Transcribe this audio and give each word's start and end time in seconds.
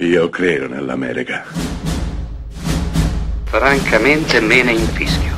Io 0.00 0.30
credo 0.30 0.66
nell'America. 0.66 1.44
Francamente 3.44 4.40
me 4.40 4.62
ne 4.62 4.72
infischio. 4.72 5.36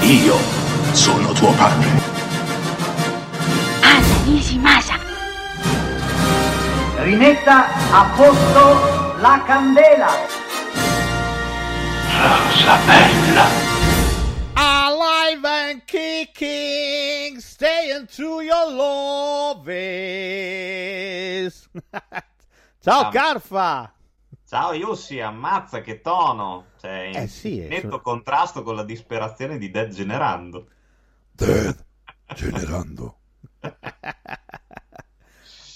Io 0.00 0.36
sono 0.92 1.32
tuo 1.32 1.50
padre. 1.52 1.88
Anna 3.80 4.16
Nishimasa. 4.26 4.98
Rimetta 6.98 7.68
a 7.92 8.04
posto 8.14 9.16
la 9.22 9.42
candela. 9.46 10.10
Rosa 12.12 12.76
bella. 12.84 13.46
Alive 14.52 15.46
and 15.46 15.82
kicking, 15.86 17.40
staying 17.40 18.06
true 18.06 18.42
your 18.42 18.70
love 18.70 19.66
is. 19.66 21.70
Ciao 22.80 23.04
Ciao. 23.04 23.10
Carfa! 23.10 23.92
Ciao 24.44 24.72
Yussi, 24.72 25.20
ammazza 25.20 25.80
che 25.80 26.00
tono! 26.00 26.72
Cioè, 26.80 27.10
in 27.12 27.16
Eh 27.16 27.26
sì, 27.28 27.60
è 27.60 27.68
netto 27.68 27.96
so- 27.96 28.00
contrasto 28.00 28.62
con 28.62 28.74
la 28.74 28.84
disperazione 28.84 29.58
di 29.58 29.70
Dead 29.70 29.90
Generando. 29.92 30.68
Dead 31.32 31.84
generando. 32.34 33.16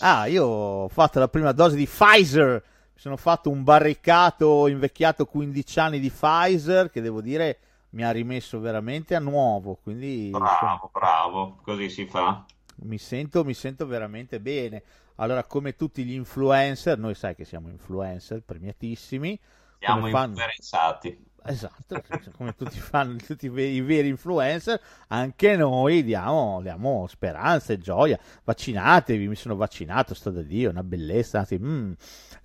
Ah, 0.05 0.27
io 0.27 0.45
ho 0.45 0.89
fatto 0.89 1.19
la 1.21 1.29
prima 1.29 1.53
dose 1.53 1.77
di 1.77 1.87
Pfizer. 1.87 2.63
Mi 2.93 3.01
sono 3.01 3.17
fatto 3.17 3.51
un 3.51 3.63
barricato 3.63 4.67
invecchiato 4.67 5.27
15 5.27 5.79
anni 5.79 6.01
di 6.01 6.11
Pfizer 6.11 6.91
che 6.91 7.01
devo 7.01 7.21
dire 7.21 7.59
mi 7.91 8.03
ha 8.05 8.11
rimesso 8.11 8.59
veramente 8.59 9.15
a 9.15 9.21
nuovo. 9.21 9.77
Quindi 9.81 10.31
Bravo, 10.31 10.91
bravo, 10.93 11.61
così 11.63 11.89
si 11.89 12.07
fa. 12.07 12.45
mi 12.85 12.99
sento, 12.99 13.45
mi 13.45 13.55
sento 13.55 13.87
veramente 13.87 14.41
bene. 14.41 14.83
Allora, 15.17 15.45
come 15.45 15.75
tutti 15.75 16.05
gli 16.05 16.15
influencer, 16.15 16.99
noi 16.99 17.15
sai 17.15 17.35
che 17.35 17.45
siamo 17.45 17.69
influencer 17.69 18.43
premiatissimi. 18.43 19.39
Siamo 19.79 20.09
fanno- 20.09 20.35
influenzati. 20.35 21.31
Esatto, 21.45 22.01
come 22.37 22.55
tutti 22.55 22.79
fanno 22.79 23.17
tutti 23.17 23.47
i 23.47 23.49
ve- 23.49 23.67
i 23.67 23.81
veri 23.81 24.07
influencer, 24.09 24.81
anche 25.09 25.57
noi 25.57 26.05
diamo, 26.05 26.61
diamo 26.63 27.07
speranza 27.09 27.73
e 27.73 27.79
gioia. 27.79 28.19
Vaccinatevi, 28.45 29.27
mi 29.27 29.35
sono 29.35 29.57
vaccinato, 29.57 30.15
sto 30.15 30.31
da 30.31 30.43
Dio, 30.43 30.71
una 30.71 30.85
bellezza. 30.85 31.41
anzi, 31.41 31.59
mm. 31.59 31.93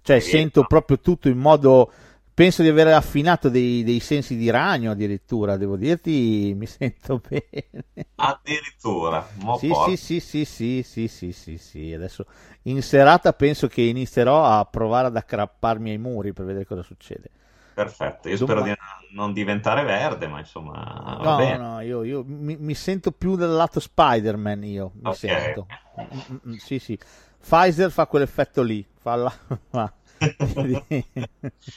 Cioè, 0.02 0.20
sento 0.20 0.64
proprio 0.66 1.00
tutto 1.00 1.28
in 1.30 1.38
modo. 1.38 1.92
Penso 2.38 2.62
di 2.62 2.68
aver 2.68 2.90
affinato 2.90 3.50
dei, 3.50 3.84
dei 3.84 4.00
sensi 4.00 4.36
di 4.38 4.52
ragno 4.52 4.92
addirittura, 4.92 5.58
devo 5.58 5.76
dirti, 5.76 6.54
mi 6.56 6.68
sento 6.70 7.20
bene. 7.28 7.86
Addirittura. 8.14 9.28
Sì, 9.58 9.74
sì, 9.74 9.98
sì, 9.98 10.20
sì, 10.20 10.46
sì, 10.46 10.84
sì, 10.84 11.08
sì, 11.08 11.32
sì, 11.32 11.58
sì. 11.58 11.94
Adesso 11.94 12.26
in 12.64 12.84
serata 12.84 13.34
penso 13.34 13.68
che 13.68 13.82
inizierò 13.82 14.46
a 14.46 14.64
provare 14.66 15.08
ad 15.08 15.16
ackrapparmi 15.16 15.90
ai 15.90 15.98
muri 15.98 16.32
per 16.32 16.46
vedere 16.46 16.66
cosa 16.68 16.84
succede. 16.84 17.32
Perfetto, 17.74 18.30
io 18.30 18.38
Domani- 18.38 18.72
spero 18.72 18.76
di 19.10 19.16
non 19.16 19.34
diventare 19.34 19.84
verde, 19.84 20.28
ma 20.28 20.38
insomma, 20.38 21.18
va 21.20 21.24
No, 21.24 21.36
bene. 21.38 21.58
no, 21.58 21.80
io, 21.82 22.04
io 22.04 22.24
mi, 22.24 22.56
mi 22.56 22.76
sento 22.76 23.12
più 23.12 23.36
dal 23.36 23.50
lato 23.52 23.80
Spider-Man, 23.80 24.64
io 24.64 24.92
mi 24.94 25.10
Ok. 25.10 25.16
sento. 25.16 25.68
Mm, 26.00 26.20
mm, 26.34 26.52
mm, 26.52 26.56
sì, 26.58 26.78
sì. 26.78 26.98
Pfizer 27.40 27.90
fa 27.90 28.06
quell'effetto 28.06 28.62
lì, 28.62 28.86
fa 29.00 29.16
la... 29.16 29.34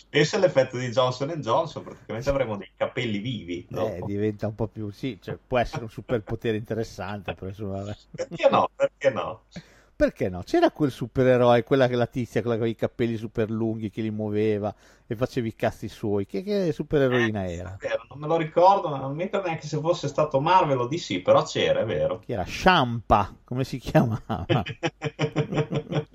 Pensa 0.09 0.37
all'effetto 0.37 0.77
di 0.77 0.89
Johnson 0.91 1.29
Johnson, 1.41 1.83
praticamente 1.83 2.31
avremo 2.31 2.57
dei 2.57 2.71
capelli 2.77 3.19
vivi. 3.19 3.67
eh, 3.71 3.75
dopo. 3.75 4.07
diventa 4.07 4.47
un 4.47 4.55
po' 4.55 4.69
più... 4.69 4.91
Sì, 4.91 5.19
cioè, 5.21 5.39
può 5.45 5.59
essere 5.59 5.85
un 5.85 5.91
superpotere 5.91 6.57
interessante, 6.57 7.35
però 7.35 7.49
insomma. 7.49 7.95
Perché 8.15 8.49
no? 8.49 8.71
Perché 8.75 9.11
no? 9.11 9.45
Perché 9.97 10.29
no? 10.31 10.43
C'era 10.43 10.71
quel 10.71 10.91
supereroe, 10.91 11.63
quella 11.63 11.87
che 11.87 11.95
la 11.95 12.07
tizia, 12.07 12.41
quella 12.41 12.57
aveva 12.57 12.71
i 12.71 12.75
capelli 12.75 13.17
super 13.17 13.51
lunghi, 13.51 13.91
che 13.91 14.01
li 14.03 14.11
muoveva 14.11 14.75
e 15.07 15.15
faceva 15.15 15.47
i 15.47 15.55
cazzi 15.55 15.89
suoi. 15.89 16.27
Che, 16.27 16.43
che 16.43 16.73
supereroina 16.73 17.45
Eh, 17.45 17.53
era? 17.55 17.79
vero, 17.79 18.05
non 18.09 18.19
me 18.19 18.27
lo 18.27 18.37
ricordo, 18.37 18.89
ma 18.89 18.99
non 18.99 19.15
mi 19.15 19.25
ricordo 19.25 19.47
neanche 19.49 19.67
se 19.67 19.79
fosse 19.81 20.09
stato 20.09 20.41
Marvel 20.41 20.79
o 20.81 20.87
DC, 20.87 21.21
però 21.23 21.43
c'era, 21.43 21.81
è 21.81 21.85
vero. 21.85 22.25
Che 22.25 22.33
era 22.33 22.45
Shampa, 22.47 23.37
come 23.45 23.65
si 23.65 23.79
chiamava? 23.79 24.47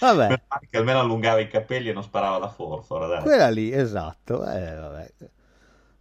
Vabbè. 0.00 0.42
che 0.70 0.76
almeno 0.78 1.00
allungava 1.00 1.40
i 1.40 1.48
capelli 1.48 1.90
e 1.90 1.92
non 1.92 2.02
sparava 2.02 2.38
la 2.38 2.48
forfora, 2.48 3.06
dai. 3.06 3.22
Quella 3.22 3.50
lì, 3.50 3.70
esatto. 3.72 4.42
Eh, 4.44 4.74
vabbè. 4.74 5.12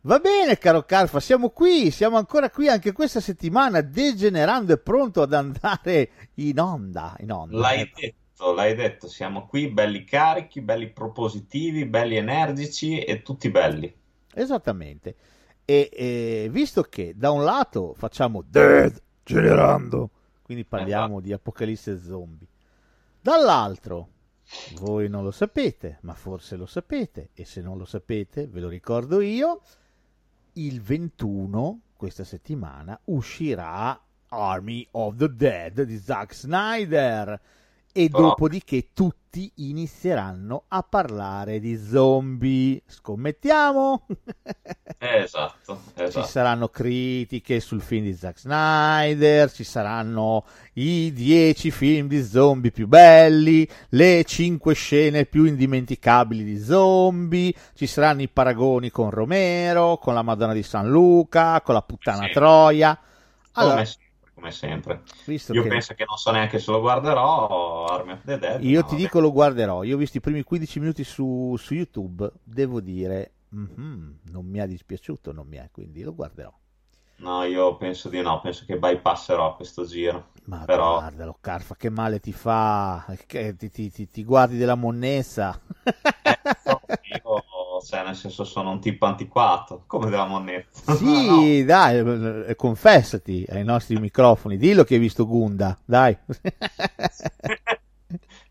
Va 0.02 0.20
bene, 0.20 0.58
caro 0.58 0.84
Carfa, 0.84 1.20
siamo 1.20 1.50
qui, 1.50 1.92
siamo 1.92 2.16
ancora 2.18 2.50
qui 2.50 2.70
anche 2.70 2.94
questa 2.94 3.20
settimana, 3.20 3.82
degenerando 3.82 4.72
e 4.72 4.78
pronto 4.78 5.22
ad 5.22 5.34
andare 5.34 6.10
in 6.36 6.58
onda. 6.60 7.16
In 7.20 7.32
onda. 7.34 7.58
L'hai 7.58 7.82
Ecco. 7.82 8.00
detto, 8.00 8.54
l'hai 8.54 8.76
detto, 8.76 9.10
siamo 9.10 9.46
qui 9.46 9.68
belli 9.70 10.06
carichi, 10.06 10.62
belli 10.62 10.90
propositivi, 10.90 11.86
belli 11.86 12.16
energici 12.16 13.00
e 13.00 13.22
tutti 13.22 13.50
belli. 13.50 13.94
Esattamente. 14.34 15.16
E, 15.66 15.90
e 15.92 16.48
visto 16.50 16.84
che 16.84 17.14
da 17.16 17.32
un 17.32 17.44
lato 17.44 17.94
facciamo 17.94 18.42
Dead 18.42 19.00
generando, 19.22 20.10
quindi 20.42 20.64
parliamo 20.64 21.20
di 21.20 21.34
apocalisse 21.34 22.00
zombie, 22.02 22.48
dall'altro 23.22 24.10
voi 24.76 25.10
non 25.10 25.24
lo 25.24 25.32
sapete, 25.32 26.00
ma 26.02 26.14
forse 26.14 26.56
lo 26.56 26.66
sapete, 26.66 27.30
e 27.34 27.46
se 27.46 27.62
non 27.62 27.78
lo 27.78 27.86
sapete 27.86 28.48
ve 28.48 28.60
lo 28.60 28.68
ricordo 28.68 29.22
io, 29.22 29.62
il 30.54 30.82
21 30.82 31.82
questa 31.96 32.24
settimana 32.24 33.00
uscirà 33.06 34.02
Army 34.30 34.88
of 34.92 35.16
the 35.18 35.34
Dead 35.34 35.82
di 35.82 35.98
Zack 35.98 36.34
Snyder 36.34 37.40
e 37.92 38.10
Oh. 38.12 38.20
dopodiché 38.22 38.90
tutti 38.94 39.52
inizieranno 39.58 40.64
a 40.70 40.82
parlare 40.84 41.60
di 41.60 41.78
zombie. 41.78 42.82
Scommettiamo? 42.88 44.06
Esatto, 45.02 45.82
Ci 45.96 46.04
esatto. 46.04 46.26
saranno 46.28 46.68
critiche 46.68 47.62
sul 47.62 47.80
film 47.82 48.04
di 48.04 48.14
Zack 48.14 48.40
Snyder, 48.40 49.50
ci 49.50 49.64
saranno 49.64 50.46
i 50.74 51.14
10 51.14 51.72
film 51.72 52.08
di 52.08 52.22
zombie 52.22 52.72
più 52.72 52.86
belli, 52.88 53.66
le 53.90 54.24
5 54.26 54.74
scene 54.74 55.26
più 55.26 55.46
indimenticabili 55.46 56.44
di 56.44 56.60
zombie, 56.60 57.54
ci 57.76 57.88
saranno 57.88 58.24
i 58.24 58.28
paragoni 58.28 58.90
con 58.90 59.10
Romero, 59.10 59.98
con 60.00 60.14
la 60.14 60.22
Madonna 60.22 60.52
di 60.54 60.64
San 60.64 60.90
Luca, 60.90 61.62
con 61.62 61.76
la 61.76 61.82
puttana 61.82 62.26
Sì. 62.26 62.32
Troia. 62.34 63.00
Allora, 63.54 63.86
sempre, 63.86 64.09
come 64.40 64.52
sempre. 64.52 65.02
visto 65.26 65.54
Io 65.54 65.64
che 65.64 65.70
penso 65.70 65.94
che 65.94 66.06
non 66.08 66.18
so 66.18 66.32
neanche 66.32 66.60
se 66.60 66.72
lo 66.72 66.80
guarderò, 66.80 67.86
Army 67.86 68.14
of 68.14 68.22
the 68.24 68.38
Dead. 68.40 68.64
io 68.64 68.80
ma 68.80 68.86
ti 68.86 68.92
vabbè. 68.94 69.02
dico 69.04 69.20
lo 69.20 69.32
guarderò, 69.32 69.84
io 69.84 69.96
ho 69.96 70.00
visto 70.00 70.18
i 70.18 70.22
primi 70.22 70.44
15 70.44 70.80
minuti 70.80 71.04
su, 71.04 71.56
su 71.58 71.74
YouTube, 71.74 72.32
devo 72.44 72.80
dire, 72.82 73.32
mhm, 73.50 74.20
non 74.32 74.46
mi 74.46 74.60
ha 74.60 74.66
dispiaciuto, 74.66 75.32
non 75.32 75.48
mi 75.48 75.58
è, 75.58 75.70
quindi 75.72 76.02
lo 76.04 76.14
guarderò. 76.16 76.54
No, 77.18 77.44
io 77.44 77.76
penso 77.76 78.08
di 78.08 78.22
no, 78.22 78.40
penso 78.40 78.64
che 78.66 78.78
bypasserò 78.78 79.58
questo 79.58 79.84
giro. 79.86 80.30
Ma 80.46 80.64
Però- 80.64 81.00
guardalo, 81.00 81.38
Carfa, 81.42 81.76
che 81.76 81.90
male 81.90 82.22
ti 82.22 82.32
fa? 82.32 83.06
Che 83.28 83.58
ti, 83.58 83.70
ti- 83.70 83.92
ti- 83.92 84.08
ti 84.10 84.24
guardi 84.24 84.56
della 84.56 84.76
monnezza? 84.76 85.60
No, 85.84 85.84
io, 85.84 86.59
cioè, 87.82 88.04
nel 88.04 88.16
senso, 88.16 88.44
sono 88.44 88.72
un 88.72 88.80
tipo 88.80 89.06
antiquato, 89.06 89.84
come 89.88 90.10
della 90.10 90.26
moneta. 90.26 90.96
sì, 90.96 91.64
dai, 91.66 92.46
eh, 92.48 92.56
confessati 92.56 93.46
ai 93.50 93.64
nostri 93.64 93.98
microfoni, 93.98 94.58
dillo 94.58 94.84
che 94.84 94.96
hai 94.96 95.00
visto 95.00 95.26
Gunda, 95.26 95.78
dai. 95.86 96.18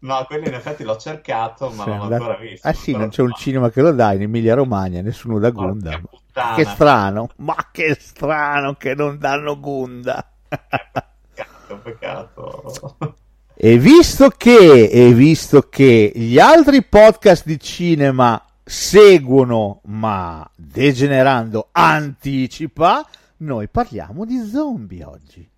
No, 0.00 0.24
quello 0.28 0.46
in 0.46 0.54
effetti 0.54 0.84
l'ho 0.84 0.96
cercato, 0.96 1.70
ma 1.70 1.82
Sei 1.82 1.96
non 1.96 2.08
l'ho 2.08 2.14
ancora 2.14 2.36
visto. 2.36 2.68
Ah 2.68 2.72
sì, 2.72 2.92
non 2.92 3.08
c'è 3.08 3.22
un 3.22 3.32
cinema 3.34 3.68
che 3.70 3.80
lo 3.82 3.90
dà 3.90 4.12
in 4.12 4.22
Emilia 4.22 4.54
Romagna, 4.54 5.00
nessuno 5.00 5.40
da 5.40 5.50
Gunda. 5.50 5.98
puttana. 5.98 6.54
Che 6.54 6.64
strano, 6.64 7.28
ma 7.38 7.56
che 7.72 7.96
strano 7.98 8.74
che 8.74 8.94
non 8.94 9.18
danno 9.18 9.58
Gunda. 9.58 10.24
Peccato, 10.48 11.78
peccato. 11.82 13.16
E 13.56 13.76
visto 13.76 14.28
che, 14.28 14.84
e 14.84 15.12
visto 15.12 15.62
che 15.62 16.12
gli 16.14 16.38
altri 16.38 16.84
podcast 16.84 17.44
di 17.44 17.58
cinema 17.58 18.40
seguono, 18.68 19.80
ma 19.86 20.48
degenerando 20.54 21.70
anticipa, 21.72 23.08
noi 23.38 23.68
parliamo 23.68 24.26
di 24.26 24.46
zombie 24.46 25.04
oggi. 25.04 25.48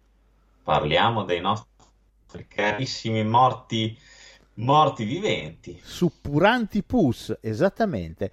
Parliamo 0.62 1.24
dei 1.24 1.40
nostri 1.40 2.46
carissimi 2.46 3.24
morti, 3.24 3.98
morti 4.54 5.04
viventi. 5.04 5.80
Suppuranti 5.82 6.84
pus, 6.84 7.36
esattamente, 7.40 8.30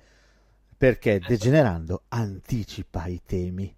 perché 0.78 1.20
degenerando 1.20 2.04
anticipa 2.10 3.08
i 3.08 3.22
temi. 3.26 3.76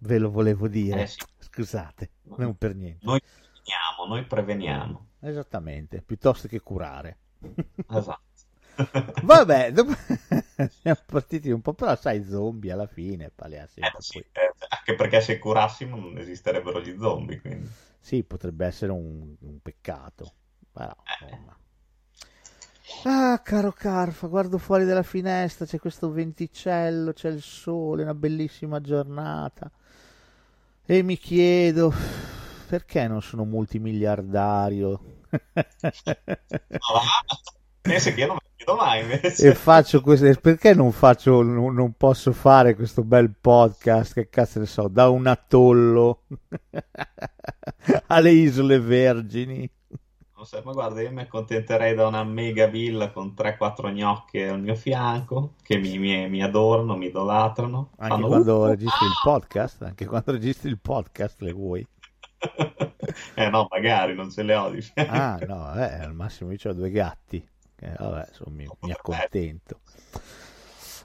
Ve 0.00 0.18
lo 0.18 0.30
volevo 0.30 0.68
dire. 0.68 1.02
Eh 1.02 1.06
sì. 1.06 1.18
Scusate, 1.38 2.10
non 2.36 2.54
per 2.56 2.74
niente. 2.74 3.04
Noi 3.06 3.20
preveniamo, 3.20 4.06
noi 4.06 4.24
preveniamo. 4.24 5.06
Esattamente, 5.20 6.02
piuttosto 6.02 6.46
che 6.46 6.60
curare. 6.60 7.16
Esatto. 7.88 8.26
Vabbè, 9.22 9.72
dopo... 9.72 9.92
siamo 10.80 11.00
partiti 11.06 11.50
un 11.50 11.60
po', 11.60 11.74
però 11.74 11.96
sai, 11.96 12.24
zombie 12.24 12.72
alla 12.72 12.86
fine, 12.86 13.30
paleassi 13.34 13.80
un 13.80 13.86
Eh, 13.86 14.00
sì, 14.00 14.18
eh, 14.18 14.54
anche 14.68 14.94
perché 14.94 15.20
se 15.20 15.38
curassimo 15.38 15.96
non 15.96 16.18
esisterebbero 16.18 16.80
gli 16.80 16.96
zombie, 16.98 17.40
quindi. 17.40 17.68
Sì, 18.00 18.22
potrebbe 18.24 18.66
essere 18.66 18.92
un, 18.92 19.34
un 19.40 19.58
peccato. 19.60 20.32
Però, 20.72 20.94
Eh. 21.04 21.24
insomma. 21.24 21.56
Ah, 23.04 23.40
caro 23.44 23.72
Carfa, 23.72 24.26
guardo 24.26 24.58
fuori 24.58 24.84
dalla 24.84 25.02
finestra, 25.02 25.66
c'è 25.66 25.78
questo 25.78 26.10
venticello, 26.10 27.12
c'è 27.12 27.28
il 27.28 27.42
sole, 27.42 28.02
una 28.02 28.14
bellissima 28.14 28.80
giornata. 28.80 29.70
E 30.86 31.02
mi 31.02 31.16
chiedo 31.18 31.92
perché 32.66 33.06
non 33.06 33.20
sono 33.22 33.44
multimiliardario. 33.44 35.16
No, 36.80 37.00
pensi 37.88 38.14
che 38.14 38.20
io 38.20 38.26
non 38.26 38.36
me 38.36 38.40
lo 38.48 38.54
chiedo 38.56 38.74
mai 38.76 39.00
invece. 39.02 39.48
e 39.48 39.54
faccio 39.54 40.00
questo 40.00 40.30
perché 40.40 40.74
non 40.74 40.92
faccio 40.92 41.42
non, 41.42 41.74
non 41.74 41.92
posso 41.96 42.32
fare 42.32 42.74
questo 42.74 43.02
bel 43.02 43.34
podcast 43.40 44.14
che 44.14 44.28
cazzo 44.28 44.58
ne 44.60 44.66
so 44.66 44.88
da 44.88 45.08
un 45.08 45.26
atollo 45.26 46.22
alle 48.08 48.30
isole 48.30 48.78
vergini 48.80 49.70
Non 50.38 50.46
so, 50.46 50.62
ma 50.64 50.70
guarda, 50.72 51.00
io 51.00 51.10
mi 51.10 51.22
accontenterei 51.22 51.94
da 51.96 52.06
una 52.06 52.22
mega 52.22 52.66
villa 52.68 53.10
con 53.10 53.34
3-4 53.36 53.92
gnocche 53.92 54.46
al 54.48 54.60
mio 54.60 54.76
fianco 54.76 55.54
che 55.62 55.78
mi, 55.78 55.98
mi- 55.98 56.28
mi 56.28 56.42
adorano, 56.44 56.96
mi 56.96 57.06
idolatrano. 57.06 57.90
anche 57.98 58.14
Fanno, 58.14 58.26
quando 58.28 58.58
"Uh, 58.60 58.66
registri 58.66 59.06
il 59.06 59.12
ah!" 59.16 59.20
podcast 59.24 59.82
anche 59.82 60.06
quando 60.06 60.30
registri 60.32 60.68
il 60.68 60.78
podcast 60.78 61.40
le 61.40 61.52
vuoi 61.52 61.84
Eh 63.34 63.48
no, 63.50 63.66
magari 63.68 64.14
non 64.14 64.30
ce 64.30 64.42
le 64.44 64.54
ho 64.54 64.70
di 64.70 64.80
fianco. 64.80 65.12
ah 65.12 65.38
no 65.46 65.74
eh, 65.74 65.94
al 66.04 66.14
massimo 66.14 66.52
io 66.52 66.58
ho 66.70 66.72
due 66.72 66.90
gatti 66.90 67.44
Eh, 67.80 67.94
vabbè 67.96 68.26
insomma 68.28 68.56
mi, 68.56 68.68
mi 68.80 68.90
accontento 68.92 69.80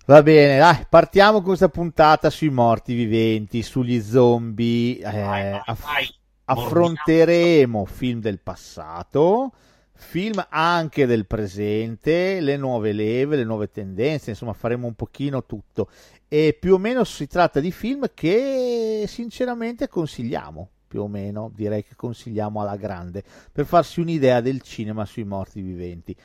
Va 0.05 0.21
bene, 0.21 0.57
dai, 0.57 0.85
partiamo 0.89 1.37
con 1.37 1.45
questa 1.47 1.69
puntata 1.69 2.29
sui 2.29 2.49
morti 2.49 2.93
viventi, 2.93 3.61
sugli 3.63 4.01
zombie. 4.01 4.97
eh, 4.99 5.21
Vai, 5.21 5.43
vai, 5.49 5.61
aff- 5.63 5.83
vai. 5.83 6.15
affronteremo 6.45 7.85
film 7.85 8.19
del 8.19 8.39
passato, 8.39 9.53
film 9.93 10.45
anche 10.49 11.05
del 11.05 11.25
presente, 11.25 12.41
le 12.41 12.57
nuove 12.57 12.91
leve, 12.91 13.37
le 13.37 13.45
nuove 13.45 13.69
tendenze, 13.71 14.31
insomma 14.31 14.51
faremo 14.53 14.87
un 14.87 14.93
pochino 14.95 15.45
tutto. 15.45 15.89
E 16.27 16.57
più 16.59 16.73
o 16.73 16.77
meno 16.77 17.03
si 17.05 17.27
tratta 17.27 17.59
di 17.61 17.71
film 17.71 18.07
che 18.13 19.05
sinceramente 19.07 19.87
consigliamo, 19.87 20.69
più 20.93 21.01
o 21.01 21.07
meno 21.07 21.49
direi 21.55 21.83
che 21.83 21.95
consigliamo 21.95 22.61
alla 22.61 22.75
grande, 22.75 23.23
per 23.51 23.65
farsi 23.65 23.99
un'idea 23.99 24.41
del 24.41 24.61
cinema 24.61 25.05
sui 25.05 25.23
morti 25.23 25.59
viventi. 25.59 26.15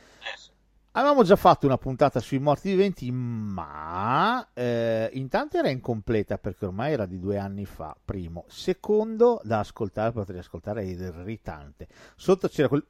Avevamo 0.93 1.23
già 1.23 1.37
fatto 1.37 1.65
una 1.65 1.79
puntata 1.79 2.21
sui 2.21 2.39
morti 2.39 2.69
viventi, 2.69 3.11
ma 3.11 4.47
eh, 4.53 5.09
intanto 5.15 5.57
era 5.57 5.71
incompleta 5.71 6.37
perché 6.37 6.67
ormai 6.67 6.93
era 6.93 7.07
di 7.07 7.19
due 7.19 7.39
anni 7.39 7.65
fa, 7.65 7.97
primo. 8.05 8.45
Secondo, 8.49 9.41
da 9.43 9.61
ascoltare, 9.61 10.13
potrei 10.13 10.41
ascoltare, 10.41 10.83
è 10.83 10.85
irritante. 10.85 11.89
Sotto 12.15 12.49
c'era 12.49 12.69
quel... 12.69 12.85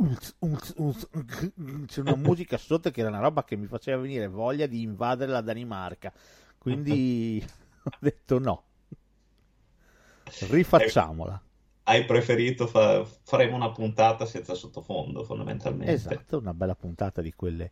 c'era 1.87 2.13
una 2.13 2.17
musica 2.17 2.57
sotto 2.57 2.91
che 2.91 3.01
era 3.03 3.11
una 3.11 3.21
roba 3.21 3.45
che 3.45 3.55
mi 3.55 3.67
faceva 3.67 4.01
venire 4.01 4.27
voglia 4.27 4.67
di 4.67 4.83
invadere 4.83 5.31
la 5.31 5.43
Danimarca. 5.43 6.13
Quindi 6.59 7.41
ho 7.85 7.97
detto 8.01 8.41
no. 8.41 8.63
Rifacciamola. 10.51 11.43
Hai 11.89 12.05
preferito 12.05 12.67
fa- 12.67 13.03
faremo 13.23 13.57
una 13.57 13.71
puntata 13.71 14.27
senza 14.27 14.53
sottofondo, 14.53 15.25
fondamentalmente. 15.25 15.91
Esatto, 15.91 16.37
una 16.37 16.53
bella 16.53 16.75
puntata 16.75 17.23
di 17.23 17.33
quelle 17.33 17.71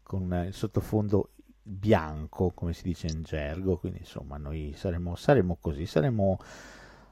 con 0.00 0.44
il 0.46 0.54
sottofondo 0.54 1.30
bianco, 1.60 2.52
come 2.54 2.72
si 2.72 2.84
dice 2.84 3.08
in 3.08 3.24
gergo, 3.24 3.76
quindi 3.76 3.98
insomma 3.98 4.36
noi 4.36 4.74
saremo, 4.76 5.16
saremo 5.16 5.58
così, 5.60 5.86
saremo 5.86 6.38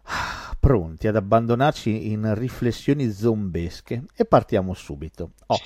ah, 0.04 0.56
pronti 0.60 1.08
ad 1.08 1.16
abbandonarci 1.16 2.12
in 2.12 2.32
riflessioni 2.36 3.10
zombesche 3.10 4.04
e 4.14 4.24
partiamo 4.24 4.72
subito. 4.72 5.32
Oh, 5.46 5.58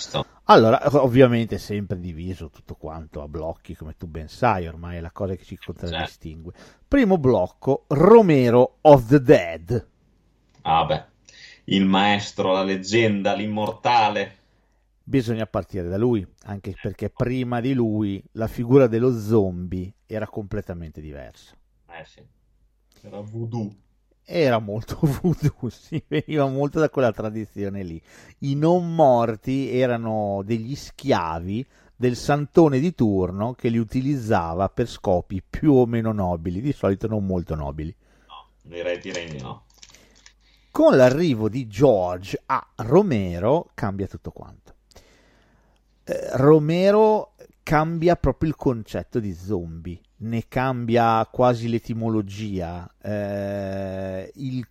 allora, 0.44 0.80
ovviamente 1.02 1.58
sempre 1.58 2.00
diviso 2.00 2.48
tutto 2.48 2.74
quanto 2.74 3.20
a 3.20 3.28
blocchi, 3.28 3.76
come 3.76 3.96
tu 3.98 4.06
ben 4.06 4.28
sai, 4.28 4.66
ormai 4.66 4.96
è 4.96 5.00
la 5.00 5.12
cosa 5.12 5.34
che 5.34 5.44
ci 5.44 5.58
contraddistingue. 5.58 6.54
Primo 6.88 7.18
blocco, 7.18 7.84
Romero 7.88 8.78
of 8.80 9.06
the 9.06 9.20
Dead. 9.20 9.88
Ah 10.62 10.84
beh, 10.84 11.04
il 11.64 11.84
maestro, 11.84 12.52
la 12.52 12.62
leggenda, 12.62 13.34
l'immortale. 13.34 14.38
Bisogna 15.02 15.46
partire 15.46 15.88
da 15.88 15.98
lui, 15.98 16.26
anche 16.44 16.76
perché 16.80 17.10
prima 17.10 17.60
di 17.60 17.74
lui 17.74 18.22
la 18.32 18.46
figura 18.46 18.86
dello 18.86 19.18
zombie 19.18 19.92
era 20.06 20.26
completamente 20.26 21.00
diversa. 21.00 21.54
Eh 21.88 22.04
sì, 22.04 22.22
era 23.02 23.20
voodoo. 23.20 23.74
Era 24.24 24.58
molto 24.60 24.98
voodoo, 25.02 25.68
si 25.68 26.02
veniva 26.06 26.46
molto 26.48 26.78
da 26.78 26.88
quella 26.88 27.12
tradizione 27.12 27.82
lì. 27.82 28.00
I 28.40 28.54
non 28.54 28.94
morti 28.94 29.76
erano 29.76 30.42
degli 30.44 30.74
schiavi 30.76 31.66
del 31.96 32.16
santone 32.16 32.78
di 32.78 32.94
turno 32.94 33.52
che 33.54 33.68
li 33.68 33.78
utilizzava 33.78 34.68
per 34.68 34.88
scopi 34.88 35.42
più 35.42 35.74
o 35.74 35.86
meno 35.86 36.12
nobili, 36.12 36.60
di 36.60 36.72
solito 36.72 37.08
non 37.08 37.26
molto 37.26 37.54
nobili. 37.56 37.94
No, 38.28 38.50
direi, 38.62 38.98
direi 38.98 39.28
di 39.28 39.38
no. 39.38 39.66
Con 40.72 40.96
l'arrivo 40.96 41.48
di 41.48 41.66
George 41.66 42.40
a 42.46 42.64
Romero 42.76 43.70
cambia 43.74 44.06
tutto 44.06 44.30
quanto. 44.30 44.74
Eh, 46.04 46.28
Romero 46.34 47.32
cambia 47.64 48.14
proprio 48.14 48.50
il 48.50 48.56
concetto 48.56 49.18
di 49.18 49.34
zombie, 49.34 50.00
ne 50.18 50.44
cambia 50.46 51.26
quasi 51.30 51.68
l'etimologia, 51.68 52.88
eh, 53.02 54.30
il, 54.36 54.64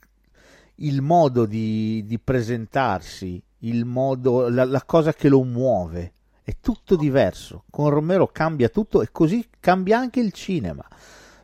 il 0.75 1.01
modo 1.01 1.45
di, 1.45 2.05
di 2.05 2.17
presentarsi, 2.17 3.41
modo, 3.83 4.47
la, 4.47 4.63
la 4.63 4.83
cosa 4.85 5.13
che 5.13 5.27
lo 5.27 5.43
muove. 5.43 6.13
È 6.43 6.55
tutto 6.61 6.95
diverso. 6.95 7.65
Con 7.69 7.89
Romero 7.89 8.27
cambia 8.27 8.69
tutto 8.69 9.01
e 9.01 9.09
così 9.11 9.47
cambia 9.59 9.99
anche 9.99 10.21
il 10.21 10.31
cinema 10.31 10.87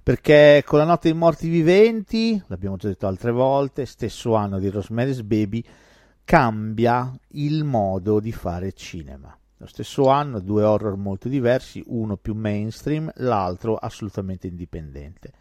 perché 0.06 0.62
con 0.64 0.78
la 0.78 0.86
notte 0.86 1.10
dei 1.10 1.18
morti 1.18 1.50
viventi, 1.50 2.40
l'abbiamo 2.46 2.76
già 2.78 2.88
detto 2.90 3.08
altre 3.08 3.32
volte, 3.32 3.88
stesso 3.88 4.36
anno 4.36 4.60
di 4.60 4.70
Rosemary's 4.70 5.24
Baby, 5.24 5.64
cambia 6.24 7.12
il 7.30 7.64
modo 7.64 8.20
di 8.20 8.32
fare 8.32 8.74
cinema. 8.74 9.36
Lo 9.58 9.66
stesso 9.66 10.08
anno, 10.10 10.42
due 10.42 10.62
horror 10.62 10.96
molto 10.96 11.28
diversi, 11.28 11.84
uno 11.88 12.18
più 12.18 12.36
mainstream, 12.36 13.12
l'altro 13.16 13.78
assolutamente 13.78 14.46
indipendente. 14.46 15.32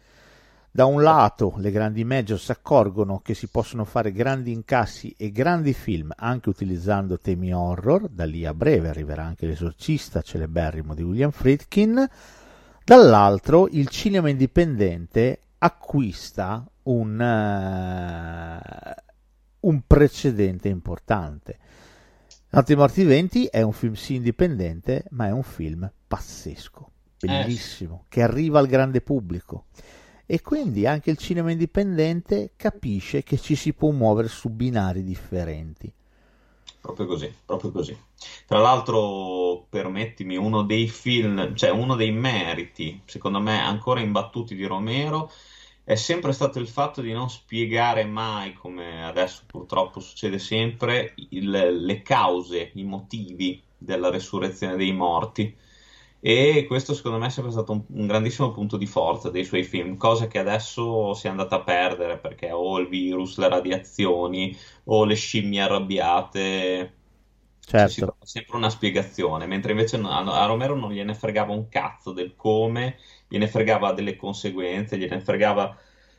Da 0.71 0.85
un 0.85 1.03
lato 1.03 1.53
le 1.57 1.69
grandi 1.69 2.03
major 2.03 2.39
si 2.39 2.49
accorgono 2.49 3.19
che 3.19 3.35
si 3.35 3.45
possono 3.49 3.85
fare 3.85 4.11
grandi 4.11 4.51
incassi 4.51 5.13
e 5.15 5.29
grandi 5.29 5.73
film 5.73 6.11
anche 6.15 6.49
utilizzando 6.49 7.19
temi 7.19 7.53
horror, 7.53 8.09
da 8.09 8.25
lì 8.25 8.47
a 8.47 8.53
breve 8.55 8.89
arriverà 8.89 9.25
anche 9.25 9.45
l'esorcista 9.45 10.23
celeberrimo 10.23 10.95
di 10.95 11.03
William 11.03 11.29
Friedkin, 11.29 12.09
dall'altro 12.85 13.67
il 13.71 13.89
cinema 13.89 14.29
indipendente 14.29 15.39
acquista 15.57 16.63
un, 16.83 17.19
eh, 17.19 18.95
un 19.61 19.81
precedente 19.87 20.67
importante. 20.67 21.57
Dei 22.63 22.75
Morti 22.75 23.01
Viventi 23.01 23.47
è 23.47 23.61
un 23.63 23.73
film 23.73 23.95
sì 23.95 24.15
indipendente, 24.15 25.05
ma 25.09 25.27
è 25.27 25.31
un 25.31 25.43
film 25.43 25.91
pazzesco, 26.07 26.91
bellissimo, 27.19 28.05
che 28.07 28.21
arriva 28.21 28.59
al 28.59 28.67
grande 28.67 29.01
pubblico. 29.01 29.65
E 30.25 30.41
quindi 30.41 30.87
anche 30.87 31.09
il 31.09 31.17
cinema 31.17 31.51
indipendente 31.51 32.51
capisce 32.55 33.23
che 33.23 33.37
ci 33.37 33.55
si 33.55 33.73
può 33.73 33.91
muovere 33.91 34.29
su 34.29 34.49
binari 34.49 35.03
differenti. 35.03 35.91
Proprio 36.85 37.07
così, 37.07 37.33
proprio 37.43 37.71
così. 37.71 37.97
Tra 38.45 38.59
l'altro, 38.59 39.65
permettimi, 39.69 40.37
uno 40.37 40.61
dei 40.63 40.87
film, 40.87 41.55
cioè 41.55 41.71
uno 41.71 41.95
dei 41.95 42.11
meriti, 42.11 43.01
secondo 43.05 43.39
me, 43.41 43.59
ancora 43.59 44.01
imbattuti 44.01 44.53
di 44.55 44.65
Romero 44.65 45.31
è 45.83 45.95
sempre 45.95 46.31
stato 46.31 46.59
il 46.59 46.67
fatto 46.67 47.01
di 47.01 47.11
non 47.11 47.29
spiegare 47.29 48.05
mai, 48.05 48.53
come 48.53 49.03
adesso 49.03 49.43
purtroppo 49.47 49.99
succede 49.99 50.37
sempre, 50.37 51.15
il- 51.29 51.49
le 51.83 52.01
cause, 52.03 52.71
i 52.75 52.83
motivi 52.83 53.63
della 53.75 54.09
resurrezione 54.11 54.75
dei 54.75 54.91
morti. 54.93 55.57
E 56.27 56.65
questo 56.67 56.93
secondo 56.95 57.19
me 57.19 57.27
è 57.27 57.29
sempre 57.29 57.51
stato 57.51 57.71
un, 57.71 57.83
un 57.87 58.07
grandissimo 58.07 58.51
punto 58.51 58.77
di 58.77 58.87
forza 58.87 59.29
dei 59.29 59.43
suoi 59.45 59.63
film, 59.63 59.95
cosa 59.95 60.27
che 60.27 60.39
adesso 60.39 61.13
si 61.13 61.27
è 61.27 61.29
andata 61.29 61.57
a 61.57 61.63
perdere 61.63 62.17
perché 62.17 62.51
o 62.51 62.79
il 62.79 62.87
virus, 62.87 63.37
le 63.37 63.47
radiazioni 63.47 64.55
o 64.85 65.05
le 65.05 65.13
scimmie 65.15 65.61
arrabbiate 65.61 66.93
cioè, 67.67 67.87
si 67.87 67.95
Certo, 67.95 68.01
trova 68.01 68.25
sempre 68.25 68.57
una 68.57 68.69
spiegazione, 68.69 69.45
mentre 69.47 69.71
invece 69.71 69.97
a 69.97 70.45
Romero 70.45 70.75
non 70.75 70.91
gliene 70.91 71.13
fregava 71.15 71.51
un 71.53 71.67
cazzo 71.69 72.11
del 72.11 72.35
come, 72.35 72.97
gliene 73.27 73.47
fregava 73.47 73.91
delle 73.93 74.15
conseguenze, 74.15 74.97
gliene 74.97 75.19
fregava 75.21 75.75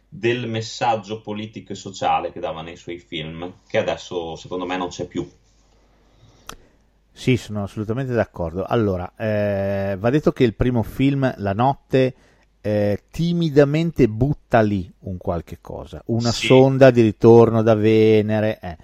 del 0.09 0.49
messaggio 0.49 1.21
politico 1.21 1.73
e 1.73 1.77
sociale 1.77 2.33
che 2.33 2.41
dava 2.41 2.63
nei 2.63 2.77
suoi 2.77 2.99
film, 2.99 3.61
che 3.67 3.79
adesso 3.79 4.37
secondo 4.37 4.67
me 4.67 4.77
non 4.77 4.89
c'è 4.89 5.07
più. 5.07 5.29
Sì, 7.19 7.39
sono 7.39 7.63
assolutamente 7.63 8.13
d'accordo. 8.13 8.63
Allora, 8.65 9.11
eh, 9.17 9.97
va 9.99 10.11
detto 10.11 10.33
che 10.33 10.45
il 10.45 10.55
primo 10.55 10.83
film, 10.83 11.33
La 11.39 11.55
notte, 11.55 12.15
eh, 12.61 13.05
timidamente 13.11 14.07
butta 14.07 14.61
lì 14.61 14.93
un 15.01 15.17
qualche 15.17 15.57
cosa, 15.63 16.03
una 16.07 16.31
Sì. 16.31 16.47
sonda 16.47 16.91
di 16.91 17.01
ritorno 17.01 17.63
da 17.63 17.75
Venere. 17.75 18.59
eh. 18.61 18.77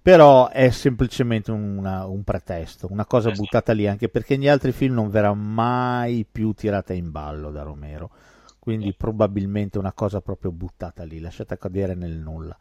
Però 0.00 0.48
è 0.48 0.70
semplicemente 0.70 1.50
una- 1.50 2.06
un 2.06 2.24
pretesto, 2.24 2.88
una 2.90 3.04
cosa 3.04 3.30
buttata 3.30 3.72
lì, 3.72 3.86
anche 3.86 4.08
perché 4.08 4.36
negli 4.38 4.48
altri 4.48 4.72
film 4.72 4.94
non 4.94 5.10
verrà 5.10 5.32
mai 5.34 6.26
più 6.30 6.52
tirata 6.52 6.92
in 6.94 7.10
ballo 7.10 7.50
da 7.50 7.62
Romero. 7.62 8.10
Quindi 8.58 8.94
probabilmente 8.94 9.78
una 9.78 9.92
cosa 9.92 10.20
proprio 10.22 10.52
buttata 10.52 11.04
lì, 11.04 11.20
lasciata 11.20 11.58
cadere 11.58 11.94
nel 11.94 12.16
nulla. 12.16 12.56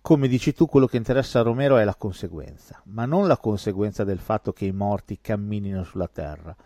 Come 0.00 0.28
dici 0.28 0.54
tu, 0.54 0.66
quello 0.66 0.86
che 0.86 0.96
interessa 0.96 1.40
a 1.40 1.42
Romero 1.42 1.76
è 1.76 1.84
la 1.84 1.94
conseguenza, 1.94 2.80
ma 2.86 3.04
non 3.04 3.26
la 3.26 3.36
conseguenza 3.36 4.04
del 4.04 4.18
fatto 4.18 4.52
che 4.52 4.64
i 4.64 4.72
morti 4.72 5.20
camminino 5.20 5.84
sulla 5.84 6.08
terra, 6.08 6.56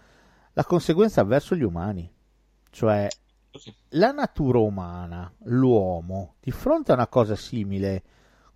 la 0.52 0.64
conseguenza 0.64 1.24
verso 1.24 1.56
gli 1.56 1.62
umani, 1.62 2.10
cioè 2.70 3.08
la 3.90 4.12
natura 4.12 4.58
umana, 4.58 5.32
l'uomo, 5.44 6.36
di 6.40 6.50
fronte 6.50 6.92
a 6.92 6.94
una 6.94 7.08
cosa 7.08 7.34
simile, 7.34 8.02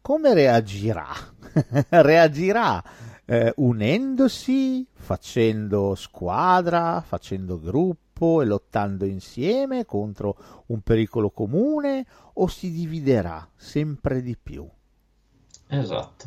come 0.01 0.33
reagirà? 0.35 1.09
reagirà 1.89 2.83
eh, 3.25 3.53
unendosi, 3.57 4.87
facendo 4.93 5.95
squadra, 5.97 7.03
facendo 7.05 7.59
gruppo 7.59 8.06
e 8.19 8.45
lottando 8.47 9.05
insieme 9.05 9.85
contro 9.85 10.65
un 10.69 10.81
pericolo 10.81 11.31
comune 11.31 12.07
o 12.35 12.47
si 12.47 12.71
dividerà 12.71 13.47
sempre 13.55 14.23
di 14.23 14.37
più? 14.43 14.67
Esatto. 15.69 16.27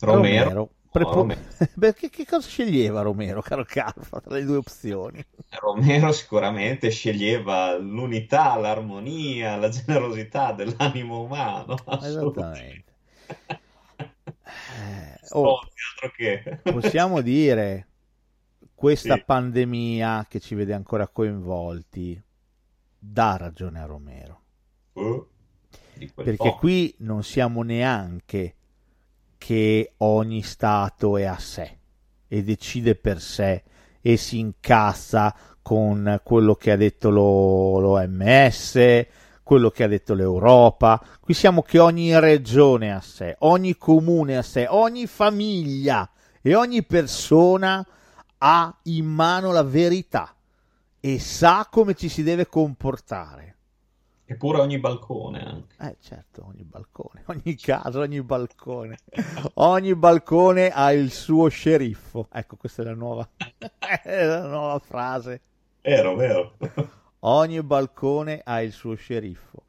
Romero, 0.00 0.70
prepo- 0.90 1.12
Romero. 1.14 1.40
Perché 1.78 2.10
che 2.10 2.26
cosa 2.26 2.46
sceglieva 2.46 3.00
Romero, 3.00 3.40
caro 3.40 3.64
Calfa, 3.64 4.20
tra 4.20 4.34
le 4.34 4.44
due 4.44 4.56
opzioni? 4.56 5.24
Romero 5.58 6.12
sicuramente 6.12 6.90
sceglieva 6.90 7.76
l'unità, 7.78 8.56
l'armonia, 8.56 9.56
la 9.56 9.70
generosità 9.70 10.52
dell'animo 10.52 11.22
umano. 11.22 11.76
assolutamente. 11.86 12.92
Esattamente. 13.26 13.64
Eh, 14.68 15.18
oh, 15.30 15.56
Sfondi, 15.56 15.74
altro 15.92 16.10
che. 16.14 16.60
possiamo 16.62 17.20
dire 17.22 17.86
questa 18.76 19.14
Sì. 19.16 19.22
pandemia 19.26 20.26
che 20.28 20.38
ci 20.38 20.54
vede 20.54 20.72
ancora 20.74 21.08
coinvolti 21.08 22.22
dà 22.98 23.36
ragione 23.36 23.80
a 23.80 23.84
Romero 23.86 24.40
Uh, 24.92 25.26
perché 26.14 26.36
po'. 26.36 26.56
qui 26.56 26.94
non 27.00 27.22
siamo 27.22 27.62
neanche 27.62 28.54
che 29.36 29.92
ogni 29.98 30.42
stato 30.42 31.16
è 31.18 31.24
a 31.24 31.38
sé 31.38 31.78
e 32.28 32.42
decide 32.42 32.94
per 32.94 33.20
sé 33.20 33.62
e 34.00 34.16
si 34.16 34.38
incazza 34.38 35.34
con 35.60 36.20
quello 36.24 36.54
che 36.54 36.70
ha 36.70 36.76
detto 36.76 37.10
lo- 37.10 37.78
l'OMS, 37.80 39.06
quello 39.42 39.68
che 39.70 39.84
ha 39.84 39.88
detto 39.88 40.14
l'Europa. 40.14 41.04
Qui 41.20 41.34
siamo 41.34 41.60
che 41.62 41.78
ogni 41.78 42.18
regione 42.18 42.92
a 42.94 43.00
sé, 43.02 43.36
ogni 43.40 43.76
comune 43.76 44.36
a 44.38 44.42
sé, 44.42 44.66
ogni 44.68 45.06
famiglia 45.06 46.08
e 46.40 46.54
ogni 46.54 46.84
persona 46.84 47.86
ha 48.48 48.72
in 48.84 49.06
mano 49.06 49.50
la 49.50 49.64
verità 49.64 50.32
e 51.00 51.18
sa 51.18 51.66
come 51.68 51.94
ci 51.94 52.08
si 52.08 52.22
deve 52.22 52.46
comportare. 52.46 53.54
Eppure 54.24 54.60
ogni 54.60 54.78
balcone 54.78 55.44
anche. 55.44 55.74
Eh 55.80 55.96
certo, 56.00 56.46
ogni 56.46 56.62
balcone, 56.62 57.24
ogni 57.26 57.56
casa, 57.56 57.98
ogni 57.98 58.22
balcone, 58.22 58.98
ogni 59.54 59.96
balcone 59.96 60.70
ha 60.70 60.92
il 60.92 61.10
suo 61.10 61.48
sceriffo. 61.48 62.28
Ecco, 62.32 62.54
questa 62.54 62.82
è 62.82 62.84
la 62.84 62.94
nuova, 62.94 63.28
è 64.02 64.24
la 64.24 64.46
nuova 64.46 64.78
frase. 64.78 65.40
Vero, 65.82 66.14
vero. 66.14 66.56
Ogni 67.20 67.62
balcone 67.64 68.42
ha 68.44 68.62
il 68.62 68.70
suo 68.70 68.94
sceriffo. 68.94 69.64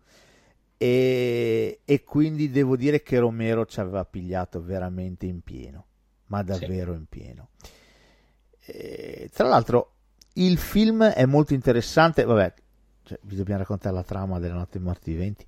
E, 0.78 1.80
e 1.84 2.04
quindi 2.04 2.52
devo 2.52 2.76
dire 2.76 3.02
che 3.02 3.18
Romero 3.18 3.66
ci 3.66 3.80
aveva 3.80 4.06
pigliato 4.06 4.62
veramente 4.62 5.26
in 5.26 5.42
pieno, 5.42 5.86
ma 6.28 6.44
davvero 6.44 6.94
in 6.94 7.06
pieno. 7.10 7.50
E, 8.68 9.30
tra 9.34 9.48
l'altro, 9.48 9.94
il 10.34 10.58
film 10.58 11.04
è 11.04 11.26
molto 11.26 11.54
interessante. 11.54 12.24
Vabbè, 12.26 12.54
cioè, 13.04 13.20
vi 13.24 13.36
dobbiamo 13.38 13.62
raccontare 13.62 13.96
la 13.96 14.04
trama 14.04 14.40
della 14.40 14.56
notte 14.56 14.80
morti 14.80 15.12
viventi. 15.12 15.46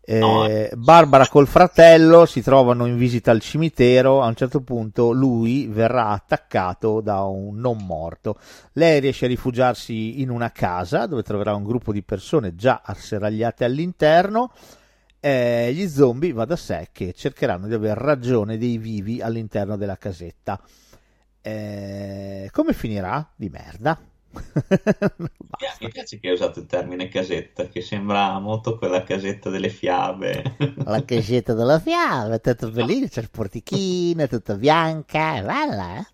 Eh, 0.00 0.18
No, 0.18 0.46
eh. 0.46 0.70
Barbara 0.74 1.26
col 1.28 1.46
fratello 1.46 2.24
si 2.24 2.40
trovano 2.40 2.86
in 2.86 2.96
visita 2.96 3.30
al 3.30 3.40
cimitero. 3.40 4.22
A 4.22 4.26
un 4.26 4.34
certo 4.34 4.60
punto 4.62 5.12
lui 5.12 5.66
verrà 5.66 6.08
attaccato 6.08 7.00
da 7.00 7.22
un 7.22 7.56
non 7.56 7.84
morto. 7.84 8.38
Lei 8.72 9.00
riesce 9.00 9.26
a 9.26 9.28
rifugiarsi 9.28 10.20
in 10.20 10.30
una 10.30 10.50
casa 10.50 11.06
dove 11.06 11.22
troverà 11.22 11.54
un 11.54 11.64
gruppo 11.64 11.92
di 11.92 12.02
persone 12.02 12.54
già 12.54 12.80
asserragliate 12.84 13.64
all'interno. 13.64 14.52
Eh, 15.20 15.72
gli 15.74 15.86
zombie 15.88 16.32
va 16.32 16.44
da 16.44 16.56
sé 16.56 16.88
che 16.92 17.12
cercheranno 17.12 17.66
di 17.66 17.74
aver 17.74 17.98
ragione 17.98 18.56
dei 18.56 18.78
vivi 18.78 19.20
all'interno 19.20 19.76
della 19.76 19.96
casetta. 19.96 20.58
Eh, 21.40 22.48
come 22.52 22.72
finirà? 22.72 23.30
Di 23.34 23.48
merda. 23.48 23.98
Mi 25.80 25.90
piace 25.90 26.18
che 26.20 26.28
hai 26.28 26.34
usato 26.34 26.60
il 26.60 26.66
termine 26.66 27.08
casetta, 27.08 27.66
che 27.68 27.80
sembra 27.80 28.38
molto 28.38 28.76
quella 28.76 29.02
casetta 29.02 29.50
delle 29.50 29.70
fiabe. 29.70 30.56
La 30.84 31.04
casetta 31.04 31.54
della 31.54 31.80
fiaba, 31.80 32.34
è 32.34 32.40
tutto 32.40 32.70
bellino, 32.70 33.06
c'è 33.08 33.20
il 33.20 33.30
portichino, 33.30 34.22
è 34.22 34.28
tutta 34.28 34.56
bianca, 34.56 35.42
bella, 35.42 35.98
eh? 35.98 36.06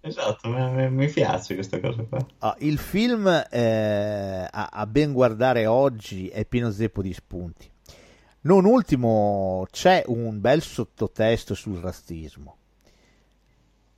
Esatto, 0.00 0.48
mi 0.48 1.06
piace 1.08 1.54
questa 1.54 1.80
cosa 1.80 2.02
qua. 2.02 2.26
Ah, 2.38 2.56
il 2.60 2.78
film, 2.78 3.26
eh, 3.26 4.48
a, 4.50 4.68
a 4.72 4.86
ben 4.86 5.12
guardare 5.12 5.66
oggi, 5.66 6.28
è 6.28 6.44
pieno 6.44 6.70
zeppo 6.70 7.02
di 7.02 7.12
spunti. 7.12 7.70
Non 8.40 8.64
ultimo, 8.64 9.66
c'è 9.70 10.04
un 10.06 10.40
bel 10.40 10.62
sottotesto 10.62 11.54
sul 11.54 11.78
razzismo. 11.78 12.56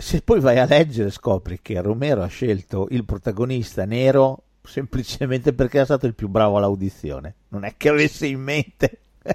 Se 0.00 0.22
poi 0.22 0.40
vai 0.40 0.58
a 0.58 0.64
leggere, 0.64 1.10
scopri 1.10 1.58
che 1.60 1.78
Romero 1.82 2.22
ha 2.22 2.26
scelto 2.26 2.86
il 2.90 3.04
protagonista 3.04 3.84
nero 3.84 4.44
semplicemente 4.62 5.52
perché 5.52 5.78
è 5.78 5.84
stato 5.84 6.06
il 6.06 6.14
più 6.14 6.28
bravo 6.28 6.56
all'audizione. 6.56 7.34
Non 7.48 7.64
è 7.64 7.74
che 7.76 7.90
avesse 7.90 8.26
in 8.26 8.40
mente. 8.40 9.00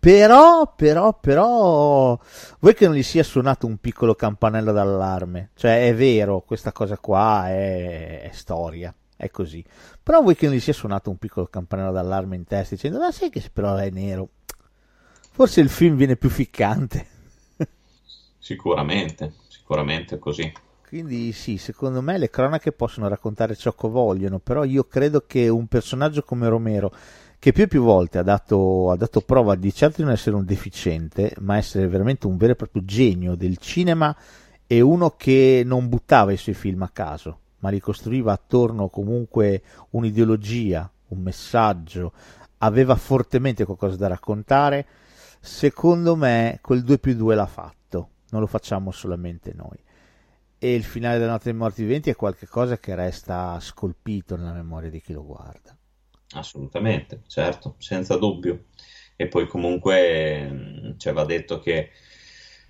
però, 0.00 0.72
però, 0.74 1.12
però, 1.12 2.18
vuoi 2.58 2.74
che 2.74 2.86
non 2.86 2.94
gli 2.94 3.02
sia 3.02 3.22
suonato 3.22 3.66
un 3.66 3.76
piccolo 3.76 4.14
campanello 4.14 4.72
d'allarme? 4.72 5.50
Cioè, 5.54 5.88
è 5.88 5.94
vero, 5.94 6.40
questa 6.40 6.72
cosa 6.72 6.96
qua 6.96 7.48
è, 7.48 8.22
è 8.22 8.30
storia, 8.32 8.94
è 9.14 9.28
così. 9.28 9.62
Però 10.02 10.22
vuoi 10.22 10.36
che 10.36 10.46
non 10.46 10.54
gli 10.54 10.60
sia 10.60 10.72
suonato 10.72 11.10
un 11.10 11.18
piccolo 11.18 11.48
campanello 11.48 11.92
d'allarme 11.92 12.34
in 12.34 12.44
testa 12.44 12.76
dicendo, 12.76 12.98
ma 12.98 13.12
sai 13.12 13.28
che 13.28 13.42
però 13.52 13.76
è 13.76 13.90
nero? 13.90 14.30
Forse 15.32 15.60
il 15.60 15.68
film 15.68 15.96
viene 15.96 16.16
più 16.16 16.30
ficcante. 16.30 17.06
Sicuramente, 18.38 19.34
sicuramente 19.70 20.18
così. 20.18 20.52
Quindi 20.88 21.30
sì, 21.30 21.56
secondo 21.56 22.02
me 22.02 22.18
le 22.18 22.28
cronache 22.28 22.72
possono 22.72 23.06
raccontare 23.06 23.54
ciò 23.54 23.72
che 23.72 23.88
vogliono, 23.88 24.40
però 24.40 24.64
io 24.64 24.82
credo 24.84 25.22
che 25.24 25.48
un 25.48 25.68
personaggio 25.68 26.22
come 26.22 26.48
Romero, 26.48 26.92
che 27.38 27.52
più 27.52 27.62
e 27.62 27.68
più 27.68 27.84
volte 27.84 28.18
ha 28.18 28.24
dato, 28.24 28.90
ha 28.90 28.96
dato 28.96 29.20
prova 29.20 29.54
di 29.54 29.72
certo 29.72 30.02
non 30.02 30.10
essere 30.10 30.34
un 30.34 30.44
deficiente, 30.44 31.32
ma 31.38 31.56
essere 31.56 31.86
veramente 31.86 32.26
un 32.26 32.36
vero 32.36 32.52
e 32.52 32.56
proprio 32.56 32.84
genio 32.84 33.36
del 33.36 33.58
cinema 33.58 34.14
e 34.66 34.80
uno 34.80 35.14
che 35.16 35.62
non 35.64 35.88
buttava 35.88 36.32
i 36.32 36.36
suoi 36.36 36.56
film 36.56 36.82
a 36.82 36.90
caso, 36.92 37.38
ma 37.60 37.70
li 37.70 37.78
costruiva 37.78 38.32
attorno 38.32 38.88
comunque 38.88 39.62
un'ideologia, 39.90 40.90
un 41.08 41.20
messaggio, 41.20 42.12
aveva 42.58 42.96
fortemente 42.96 43.64
qualcosa 43.64 43.94
da 43.94 44.08
raccontare, 44.08 44.86
secondo 45.38 46.16
me 46.16 46.58
quel 46.60 46.82
2 46.82 46.98
più 46.98 47.14
2 47.14 47.34
l'ha 47.36 47.46
fatto, 47.46 47.79
non 48.30 48.40
lo 48.40 48.46
facciamo 48.46 48.90
solamente 48.90 49.52
noi 49.54 49.78
e 50.58 50.74
il 50.74 50.84
finale 50.84 51.18
della 51.18 51.32
notte 51.32 51.50
dei 51.50 51.58
morti 51.58 51.82
viventi 51.82 52.10
è 52.10 52.16
qualcosa 52.16 52.78
che 52.78 52.94
resta 52.94 53.58
scolpito 53.60 54.36
nella 54.36 54.52
memoria 54.52 54.90
di 54.90 55.00
chi 55.00 55.12
lo 55.12 55.24
guarda. 55.24 55.76
Assolutamente, 56.32 57.22
certo, 57.26 57.74
senza 57.78 58.16
dubbio. 58.16 58.66
E 59.16 59.26
poi 59.28 59.46
comunque 59.48 60.48
mh, 60.48 60.98
cioè, 60.98 61.12
va 61.12 61.24
detto 61.24 61.58
che 61.58 61.90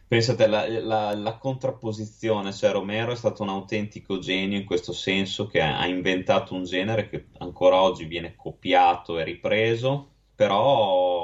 pensate 0.09 0.47
la, 0.47 0.67
la- 0.81 1.15
la 1.15 1.37
contrapposizione, 1.39 2.53
cioè 2.53 2.73
Romero 2.73 3.13
è 3.13 3.17
stato 3.17 3.43
un 3.43 3.51
autentico 3.51 4.19
genio 4.19 4.59
in 4.59 4.65
questo 4.65 4.93
senso 4.93 5.47
che 5.47 5.61
ha 5.61 5.87
inventato 5.87 6.55
un 6.55 6.65
genere 6.65 7.09
che 7.09 7.27
ancora 7.39 7.81
oggi 7.83 8.07
viene 8.07 8.35
copiato 8.35 9.19
e 9.19 9.25
ripreso, 9.25 10.09
però 10.35 11.20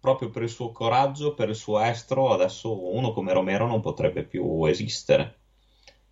proprio 0.00 0.30
per 0.30 0.42
il 0.42 0.48
suo 0.48 0.72
coraggio, 0.72 1.34
per 1.34 1.48
il 1.48 1.54
suo 1.56 1.80
estro, 1.80 2.32
adesso 2.32 2.94
uno 2.94 3.12
come 3.12 3.32
Romero 3.32 3.66
non 3.66 3.80
potrebbe 3.80 4.24
più 4.24 4.64
esistere. 4.64 5.40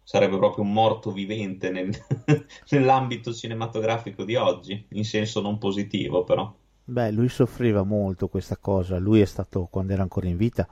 Sarebbe 0.02 0.36
proprio 0.36 0.64
un 0.64 0.72
morto 0.72 1.10
vivente 1.12 1.70
nel- 1.70 1.90
nell'ambito 2.70 3.32
cinematografico 3.34 4.24
di 4.24 4.36
oggi, 4.36 4.86
in 4.90 5.04
senso 5.04 5.40
non 5.40 5.58
positivo, 5.58 6.24
però. 6.24 6.54
Beh, 6.88 7.10
lui 7.10 7.28
soffriva 7.28 7.82
molto 7.82 8.28
questa 8.28 8.56
cosa, 8.56 8.98
lui 8.98 9.20
è 9.20 9.24
stato, 9.24 9.66
quando 9.70 9.92
era 9.92 10.02
ancora 10.02 10.28
in 10.28 10.36
vita, 10.36 10.66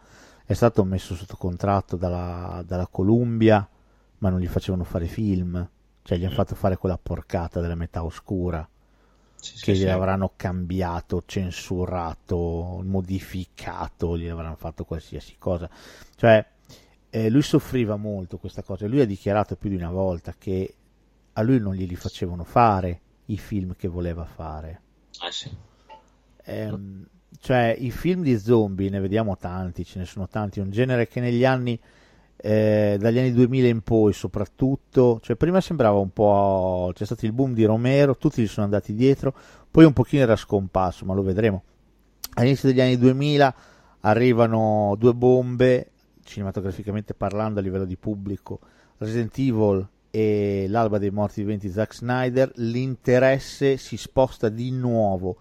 è 0.44 0.52
stato 0.52 0.84
messo 0.84 1.14
sotto 1.16 1.36
contratto 1.36 1.96
dalla, 1.96 2.62
dalla 2.64 2.86
Columbia, 2.86 3.68
ma 4.18 4.28
non 4.30 4.38
gli 4.40 4.46
facevano 4.46 4.84
fare 4.84 5.06
film, 5.06 5.68
cioè 6.02 6.16
gli 6.18 6.24
hanno 6.24 6.34
fatto 6.34 6.54
fare 6.54 6.76
quella 6.76 6.98
porcata 6.98 7.60
della 7.60 7.74
metà 7.74 8.04
oscura. 8.04 8.66
Sì, 9.44 9.58
sì, 9.58 9.64
che 9.64 9.74
sì. 9.74 9.82
gliel'avranno 9.82 10.32
cambiato, 10.36 11.22
censurato, 11.26 12.80
modificato, 12.82 14.16
gli 14.16 14.26
avranno 14.26 14.56
fatto 14.56 14.86
qualsiasi 14.86 15.36
cosa. 15.36 15.68
Cioè, 16.16 16.46
eh, 17.10 17.28
lui 17.28 17.42
soffriva 17.42 17.96
molto 17.96 18.38
questa 18.38 18.62
cosa. 18.62 18.86
Lui 18.86 19.02
ha 19.02 19.06
dichiarato 19.06 19.54
più 19.56 19.68
di 19.68 19.76
una 19.76 19.90
volta 19.90 20.34
che 20.38 20.74
a 21.34 21.42
lui 21.42 21.58
non 21.58 21.74
glieli 21.74 21.94
facevano 21.94 22.42
fare 22.42 23.00
i 23.26 23.36
film 23.36 23.76
che 23.76 23.86
voleva 23.86 24.24
fare. 24.24 24.80
Eh 25.26 25.30
sì. 25.30 25.54
Ehm, 26.44 27.06
cioè, 27.38 27.76
i 27.78 27.90
film 27.90 28.22
di 28.22 28.38
zombie 28.38 28.88
ne 28.88 29.00
vediamo 29.00 29.36
tanti, 29.36 29.84
ce 29.84 29.98
ne 29.98 30.06
sono 30.06 30.26
tanti. 30.26 30.60
Un 30.60 30.70
genere 30.70 31.06
che 31.06 31.20
negli 31.20 31.44
anni, 31.44 31.78
eh, 32.46 32.98
dagli 33.00 33.18
anni 33.18 33.32
2000 33.32 33.68
in 33.68 33.80
poi, 33.80 34.12
soprattutto, 34.12 35.18
cioè, 35.22 35.34
prima 35.34 35.62
sembrava 35.62 35.96
un 35.98 36.10
po'. 36.12 36.90
C'è 36.92 37.06
stato 37.06 37.24
il 37.24 37.32
boom 37.32 37.54
di 37.54 37.64
Romero, 37.64 38.18
tutti 38.18 38.42
gli 38.42 38.46
sono 38.46 38.66
andati 38.66 38.94
dietro, 38.94 39.34
poi 39.70 39.86
un 39.86 39.94
pochino 39.94 40.24
era 40.24 40.36
scomparso, 40.36 41.06
ma 41.06 41.14
lo 41.14 41.22
vedremo. 41.22 41.62
All'inizio 42.34 42.68
degli 42.68 42.82
anni 42.82 42.98
2000 42.98 43.54
arrivano 44.00 44.94
due 44.98 45.14
bombe, 45.14 45.92
cinematograficamente 46.22 47.14
parlando, 47.14 47.60
a 47.60 47.62
livello 47.62 47.86
di 47.86 47.96
pubblico: 47.96 48.60
Resident 48.98 49.38
Evil 49.38 49.88
e 50.10 50.66
l'alba 50.68 50.98
dei 50.98 51.10
morti 51.10 51.40
viventi 51.40 51.70
Zack 51.70 51.94
Snyder. 51.94 52.52
L'interesse 52.56 53.78
si 53.78 53.96
sposta 53.96 54.50
di 54.50 54.70
nuovo 54.70 55.38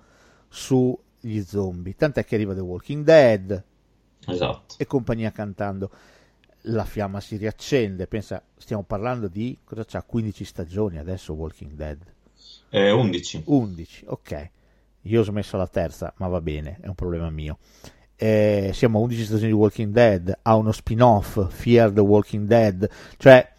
sugli 0.48 1.42
zombie. 1.42 1.98
Tant'è 1.98 2.24
che 2.24 2.36
arriva 2.36 2.54
The 2.54 2.62
Walking 2.62 3.04
Dead 3.04 3.62
Esatto. 4.26 4.76
e 4.78 4.86
compagnia 4.86 5.34
cantando. 5.34 5.92
La 6.68 6.86
fiamma 6.86 7.20
si 7.20 7.36
riaccende. 7.38 8.08
Pensa, 8.08 8.42
stiamo 8.58 8.84
parlando 8.84 9.28
di 9.28 9.60
cosa 9.64 9.84
c'ha 9.86 10.02
15 10.04 10.46
stagioni 10.46 10.98
adesso 10.98 11.34
Walking 11.34 11.72
Dead. 11.74 12.00
Eh, 12.70 12.92
11. 12.92 13.44
11, 13.46 14.06
ok. 14.08 14.50
Io 15.04 15.20
ho 15.20 15.24
smesso 15.24 15.58
la 15.58 15.68
terza, 15.68 16.14
ma 16.18 16.28
va 16.28 16.40
bene, 16.42 16.78
è 16.82 16.88
un 16.88 16.96
problema 16.96 17.30
mio. 17.30 17.58
Eh, 18.16 18.72
siamo 18.74 19.00
a 19.00 19.02
11 19.02 19.26
stagioni 19.26 19.48
di 19.52 19.58
Walking 19.58 19.92
Dead, 19.92 20.40
ha 20.44 20.56
uno 20.56 20.72
spin-off, 20.72 21.50
Fear 21.52 21.92
the 21.92 22.00
Walking 22.00 22.48
Dead, 22.48 22.90
cioè 23.18 23.52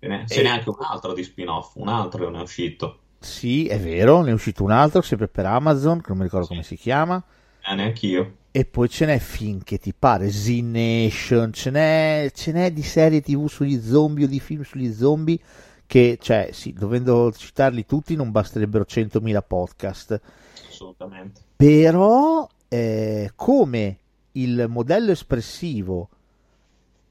Ce 0.00 0.06
n'è, 0.08 0.24
ce 0.26 0.42
n'è 0.42 0.48
anche 0.48 0.68
un 0.68 0.76
altro 0.80 1.12
di 1.12 1.22
spin-off, 1.24 1.74
un 1.76 1.88
altro 1.88 2.28
ne 2.30 2.38
è 2.38 2.42
uscito. 2.42 3.02
sì, 3.20 3.66
è 3.68 3.78
vero, 3.78 4.22
ne 4.22 4.30
è 4.30 4.32
uscito 4.32 4.62
un 4.64 4.70
altro, 4.72 5.00
sempre 5.02 5.28
per 5.28 5.46
Amazon, 5.46 6.00
che 6.00 6.08
non 6.08 6.18
mi 6.18 6.24
ricordo 6.24 6.46
come 6.48 6.62
si 6.64 6.76
chiama, 6.76 7.22
Eh, 7.60 7.74
neanch'io. 7.74 8.37
E 8.50 8.64
poi 8.64 8.88
ce 8.88 9.06
n'è 9.06 9.18
finché 9.18 9.78
ti 9.78 9.92
pare, 9.92 10.30
Z 10.30 10.48
Nation, 10.48 11.52
ce 11.52 11.70
n'è, 11.70 12.30
ce 12.34 12.52
n'è 12.52 12.72
di 12.72 12.82
serie 12.82 13.20
tv 13.20 13.46
sugli 13.46 13.80
zombie 13.80 14.24
o 14.24 14.28
di 14.28 14.40
film 14.40 14.62
sugli 14.62 14.92
zombie 14.92 15.38
che, 15.86 16.18
cioè, 16.20 16.50
sì, 16.52 16.72
dovendo 16.72 17.32
citarli 17.32 17.86
tutti 17.86 18.14
non 18.14 18.30
basterebbero 18.30 18.84
100.000 18.86 19.42
podcast. 19.46 20.20
Assolutamente. 20.68 21.40
però 21.56 22.48
eh, 22.68 23.32
come 23.34 23.98
il 24.32 24.66
modello 24.68 25.10
espressivo 25.10 26.08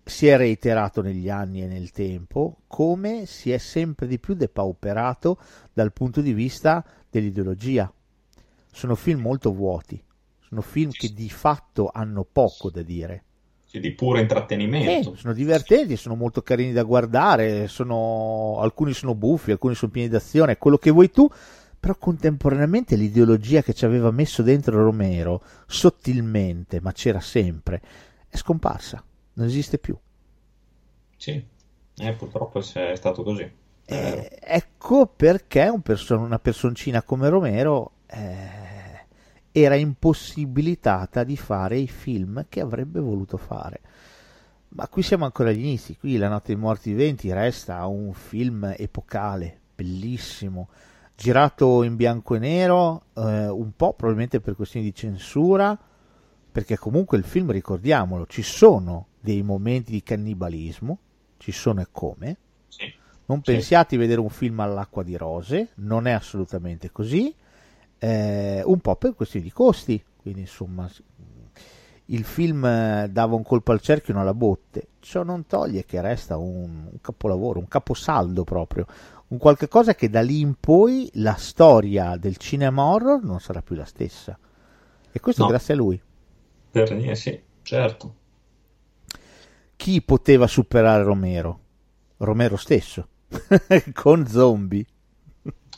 si 0.06 0.27
è 0.27 0.38
reiterato 0.38 1.01
negli 1.01 1.29
anni 1.29 1.63
e 1.63 1.67
nel 1.67 1.91
tempo, 1.91 2.60
come 2.67 3.25
si 3.25 3.51
è 3.51 3.58
sempre 3.58 4.08
di 4.08 4.20
più 4.20 4.36
depauperato 4.36 5.38
dal 5.74 5.91
punto 5.91 6.22
di 6.22 6.34
vista 6.34 6.84
dell'ideologia. 7.10 7.91
Sono 8.72 8.96
film 8.96 9.22
molto 9.22 9.51
vuoti, 9.51 10.01
sono 10.48 10.62
film 10.62 10.92
che 10.92 11.13
di 11.13 11.30
fatto 11.30 11.89
hanno 11.92 12.25
poco 12.30 12.70
da 12.70 12.82
dire. 12.82 13.24
Sì, 13.66 13.82
di 13.82 13.92
puro 13.92 14.20
intrattenimento. 14.20 15.12
Eh, 15.12 15.18
sono 15.18 15.34
divertenti, 15.34 15.98
sono 15.98 16.16
molto 16.16 16.42
carini 16.42 16.72
da 16.72 16.84
guardare, 16.84 17.68
sono... 17.68 18.60
alcuni 18.62 18.94
sono 18.94 19.13
buffi, 19.13 19.51
alcuni 19.51 19.75
sono 19.75 19.92
pieni 19.92 20.08
d'azione, 20.08 20.58
quello 20.58 20.77
che 20.77 20.89
vuoi 20.89 21.12
tu, 21.12 21.30
però 21.77 21.96
contemporaneamente 21.96 22.96
l'ideologia 22.96 23.62
che 23.62 23.74
ci 23.74 23.84
aveva 23.84 24.10
messo 24.12 24.42
dentro 24.42 24.82
Romero, 24.82 25.44
sottilmente, 25.68 26.80
ma 26.80 26.94
c'era 26.94 27.20
sempre, 27.20 27.82
è 28.30 28.38
scomparsa, 28.38 29.04
non 29.34 29.48
esiste 29.48 29.77
più. 29.80 29.98
Sì, 31.18 31.44
eh, 31.98 32.13
purtroppo 32.13 32.60
è 32.60 32.96
stato 32.96 33.22
così. 33.22 33.51
Eh, 33.89 34.39
ecco 34.42 35.08
perché 35.08 35.68
un 35.68 35.82
perso- 35.82 36.18
una 36.18 36.39
personcina 36.39 37.02
come 37.04 37.30
Romero 37.30 37.91
eh, 38.08 38.77
era 39.60 39.76
impossibilitata 39.76 41.24
di 41.24 41.36
fare 41.36 41.78
i 41.78 41.88
film 41.88 42.46
che 42.48 42.62
avrebbe 42.62 43.00
voluto 43.00 43.38
fare. 43.38 43.82
Ma 44.70 44.88
qui 44.88 45.02
siamo 45.02 45.26
ancora 45.26 45.50
agli 45.50 45.60
inizi, 45.60 45.98
qui 45.98 46.17
La 46.17 46.28
notte 46.28 46.54
dei 46.54 46.62
morti 46.62 46.91
viventi 46.91 47.32
resta 47.34 47.84
un 47.88 48.13
film 48.13 48.72
epocale, 48.78 49.60
bellissimo, 49.76 50.67
girato 51.15 51.82
in 51.82 51.96
bianco 51.96 52.36
e 52.36 52.39
nero, 52.39 53.06
eh, 53.15 53.48
un 53.48 53.72
po' 53.76 53.93
probabilmente 53.93 54.39
per 54.41 54.56
questioni 54.56 54.86
di 54.86 54.93
censura, 54.93 55.76
perché 56.52 56.78
comunque 56.78 57.17
il 57.17 57.24
film, 57.24 57.50
ricordiamolo, 57.50 58.28
ci 58.28 58.43
sono 58.43 59.08
dei 59.20 59.41
momenti 59.41 59.91
di 59.91 60.04
cannibalismo, 60.04 61.00
ci 61.38 61.52
sono 61.52 61.82
e 61.82 61.88
come, 61.91 62.38
Sì. 62.67 62.93
non 63.26 63.41
Sì. 63.43 63.54
pensiate 63.54 63.96
di 63.96 63.98
vedere 63.98 64.20
un 64.20 64.30
film 64.30 64.60
all'acqua 64.60 65.02
di 65.02 65.17
rose, 65.17 65.70
non 65.76 66.06
è 66.06 66.12
assolutamente 66.12 66.91
così, 66.91 67.34
eh, 67.99 68.62
un 68.65 68.79
po' 68.79 68.95
per 68.95 69.15
questioni 69.15 69.45
di 69.45 69.51
costi, 69.51 70.03
quindi 70.17 70.41
insomma 70.41 70.89
il 72.10 72.23
film 72.23 72.63
eh, 72.65 73.10
dava 73.12 73.36
un 73.36 73.43
colpo 73.43 73.71
al 73.71 73.81
cerchio 73.81 74.13
e 74.13 74.15
non 74.15 74.23
alla 74.23 74.33
botte, 74.33 74.88
ciò 74.99 75.23
non 75.23 75.45
toglie 75.45 75.86
che 75.86 75.99
resta 76.01 76.38
un, 76.38 76.88
un 76.91 77.01
capolavoro, 77.01 77.60
un 77.60 77.67
caposaldo 77.67 78.43
proprio, 78.43 78.86
un 79.27 79.38
qualche 79.38 79.67
cosa 79.67 79.93
che 79.95 80.10
da 80.10 80.21
lì 80.21 80.39
in 80.39 80.55
poi 80.60 81.10
la 81.15 81.36
storia 81.36 82.15
del 82.17 82.38
cinema 82.38 82.83
horror 82.83 83.23
non 83.23 83.39
sarà 83.39 83.62
più 83.62 83.75
la 83.75 83.86
stessa. 83.86 84.38
E 85.12 85.19
questo 85.19 85.43
No. 85.43 85.49
grazie 85.49 85.73
a 85.73 85.77
lui. 85.77 86.01
Per 86.71 86.91
niente, 86.93 87.15
sì, 87.15 87.43
certo. 87.62 88.15
Chi 89.77 90.01
poteva 90.01 90.45
superare 90.47 91.03
Romero? 91.03 91.60
Romero 92.17 92.57
stesso, 92.57 93.07
con 93.93 94.27
zombie. 94.27 94.86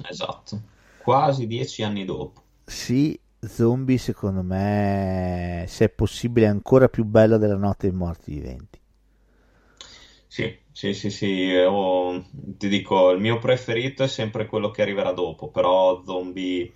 Esatto. 0.10 0.62
Quasi 1.10 1.48
dieci 1.48 1.82
anni 1.82 2.06
dopo. 2.06 2.44
Sì, 2.66 3.20
Zombie 3.42 3.98
secondo 3.98 4.44
me, 4.44 5.66
se 5.68 5.86
è 5.86 5.90
possibile, 5.90 6.46
è 6.46 6.50
ancora 6.50 6.88
più 6.88 7.04
bello 7.04 7.38
della 7.38 7.58
notte 7.58 7.90
dei 7.90 7.98
morti 7.98 8.32
viventi. 8.34 8.80
Sì, 10.28 10.58
sì, 10.72 10.94
sì, 10.94 11.10
sì. 11.10 11.56
ho- 11.56 12.24
ti 12.32 12.68
dico, 12.70 13.10
il 13.12 13.20
mio 13.20 13.40
preferito 13.40 14.04
è 14.04 14.08
sempre 14.08 14.46
quello 14.46 14.70
che 14.72 14.82
arriverà 14.82 15.12
dopo, 15.12 15.50
però 15.50 16.04
Zombie, 16.06 16.72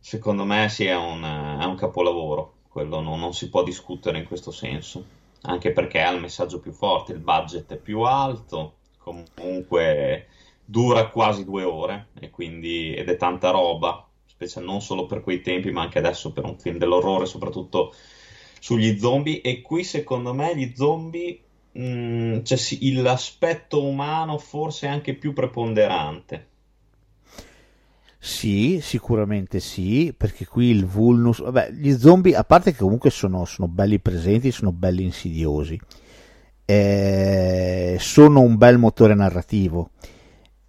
secondo 0.00 0.44
me, 0.44 0.68
sì, 0.68 0.84
è 0.86 0.96
un, 0.96 1.22
è 1.22 1.64
un 1.64 1.76
capolavoro. 1.76 2.54
Quello 2.68 3.00
non, 3.00 3.18
non 3.20 3.32
si 3.34 3.48
può 3.48 3.62
discutere 3.62 4.18
in 4.18 4.24
questo 4.24 4.50
senso. 4.50 5.04
Anche 5.42 5.72
perché 5.72 6.00
ha 6.00 6.10
il 6.12 6.20
messaggio 6.20 6.60
più 6.60 6.72
forte, 6.72 7.12
il 7.12 7.18
budget 7.18 7.72
è 7.74 7.76
più 7.76 8.00
alto, 8.00 8.76
comunque 8.98 10.28
dura 10.64 11.08
quasi 11.08 11.44
due 11.44 11.62
ore 11.64 12.08
quindi, 12.34 12.92
ed 12.92 13.08
è 13.08 13.16
tanta 13.16 13.50
roba, 13.50 14.06
specie 14.26 14.60
non 14.60 14.82
solo 14.82 15.06
per 15.06 15.22
quei 15.22 15.40
tempi, 15.40 15.70
ma 15.70 15.82
anche 15.82 15.98
adesso 15.98 16.32
per 16.32 16.44
un 16.44 16.58
film 16.58 16.78
dell'orrore, 16.78 17.26
soprattutto 17.26 17.94
sugli 18.58 18.98
zombie. 18.98 19.40
E 19.40 19.62
qui, 19.62 19.84
secondo 19.84 20.34
me, 20.34 20.56
gli 20.56 20.72
zombie, 20.74 21.40
mh, 21.70 22.42
cioè 22.42 22.58
sì, 22.58 22.92
l'aspetto 22.94 23.84
umano 23.84 24.36
forse 24.38 24.88
è 24.88 24.90
anche 24.90 25.14
più 25.14 25.32
preponderante. 25.32 26.48
Sì, 28.18 28.80
sicuramente 28.80 29.60
sì, 29.60 30.14
perché 30.16 30.46
qui 30.46 30.70
il 30.70 30.86
vulnus, 30.86 31.42
vabbè, 31.42 31.72
gli 31.72 31.92
zombie, 31.92 32.34
a 32.34 32.42
parte 32.42 32.72
che 32.72 32.78
comunque 32.78 33.10
sono, 33.10 33.44
sono 33.44 33.68
belli 33.68 33.98
presenti, 33.98 34.50
sono 34.50 34.72
belli 34.72 35.02
insidiosi, 35.02 35.78
eh, 36.64 37.96
sono 38.00 38.40
un 38.40 38.56
bel 38.56 38.78
motore 38.78 39.14
narrativo, 39.14 39.90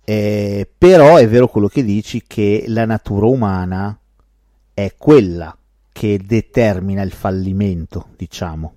eh, 0.06 0.70
però 0.78 1.18
è 1.18 1.28
vero 1.28 1.48
quello 1.48 1.68
che 1.68 1.84
dici 1.84 2.24
che 2.26 2.65
la 2.68 2.86
natura 2.86 3.26
umana 3.26 3.98
è 4.74 4.94
quella 4.98 5.58
che 5.91 6.20
determina 6.24 7.02
il 7.02 7.12
fallimento, 7.12 8.10
diciamo. 8.15 8.74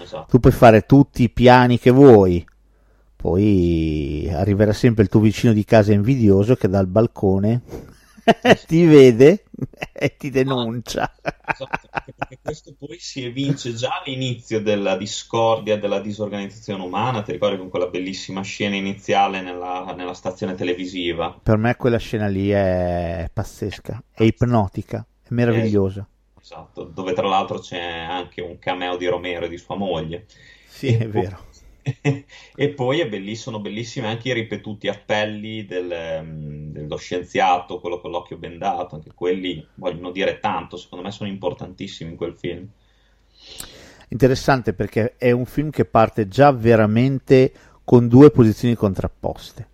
Esatto. 0.00 0.26
Tu 0.30 0.40
puoi 0.40 0.52
fare 0.52 0.86
tutti 0.86 1.24
i 1.24 1.28
piani 1.28 1.78
che 1.78 1.90
vuoi, 1.90 2.44
poi 3.14 4.28
arriverà 4.32 4.72
sempre 4.72 5.02
il 5.02 5.08
tuo 5.08 5.20
vicino 5.20 5.52
di 5.52 5.64
casa 5.64 5.92
invidioso 5.92 6.56
che 6.56 6.68
dal 6.68 6.86
balcone 6.86 7.60
ti 8.66 8.84
vede 8.84 9.44
e 9.92 10.16
ti 10.16 10.30
denuncia. 10.30 11.12
Esatto, 11.44 11.88
perché 12.16 12.38
questo 12.42 12.74
poi 12.78 12.98
si 12.98 13.24
evince 13.24 13.74
già 13.74 14.00
all'inizio 14.02 14.60
della 14.60 14.96
discordia, 14.96 15.78
della 15.78 16.00
disorganizzazione 16.00 16.82
umana. 16.82 17.22
Ti 17.22 17.32
ricordi 17.32 17.58
con 17.58 17.68
quella 17.68 17.88
bellissima 17.88 18.42
scena 18.42 18.76
iniziale 18.76 19.40
nella, 19.40 19.92
nella 19.96 20.14
stazione 20.14 20.54
televisiva? 20.54 21.38
Per 21.42 21.56
me 21.56 21.76
quella 21.76 21.98
scena 21.98 22.26
lì 22.26 22.50
è 22.50 23.28
pazzesca, 23.32 24.02
è 24.12 24.22
ipnotica, 24.22 25.04
è 25.22 25.28
meravigliosa. 25.30 26.06
Esatto, 26.40 26.84
dove 26.84 27.12
tra 27.12 27.28
l'altro 27.28 27.58
c'è 27.58 27.80
anche 27.80 28.40
un 28.40 28.58
cameo 28.58 28.96
di 28.96 29.06
Romero 29.06 29.44
e 29.44 29.48
di 29.48 29.58
sua 29.58 29.76
moglie. 29.76 30.26
Sì, 30.66 30.88
è 30.88 31.08
vero. 31.08 31.50
E 32.54 32.68
poi 32.74 33.34
sono 33.34 33.60
bellissimi 33.60 34.06
anche 34.06 34.28
i 34.28 34.34
ripetuti 34.34 34.88
appelli 34.88 35.64
del, 35.64 35.90
ehm, 35.90 36.72
del 36.72 36.86
lo 36.86 36.96
scienziato, 36.96 37.80
quello 37.80 38.00
con 38.00 38.10
l'occhio 38.10 38.36
bendato, 38.36 38.94
anche 38.94 39.12
quelli 39.14 39.66
vogliono 39.74 40.10
dire 40.10 40.38
tanto, 40.38 40.76
secondo 40.76 41.04
me 41.04 41.10
sono 41.10 41.28
importantissimi 41.28 42.10
in 42.10 42.16
quel 42.16 42.34
film. 42.36 42.68
Interessante 44.08 44.74
perché 44.74 45.16
è 45.16 45.30
un 45.30 45.46
film 45.46 45.70
che 45.70 45.84
parte 45.86 46.28
già 46.28 46.52
veramente 46.52 47.52
con 47.84 48.08
due 48.08 48.30
posizioni 48.30 48.74
contrapposte. 48.74 49.68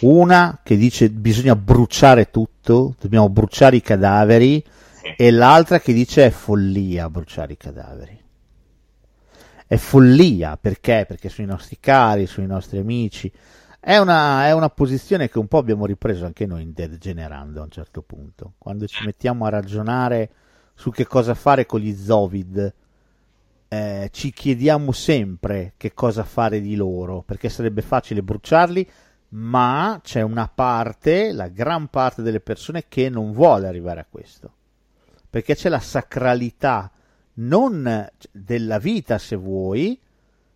Una 0.00 0.60
che 0.62 0.76
dice 0.76 1.10
bisogna 1.10 1.56
bruciare 1.56 2.30
tutto, 2.30 2.94
dobbiamo 3.00 3.28
bruciare 3.28 3.76
i 3.76 3.82
cadaveri, 3.82 4.64
Sì. 4.90 5.12
e 5.16 5.30
l'altra 5.30 5.80
che 5.80 5.92
dice 5.92 6.26
è 6.26 6.30
follia 6.30 7.10
bruciare 7.10 7.52
i 7.52 7.56
cadaveri. 7.56 8.23
È 9.66 9.76
follia 9.76 10.56
perché? 10.56 11.04
Perché 11.06 11.28
sono 11.28 11.46
i 11.46 11.50
nostri 11.50 11.78
cari, 11.80 12.26
sono 12.26 12.46
i 12.46 12.50
nostri 12.50 12.78
amici. 12.78 13.32
È 13.80 13.96
una, 13.96 14.46
è 14.46 14.52
una 14.52 14.70
posizione 14.70 15.28
che 15.28 15.38
un 15.38 15.46
po' 15.46 15.58
abbiamo 15.58 15.86
ripreso 15.86 16.24
anche 16.24 16.46
noi 16.46 16.62
in 16.62 16.72
Dead 16.72 16.96
Generando 16.98 17.60
a 17.60 17.64
un 17.64 17.70
certo 17.70 18.02
punto. 18.02 18.54
Quando 18.58 18.86
ci 18.86 19.04
mettiamo 19.04 19.44
a 19.46 19.50
ragionare 19.50 20.30
su 20.74 20.90
che 20.90 21.06
cosa 21.06 21.34
fare 21.34 21.66
con 21.66 21.80
gli 21.80 21.94
Zovid, 21.94 22.74
eh, 23.68 24.08
ci 24.12 24.32
chiediamo 24.32 24.92
sempre 24.92 25.74
che 25.76 25.92
cosa 25.94 26.24
fare 26.24 26.60
di 26.60 26.76
loro, 26.76 27.22
perché 27.22 27.48
sarebbe 27.48 27.82
facile 27.82 28.22
bruciarli, 28.22 28.88
ma 29.30 30.00
c'è 30.02 30.22
una 30.22 30.48
parte, 30.48 31.32
la 31.32 31.48
gran 31.48 31.88
parte 31.88 32.22
delle 32.22 32.40
persone 32.40 32.84
che 32.88 33.08
non 33.08 33.32
vuole 33.32 33.66
arrivare 33.66 34.00
a 34.00 34.06
questo, 34.08 34.52
perché 35.28 35.54
c'è 35.54 35.68
la 35.68 35.80
sacralità 35.80 36.90
non 37.34 38.08
della 38.30 38.78
vita, 38.78 39.18
se 39.18 39.36
vuoi, 39.36 39.98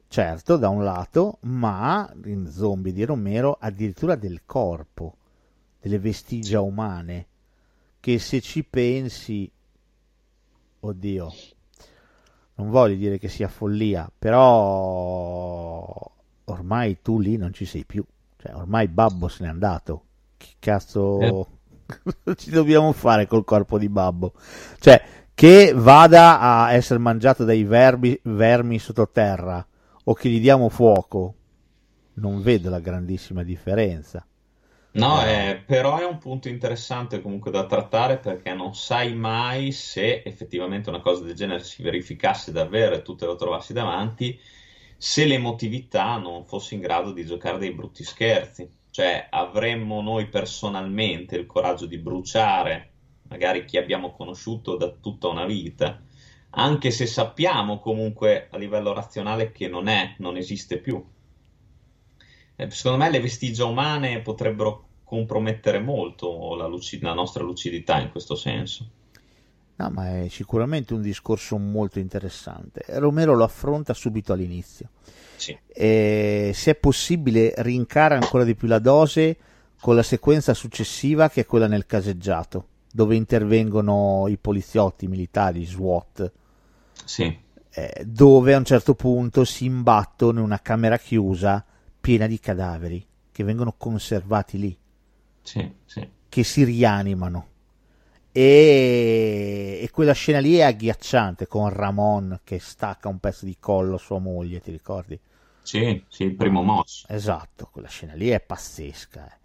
certo, 0.08 0.56
da 0.56 0.68
un 0.68 0.84
lato, 0.84 1.38
ma 1.42 2.12
in 2.24 2.48
zombie 2.50 2.92
di 2.92 3.04
Romero 3.04 3.56
addirittura 3.58 4.14
del 4.14 4.42
corpo, 4.44 5.16
delle 5.80 5.98
vestigia 5.98 6.60
umane, 6.60 7.26
che 8.00 8.18
se 8.18 8.40
ci 8.40 8.64
pensi, 8.64 9.50
oddio, 10.80 11.32
non 12.54 12.70
voglio 12.70 12.96
dire 12.96 13.18
che 13.18 13.28
sia 13.28 13.48
follia, 13.48 14.10
però 14.16 16.12
ormai 16.44 17.00
tu 17.02 17.20
lì 17.20 17.36
non 17.36 17.52
ci 17.52 17.64
sei 17.64 17.84
più, 17.84 18.04
cioè 18.36 18.54
ormai 18.54 18.88
Babbo 18.88 19.28
se 19.28 19.44
n'è 19.44 19.48
andato, 19.48 20.04
che 20.36 20.54
cazzo 20.58 21.46
ci 22.36 22.50
dobbiamo 22.50 22.92
fare 22.92 23.26
col 23.26 23.44
corpo 23.44 23.78
di 23.78 23.88
Babbo? 23.88 24.32
Cioè, 24.78 25.17
che 25.38 25.72
vada 25.72 26.40
a 26.40 26.72
essere 26.72 26.98
mangiato 26.98 27.44
dai 27.44 27.62
verbi, 27.62 28.18
vermi 28.24 28.80
sottoterra 28.80 29.64
o 30.02 30.12
che 30.12 30.28
gli 30.28 30.40
diamo 30.40 30.68
fuoco, 30.68 31.34
non 32.14 32.42
vedo 32.42 32.68
la 32.70 32.80
grandissima 32.80 33.44
differenza. 33.44 34.26
No, 34.94 35.24
eh, 35.24 35.62
però 35.64 35.96
è 35.98 36.04
un 36.04 36.18
punto 36.18 36.48
interessante 36.48 37.22
comunque 37.22 37.52
da 37.52 37.66
trattare 37.66 38.18
perché 38.18 38.52
non 38.52 38.74
sai 38.74 39.14
mai 39.14 39.70
se 39.70 40.24
effettivamente 40.24 40.88
una 40.88 41.00
cosa 41.00 41.22
del 41.22 41.36
genere 41.36 41.62
si 41.62 41.84
verificasse 41.84 42.50
davvero 42.50 42.96
e 42.96 43.02
tu 43.02 43.14
te 43.14 43.24
lo 43.24 43.36
trovassi 43.36 43.72
davanti, 43.72 44.36
se 44.96 45.24
l'emotività 45.24 46.16
non 46.16 46.46
fosse 46.46 46.74
in 46.74 46.80
grado 46.80 47.12
di 47.12 47.24
giocare 47.24 47.58
dei 47.58 47.72
brutti 47.72 48.02
scherzi. 48.02 48.68
Cioè, 48.90 49.28
avremmo 49.30 50.02
noi 50.02 50.26
personalmente 50.26 51.36
il 51.36 51.46
coraggio 51.46 51.86
di 51.86 51.98
bruciare 51.98 52.94
magari 53.28 53.64
chi 53.64 53.76
abbiamo 53.78 54.12
conosciuto 54.12 54.76
da 54.76 54.90
tutta 54.90 55.28
una 55.28 55.46
vita, 55.46 56.02
anche 56.50 56.90
se 56.90 57.06
sappiamo 57.06 57.78
comunque 57.78 58.48
a 58.50 58.56
livello 58.58 58.92
razionale 58.92 59.52
che 59.52 59.68
non 59.68 59.88
è, 59.88 60.14
non 60.18 60.36
esiste 60.36 60.78
più. 60.78 61.02
Eh, 62.56 62.70
Secondo 62.70 62.98
me 62.98 63.10
le 63.10 63.20
vestigia 63.20 63.64
umane 63.64 64.20
potrebbero 64.20 64.88
compromettere 65.02 65.78
molto 65.78 66.54
la, 66.56 66.66
lucid- 66.66 67.02
la 67.02 67.14
nostra 67.14 67.42
lucidità 67.42 67.98
in 68.00 68.10
questo 68.10 68.34
senso. 68.34 68.90
No, 69.76 69.90
ma 69.90 70.22
è 70.24 70.28
sicuramente 70.28 70.92
un 70.92 71.02
discorso 71.02 71.56
molto 71.56 72.00
interessante. 72.00 72.84
Romero 72.98 73.34
lo 73.34 73.44
affronta 73.44 73.94
subito 73.94 74.32
all'inizio. 74.32 74.90
Sì, 75.36 75.58
E, 75.68 76.50
se 76.52 76.72
è 76.72 76.74
possibile, 76.74 77.54
rincara 77.58 78.16
ancora 78.16 78.42
di 78.44 78.56
più 78.56 78.66
la 78.66 78.80
dose 78.80 79.36
con 79.78 79.94
la 79.94 80.02
sequenza 80.02 80.52
successiva, 80.54 81.30
che 81.30 81.42
è 81.42 81.46
quella 81.46 81.68
nel 81.68 81.86
caseggiato, 81.86 82.66
dove 82.92 83.16
intervengono 83.16 84.26
i 84.28 84.36
poliziotti, 84.38 85.04
i 85.06 85.08
militari, 85.08 85.60
i 85.60 85.66
SWAT, 85.66 86.32
sì, 87.04 87.38
eh, 87.70 88.04
dove 88.06 88.54
a 88.54 88.58
un 88.58 88.64
certo 88.64 88.94
punto 88.94 89.44
si 89.44 89.64
imbattono 89.64 90.38
in 90.40 90.44
una 90.44 90.60
camera 90.60 90.98
chiusa 90.98 91.64
piena 92.00 92.26
di 92.26 92.38
cadaveri 92.40 93.06
che 93.30 93.44
vengono 93.44 93.74
conservati 93.76 94.58
lì, 94.58 94.78
sì, 95.42 95.74
sì. 95.84 96.08
che 96.28 96.44
si 96.44 96.64
rianimano. 96.64 97.46
E, 98.32 99.80
e 99.82 99.90
quella 99.90 100.12
scena 100.12 100.38
lì 100.38 100.56
è 100.56 100.62
agghiacciante 100.62 101.46
con 101.46 101.68
Ramon 101.70 102.40
che 102.44 102.58
stacca 102.60 103.08
un 103.08 103.18
pezzo 103.18 103.44
di 103.44 103.56
collo 103.58 103.96
a 103.96 103.98
sua 103.98 104.18
moglie, 104.18 104.60
ti 104.60 104.70
ricordi? 104.70 105.18
Sì, 105.62 106.04
sì, 106.08 106.24
il 106.24 106.34
primo 106.34 106.62
mosso. 106.62 107.06
Esatto, 107.08 107.68
quella 107.72 107.88
scena 107.88 108.14
lì 108.14 108.28
è 108.28 108.40
pazzesca. 108.40 109.26
eh. 109.26 109.38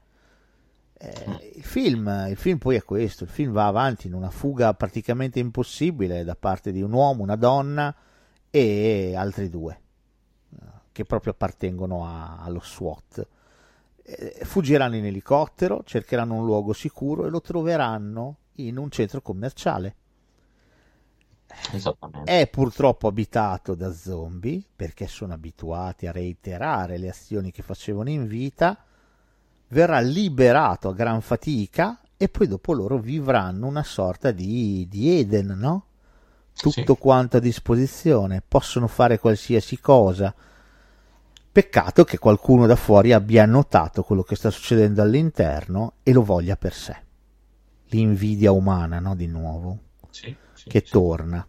Il, 1.73 1.81
film, 1.81 2.25
il 2.29 2.37
film 2.37 2.59
poi 2.59 2.75
è 2.75 2.83
questo, 2.83 3.23
il 3.23 3.31
film 3.31 3.51
va 3.51 3.65
avanti 3.65 4.05
in 4.05 4.13
una 4.13 4.29
fuga 4.29 4.73
praticamente 4.75 5.39
impossibile 5.39 6.23
da 6.23 6.35
parte 6.35 6.71
di 6.71 6.83
un 6.83 6.93
uomo, 6.93 7.23
una 7.23 7.35
donna 7.35 7.95
e 8.51 9.15
altri 9.15 9.49
due 9.49 9.81
che 10.91 11.03
proprio 11.03 11.33
appartengono 11.33 12.05
a- 12.05 12.37
allo 12.41 12.59
SWAT. 12.59 13.27
Fuggiranno 14.43 14.95
in 14.95 15.05
elicottero, 15.05 15.81
cercheranno 15.83 16.35
un 16.35 16.45
luogo 16.45 16.73
sicuro 16.73 17.25
e 17.25 17.29
lo 17.29 17.41
troveranno 17.41 18.37
in 18.57 18.77
un 18.77 18.91
centro 18.91 19.21
commerciale. 19.21 19.95
È 22.23 22.47
purtroppo 22.51 23.07
abitato 23.07 23.73
da 23.73 23.91
zombie 23.91 24.63
perché 24.75 25.07
sono 25.07 25.33
abituati 25.33 26.05
a 26.05 26.11
reiterare 26.11 26.97
le 26.97 27.09
azioni 27.09 27.51
che 27.51 27.63
facevano 27.63 28.09
in 28.09 28.27
vita. 28.27 28.77
Verrà 29.73 29.99
liberato 29.99 30.89
a 30.89 30.93
gran 30.93 31.19
fatica 31.21 31.99
e 32.15 32.29
poi 32.29 32.47
dopo 32.47 32.73
loro 32.73 32.99
vivranno 32.99 33.65
una 33.65 33.81
sorta 33.81 34.29
di, 34.29 34.87
di 34.87 35.17
Eden, 35.19 35.47
no? 35.57 35.85
Tutto 36.55 36.93
Sì. 36.93 36.99
quanto 36.99 37.37
a 37.37 37.39
disposizione, 37.39 38.43
possono 38.47 38.87
fare 38.87 39.17
qualsiasi 39.17 39.79
cosa. 39.79 40.31
Peccato 41.51 42.03
che 42.03 42.19
qualcuno 42.19 42.67
da 42.67 42.75
fuori 42.75 43.13
abbia 43.13 43.45
notato 43.47 44.03
quello 44.03 44.21
che 44.21 44.35
sta 44.35 44.51
succedendo 44.51 45.01
all'interno 45.01 45.93
e 46.03 46.13
lo 46.13 46.23
voglia 46.23 46.55
per 46.55 46.73
sé. 46.75 46.95
L'invidia 47.87 48.51
umana, 48.51 48.99
no? 48.99 49.15
Di 49.15 49.25
nuovo 49.27 49.77
Sì, 50.11 50.35
sì, 50.53 50.69
che 50.69 50.81
torna. 50.83 51.45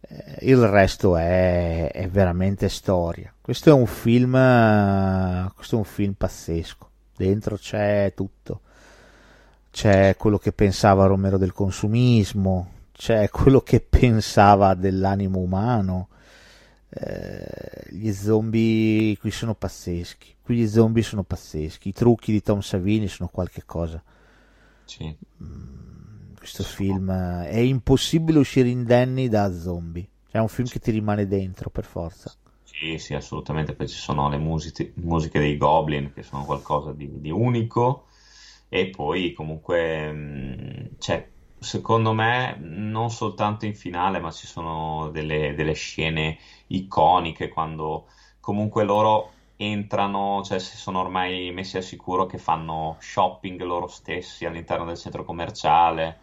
Eh, 0.00 0.38
il 0.42 0.58
resto 0.66 1.16
è, 1.16 1.88
è 1.92 2.08
veramente 2.08 2.68
storia. 2.68 3.32
Questo 3.40 3.70
è 3.70 3.72
un 3.72 3.86
film, 3.86 4.34
eh, 4.34 5.50
questo 5.54 5.76
è 5.76 5.78
un 5.78 5.84
film 5.84 6.14
pazzesco. 6.14 6.90
Dentro 7.16 7.56
c'è 7.56 8.12
tutto. 8.14 8.60
C'è 9.70 10.16
quello 10.16 10.38
che 10.38 10.52
pensava 10.52 11.06
Romero 11.06 11.38
del 11.38 11.52
consumismo, 11.52 12.70
c'è 12.92 13.28
quello 13.30 13.60
che 13.62 13.80
pensava 13.80 14.74
dell'animo 14.74 15.38
umano. 15.38 16.08
Eh, 16.90 17.86
gli 17.90 18.12
zombie 18.12 19.16
qui 19.16 19.30
sono 19.30 19.54
pazzeschi. 19.54 20.34
Qui 20.42 20.56
gli 20.56 20.68
zombie 20.68 21.02
sono 21.02 21.22
pazzeschi. 21.22 21.88
I 21.88 21.92
trucchi 21.92 22.32
di 22.32 22.42
Tom 22.42 22.60
Savini 22.60 23.08
sono 23.08 23.30
qualche 23.32 23.62
cosa 23.64 24.02
Sì. 24.84 25.16
questo 26.36 26.64
film 26.64 27.08
eh, 27.10 27.48
è 27.48 27.58
impossibile 27.58 28.38
uscire 28.38 28.68
indenni 28.68 29.28
da 29.28 29.52
zombie. 29.58 30.06
È 30.30 30.38
un 30.38 30.48
film 30.48 30.68
che 30.68 30.80
ti 30.80 30.90
rimane 30.90 31.26
dentro 31.26 31.70
per 31.70 31.84
forza. 31.84 32.34
Sì, 32.82 32.98
sì, 32.98 33.14
assolutamente. 33.14 33.74
Poi 33.74 33.86
ci 33.86 33.96
sono 33.96 34.28
le 34.28 34.38
musiche, 34.38 34.92
musiche 34.96 35.38
dei 35.38 35.56
Goblin 35.56 36.10
che 36.12 36.22
sono 36.24 36.44
qualcosa 36.44 36.92
di, 36.92 37.08
di 37.20 37.30
unico. 37.30 38.06
E 38.68 38.90
poi 38.90 39.32
comunque, 39.32 40.10
mh, 40.10 40.96
cioè, 40.98 41.30
secondo 41.58 42.12
me, 42.12 42.56
non 42.58 43.10
soltanto 43.10 43.66
in 43.66 43.74
finale, 43.76 44.18
ma 44.18 44.30
ci 44.32 44.46
sono 44.48 45.10
delle, 45.10 45.54
delle 45.54 45.74
scene 45.74 46.38
iconiche 46.68 47.46
quando 47.48 48.06
comunque 48.40 48.82
loro 48.82 49.30
entrano, 49.54 50.42
cioè 50.42 50.58
si 50.58 50.76
sono 50.76 50.98
ormai 51.00 51.52
messi 51.52 51.76
al 51.76 51.82
sicuro 51.84 52.26
che 52.26 52.38
fanno 52.38 52.96
shopping 52.98 53.60
loro 53.62 53.86
stessi 53.86 54.44
all'interno 54.44 54.84
del 54.86 54.96
centro 54.98 55.22
commerciale. 55.24 56.18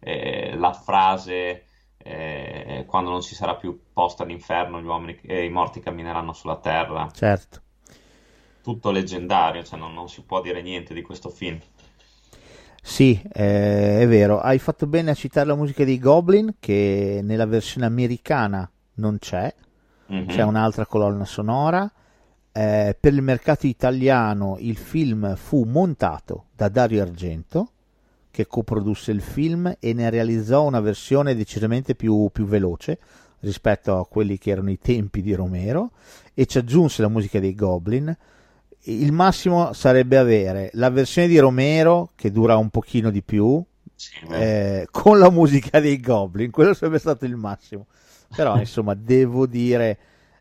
Eh, 0.00 0.56
la 0.56 0.72
frase 0.72 1.66
eh, 2.02 2.84
quando 2.86 3.10
non 3.10 3.20
ci 3.22 3.34
sarà 3.34 3.56
più 3.56 3.78
posto 3.92 4.22
all'inferno, 4.22 4.80
gli 4.80 4.84
uomini 4.86 5.18
e 5.22 5.44
i 5.44 5.50
morti 5.50 5.80
cammineranno 5.80 6.32
sulla 6.32 6.56
terra. 6.58 7.08
Certo. 7.12 7.62
Tutto 8.62 8.90
leggendario, 8.90 9.62
cioè 9.64 9.78
non, 9.78 9.92
non 9.92 10.08
si 10.08 10.22
può 10.22 10.40
dire 10.40 10.62
niente 10.62 10.94
di 10.94 11.02
questo 11.02 11.28
film. 11.30 11.58
Sì, 12.82 13.20
eh, 13.32 14.00
è 14.00 14.06
vero. 14.08 14.40
Hai 14.40 14.58
fatto 14.58 14.86
bene 14.86 15.10
a 15.10 15.14
citare 15.14 15.46
la 15.46 15.54
musica 15.54 15.84
dei 15.84 15.98
Goblin, 15.98 16.56
che 16.58 17.20
nella 17.22 17.46
versione 17.46 17.86
americana 17.86 18.70
non 18.94 19.18
c'è. 19.18 19.54
Mhm. 20.06 20.26
C'è 20.26 20.42
un'altra 20.42 20.86
colonna 20.86 21.24
sonora. 21.24 21.90
eh, 22.52 22.96
per 22.98 23.12
il 23.14 23.22
mercato 23.22 23.66
italiano 23.66 24.56
il 24.58 24.76
film 24.76 25.36
fu 25.36 25.62
montato 25.64 26.46
da 26.54 26.68
Dario 26.68 27.02
Argento, 27.02 27.72
che 28.30 28.46
coprodusse 28.46 29.10
il 29.10 29.20
film 29.20 29.74
e 29.78 29.92
ne 29.92 30.08
realizzò 30.10 30.64
una 30.64 30.80
versione 30.80 31.34
decisamente 31.34 31.94
più, 31.94 32.28
più 32.32 32.44
veloce 32.44 32.98
rispetto 33.40 33.98
a 33.98 34.06
quelli 34.06 34.38
che 34.38 34.50
erano 34.50 34.70
i 34.70 34.78
tempi 34.78 35.22
di 35.22 35.34
Romero 35.34 35.92
e 36.34 36.46
ci 36.46 36.58
aggiunse 36.58 37.02
la 37.02 37.08
musica 37.08 37.40
dei 37.40 37.54
Goblin. 37.54 38.14
Il 38.84 39.12
massimo 39.12 39.72
sarebbe 39.72 40.16
avere 40.16 40.70
la 40.74 40.90
versione 40.90 41.28
di 41.28 41.38
Romero 41.38 42.12
che 42.14 42.30
dura 42.30 42.56
un 42.56 42.70
pochino 42.70 43.10
di 43.10 43.22
più 43.22 43.62
Sì, 43.94 44.26
eh, 44.30 44.86
con 44.90 45.18
la 45.18 45.30
musica 45.30 45.80
dei 45.80 46.00
Goblin, 46.00 46.50
quello 46.50 46.72
sarebbe 46.74 46.98
stato 46.98 47.24
il 47.24 47.36
massimo. 47.36 47.86
Però 48.34 48.56
insomma 48.60 48.94
devo 48.94 49.46
dire 49.46 49.98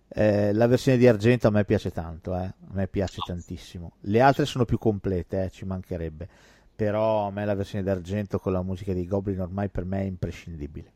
eh, 0.09 0.53
la 0.53 0.67
versione 0.67 0.97
di 0.97 1.07
Argento 1.07 1.47
a 1.47 1.51
me 1.51 1.65
piace 1.65 1.91
tanto, 1.91 2.35
eh. 2.35 2.43
a 2.43 2.53
me 2.71 2.87
piace 2.87 3.19
tantissimo. 3.25 3.93
Le 4.01 4.21
altre 4.21 4.45
sono 4.45 4.65
più 4.65 4.77
complete, 4.77 5.43
eh, 5.43 5.49
ci 5.49 5.65
mancherebbe. 5.65 6.27
Però 6.79 7.27
a 7.27 7.31
me 7.31 7.43
la 7.45 7.53
versione 7.53 7.83
d'argento 7.83 8.39
con 8.39 8.53
la 8.53 8.63
musica 8.63 8.93
dei 8.93 9.05
Goblin 9.05 9.41
ormai 9.41 9.69
per 9.69 9.83
me 9.85 9.99
è 9.99 10.05
imprescindibile. 10.05 10.93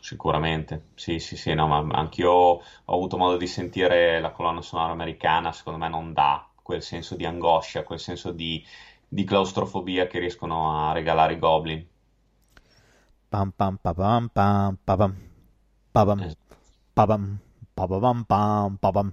Sicuramente, 0.00 0.90
sì, 0.94 1.18
sì, 1.18 1.36
sì, 1.36 1.52
no, 1.52 1.66
ma 1.66 1.78
anch'io 1.98 2.30
ho 2.30 2.62
avuto 2.86 3.16
modo 3.18 3.36
di 3.36 3.46
sentire 3.46 4.20
la 4.20 4.30
colonna 4.30 4.62
sonora 4.62 4.92
americana, 4.92 5.52
secondo 5.52 5.78
me 5.78 5.88
non 5.88 6.12
dà 6.12 6.48
quel 6.62 6.82
senso 6.82 7.16
di 7.16 7.24
angoscia, 7.26 7.82
quel 7.82 7.98
senso 7.98 8.30
di, 8.32 8.64
di 9.08 9.24
claustrofobia 9.24 10.06
che 10.06 10.18
riescono 10.20 10.88
a 10.88 10.92
regalare 10.92 11.34
i 11.34 11.38
Goblin. 11.38 11.86
Pam 13.32 13.48
pam 13.58 13.74
pa 13.84 13.92
pam 13.98 14.24
pam 14.36 14.76
pa 14.86 14.94
pam 15.00 15.12
pa 15.94 16.02
pam 16.08 16.20
pa 16.94 17.04
pam 17.10 17.22
pa 17.76 17.84
pa 17.90 17.98
pam 18.04 18.18
pam 18.30 18.70
pa 18.82 18.90
pam. 18.96 19.08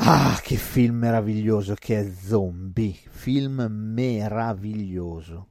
Ah, 0.00 0.40
che 0.42 0.56
film 0.56 0.96
meraviglioso 0.96 1.74
che 1.74 2.00
è 2.00 2.10
Zombie. 2.10 2.94
Film 3.10 3.66
meraviglioso. 3.70 5.48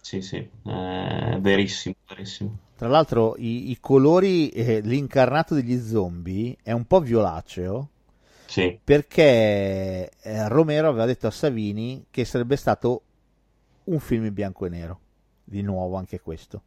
Sì, 0.00 0.20
sì, 0.22 0.36
eh, 0.36 1.38
verissimo, 1.40 1.94
verissimo. 2.06 2.58
Tra 2.76 2.88
l'altro 2.88 3.36
i, 3.38 3.70
i 3.70 3.78
colori, 3.80 4.48
eh, 4.50 4.80
l'incarnato 4.80 5.54
degli 5.54 5.78
zombie 5.80 6.56
è 6.62 6.72
un 6.72 6.86
po' 6.86 7.00
violaceo 7.00 7.90
Sì, 8.46 8.78
perché 8.82 10.10
eh, 10.20 10.48
Romero 10.48 10.88
aveva 10.88 11.06
detto 11.06 11.26
a 11.26 11.30
Savini 11.30 12.06
che 12.10 12.24
sarebbe 12.24 12.56
stato 12.56 13.02
un 13.84 13.98
film 14.00 14.26
in 14.26 14.34
bianco 14.34 14.66
e 14.66 14.68
nero. 14.68 15.00
Di 15.44 15.62
nuovo 15.62 15.96
anche 15.96 16.20
questo. 16.20 16.62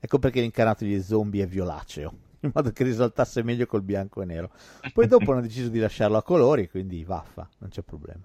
Ecco 0.00 0.18
perché 0.18 0.40
l'incarnato 0.40 0.84
degli 0.84 1.00
zombie 1.02 1.44
è 1.44 1.46
violaceo, 1.46 2.12
in 2.42 2.50
modo 2.52 2.70
che 2.72 2.84
risaltasse 2.84 3.42
meglio 3.42 3.66
col 3.66 3.82
bianco 3.82 4.22
e 4.22 4.24
nero. 4.24 4.50
Poi 4.92 5.06
dopo 5.06 5.32
hanno 5.32 5.40
deciso 5.40 5.68
di 5.68 5.78
lasciarlo 5.78 6.16
a 6.16 6.22
colori, 6.22 6.68
quindi 6.68 7.04
vaffa, 7.04 7.48
non 7.58 7.70
c'è 7.70 7.82
problema. 7.82 8.24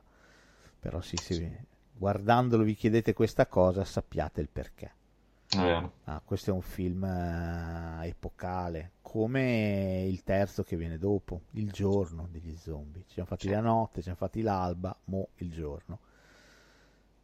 Però 0.80 1.02
sì, 1.02 1.18
sì, 1.18 1.50
guardandolo 1.94 2.64
vi 2.64 2.76
chiedete 2.76 3.14
questa 3.14 3.48
cosa, 3.48 3.84
sappiate 3.84 4.42
il 4.42 4.50
perché. 4.52 4.92
vero. 5.56 5.94
Ah, 6.06 6.22
questo 6.24 6.52
è 6.52 6.54
un 6.54 6.62
film 6.62 7.04
eh, 7.04 8.08
epocale, 8.08 8.92
come 9.02 10.06
il 10.08 10.24
terzo 10.24 10.64
che 10.64 10.76
viene 10.78 10.98
dopo, 10.98 11.42
Il 11.52 11.72
giorno 11.72 12.28
degli 12.32 12.56
zombie. 12.56 13.04
Ci 13.08 13.14
siamo 13.14 13.30
fatti 13.30 13.50
la 13.50 13.62
notte, 13.62 13.98
ci 13.98 14.04
siamo 14.04 14.18
fatti 14.18 14.42
l'alba, 14.42 14.96
mo 15.06 15.30
il 15.36 15.52
giorno. 15.52 16.00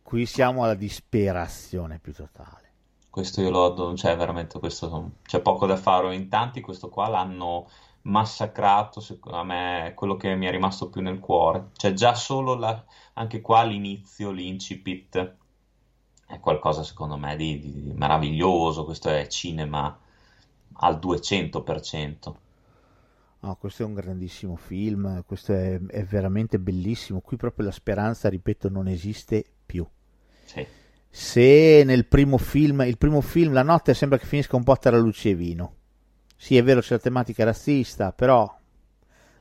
Qui 0.03 0.25
siamo 0.25 0.63
alla 0.63 0.75
disperazione 0.75 1.97
più 1.99 2.13
totale. 2.13 2.72
Questo 3.13 3.39
io 3.41 3.49
lo 3.49 3.65
adoro, 3.65 3.95
cioè 3.95 4.17
veramente 4.17 4.59
questo 4.59 5.11
c'è 5.23 5.39
poco 5.41 5.65
da 5.67 5.77
fare. 5.77 6.15
In 6.15 6.27
tanti 6.29 6.59
questo 6.61 6.89
qua 6.89 7.07
l'hanno 7.07 7.69
massacrato, 8.01 8.99
secondo 8.99 9.43
me 9.43 9.87
è 9.87 9.93
quello 9.93 10.17
che 10.17 10.35
mi 10.35 10.47
è 10.47 10.51
rimasto 10.51 10.89
più 10.89 10.99
nel 11.01 11.19
cuore. 11.19 11.69
Cioè 11.77 11.93
già 11.93 12.15
solo 12.15 12.55
la- 12.55 12.83
anche 13.13 13.39
qua 13.39 13.63
l'inizio, 13.63 14.31
l'incipit, 14.31 15.35
è 16.27 16.39
qualcosa 16.39 16.83
secondo 16.83 17.15
me 17.17 17.35
di, 17.35 17.59
di- 17.59 17.83
di 17.83 17.93
meraviglioso. 17.93 18.83
Questo 18.83 19.09
è 19.09 19.27
cinema 19.27 19.95
al 20.73 20.99
200%. 20.99 22.35
No, 23.41 23.55
questo 23.57 23.83
è 23.83 23.85
un 23.85 23.93
grandissimo 23.93 24.55
film, 24.55 25.21
questo 25.25 25.51
è, 25.53 25.77
è 25.79 26.03
veramente 26.05 26.59
bellissimo. 26.59 27.19
Qui 27.19 27.35
proprio 27.35 27.65
la 27.65 27.71
speranza, 27.71 28.29
ripeto, 28.29 28.69
non 28.69 28.87
esiste 28.87 29.52
Se 31.15 31.83
nel 31.85 32.07
primo 32.07 32.37
film, 32.37 32.81
il 32.81 32.97
primo 32.97 33.21
film, 33.21 33.53
la 33.53 33.61
notte 33.63 33.93
sembra 33.93 34.17
che 34.17 34.25
finisca 34.25 34.55
un 34.55 34.63
po' 34.63 34.77
tra 34.77 34.97
luce 34.97 35.29
e 35.29 35.35
vino. 35.35 35.75
Sì, 36.35 36.57
è 36.57 36.63
vero, 36.63 36.81
c'è 36.81 36.95
la 36.95 36.99
tematica 36.99 37.43
razzista, 37.45 38.11
però 38.13 38.51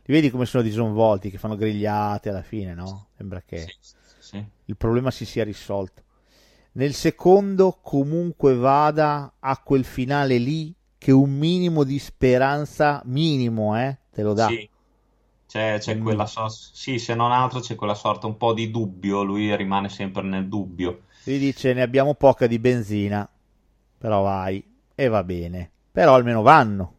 li 0.05 0.15
vedi 0.15 0.31
come 0.31 0.47
sono 0.47 0.63
disinvolti, 0.63 1.31
che 1.31 1.39
fanno 1.39 1.57
grigliate 1.57 2.29
alla 2.29 2.43
fine, 2.43 2.75
no? 2.75 3.09
Sembra 3.17 3.41
che 3.43 3.73
sì, 3.81 3.95
sì, 3.97 3.97
sì. 4.19 4.47
il 4.67 4.77
problema 4.77 5.11
si 5.11 5.25
sia 5.25 5.45
risolto. 5.45 6.03
Nel 6.73 6.95
secondo, 6.95 7.79
comunque 7.83 8.55
vada, 8.55 9.35
a 9.41 9.59
quel 9.59 9.85
finale 9.85 10.39
lì, 10.39 10.75
che 10.99 11.13
un 11.13 11.33
minimo 11.37 11.85
di 11.85 11.99
speranza, 11.99 13.03
minimo, 13.07 13.79
eh, 13.79 13.99
te 14.11 14.23
lo 14.23 14.35
dà. 14.35 14.57
Sì, 14.57 14.69
c'è, 15.47 15.79
c'è 15.79 15.99
Mm. 15.99 15.99
quella 15.99 16.27
sorta, 16.27 16.51
sì, 16.73 16.99
se 16.99 17.15
non 17.15 17.33
altro 17.33 17.61
c'è 17.61 17.75
quella 17.75 17.95
sorta 17.95 18.27
un 18.27 18.37
po' 18.37 18.53
di 18.55 18.71
dubbio, 18.71 19.23
lui 19.23 19.55
rimane 19.57 19.89
sempre 19.89 20.23
nel 20.23 20.49
dubbio. 20.49 21.05
Gli 21.25 21.39
dice 21.39 21.73
ne 21.73 21.83
abbiamo 21.83 22.15
poca 22.15 22.47
di 22.47 22.59
benzina, 22.59 23.29
però 23.99 24.23
vai, 24.23 24.63
e 24.95 25.09
va 25.09 25.23
bene. 25.25 25.71
Però 25.91 26.15
almeno 26.15 26.43
vanno. 26.43 26.97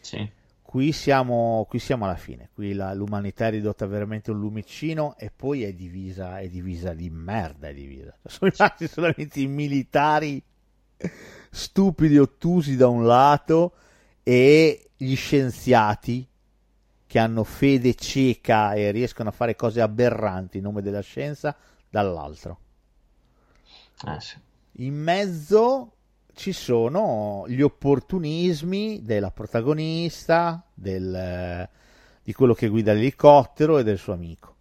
Sì, 0.00 0.28
Qui 0.62 0.92
siamo, 0.92 1.66
qui 1.68 1.80
siamo 1.80 2.04
alla 2.04 2.14
fine, 2.16 2.50
qui 2.54 2.74
la- 2.74 2.94
l'umanità 2.94 3.48
è 3.48 3.50
ridotta 3.50 3.86
veramente 3.86 4.30
un 4.30 4.38
lumicino 4.38 5.16
e 5.18 5.32
poi 5.34 5.64
è 5.64 5.72
divisa, 5.72 6.38
è 6.38 6.48
divisa 6.48 6.94
di 6.94 7.10
merda, 7.10 7.68
è 7.68 7.74
divisa. 7.74 8.16
Sono 8.24 8.52
rimasti 8.56 8.86
solamente 8.86 9.40
i 9.40 9.48
militari 9.48 10.40
stupidi, 11.50 12.18
ottusi 12.18 12.76
da 12.76 12.86
un 12.86 13.04
lato 13.04 13.74
e 14.22 14.90
gli 14.96 15.16
scienziati 15.16 16.24
che 17.06 17.18
hanno 17.18 17.42
fede 17.42 17.94
cieca 17.96 18.74
e 18.74 18.92
riescono 18.92 19.30
a 19.30 19.32
fare 19.32 19.56
cose 19.56 19.80
aberranti 19.80 20.58
in 20.58 20.62
nome 20.62 20.82
della 20.82 21.00
scienza 21.00 21.56
dall'altro. 21.88 22.58
Eh 24.06 24.20
sì. 24.20 24.36
In 24.84 24.94
mezzo 24.94 25.92
ci 26.34 26.52
sono 26.52 27.44
gli 27.48 27.60
opportunismi 27.60 29.02
della 29.02 29.30
protagonista, 29.30 30.64
del, 30.72 31.68
di 32.22 32.32
quello 32.32 32.54
che 32.54 32.68
guida 32.68 32.92
l'elicottero 32.92 33.78
e 33.78 33.82
del 33.82 33.98
suo 33.98 34.12
amico. 34.12 34.54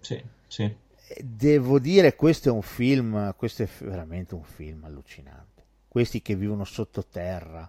Sì, 0.00 0.22
sì. 0.46 0.72
Devo 1.20 1.78
dire, 1.78 2.14
questo 2.14 2.48
è 2.48 2.52
un 2.52 2.62
film, 2.62 3.34
questo 3.36 3.62
è 3.62 3.68
veramente 3.80 4.34
un 4.34 4.44
film 4.44 4.84
allucinante. 4.84 5.64
Questi 5.88 6.22
che 6.22 6.36
vivono 6.36 6.64
sottoterra, 6.64 7.68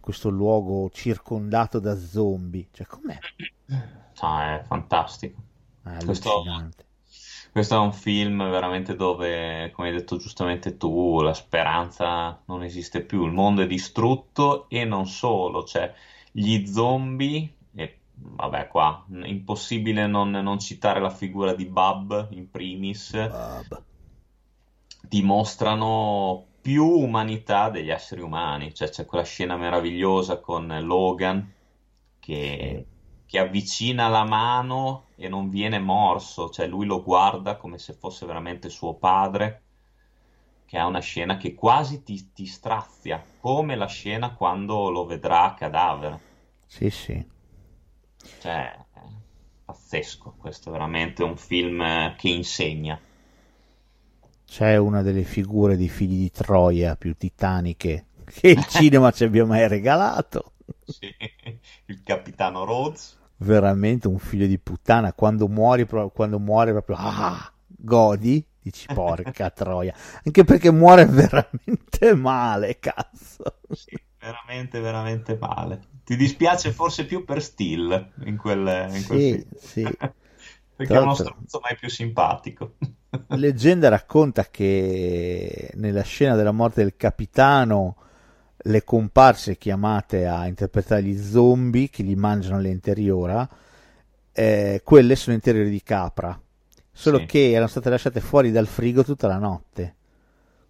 questo 0.00 0.30
luogo 0.30 0.88
circondato 0.90 1.78
da 1.78 1.98
zombie, 1.98 2.68
cioè 2.72 2.86
com'è? 2.86 3.18
Ah, 4.20 4.58
è 4.58 4.62
fantastico. 4.64 5.40
È 5.82 5.88
allucinante. 5.88 6.04
questo 6.06 6.86
è 7.60 7.76
un 7.76 7.92
film 7.92 8.38
veramente 8.50 8.94
dove, 8.94 9.70
come 9.72 9.88
hai 9.88 9.94
detto 9.94 10.16
giustamente 10.16 10.76
tu, 10.76 11.20
la 11.20 11.34
speranza 11.34 12.42
non 12.46 12.62
esiste 12.62 13.02
più, 13.02 13.24
il 13.24 13.32
mondo 13.32 13.62
è 13.62 13.66
distrutto 13.66 14.68
e 14.68 14.84
non 14.84 15.06
solo, 15.06 15.64
cioè 15.64 15.92
gli 16.30 16.66
zombie, 16.66 17.54
e 17.74 17.98
vabbè 18.14 18.68
qua, 18.68 19.04
impossibile 19.24 20.06
non, 20.06 20.30
non 20.30 20.58
citare 20.58 21.00
la 21.00 21.10
figura 21.10 21.54
di 21.54 21.66
Bub 21.66 22.28
in 22.30 22.50
primis, 22.50 23.12
Bub. 23.12 23.82
dimostrano 25.00 26.46
più 26.60 26.84
umanità 26.84 27.70
degli 27.70 27.90
esseri 27.90 28.20
umani, 28.20 28.74
cioè 28.74 28.90
c'è 28.90 29.06
quella 29.06 29.24
scena 29.24 29.56
meravigliosa 29.56 30.38
con 30.38 30.78
Logan 30.82 31.52
che, 32.18 32.86
che 33.26 33.38
avvicina 33.38 34.08
la 34.08 34.24
mano 34.24 35.07
e 35.18 35.28
non 35.28 35.50
viene 35.50 35.78
morso, 35.78 36.48
cioè 36.50 36.66
lui 36.66 36.86
lo 36.86 37.02
guarda 37.02 37.56
come 37.58 37.78
se 37.78 37.92
fosse 37.92 38.24
veramente 38.26 38.70
suo 38.70 38.94
padre, 38.96 39.66
che 40.64 40.78
è 40.78 40.84
una 40.84 41.00
scena 41.00 41.36
che 41.36 41.54
quasi 41.54 42.04
ti, 42.04 42.32
ti 42.32 42.46
strazia, 42.46 43.24
come 43.38 43.74
la 43.74 43.86
scena 43.86 44.34
quando 44.34 44.88
lo 44.88 45.04
vedrà 45.04 45.52
cadavere, 45.54 46.26
Sì, 46.66 46.90
sì. 46.90 47.24
cioè 48.38 48.86
è 48.92 49.00
pazzesco, 49.64 50.34
questo 50.38 50.70
è 50.70 50.72
veramente 50.72 51.22
un 51.22 51.36
film 51.36 51.80
eh, 51.82 52.14
che 52.16 52.28
insegna. 52.30 52.98
C'è 54.44 54.76
una 54.76 55.02
delle 55.02 55.22
figure 55.22 55.76
di 55.76 55.88
figli 55.88 56.16
di 56.18 56.30
Troia 56.32 56.96
più 56.96 57.14
titaniche 57.16 58.06
che 58.24 58.48
il 58.48 58.66
cinema 58.66 59.12
ci 59.12 59.22
abbia 59.22 59.44
mai 59.46 59.68
regalato. 59.68 60.54
Sì, 60.82 61.14
il 61.86 62.02
capitano 62.02 62.64
Rhodes. 62.64 63.16
Veramente 63.40 64.08
un 64.08 64.18
figlio 64.18 64.46
di 64.46 64.58
puttana. 64.58 65.12
Quando 65.12 65.48
muori, 65.48 65.86
quando 66.12 66.38
muore 66.40 66.72
proprio, 66.72 66.96
ah, 66.98 67.52
godi, 67.66 68.44
dici 68.60 68.88
porca 68.90 69.50
troia. 69.50 69.94
Anche 70.24 70.44
perché 70.44 70.70
muore 70.72 71.06
veramente 71.06 72.14
male, 72.14 72.78
cazzo. 72.78 73.44
Sì, 73.70 73.96
veramente, 74.18 74.80
veramente 74.80 75.36
male. 75.38 75.80
ti 76.04 76.16
dispiace 76.16 76.72
forse 76.72 77.06
più 77.06 77.24
per 77.24 77.42
Steel 77.42 78.12
in 78.24 78.36
quel, 78.36 78.94
in 78.94 79.04
quel 79.04 79.20
Sì, 79.20 79.22
film. 79.22 79.48
sì. 79.56 79.98
Perché 80.78 80.96
è 80.96 81.00
uno 81.00 81.14
stronzo 81.14 81.58
mai 81.60 81.76
più 81.76 81.88
simpatico. 81.88 82.76
Leggenda 83.32 83.88
racconta 83.88 84.44
che 84.44 85.70
nella 85.74 86.02
scena 86.02 86.34
della 86.34 86.50
morte 86.52 86.82
del 86.82 86.96
capitano 86.96 87.96
le 88.60 88.84
comparse 88.84 89.56
chiamate 89.56 90.26
a 90.26 90.46
interpretare 90.46 91.02
gli 91.02 91.18
zombie 91.18 91.88
che 91.88 92.02
gli 92.02 92.16
mangiano 92.16 92.60
l'interiora, 92.60 93.48
eh, 94.32 94.80
quelle 94.84 95.16
sono 95.16 95.34
interiori 95.34 95.70
di 95.70 95.82
capra, 95.82 96.38
solo 96.92 97.18
Sì. 97.18 97.26
che 97.26 97.50
erano 97.50 97.68
state 97.68 97.90
lasciate 97.90 98.20
fuori 98.20 98.50
dal 98.50 98.66
frigo 98.66 99.04
tutta 99.04 99.26
la 99.26 99.38
notte, 99.38 99.94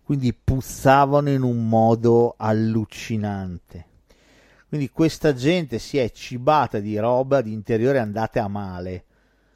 quindi 0.05 0.33
puzzavano 0.33 1.31
in 1.31 1.43
un 1.43 1.69
modo 1.69 2.35
allucinante. 2.37 3.87
Quindi 4.69 4.91
questa 4.91 5.33
gente 5.33 5.79
si 5.79 5.97
è 5.97 6.11
cibata 6.11 6.79
di 6.79 6.99
roba 6.99 7.41
di 7.41 7.53
interiore 7.53 7.99
andate 7.99 8.39
a 8.39 8.49
male. 8.49 9.05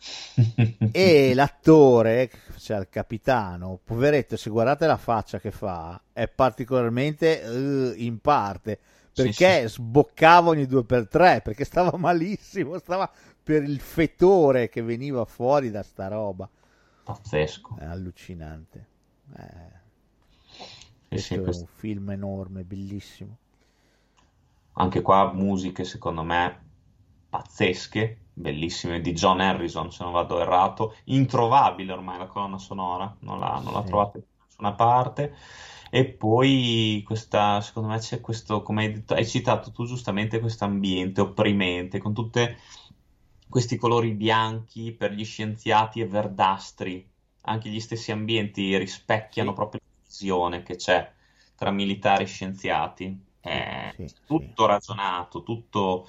E 0.90 1.32
l'attore, 1.34 2.30
faceva 2.62 2.78
il 2.80 2.88
capitano, 2.88 3.80
poveretto, 3.82 4.36
se 4.36 4.48
guardate 4.48 4.86
la 4.86 4.96
faccia 4.96 5.40
che 5.40 5.50
fa, 5.50 6.00
è 6.12 6.28
particolarmente 6.28 7.42
eh, 7.42 7.94
in 8.04 8.20
parte, 8.20 8.78
perché 9.12 9.68
sì. 9.68 9.74
sboccava 9.74 10.50
ogni 10.50 10.66
due 10.66 10.84
per 10.84 11.08
tre, 11.08 11.40
perché 11.42 11.64
stava 11.64 11.96
malissimo, 11.98 12.78
stava 12.78 13.10
per 13.42 13.64
il 13.64 13.80
fetore 13.80 14.68
che 14.68 14.82
veniva 14.82 15.24
fuori 15.24 15.70
da 15.70 15.82
sta 15.82 16.06
roba. 16.08 16.48
Pazzesco. 17.04 17.76
È 17.76 17.84
allucinante. 17.84 18.86
Eh, 19.36 19.80
Sì, 21.08 21.20
sì, 21.20 21.36
questo 21.36 21.38
è 21.38 21.40
questo- 21.40 21.62
un 21.62 21.66
film 21.66 22.10
enorme, 22.10 22.64
bellissimo. 22.64 23.38
Anche 24.74 25.00
qua 25.02 25.32
musiche 25.32 25.84
secondo 25.84 26.22
me 26.22 26.60
pazzesche, 27.32 28.26
bellissime, 28.34 29.00
di 29.00 29.12
John 29.12 29.40
Harrison 29.40 29.90
se 29.90 30.02
non 30.04 30.12
vado 30.12 30.38
errato, 30.40 30.94
introvabile 31.04 31.92
ormai 31.92 32.18
la 32.18 32.26
colonna 32.26 32.58
sonora, 32.58 33.14
non 33.20 33.38
la, 33.38 33.58
non 33.60 33.72
la 33.72 33.82
Sì. 33.82 33.84
trovate 33.84 34.18
da 34.20 34.44
nessuna 34.44 34.72
parte. 34.74 35.34
E 35.90 36.06
poi 36.06 37.02
questa, 37.06 37.60
secondo 37.60 37.88
me 37.90 37.98
c'è 37.98 38.20
questo, 38.20 38.62
come 38.62 38.84
hai 38.84 38.92
detto- 38.92 39.14
hai 39.14 39.26
citato 39.26 39.72
tu 39.72 39.84
giustamente, 39.86 40.40
questo 40.40 40.64
ambiente 40.64 41.20
opprimente, 41.20 41.98
con 41.98 42.12
tutti 42.14 42.40
questi 43.48 43.76
colori 43.76 44.12
bianchi 44.14 44.92
per 44.92 45.12
gli 45.12 45.24
scienziati 45.24 46.00
e 46.00 46.06
verdastri. 46.06 47.08
Anche 47.42 47.68
gli 47.68 47.80
stessi 47.80 48.12
ambienti 48.12 48.76
rispecchiano 48.78 49.52
Sì. 49.52 49.54
proprio 49.54 49.80
la 49.82 50.00
visione 50.06 50.62
che 50.62 50.76
c'è 50.76 51.12
tra 51.56 51.70
militari 51.70 52.22
e 52.24 52.26
scienziati. 52.26 53.24
È 53.40 53.94
Sì, 53.96 54.08
sì. 54.08 54.16
tutto 54.24 54.66
ragionato, 54.66 55.42
tutto, 55.42 56.06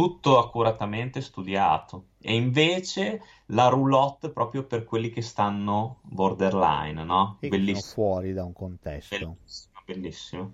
tutto 0.00 0.38
accuratamente 0.38 1.20
studiato. 1.20 2.04
E 2.22 2.34
invece 2.34 3.20
la 3.46 3.68
roulotte 3.68 4.30
proprio 4.30 4.64
per 4.64 4.84
quelli 4.84 5.10
che 5.10 5.20
stanno 5.20 5.98
borderline, 6.00 7.04
no? 7.04 7.36
E 7.40 7.48
Bellissimo, 7.48 8.06
fuori 8.06 8.32
da 8.32 8.42
un 8.42 8.54
contesto. 8.54 9.16
bellissimo, 9.18 9.82
bellissimo. 9.84 10.52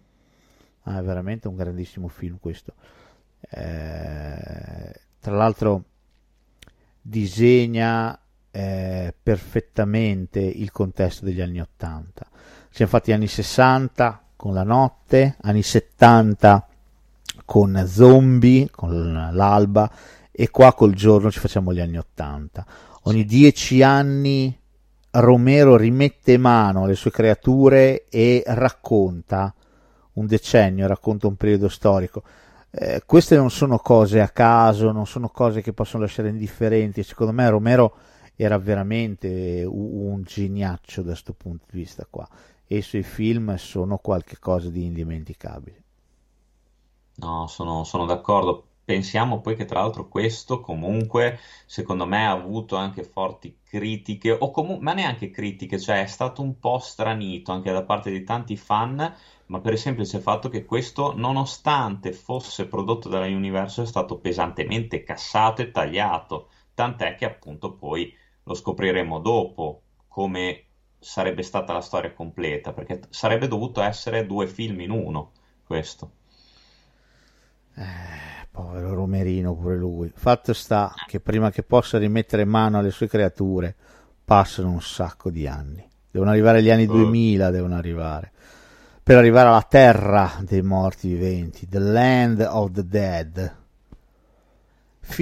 Ah, 0.82 0.98
è 0.98 1.02
veramente 1.02 1.46
un 1.46 1.54
grandissimo 1.54 2.08
film 2.08 2.38
questo. 2.40 2.74
Eh, 3.48 5.00
tra 5.20 5.36
l'altro 5.36 5.84
disegna 7.00 8.18
eh, 8.50 9.14
perfettamente 9.22 10.40
il 10.40 10.72
contesto 10.72 11.24
degli 11.24 11.40
anni 11.40 11.60
80. 11.60 12.26
Siamo 12.68 12.90
fatti 12.90 13.12
anni 13.12 13.28
60 13.28 14.24
con 14.34 14.54
la 14.54 14.64
notte, 14.64 15.36
anni 15.42 15.62
70 15.62 16.65
con 17.46 17.82
zombie, 17.88 18.68
con 18.70 19.30
l'alba 19.32 19.90
e 20.30 20.50
qua 20.50 20.74
col 20.74 20.92
giorno 20.92 21.30
ci 21.30 21.38
facciamo 21.38 21.72
gli 21.72 21.80
anni 21.80 21.96
80. 21.96 22.66
Ogni 23.04 23.24
dieci 23.24 23.82
anni 23.82 24.54
Romero 25.12 25.76
rimette 25.76 26.36
mano 26.36 26.84
alle 26.84 26.94
sue 26.94 27.10
creature 27.10 28.06
e 28.10 28.42
racconta 28.44 29.54
un 30.14 30.26
decennio, 30.26 30.86
racconta 30.86 31.26
un 31.26 31.36
periodo 31.36 31.68
storico. 31.70 32.22
Eh, 32.70 33.02
queste 33.06 33.36
non 33.36 33.50
sono 33.50 33.78
cose 33.78 34.20
a 34.20 34.28
caso, 34.28 34.92
non 34.92 35.06
sono 35.06 35.28
cose 35.30 35.62
che 35.62 35.72
possono 35.72 36.02
lasciare 36.02 36.28
indifferenti. 36.28 37.02
Secondo 37.02 37.32
me 37.32 37.48
Romero 37.48 37.94
era 38.34 38.58
veramente 38.58 39.64
un, 39.64 40.10
un 40.10 40.22
geniaccio 40.22 41.00
da 41.00 41.12
questo 41.12 41.32
punto 41.32 41.64
di 41.70 41.78
vista 41.78 42.06
qua 42.10 42.28
e 42.66 42.76
i 42.78 42.82
suoi 42.82 43.02
film 43.02 43.54
sono 43.56 43.96
qualcosa 43.98 44.68
di 44.68 44.84
indimenticabile. 44.84 45.84
No, 47.16 47.46
sono, 47.46 47.84
sono 47.84 48.04
d'accordo. 48.06 48.64
Pensiamo 48.84 49.40
poi 49.40 49.54
che 49.56 49.64
tra 49.64 49.80
l'altro 49.80 50.06
questo 50.08 50.60
comunque, 50.60 51.38
secondo 51.66 52.06
me, 52.06 52.26
ha 52.26 52.30
avuto 52.30 52.76
anche 52.76 53.02
forti 53.02 53.58
critiche, 53.64 54.30
o 54.38 54.50
comunque, 54.50 54.84
ma 54.84 54.92
neanche 54.94 55.30
critiche, 55.30 55.78
cioè 55.78 56.02
è 56.02 56.06
stato 56.06 56.40
un 56.42 56.58
po' 56.58 56.78
stranito 56.78 57.52
anche 57.52 57.72
da 57.72 57.82
parte 57.82 58.10
di 58.10 58.22
tanti 58.22 58.56
fan, 58.56 59.14
ma 59.46 59.60
per 59.60 59.72
il 59.72 59.78
semplice 59.78 60.20
fatto 60.20 60.48
che 60.48 60.64
questo, 60.64 61.12
nonostante 61.16 62.12
fosse 62.12 62.66
prodotto 62.66 63.08
dalla 63.08 63.26
Universal, 63.26 63.84
è 63.84 63.88
stato 63.88 64.18
pesantemente 64.18 65.02
cassato 65.02 65.62
e 65.62 65.70
tagliato, 65.70 66.48
tant'è 66.74 67.14
che 67.16 67.24
appunto 67.24 67.72
poi 67.74 68.14
lo 68.44 68.54
scopriremo 68.54 69.18
dopo 69.18 69.82
come 70.06 70.64
sarebbe 70.98 71.42
stata 71.42 71.72
la 71.72 71.80
storia 71.80 72.12
completa, 72.14 72.72
perché 72.72 73.00
sarebbe 73.10 73.48
dovuto 73.48 73.80
essere 73.82 74.26
due 74.26 74.46
film 74.46 74.80
in 74.80 74.90
uno, 74.90 75.32
questo. 75.64 76.10
Eh, 77.78 78.46
povero 78.50 78.94
Romerino, 78.94 79.54
pure 79.54 79.76
lui. 79.76 80.10
Fatto 80.14 80.52
sta 80.52 81.00
che 81.04 81.20
prima 81.20 81.50
che 81.50 81.62
possa 81.62 81.98
rimettere 81.98 82.44
mano 82.44 82.78
alle 82.78 82.90
sue 82.90 83.06
creature 83.08 83.74
passano 84.24 84.70
un 84.70 84.80
sacco 84.80 85.30
di 85.30 85.46
anni. 85.46 85.86
Devono 86.10 86.30
arrivare 86.30 86.62
gli 86.62 86.70
anni 86.70 86.88
Oh. 86.88 86.88
2000, 86.88 87.50
devono 87.50 87.76
arrivare. 87.76 88.32
Per 89.02 89.16
arrivare 89.16 89.48
alla 89.48 89.62
terra 89.68 90.32
dei 90.40 90.62
morti 90.62 91.08
viventi, 91.08 91.68
The 91.68 91.78
Land 91.78 92.40
of 92.40 92.70
the 92.72 92.86
Dead. 92.86 93.56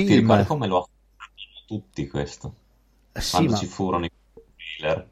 Ti 0.04 0.14
Film, 0.14 0.14
ricordi 0.14 0.44
come 0.44 0.66
lo 0.66 0.78
affrontavano 0.78 1.64
tutti 1.66 2.06
questo? 2.08 2.54
sì, 3.18 3.46
Quando 3.46 3.48
ma 3.48 3.58
ci 3.58 3.66
furono 3.66 4.04
i 4.04 4.10
trailer. 4.56 5.10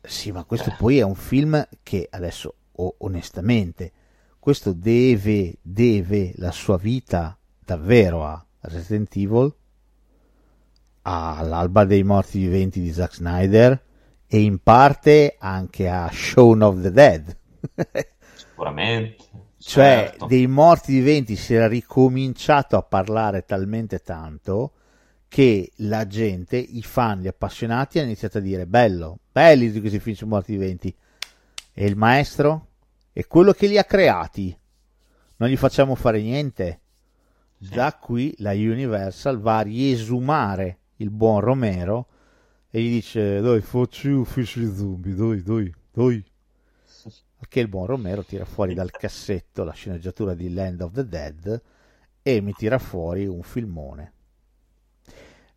Sì, 0.00 0.32
ma 0.32 0.44
questo 0.44 0.70
Eh. 0.70 0.76
poi 0.76 0.98
è 0.98 1.02
un 1.02 1.14
film 1.14 1.66
che 1.82 2.06
adesso, 2.10 2.54
o- 2.72 2.94
onestamente, 2.98 3.92
questo 4.38 4.72
deve, 4.72 5.56
deve 5.62 6.32
la 6.36 6.50
sua 6.50 6.76
vita 6.76 7.38
davvero 7.64 8.24
a 8.24 8.44
Resident 8.60 9.14
Evil, 9.16 9.54
all'alba 11.02 11.84
dei 11.84 12.02
morti 12.02 12.38
viventi 12.38 12.80
di 12.80 12.92
Zack 12.92 13.14
Snyder 13.14 13.82
e 14.26 14.40
in 14.40 14.58
parte 14.58 15.36
anche 15.38 15.88
a 15.88 16.10
Shaun 16.12 16.62
of 16.62 16.82
the 16.82 16.90
Dead. 16.90 17.36
Sicuramente. 18.34 19.16
Cioè, 19.58 20.08
certo. 20.10 20.26
dei 20.26 20.46
morti 20.46 20.92
viventi 20.92 21.34
si 21.34 21.54
era 21.54 21.66
ricominciato 21.66 22.76
a 22.76 22.82
parlare 22.82 23.44
talmente 23.44 23.98
tanto 23.98 24.72
che 25.28 25.72
la 25.76 26.06
gente, 26.06 26.56
i 26.56 26.82
fan, 26.82 27.20
gli 27.20 27.26
appassionati, 27.26 27.98
hanno 27.98 28.06
iniziato 28.08 28.38
a 28.38 28.40
dire: 28.40 28.66
Bello, 28.66 29.18
belli 29.30 29.70
di 29.70 29.80
questi 29.80 29.98
film 29.98 30.16
su 30.16 30.26
morti 30.26 30.52
viventi. 30.52 30.94
E 31.74 31.86
il 31.86 31.96
maestro? 31.96 32.67
E 33.18 33.26
quello 33.26 33.50
che 33.50 33.66
li 33.66 33.76
ha 33.76 33.82
creati? 33.82 34.56
Non 35.38 35.48
gli 35.48 35.56
facciamo 35.56 35.96
fare 35.96 36.22
niente. 36.22 36.82
Sì. 37.58 37.74
Da 37.74 37.92
qui 37.94 38.32
la 38.38 38.52
Universal 38.52 39.40
va 39.40 39.58
a 39.58 39.62
riesumare 39.62 40.78
il 40.98 41.10
buon 41.10 41.40
Romero 41.40 42.06
e 42.70 42.80
gli 42.80 42.90
dice: 42.90 43.40
Dai, 43.40 43.60
facci 43.60 44.10
di 44.10 44.72
zombie, 44.72 45.16
dai, 45.16 45.42
dai, 45.42 45.74
dai. 45.90 46.24
Che 47.48 47.58
il 47.58 47.66
buon 47.66 47.86
Romero 47.86 48.22
tira 48.22 48.44
fuori 48.44 48.72
dal 48.72 48.92
cassetto 48.92 49.64
la 49.64 49.72
sceneggiatura 49.72 50.34
di 50.34 50.52
Land 50.52 50.80
of 50.82 50.92
the 50.92 51.08
Dead 51.08 51.62
e 52.22 52.40
mi 52.40 52.52
tira 52.52 52.78
fuori 52.78 53.26
un 53.26 53.42
filmone. 53.42 54.12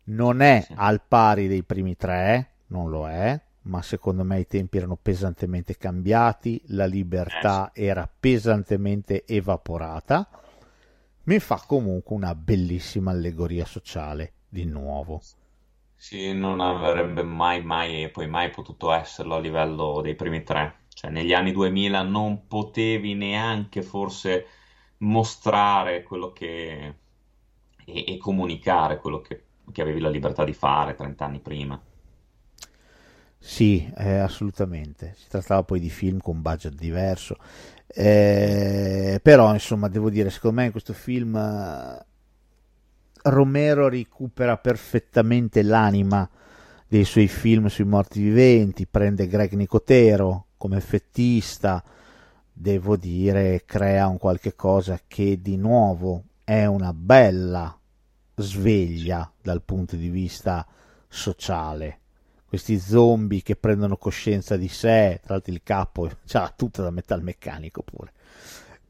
Non 0.06 0.40
è 0.40 0.66
al 0.74 1.00
pari 1.06 1.46
dei 1.46 1.62
primi 1.62 1.94
tre, 1.94 2.54
non 2.66 2.90
lo 2.90 3.08
è, 3.08 3.40
ma 3.62 3.82
secondo 3.82 4.24
me 4.24 4.40
i 4.40 4.46
tempi 4.46 4.78
erano 4.78 4.96
pesantemente 5.00 5.76
cambiati, 5.76 6.60
la 6.68 6.86
libertà 6.86 7.70
era 7.74 8.08
pesantemente 8.08 9.24
evaporata. 9.26 10.28
Mi 11.24 11.38
fa 11.38 11.62
comunque 11.66 12.16
una 12.16 12.34
bellissima 12.34 13.12
allegoria 13.12 13.64
sociale, 13.64 14.32
di 14.48 14.64
nuovo. 14.64 15.20
Sì, 15.94 16.32
non 16.32 16.60
avrebbe 16.60 17.22
mai, 17.22 17.62
mai 17.62 18.02
e 18.02 18.08
poi 18.08 18.26
mai 18.26 18.50
potuto 18.50 18.92
esserlo 18.92 19.36
a 19.36 19.40
livello 19.40 20.00
dei 20.00 20.16
primi 20.16 20.42
tre. 20.42 20.80
Cioè, 20.88 21.10
negli 21.10 21.32
anni 21.32 21.52
2000 21.52 22.02
non 22.02 22.46
potevi 22.48 23.14
neanche 23.14 23.82
forse 23.82 24.46
mostrare 24.98 26.02
quello 26.02 26.32
che... 26.32 26.94
e, 27.84 28.04
e 28.06 28.16
comunicare 28.18 28.98
quello 28.98 29.20
che, 29.20 29.44
che 29.70 29.82
avevi 29.82 30.00
la 30.00 30.10
libertà 30.10 30.44
di 30.44 30.52
fare 30.52 30.94
30 30.94 31.24
anni 31.24 31.38
prima. 31.40 31.80
Sì, 33.44 33.90
eh, 33.96 34.18
assolutamente. 34.18 35.14
Si 35.18 35.28
trattava 35.28 35.64
poi 35.64 35.80
di 35.80 35.90
film 35.90 36.18
con 36.20 36.40
budget 36.40 36.74
diverso. 36.74 37.36
Eh, 37.86 39.18
però, 39.20 39.52
insomma, 39.52 39.88
devo 39.88 40.10
dire, 40.10 40.30
secondo 40.30 40.60
me 40.60 40.66
in 40.66 40.70
questo 40.70 40.92
film 40.92 41.34
eh, 41.36 42.04
Romero 43.24 43.88
recupera 43.88 44.56
perfettamente 44.58 45.62
l'anima 45.62 46.28
dei 46.86 47.04
suoi 47.04 47.26
film 47.28 47.66
sui 47.66 47.84
morti 47.84 48.20
viventi, 48.22 48.86
prende 48.86 49.26
Greg 49.26 49.52
Nicotero 49.54 50.46
come 50.56 50.76
effettista, 50.76 51.82
devo 52.52 52.96
dire, 52.96 53.64
crea 53.64 54.06
un 54.06 54.18
qualche 54.18 54.54
cosa 54.54 55.00
che 55.06 55.40
di 55.40 55.56
nuovo 55.56 56.24
è 56.44 56.64
una 56.66 56.92
bella 56.92 57.76
sveglia 58.36 59.30
dal 59.42 59.62
punto 59.62 59.96
di 59.96 60.08
vista 60.08 60.66
sociale. 61.08 62.01
Questi 62.52 62.78
zombie 62.78 63.40
che 63.40 63.56
prendono 63.56 63.96
coscienza 63.96 64.58
di 64.58 64.68
sé, 64.68 65.20
tra 65.22 65.32
l'altro 65.32 65.54
il 65.54 65.62
capo 65.64 66.10
ha 66.32 66.52
tutto 66.54 66.82
da 66.82 66.90
metalmeccanico 66.90 67.82
pure, 67.82 68.12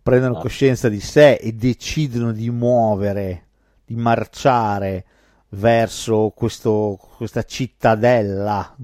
prendono 0.03 0.37
ah. 0.37 0.41
coscienza 0.41 0.89
di 0.89 0.99
sé 0.99 1.35
e 1.35 1.53
decidono 1.53 2.33
di 2.33 2.51
muovere, 2.51 3.47
di 3.85 3.95
marciare 3.95 5.05
verso 5.51 6.33
questo, 6.35 6.99
questa 7.17 7.45
cittadella 7.45 8.75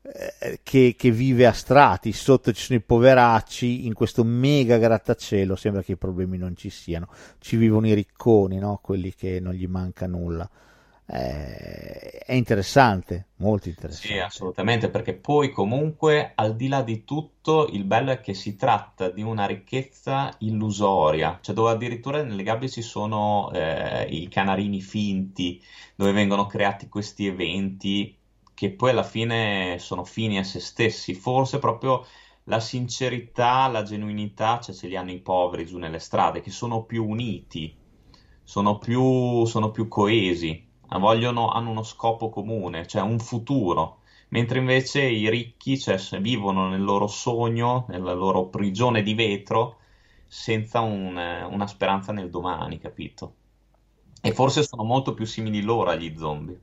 eh, 0.00 0.60
che, 0.62 0.94
che, 0.96 1.10
vive 1.10 1.44
a 1.44 1.52
strati, 1.52 2.14
sotto 2.14 2.50
ci 2.54 2.62
sono 2.64 2.78
i 2.78 2.82
poveracci, 2.82 3.84
in 3.84 3.92
questo 3.92 4.24
mega 4.24 4.78
grattacielo 4.78 5.54
sembra 5.54 5.82
che 5.82 5.92
i 5.92 5.96
problemi 5.98 6.38
non 6.38 6.56
ci 6.56 6.70
siano, 6.70 7.08
ci 7.40 7.56
vivono 7.56 7.88
i 7.88 7.92
ricconi, 7.92 8.58
no? 8.58 8.80
quelli 8.82 9.12
che 9.12 9.38
non 9.38 9.52
gli 9.52 9.66
manca 9.66 10.06
nulla. 10.06 10.48
Eh, 11.14 12.22
è 12.24 12.32
interessante, 12.32 13.26
molto 13.36 13.68
interessante. 13.68 14.14
Sì, 14.14 14.18
assolutamente, 14.18 14.88
perché 14.88 15.12
poi 15.12 15.50
comunque 15.50 16.32
al 16.34 16.56
di 16.56 16.68
là 16.68 16.80
di 16.80 17.04
tutto 17.04 17.68
il 17.70 17.84
bello 17.84 18.12
è 18.12 18.20
che 18.22 18.32
si 18.32 18.56
tratta 18.56 19.10
di 19.10 19.20
una 19.20 19.44
ricchezza 19.44 20.34
illusoria, 20.38 21.38
cioè 21.42 21.54
dove 21.54 21.72
addirittura 21.72 22.22
nelle 22.22 22.42
gabbie 22.42 22.70
ci 22.70 22.80
sono 22.80 23.50
eh, 23.52 24.06
i 24.08 24.26
canarini 24.28 24.80
finti, 24.80 25.62
dove 25.94 26.12
vengono 26.12 26.46
creati 26.46 26.88
questi 26.88 27.26
eventi 27.26 28.16
che 28.54 28.70
poi 28.70 28.90
alla 28.90 29.02
fine 29.02 29.76
sono 29.80 30.04
fini 30.04 30.38
a 30.38 30.44
se 30.44 30.60
stessi, 30.60 31.12
forse 31.12 31.58
proprio 31.58 32.06
la 32.44 32.58
sincerità, 32.58 33.66
la 33.68 33.82
genuinità, 33.82 34.60
cioè 34.60 34.74
ce 34.74 34.86
li 34.86 34.96
hanno 34.96 35.10
i 35.10 35.20
poveri 35.20 35.66
giù 35.66 35.76
nelle 35.76 35.98
strade, 35.98 36.40
che 36.40 36.50
sono 36.50 36.84
più 36.84 37.06
uniti, 37.06 37.76
sono 38.42 38.78
più, 38.78 39.44
sono 39.44 39.70
più 39.70 39.88
coesi 39.88 40.70
vogliono, 40.98 41.50
hanno 41.50 41.70
uno 41.70 41.82
scopo 41.82 42.28
comune, 42.28 42.86
cioè 42.86 43.02
un 43.02 43.18
futuro, 43.18 44.00
mentre 44.28 44.58
invece 44.58 45.02
i 45.02 45.28
ricchi 45.30 45.78
cioè, 45.78 45.98
vivono 46.20 46.68
nel 46.68 46.82
loro 46.82 47.06
sogno, 47.06 47.86
nella 47.88 48.12
loro 48.12 48.46
prigione 48.46 49.02
di 49.02 49.14
vetro, 49.14 49.78
senza 50.26 50.80
un, 50.80 51.16
una 51.16 51.66
speranza 51.66 52.12
nel 52.12 52.30
domani, 52.30 52.78
capito? 52.78 53.34
E 54.20 54.32
forse 54.32 54.62
sono 54.62 54.84
molto 54.84 55.14
più 55.14 55.24
simili 55.24 55.62
loro 55.62 55.90
agli 55.90 56.14
zombie. 56.16 56.60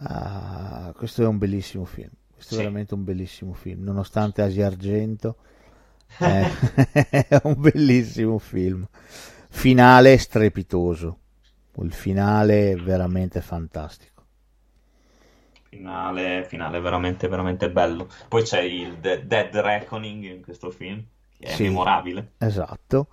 Ah, 0.00 0.92
questo 0.96 1.22
è 1.22 1.26
un 1.26 1.38
bellissimo 1.38 1.84
film. 1.84 2.10
Questo 2.32 2.54
sì. 2.54 2.60
è 2.60 2.62
veramente 2.62 2.94
un 2.94 3.04
bellissimo 3.04 3.52
film, 3.52 3.82
nonostante 3.82 4.42
Asia 4.42 4.66
Argento. 4.66 5.36
È, 6.16 6.46
è 7.28 7.40
un 7.42 7.54
bellissimo 7.58 8.38
film. 8.38 8.86
Finale 9.48 10.16
strepitoso 10.18 11.18
il 11.84 11.92
finale 11.92 12.72
è 12.72 12.76
veramente 12.76 13.40
fantastico. 13.40 14.24
Finale, 15.68 16.44
finale 16.44 16.80
veramente, 16.80 17.28
veramente 17.28 17.70
bello. 17.70 18.08
Poi 18.26 18.42
c'è 18.42 18.60
il 18.60 18.98
The 19.00 19.26
Dead 19.26 19.54
Reckoning 19.54 20.24
in 20.24 20.42
questo 20.42 20.70
film, 20.70 21.04
che 21.38 21.46
è 21.46 21.54
sì, 21.54 21.64
memorabile. 21.64 22.32
Esatto. 22.38 23.08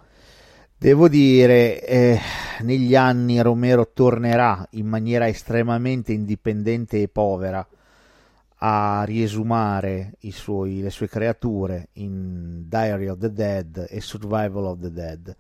Devo 0.78 1.08
dire, 1.08 1.82
eh, 1.86 2.20
negli 2.62 2.96
anni 2.96 3.42
Romero 3.42 3.92
tornerà 3.94 4.66
in 4.72 4.88
maniera 4.88 5.28
estremamente 5.28 6.14
indipendente 6.14 7.02
e 7.02 7.08
povera 7.08 7.66
a 8.60 9.04
riesumare 9.06 10.14
suoi, 10.30 10.82
le 10.82 10.90
sue 10.90 11.08
creature 11.08 11.90
in 11.94 12.68
Diary 12.68 13.08
of 13.08 13.20
the 13.20 13.32
Dead 13.32 13.88
e 13.90 14.02
Survival 14.02 14.66
of 14.66 14.80
the 14.80 14.92
Dead 14.92 15.36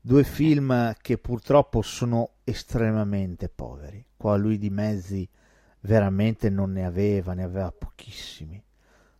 due 0.00 0.24
film 0.24 0.94
che 1.00 1.18
purtroppo 1.18 1.82
sono 1.82 2.30
estremamente 2.44 3.48
poveri. 3.48 4.04
Qua 4.16 4.36
lui 4.36 4.58
di 4.58 4.70
mezzi 4.70 5.28
veramente 5.80 6.50
non 6.50 6.72
ne 6.72 6.84
aveva, 6.84 7.34
ne 7.34 7.42
aveva 7.42 7.72
pochissimi. 7.72 8.62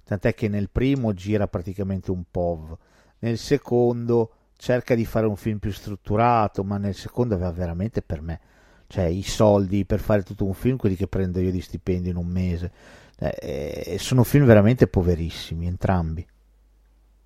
Tant'è 0.04 0.34
che 0.34 0.48
nel 0.48 0.70
primo 0.70 1.12
gira 1.12 1.46
praticamente 1.48 2.10
un 2.10 2.24
POV, 2.30 2.76
nel 3.18 3.38
secondo 3.38 4.32
cerca 4.56 4.94
di 4.94 5.04
fare 5.04 5.26
un 5.26 5.36
film 5.36 5.58
più 5.58 5.70
strutturato, 5.70 6.64
ma 6.64 6.78
nel 6.78 6.94
secondo 6.94 7.34
aveva 7.34 7.52
veramente 7.52 8.00
per 8.00 8.22
me, 8.22 8.40
cioè 8.86 9.04
i 9.04 9.22
soldi 9.22 9.84
per 9.84 10.00
fare 10.00 10.22
tutto 10.22 10.46
un 10.46 10.54
film, 10.54 10.76
quelli 10.76 10.96
che 10.96 11.06
prendo 11.06 11.40
io 11.40 11.50
di 11.50 11.60
stipendio 11.60 12.10
in 12.10 12.16
un 12.16 12.26
mese. 12.26 12.72
Eh, 13.18 13.82
eh 13.84 13.98
sono 13.98 14.24
film 14.24 14.46
veramente 14.46 14.86
poverissimi, 14.86 15.66
entrambi 15.66 16.26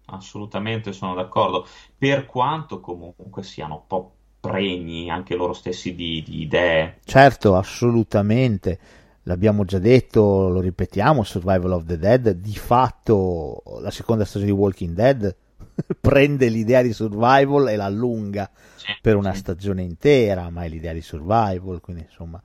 assolutamente 0.07 0.92
sono 0.92 1.14
d'accordo, 1.14 1.66
per 1.96 2.26
quanto 2.26 2.80
comunque 2.80 3.42
siano 3.42 3.74
un 3.74 3.86
po' 3.86 4.14
pregni 4.40 5.09
anche 5.09 5.36
loro 5.36 5.53
stessi 5.53 5.94
di, 5.94 6.22
di 6.22 6.42
idee. 6.42 6.98
Certo, 7.05 7.57
assolutamente. 7.57 8.78
L'abbiamo 9.24 9.64
già 9.64 9.78
detto, 9.78 10.48
lo 10.48 10.61
ripetiamo, 10.61 11.22
Survival 11.22 11.72
of 11.72 11.84
the 11.84 11.96
Dead, 11.96 12.30
di 12.30 12.55
fatto 12.55 13.62
la 13.80 13.90
seconda 13.92 14.24
stagione 14.24 14.50
di 14.50 14.59
Walking 14.59 14.94
Dead 14.94 15.36
prende 16.00 16.48
l'idea 16.48 16.82
di 16.82 16.92
survival 16.92 17.68
e 17.68 17.76
la 17.76 17.84
allunga 17.84 18.50
sì, 18.74 18.86
per 19.00 19.14
una 19.14 19.32
sì. 19.32 19.38
stagione 19.38 19.82
intera, 19.82 20.50
ma 20.50 20.64
è 20.64 20.68
l'idea 20.68 20.92
di 20.92 21.03
survival, 21.03 21.80
quindi 21.80 22.03
insomma 22.03 22.42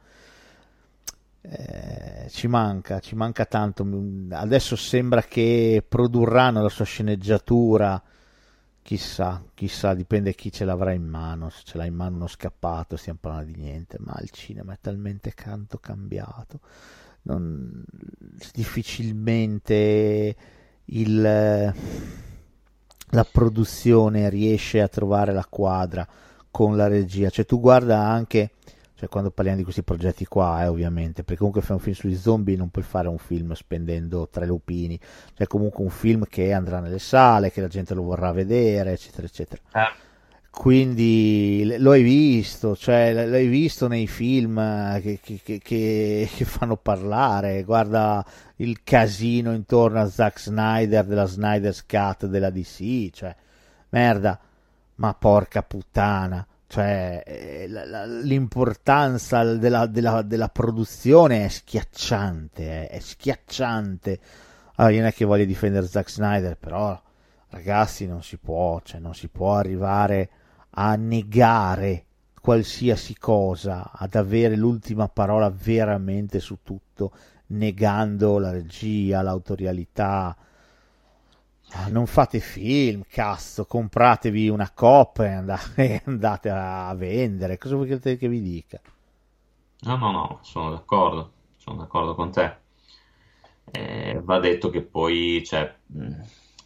eh, 1.49 2.27
ci 2.29 2.47
manca, 2.47 2.99
ci 2.99 3.15
manca 3.15 3.45
tanto. 3.45 3.87
Adesso 4.29 4.75
sembra 4.75 5.21
che 5.21 5.83
produrranno 5.87 6.61
la 6.61 6.69
sua 6.69 6.85
sceneggiatura. 6.85 8.01
Chissà, 8.81 9.43
chissà, 9.53 9.93
dipende 9.93 10.33
chi 10.33 10.51
ce 10.51 10.65
l'avrà 10.65 10.91
in 10.91 11.05
mano. 11.05 11.49
Se 11.49 11.61
ce 11.63 11.77
l'ha 11.77 11.85
in 11.85 11.95
mano 11.95 12.15
uno 12.17 12.27
scappato, 12.27 12.97
stiamo 12.97 13.19
parlando 13.21 13.51
di 13.51 13.61
niente. 13.61 13.97
Ma 13.99 14.17
il 14.21 14.29
cinema 14.29 14.73
è 14.73 14.77
talmente 14.81 15.31
tanto 15.31 15.77
cambiato. 15.77 16.59
Non, 17.23 17.83
difficilmente 18.53 20.35
il, 20.85 21.21
la 23.09 23.25
produzione 23.29 24.29
riesce 24.29 24.81
a 24.81 24.87
trovare 24.87 25.33
la 25.33 25.45
quadra 25.49 26.07
con 26.51 26.75
la 26.75 26.87
regia. 26.87 27.29
Cioè, 27.29 27.45
tu 27.45 27.59
guarda 27.59 27.99
anche 27.99 28.51
cioè 28.97 29.09
quando 29.09 29.29
parliamo 29.29 29.59
di 29.59 29.63
questi 29.63 29.83
progetti 29.83 30.25
qua, 30.25 30.63
eh, 30.63 30.67
ovviamente, 30.67 31.21
perché 31.21 31.37
comunque 31.37 31.61
fai 31.61 31.75
un 31.75 31.81
film 31.83 31.95
sugli 31.95 32.15
zombie 32.15 32.55
non 32.55 32.69
puoi 32.69 32.83
fare 32.83 33.07
un 33.07 33.19
film 33.19 33.53
spendendo 33.53 34.27
tre 34.27 34.47
lupini, 34.47 34.99
cioè 35.35 35.45
comunque 35.45 35.83
un 35.83 35.91
film 35.91 36.25
che 36.27 36.51
andrà 36.51 36.79
nelle 36.79 36.97
sale, 36.97 37.51
che 37.51 37.61
la 37.61 37.67
gente 37.67 37.93
lo 37.93 38.01
vorrà 38.01 38.31
vedere, 38.31 38.93
eccetera, 38.93 39.27
eccetera. 39.27 39.61
Ah. 39.73 39.93
Quindi 40.49 41.75
lo 41.77 41.91
hai 41.91 42.01
visto, 42.01 42.75
cioè 42.75 43.13
l'hai 43.13 43.45
visto 43.45 43.87
nei 43.87 44.07
film 44.07 44.55
che, 44.99 45.19
che, 45.21 45.41
che, 45.43 45.59
che, 45.61 46.45
fanno 46.45 46.75
parlare, 46.75 47.63
guarda 47.63 48.25
il 48.55 48.81
casino 48.83 49.53
intorno 49.53 50.01
a 50.01 50.09
Zack 50.09 50.39
Snyder 50.39 51.05
della 51.05 51.27
Snyder's 51.27 51.85
Cut 51.85 52.25
della 52.25 52.49
DC, 52.49 53.11
cioè 53.11 53.35
merda, 53.89 54.39
ma 54.95 55.13
porca 55.13 55.61
puttana 55.61 56.43
cioè, 56.68 57.24
eh, 57.26 57.68
l'importanza 58.24 59.55
della, 59.55 59.86
della, 59.88 60.22
della, 60.22 60.49
produzione 60.49 61.45
è 61.45 61.47
schiacciante, 61.47 62.88
è, 62.88 62.97
è 62.97 62.99
schiacciante. 62.99 64.20
Allora, 64.76 64.93
io 64.93 64.99
non 64.99 65.09
è 65.09 65.13
che 65.13 65.26
voglio 65.26 65.45
difendere 65.45 65.88
Zack 65.88 66.09
Snyder, 66.09 66.57
però 66.57 67.01
ragazzi 67.49 68.05
non 68.05 68.22
si 68.22 68.38
può, 68.38 68.82
cioè 68.84 68.99
non 68.99 69.15
si 69.15 69.30
può 69.30 69.55
arrivare 69.55 70.30
a 70.72 70.95
negare 70.95 72.05
qualsiasi 72.41 73.18
cosa, 73.18 73.91
ad 73.91 74.15
avere 74.15 74.55
l'ultima 74.55 75.07
parola 75.07 75.49
veramente 75.49 76.39
su 76.39 76.59
tutto, 76.63 77.11
negando 77.47 78.39
la 78.39 78.51
regia, 78.51 79.22
l'autorialità, 79.22 80.36
non 81.89 82.07
fate 82.07 82.39
film, 82.39 83.03
cazzo, 83.07 83.65
compratevi 83.65 84.49
una 84.49 84.72
coppa 84.74 85.26
e 85.26 85.32
andate, 85.34 86.01
andate 86.05 86.49
a 86.49 86.93
vendere. 86.95 87.57
Cosa 87.57 87.78
che, 87.84 88.18
che 88.18 88.28
vi 88.28 88.41
dica? 88.41 88.80
No, 89.82 89.95
no, 89.97 90.11
no, 90.11 90.39
sono 90.41 90.72
d'accordo, 90.72 91.32
sono 91.57 91.78
d'accordo 91.78 92.15
con 92.15 92.32
te. 92.32 92.55
Eh, 93.70 94.20
va 94.24 94.39
detto 94.39 94.70
che 94.70 94.82
poi 94.82 95.43
cioè, 95.45 95.76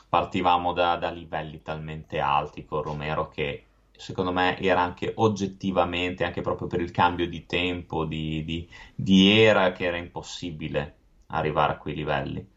partivamo 0.07 0.71
da, 0.71 0.95
da, 0.97 1.09
livelli 1.09 1.61
talmente 1.63 2.19
alti 2.19 2.63
con 2.63 2.83
Romero 2.83 3.27
che 3.29 3.65
secondo 3.91 4.31
me 4.31 4.57
era 4.59 4.81
anche 4.81 5.11
oggettivamente, 5.15 6.23
anche 6.23 6.41
proprio 6.41 6.67
per 6.67 6.79
il 6.79 6.91
cambio 6.91 7.27
di 7.27 7.45
tempo, 7.45 8.05
di, 8.05 8.43
di, 8.45 8.69
di 8.95 9.39
era, 9.39 9.71
che 9.71 9.85
era 9.85 9.97
impossibile 9.97 10.95
arrivare 11.27 11.73
a 11.73 11.77
quei 11.77 11.95
livelli. 11.95 12.47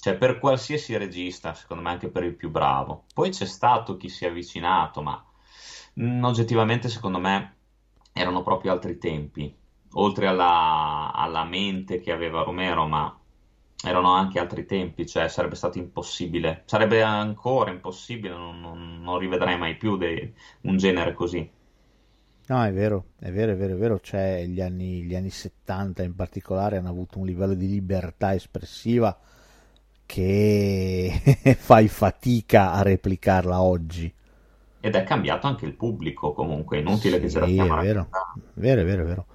Cioè, 0.00 0.16
per 0.16 0.38
qualsiasi 0.38 0.96
regista, 0.96 1.52
secondo 1.52 1.82
me 1.82 1.90
anche 1.90 2.08
per 2.08 2.24
il 2.24 2.34
più 2.34 2.48
bravo. 2.50 3.04
Poi 3.12 3.28
c'è 3.28 3.44
stato 3.44 3.98
chi 3.98 4.08
si 4.08 4.24
è 4.24 4.28
avvicinato, 4.28 5.02
ma 5.02 5.22
mh, 5.94 6.04
mm, 6.04 6.24
oggettivamente, 6.24 6.88
secondo 6.88 7.18
me, 7.18 7.56
erano 8.14 8.42
proprio 8.42 8.72
altri 8.72 8.96
tempi. 8.96 9.54
Oltre 9.94 10.26
alla, 10.26 11.12
alla 11.14 11.44
mente 11.44 12.00
che 12.00 12.12
aveva 12.12 12.42
Romero, 12.42 12.86
ma 12.86 13.14
erano 13.84 14.12
anche 14.14 14.38
altri 14.38 14.64
tempi, 14.64 15.06
cioè 15.06 15.28
sarebbe 15.28 15.54
stato 15.54 15.76
impossibile, 15.76 16.62
sarebbe 16.64 17.02
ancora 17.02 17.70
impossibile, 17.70 18.34
non, 18.34 18.58
non, 18.58 19.02
non 19.02 19.18
rivedrei 19.18 19.58
mai 19.58 19.76
più 19.76 19.98
de, 19.98 20.32
un 20.62 20.78
genere 20.78 21.12
così. 21.12 21.50
No, 22.46 22.64
è 22.64 22.72
vero, 22.72 23.10
è 23.18 23.30
vero, 23.30 23.52
è 23.52 23.56
vero, 23.56 23.74
è 23.74 23.76
vero, 23.76 24.00
cioè 24.00 24.46
gli 24.46 24.62
anni, 24.62 25.02
gli 25.02 25.14
anni 25.14 25.30
70 25.30 26.02
in 26.02 26.14
particolare 26.14 26.78
hanno 26.78 26.88
avuto 26.88 27.18
un 27.18 27.26
livello 27.26 27.54
di 27.54 27.68
libertà 27.68 28.34
espressiva 28.34 29.16
che 30.10 31.22
fai 31.56 31.86
fatica 31.86 32.72
a 32.72 32.82
replicarla 32.82 33.62
oggi. 33.62 34.12
Ed 34.80 34.96
è 34.96 35.04
cambiato 35.04 35.46
anche 35.46 35.66
il 35.66 35.74
pubblico 35.74 36.32
comunque, 36.32 36.78
è 36.78 36.80
inutile 36.80 37.16
sì, 37.16 37.20
che 37.20 37.30
ce 37.30 37.38
la 37.38 37.46
stiamo 37.46 37.78
è 37.78 37.84
vero, 37.84 38.08
vero, 38.54 38.80
è 38.80 38.84
vero, 38.84 39.02
è 39.02 39.06
vero. 39.06 39.26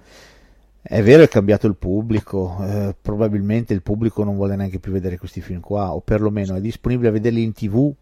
È 0.82 1.02
vero, 1.02 1.22
è 1.22 1.28
cambiato 1.28 1.66
il 1.66 1.76
pubblico, 1.76 2.58
eh, 2.60 2.94
probabilmente 3.00 3.72
il 3.72 3.82
pubblico 3.82 4.22
non 4.22 4.36
vuole 4.36 4.54
neanche 4.54 4.78
più 4.78 4.92
vedere 4.92 5.16
questi 5.18 5.40
film 5.40 5.60
qua, 5.60 5.94
o 5.94 6.00
perlomeno 6.00 6.54
è 6.54 6.60
disponibile 6.60 7.08
a 7.08 7.12
vederli 7.12 7.42
in 7.42 7.52
tv, 7.52 7.92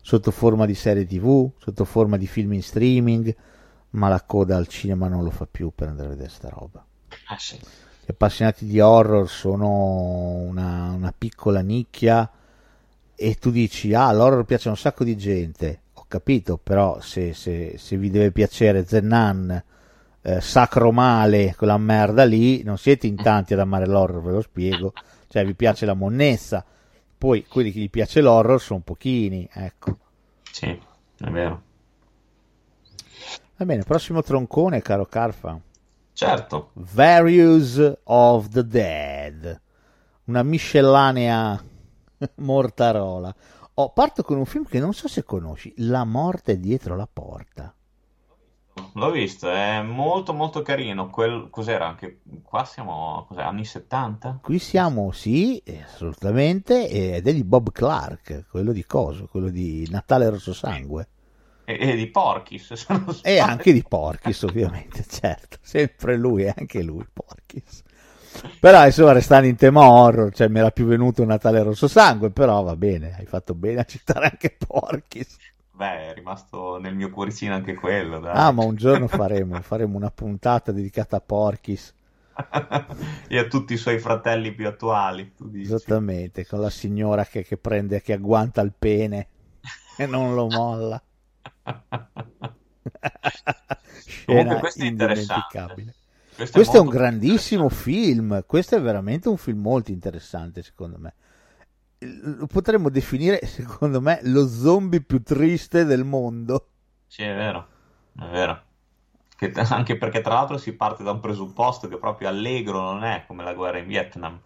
sotto 0.00 0.30
forma 0.30 0.66
di 0.66 0.74
serie 0.74 1.04
tv, 1.04 1.50
sotto 1.58 1.84
forma 1.84 2.16
di 2.16 2.26
film 2.26 2.52
in 2.52 2.62
streaming, 2.62 3.34
ma 3.90 4.08
la 4.08 4.22
coda 4.22 4.56
al 4.56 4.68
cinema 4.68 5.08
non 5.08 5.24
lo 5.24 5.30
fa 5.30 5.46
più 5.50 5.72
per 5.74 5.88
andare 5.88 6.06
a 6.06 6.10
vedere 6.10 6.30
sta 6.30 6.48
roba. 6.48 6.84
Ah, 7.26 7.38
sì. 7.38 7.58
Gli 8.08 8.12
appassionati 8.12 8.64
di 8.64 8.80
horror 8.80 9.28
sono 9.28 9.68
una, 9.68 10.92
una 10.92 11.12
piccola 11.16 11.60
nicchia 11.60 12.30
e 13.14 13.34
tu 13.34 13.50
dici, 13.50 13.92
ah, 13.92 14.10
l'horror 14.12 14.46
piace 14.46 14.68
a 14.68 14.70
un 14.70 14.78
sacco 14.78 15.04
di 15.04 15.14
gente, 15.14 15.82
ho 15.92 16.06
capito, 16.08 16.56
però 16.56 17.00
se, 17.00 17.34
se, 17.34 17.74
se 17.76 17.98
vi 17.98 18.08
deve 18.08 18.30
piacere 18.30 18.86
Zenan 18.86 19.62
eh, 20.22 20.40
sacro 20.40 20.90
male, 20.90 21.54
quella 21.54 21.76
merda 21.76 22.24
lì, 22.24 22.62
non 22.62 22.78
siete 22.78 23.06
in 23.06 23.16
tanti 23.16 23.52
ad 23.52 23.60
amare 23.60 23.86
l'horror, 23.86 24.22
ve 24.22 24.32
lo 24.32 24.40
spiego. 24.40 24.94
Cioè, 25.28 25.44
vi 25.44 25.52
piace 25.52 25.84
la 25.84 25.92
monnezza, 25.92 26.64
poi 27.18 27.44
quelli 27.46 27.70
che 27.70 27.80
gli 27.80 27.90
piace 27.90 28.22
l'horror 28.22 28.58
sono 28.58 28.80
pochini, 28.80 29.46
ecco. 29.52 29.98
Sì, 30.50 30.68
è 30.68 31.28
vero. 31.28 31.62
Va 33.58 33.66
bene, 33.66 33.82
prossimo 33.82 34.22
troncone, 34.22 34.80
caro 34.80 35.04
Carfa. 35.04 35.60
Certo. 36.18 36.70
Various 36.72 37.80
of 38.02 38.48
the 38.48 38.66
Dead. 38.66 39.60
Una 40.24 40.42
miscellanea 40.42 41.62
mortarola. 42.34 43.32
Oh, 43.74 43.92
parto 43.92 44.24
con 44.24 44.36
un 44.36 44.44
film 44.44 44.64
che 44.64 44.80
non 44.80 44.92
so 44.94 45.06
se 45.06 45.22
conosci, 45.22 45.72
La 45.76 46.02
morte 46.02 46.58
dietro 46.58 46.96
la 46.96 47.06
porta. 47.06 47.72
L'ho 48.94 49.10
visto, 49.12 49.48
è 49.48 49.80
molto 49.82 50.32
molto 50.32 50.62
carino. 50.62 51.08
Quel, 51.08 51.50
cos'era 51.50 51.86
anche 51.86 52.22
qua 52.42 52.64
siamo 52.64 53.28
anni 53.36 53.64
70? 53.64 54.40
Qui 54.42 54.58
siamo, 54.58 55.12
sì, 55.12 55.62
assolutamente, 55.84 56.88
ed 56.88 57.28
è 57.28 57.32
di 57.32 57.44
Bob 57.44 57.70
Clark, 57.70 58.46
quello 58.50 58.72
di 58.72 58.84
Coso, 58.84 59.28
quello 59.30 59.50
di 59.50 59.86
Natale 59.88 60.28
Rosso 60.28 60.52
Sangue. 60.52 61.10
E, 61.70 61.96
di 61.96 62.06
Porkis. 62.06 62.86
E 63.22 63.38
anche 63.38 63.74
di 63.74 63.84
Porkis, 63.86 64.42
ovviamente, 64.42 65.04
certo. 65.08 65.58
Sempre 65.60 66.16
lui, 66.16 66.44
e 66.44 66.54
anche 66.56 66.82
lui, 66.82 67.04
Porkis. 67.12 67.82
Però 68.58 68.86
insomma 68.86 69.12
restando 69.12 69.48
in 69.48 69.56
tema 69.56 69.90
horror, 69.90 70.32
cioè 70.32 70.48
mi 70.48 70.60
era 70.60 70.70
più 70.70 70.86
venuto 70.86 71.20
un 71.20 71.28
Natale 71.28 71.62
Rosso 71.62 71.86
Sangue, 71.86 72.30
però 72.30 72.62
va 72.62 72.74
bene, 72.74 73.16
hai 73.18 73.26
fatto 73.26 73.52
bene 73.52 73.80
a 73.80 73.84
citare 73.84 74.30
anche 74.30 74.56
Porkis. 74.56 75.36
Beh, 75.72 76.10
è 76.10 76.14
rimasto 76.14 76.78
nel 76.78 76.94
mio 76.94 77.10
cuoricino 77.10 77.54
anche 77.54 77.74
quello. 77.74 78.18
Dai. 78.18 78.32
Ah, 78.34 78.50
ma 78.50 78.64
un 78.64 78.76
giorno 78.76 79.06
faremo, 79.06 79.60
faremo 79.60 79.96
una 79.96 80.10
puntata 80.10 80.72
dedicata 80.72 81.16
a 81.16 81.20
Porkis. 81.20 81.94
e 83.28 83.38
a 83.38 83.44
tutti 83.44 83.74
i 83.74 83.76
suoi 83.76 83.98
fratelli 83.98 84.54
più 84.54 84.66
attuali. 84.66 85.34
Esattamente, 85.54 86.46
con 86.46 86.60
la 86.60 86.70
signora 86.70 87.26
che, 87.26 87.42
che, 87.42 87.58
prende, 87.58 88.00
che 88.00 88.14
agguanta 88.14 88.62
il 88.62 88.72
pene 88.76 89.28
e 89.98 90.06
non 90.06 90.34
lo 90.34 90.46
molla. 90.46 91.02
Comunque 94.26 94.58
questo 94.58 94.82
è 94.82 94.86
indimenticabile. 94.86 95.94
Questo, 96.34 96.56
questo 96.56 96.76
è, 96.76 96.78
è 96.78 96.82
un 96.82 96.88
grandissimo 96.88 97.68
film, 97.68 98.44
questo 98.46 98.76
è 98.76 98.80
veramente 98.80 99.28
un 99.28 99.36
film 99.36 99.60
molto 99.60 99.90
interessante 99.90 100.62
secondo 100.62 100.98
me 100.98 101.14
lo 102.00 102.46
potremmo 102.46 102.90
definire, 102.90 103.44
secondo 103.46 104.00
me, 104.00 104.20
lo 104.24 104.46
zombie 104.46 105.02
più 105.02 105.22
triste 105.22 105.84
del 105.84 106.04
mondo. 106.04 106.68
Sì, 107.06 107.22
è 107.22 107.34
vero, 107.34 107.66
è 108.18 108.26
vero. 108.26 108.62
Che, 109.36 109.52
anche 109.52 109.96
perché 109.96 110.20
tra 110.20 110.34
l'altro 110.34 110.58
si 110.58 110.74
parte 110.74 111.02
da 111.02 111.12
un 111.12 111.20
presupposto 111.20 111.88
che 111.88 111.96
proprio 111.96 112.28
allegro 112.28 112.80
non 112.80 113.04
è 113.04 113.24
come 113.26 113.44
la 113.44 113.54
guerra 113.54 113.78
in 113.78 113.86
Vietnam. 113.86 114.40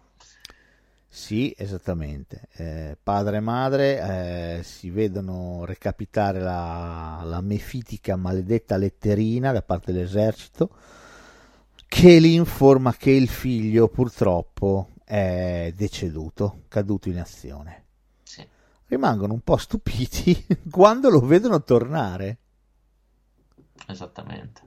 Sì, 1.15 1.53
esattamente. 1.55 2.47
Eh, 2.53 2.97
padre 3.01 3.37
e 3.37 3.39
madre 3.39 4.57
eh, 4.57 4.63
si 4.63 4.89
vedono 4.89 5.63
recapitare 5.63 6.39
la, 6.39 7.21
la 7.23 7.39
mefitica 7.39 8.15
maledetta 8.15 8.77
letterina 8.77 9.51
da 9.51 9.61
parte 9.61 9.91
dell'esercito 9.91 10.71
che 11.87 12.17
li 12.17 12.33
informa 12.33 12.95
che 12.95 13.11
il 13.11 13.27
figlio 13.29 13.89
purtroppo 13.89 14.89
è 15.05 15.71
deceduto, 15.75 16.63
caduto 16.67 17.09
in 17.09 17.19
azione. 17.19 17.83
Sì. 18.23 18.43
Rimangono 18.87 19.33
un 19.33 19.41
po' 19.41 19.57
stupiti 19.57 20.47
quando 20.67 21.11
lo 21.11 21.19
vedono 21.19 21.61
tornare. 21.63 22.37
Esattamente. 23.87 24.61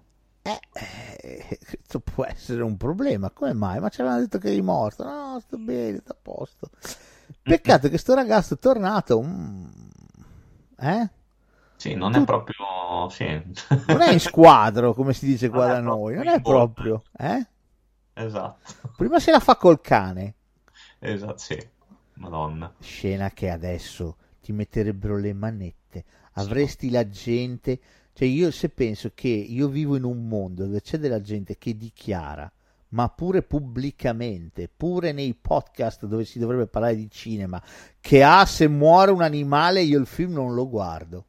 Eh, 0.46 0.60
eh, 0.72 1.58
questo 1.58 1.98
può 1.98 2.24
essere 2.24 2.62
un 2.62 2.76
problema. 2.76 3.30
Come 3.30 3.52
mai? 3.52 3.80
Ma 3.80 3.88
ci 3.88 4.00
avevano 4.00 4.22
detto 4.22 4.38
che 4.38 4.50
eri 4.50 4.62
morto. 4.62 5.02
No, 5.02 5.40
sto 5.40 5.58
bene, 5.58 5.98
sto 5.98 6.12
a 6.12 6.16
posto. 6.20 6.70
Peccato 7.42 7.88
che 7.88 7.98
sto 7.98 8.14
ragazzo 8.14 8.54
è 8.54 8.58
tornato. 8.58 9.20
Mm, 9.20 9.66
eh? 10.78 11.10
Sì, 11.76 11.94
non 11.94 12.12
tu... 12.12 12.20
è 12.20 12.24
proprio. 12.24 13.08
Sì. 13.10 13.24
non 13.88 14.00
è 14.02 14.12
in 14.12 14.20
squadro, 14.20 14.94
come 14.94 15.12
si 15.12 15.26
dice 15.26 15.48
qua 15.48 15.66
da 15.66 15.80
noi. 15.80 16.14
Non 16.14 16.28
è 16.28 16.40
proprio. 16.40 17.02
Eh? 17.16 17.46
Esatto. 18.14 18.90
Prima 18.96 19.18
se 19.18 19.32
la 19.32 19.40
fa 19.40 19.56
col 19.56 19.80
cane. 19.80 20.34
Esatto, 21.00 21.38
sì. 21.38 21.68
Madonna. 22.14 22.72
Scena 22.80 23.30
che 23.30 23.50
adesso 23.50 24.16
ti 24.40 24.52
metterebbero 24.52 25.18
le 25.18 25.32
manette. 25.32 26.04
Avresti 26.34 26.86
sì. 26.86 26.92
la 26.92 27.08
gente. 27.08 27.80
Cioè, 28.16 28.26
io 28.26 28.50
se 28.50 28.70
penso 28.70 29.10
che 29.14 29.28
io 29.28 29.68
vivo 29.68 29.94
in 29.94 30.04
un 30.04 30.26
mondo 30.26 30.64
dove 30.64 30.80
c'è 30.80 30.98
della 30.98 31.20
gente 31.20 31.58
che 31.58 31.76
dichiara, 31.76 32.50
ma 32.90 33.10
pure 33.10 33.42
pubblicamente, 33.42 34.70
pure 34.74 35.12
nei 35.12 35.34
podcast 35.34 36.06
dove 36.06 36.24
si 36.24 36.38
dovrebbe 36.38 36.66
parlare 36.66 36.96
di 36.96 37.10
cinema, 37.10 37.62
che 38.00 38.22
ah, 38.22 38.46
se 38.46 38.68
muore 38.68 39.10
un 39.10 39.20
animale 39.20 39.82
io 39.82 39.98
il 39.98 40.06
film 40.06 40.32
non 40.32 40.54
lo 40.54 40.66
guardo. 40.68 41.24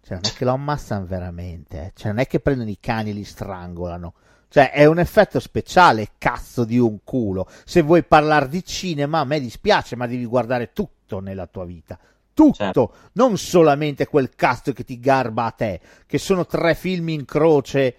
Cioè, 0.00 0.14
non 0.14 0.30
è 0.30 0.34
che 0.34 0.44
lo 0.46 0.52
ammazzano 0.52 1.04
veramente, 1.04 1.78
eh. 1.82 1.92
cioè, 1.94 2.12
non 2.12 2.20
è 2.20 2.26
che 2.26 2.40
prendono 2.40 2.70
i 2.70 2.78
cani 2.80 3.10
e 3.10 3.12
li 3.12 3.24
strangolano 3.24 4.14
cioè, 4.52 4.72
è 4.72 4.84
un 4.84 4.98
effetto 4.98 5.38
speciale, 5.38 6.14
cazzo 6.18 6.64
di 6.64 6.76
un 6.76 7.04
culo. 7.04 7.48
Se 7.64 7.82
vuoi 7.82 8.02
parlare 8.02 8.48
di 8.48 8.64
cinema, 8.64 9.20
a 9.20 9.24
me 9.24 9.38
dispiace, 9.38 9.94
ma 9.94 10.08
devi 10.08 10.24
guardare 10.24 10.72
tutto 10.72 11.20
nella 11.20 11.46
tua 11.46 11.64
vita. 11.64 11.96
Tutto, 12.40 12.54
certo. 12.54 12.94
non 13.12 13.36
solamente 13.36 14.06
quel 14.06 14.34
cazzo 14.34 14.72
che 14.72 14.84
ti 14.84 14.98
garba 14.98 15.44
a 15.44 15.50
te, 15.50 15.80
che 16.06 16.18
sono 16.18 16.46
tre 16.46 16.74
film 16.74 17.08
in 17.10 17.24
croce 17.24 17.96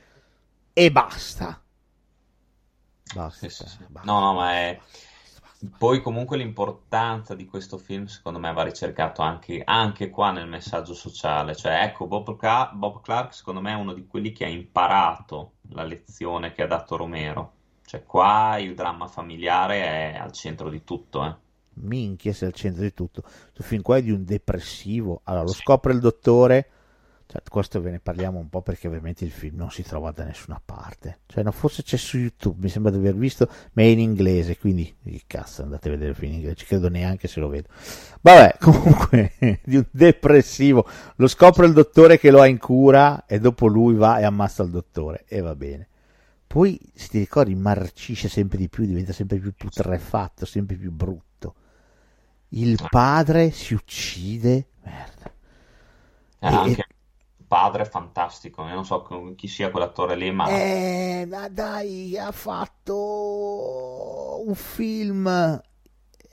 e 0.74 0.92
basta. 0.92 1.62
Basta. 3.14 3.50
Sì, 3.50 3.66
sì, 3.68 3.86
basta. 3.88 4.12
No, 4.12 4.20
no, 4.20 4.34
ma 4.34 4.54
è 4.54 4.80
poi 5.78 6.02
comunque 6.02 6.38
l'importanza 6.38 7.36
di 7.36 7.46
questo 7.46 7.78
film 7.78 8.06
secondo 8.06 8.40
me 8.40 8.52
va 8.52 8.64
ricercato 8.64 9.22
anche, 9.22 9.62
anche 9.64 10.10
qua 10.10 10.32
nel 10.32 10.48
messaggio 10.48 10.96
sociale, 10.96 11.56
cioè 11.56 11.84
ecco 11.84 12.08
Bob, 12.08 12.36
Clark, 12.36 12.74
Bob 12.74 13.02
Clark 13.02 13.36
secondo 13.36 13.62
me 13.62 13.72
è 13.72 13.76
uno 13.76 13.94
di 13.94 14.08
quelli 14.08 14.32
che 14.32 14.46
ha 14.46 14.50
imparato 14.50 15.54
la 15.70 15.84
lezione 15.84 16.52
che 16.52 16.64
ha 16.64 16.68
dato 16.68 16.98
Romero, 16.98 17.54
cioè 17.86 18.04
qua 18.04 18.58
il 18.58 18.74
dramma 18.74 19.08
familiare 19.08 20.14
è 20.14 20.18
al 20.18 20.32
centro 20.32 20.70
di 20.70 20.84
tutto. 20.84 21.26
Eh. 21.26 21.36
Minchia, 21.76 22.34
sei 22.34 22.48
al 22.50 22.54
centro 22.54 22.84
di 22.84 22.94
tutto. 22.94 23.22
Questo 23.22 23.64
film 23.64 23.82
qua 23.82 23.98
è 23.98 24.02
di 24.04 24.12
un 24.12 24.24
depressivo. 24.24 25.22
Allora, 25.24 25.44
lo 25.44 25.54
scopre 25.54 25.94
il 25.94 26.00
dottore 26.00 26.70
cioè, 27.32 27.42
questo 27.50 27.80
ve 27.80 27.92
ne 27.92 28.00
parliamo 28.02 28.40
un 28.40 28.50
po' 28.50 28.62
perché 28.62 28.88
ovviamente 28.88 29.24
il 29.24 29.32
film 29.32 29.56
non 29.56 29.72
si 29.72 29.84
trova 29.84 30.12
da 30.12 30.26
nessuna 30.26 30.62
parte. 30.64 31.20
Cioè, 31.28 31.44
no, 31.44 31.54
forse 31.54 31.82
c'è 31.82 31.96
su 31.96 32.18
YouTube, 32.18 32.58
mi 32.60 32.68
sembra 32.68 32.92
di 32.92 32.98
aver 32.98 33.16
visto, 33.16 33.48
ma 33.72 33.84
è 33.84 33.86
in 33.86 34.00
inglese, 34.00 34.58
quindi 34.58 34.94
cazzo, 35.28 35.62
andate 35.62 35.88
a 35.88 35.92
vedere 35.92 36.10
il 36.10 36.16
film 36.18 36.32
in 36.32 36.40
inglese, 36.40 36.58
ci 36.58 36.66
credo 36.66 36.90
neanche 36.90 37.30
se 37.30 37.40
lo 37.40 37.48
vedo. 37.48 37.70
Vabbè, 38.20 38.58
comunque, 38.60 39.32
di 39.64 39.78
un 39.78 39.86
depressivo. 39.90 40.86
Lo 41.16 41.28
scopre 41.28 41.68
il 41.68 41.72
dottore 41.72 42.20
che 42.20 42.32
lo 42.32 42.42
ha 42.42 42.48
in 42.48 42.58
cura 42.58 43.26
e 43.26 43.40
dopo 43.40 43.68
lui 43.68 43.96
va 43.96 44.20
e 44.20 44.26
ammazza 44.26 44.64
il 44.64 44.70
dottore 44.70 45.24
e 45.26 45.40
va 45.40 45.56
bene. 45.56 45.88
poi, 46.48 46.78
se 46.94 47.08
ti 47.08 47.20
ricordi, 47.20 47.56
marcisce 47.56 48.28
sempre 48.28 48.58
di 48.58 48.68
più, 48.68 48.84
diventa 48.84 49.14
sempre 49.14 49.38
più 49.38 49.54
putrefatto, 49.54 50.46
sempre 50.46 50.76
più 50.76 50.92
brutto. 50.92 51.56
Il 52.52 52.80
padre 52.88 53.50
si 53.50 53.74
uccide, 53.74 54.68
merda. 54.84 55.34
Eh, 56.40 56.48
E- 56.48 56.76
anche 56.76 56.82
il 57.38 57.46
padre 57.48 57.84
è 57.84 57.86
fantastico. 57.90 58.66
Io 58.68 58.74
non 58.74 58.86
so 58.86 59.34
chi 59.36 59.48
sia 59.48 59.72
quell'attore 59.72 60.16
lì, 60.16 60.32
ma 60.32 60.50
Eh, 60.50 61.26
ma 61.28 61.48
dai, 61.50 62.18
ha 62.18 62.32
fatto 62.32 62.96
un 64.46 64.56
film 64.56 65.62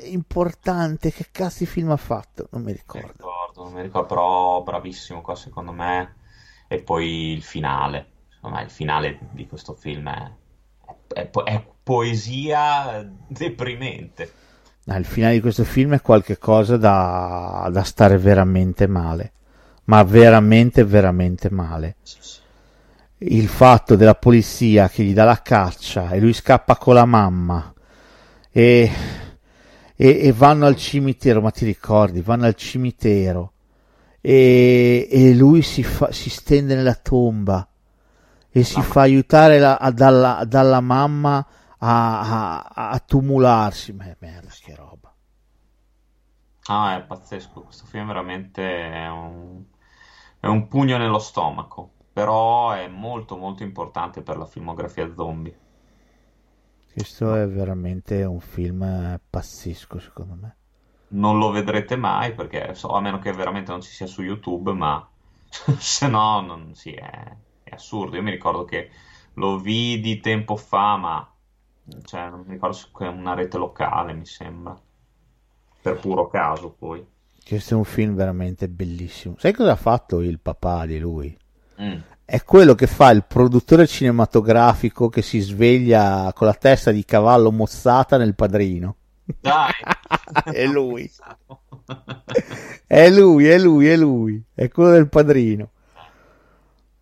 importante. 0.04 1.12
Che 1.12 1.28
cazzo 1.30 1.58
di 1.60 1.66
film 1.66 1.90
ha 1.90 1.96
fatto? 1.96 2.48
Non 2.52 2.62
mi 2.62 2.72
non 2.92 3.02
mi 3.02 3.06
ricordo. 3.06 3.12
ricordo, 3.12 3.64
non 3.64 3.72
mi 3.74 3.82
ricordo, 3.82 4.06
però 4.08 4.62
bravissimo 4.62 5.20
qua 5.20 5.34
secondo 5.34 5.72
me. 5.72 6.16
E 6.68 6.82
poi 6.82 7.32
il 7.32 7.42
finale. 7.42 8.12
Secondo 8.28 8.56
me 8.56 8.62
il 8.64 8.70
finale 8.70 9.18
di 9.32 9.46
questo 9.46 9.74
film 9.74 10.08
è, 10.08 10.32
è 11.14 11.26
po- 11.26 11.44
è 11.44 11.64
poesia 11.82 13.02
deprimente. 13.26 14.32
Il 14.96 15.04
finale 15.04 15.34
di 15.34 15.40
questo 15.40 15.64
film 15.64 15.94
è 15.94 16.00
qualcosa 16.00 16.76
da, 16.76 17.68
da 17.70 17.82
stare 17.82 18.16
veramente 18.18 18.86
male. 18.86 19.32
Ma 19.84 20.02
veramente, 20.02 20.84
veramente 20.84 21.50
male. 21.50 21.96
Il 23.18 23.48
fatto 23.48 23.96
della 23.96 24.14
polizia 24.14 24.88
che 24.88 25.02
gli 25.02 25.12
dà 25.12 25.24
la 25.24 25.42
caccia 25.42 26.10
e 26.10 26.20
lui 26.20 26.32
scappa 26.32 26.76
con 26.76 26.94
la 26.94 27.04
mamma 27.04 27.72
e, 28.50 28.90
e- 29.96 30.18
e 30.22 30.32
vanno 30.32 30.66
al 30.66 30.76
cimitero, 30.76 31.40
ma 31.40 31.50
ti 31.50 31.64
ricordi? 31.64 32.20
Vanno 32.20 32.46
al 32.46 32.54
cimitero 32.54 33.52
e, 34.20 35.08
e 35.10 35.34
lui 35.34 35.62
si, 35.62 35.82
fa- 35.82 36.12
si 36.12 36.30
stende 36.30 36.74
nella 36.74 36.94
tomba 36.94 37.66
e 38.50 38.62
si 38.64 38.80
Mamma. 38.80 38.90
fa 38.92 39.00
aiutare 39.02 39.58
la- 39.58 39.92
dalla, 39.94 40.44
dalla 40.46 40.80
mamma 40.80 41.44
a, 41.78 42.60
a- 42.74 42.90
a 42.90 42.98
tumularsi. 43.00 43.92
Ma 43.92 44.14
merda, 44.20 44.50
che 44.60 44.74
roba. 44.74 45.14
Ah, 46.68 46.94
è 46.96 47.02
pazzesco. 47.04 47.62
Questo 47.62 47.84
film 47.86 48.06
veramente 48.06 48.62
è 48.92 49.08
un, 49.08 49.64
è 50.38 50.46
un 50.46 50.68
pugno 50.68 50.96
nello 50.96 51.18
stomaco. 51.18 51.94
Però 52.12 52.70
è 52.72 52.86
molto 52.88 53.36
molto 53.36 53.62
importante 53.64 54.22
per 54.22 54.36
la 54.36 54.46
filmografia 54.46 55.12
zombie. 55.14 55.58
Questo 56.92 57.34
è 57.34 57.48
veramente 57.48 58.24
un 58.24 58.40
film 58.40 59.18
pazzesco, 59.30 59.98
secondo 60.00 60.34
me. 60.34 60.56
Non 61.10 61.38
lo 61.38 61.50
vedrete 61.50 61.96
mai 61.96 62.34
perché 62.34 62.74
so, 62.74 62.90
a 62.94 63.00
meno 63.00 63.18
che 63.18 63.32
veramente 63.32 63.70
non 63.70 63.80
ci 63.80 63.90
sia 63.90 64.06
su 64.06 64.22
YouTube, 64.22 64.72
ma 64.72 65.06
se 65.78 66.06
no 66.08 66.40
non, 66.42 66.74
sì, 66.74 66.92
è, 66.92 67.36
è 67.62 67.74
assurdo. 67.74 68.16
Io 68.16 68.22
mi 68.22 68.30
ricordo 68.30 68.64
che 68.64 68.90
lo 69.34 69.58
vidi 69.58 70.20
tempo 70.20 70.56
fa, 70.56 70.96
ma 70.96 71.32
cioè, 72.04 72.28
non 72.30 72.44
mi 72.46 72.54
ricordo 72.54 72.74
su 72.74 72.90
que- 72.90 73.08
una 73.08 73.34
rete 73.34 73.58
locale, 73.58 74.12
mi 74.12 74.26
sembra. 74.26 74.78
Per 75.80 75.98
puro 76.00 76.28
caso, 76.28 76.74
poi. 76.76 77.04
Questo 77.46 77.74
è 77.74 77.76
un 77.76 77.84
film 77.84 78.14
veramente 78.14 78.68
bellissimo. 78.68 79.36
Sai 79.38 79.52
cosa 79.52 79.72
ha 79.72 79.76
fatto 79.76 80.20
il 80.20 80.38
papà 80.38 80.84
di 80.86 80.98
lui? 80.98 81.36
Mm. 81.80 81.98
È 82.24 82.42
quello 82.44 82.74
che 82.74 82.86
fa 82.86 83.10
il 83.10 83.24
produttore 83.24 83.86
cinematografico 83.86 85.08
che 85.08 85.22
si 85.22 85.40
sveglia 85.40 86.30
con 86.34 86.46
la 86.46 86.54
testa 86.54 86.90
di 86.90 87.04
cavallo 87.04 87.50
mozzata 87.50 88.18
nel 88.18 88.34
padrino. 88.34 88.96
Dai! 89.40 89.72
È 90.52 90.66
lui. 90.66 91.10
È 92.86 93.08
lui, 93.10 93.46
è 93.46 93.58
lui, 93.58 93.88
è 93.88 93.96
lui. 93.96 94.42
È 94.54 94.68
quello 94.68 94.90
del 94.90 95.08
padrino. 95.08 95.70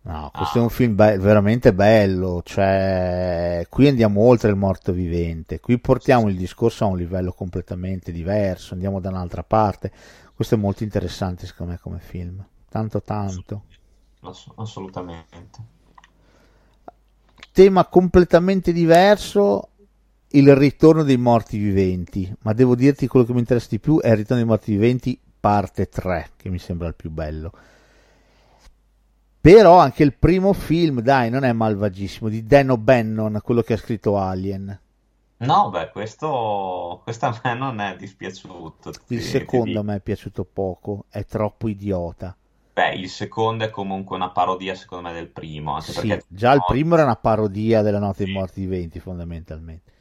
No, 0.07 0.31
questo 0.33 0.59
è 0.59 0.61
un 0.61 0.69
film 0.69 0.95
be- 0.95 1.17
veramente 1.17 1.73
bello. 1.73 2.41
Cioè, 2.41 3.65
qui 3.69 3.89
andiamo 3.89 4.21
oltre 4.21 4.49
il 4.49 4.55
morto 4.55 4.93
vivente. 4.93 5.59
Qui 5.59 5.77
portiamo 5.79 6.29
il 6.29 6.37
discorso 6.37 6.85
a 6.85 6.87
un 6.87 6.97
livello 6.97 7.33
completamente 7.33 8.13
diverso. 8.13 8.73
Andiamo 8.73 9.01
da 9.01 9.09
un'altra 9.09 9.43
parte. 9.43 9.91
Questo 10.33 10.55
è 10.55 10.57
molto 10.57 10.83
interessante, 10.83 11.45
secondo 11.45 11.73
me, 11.73 11.79
come 11.79 11.99
film. 11.99 12.41
Tanto, 12.69 13.01
tanto. 13.01 13.63
Ass- 14.21 14.49
assolutamente. 14.55 15.75
tema 17.51 17.85
completamente 17.85 18.71
diverso 18.71 19.69
il 20.31 20.55
ritorno 20.55 21.03
dei 21.03 21.17
morti 21.17 21.57
viventi 21.57 22.31
ma 22.41 22.51
devo 22.51 22.75
dirti 22.75 23.07
quello 23.07 23.25
che 23.25 23.31
mi 23.31 23.39
interessa 23.39 23.67
di 23.69 23.79
più 23.79 23.99
è 23.99 24.09
il 24.09 24.17
ritorno 24.17 24.37
dei 24.37 24.45
morti 24.45 24.71
viventi 24.71 25.17
parte 25.39 25.87
3 25.87 26.31
che 26.35 26.49
mi 26.49 26.59
sembra 26.59 26.87
il 26.89 26.95
più 26.95 27.09
bello 27.09 27.51
però 29.47 29.77
anche 29.77 30.03
il 30.03 30.13
primo 30.13 30.51
film 30.51 30.99
dai 30.99 31.29
non 31.29 31.45
è 31.45 31.53
malvagissimo 31.53 32.27
di 32.27 32.45
Dan 32.45 32.69
O'Bannon 32.69 33.39
quello 33.41 33.61
che 33.61 33.73
ha 33.73 33.77
scritto 33.77 34.17
Alien 34.17 34.77
No, 35.39 35.69
beh, 35.69 35.91
questo, 35.91 36.99
questo 37.03 37.27
a 37.27 37.41
me 37.43 37.53
non 37.53 37.79
è 37.79 37.95
dispiaciuto. 37.95 38.91
il 39.07 39.21
secondo 39.21 39.79
a 39.79 39.83
me 39.83 39.95
è 39.95 39.99
piaciuto 40.01 40.43
poco 40.43 41.05
è 41.09 41.23
troppo 41.25 41.67
idiota 41.69 42.35
Beh, 42.73 42.93
il 42.93 43.09
secondo 43.09 43.63
è 43.65 43.69
comunque 43.71 44.15
una 44.15 44.29
parodia, 44.29 44.75
secondo 44.75 45.07
me, 45.09 45.13
del 45.15 45.29
primo, 45.29 45.73
anche 45.73 45.91
sì, 45.91 46.07
perché 46.07 46.25
già 46.27 46.53
il 46.53 46.63
primo 46.63 46.93
era 46.93 47.03
una 47.03 47.15
parodia 47.15 47.81
della 47.81 47.99
notte 47.99 48.23
dei 48.23 48.27
Sì. 48.27 48.33
morti 48.33 48.59
viventi 48.61 48.99
fondamentalmente 48.99 49.91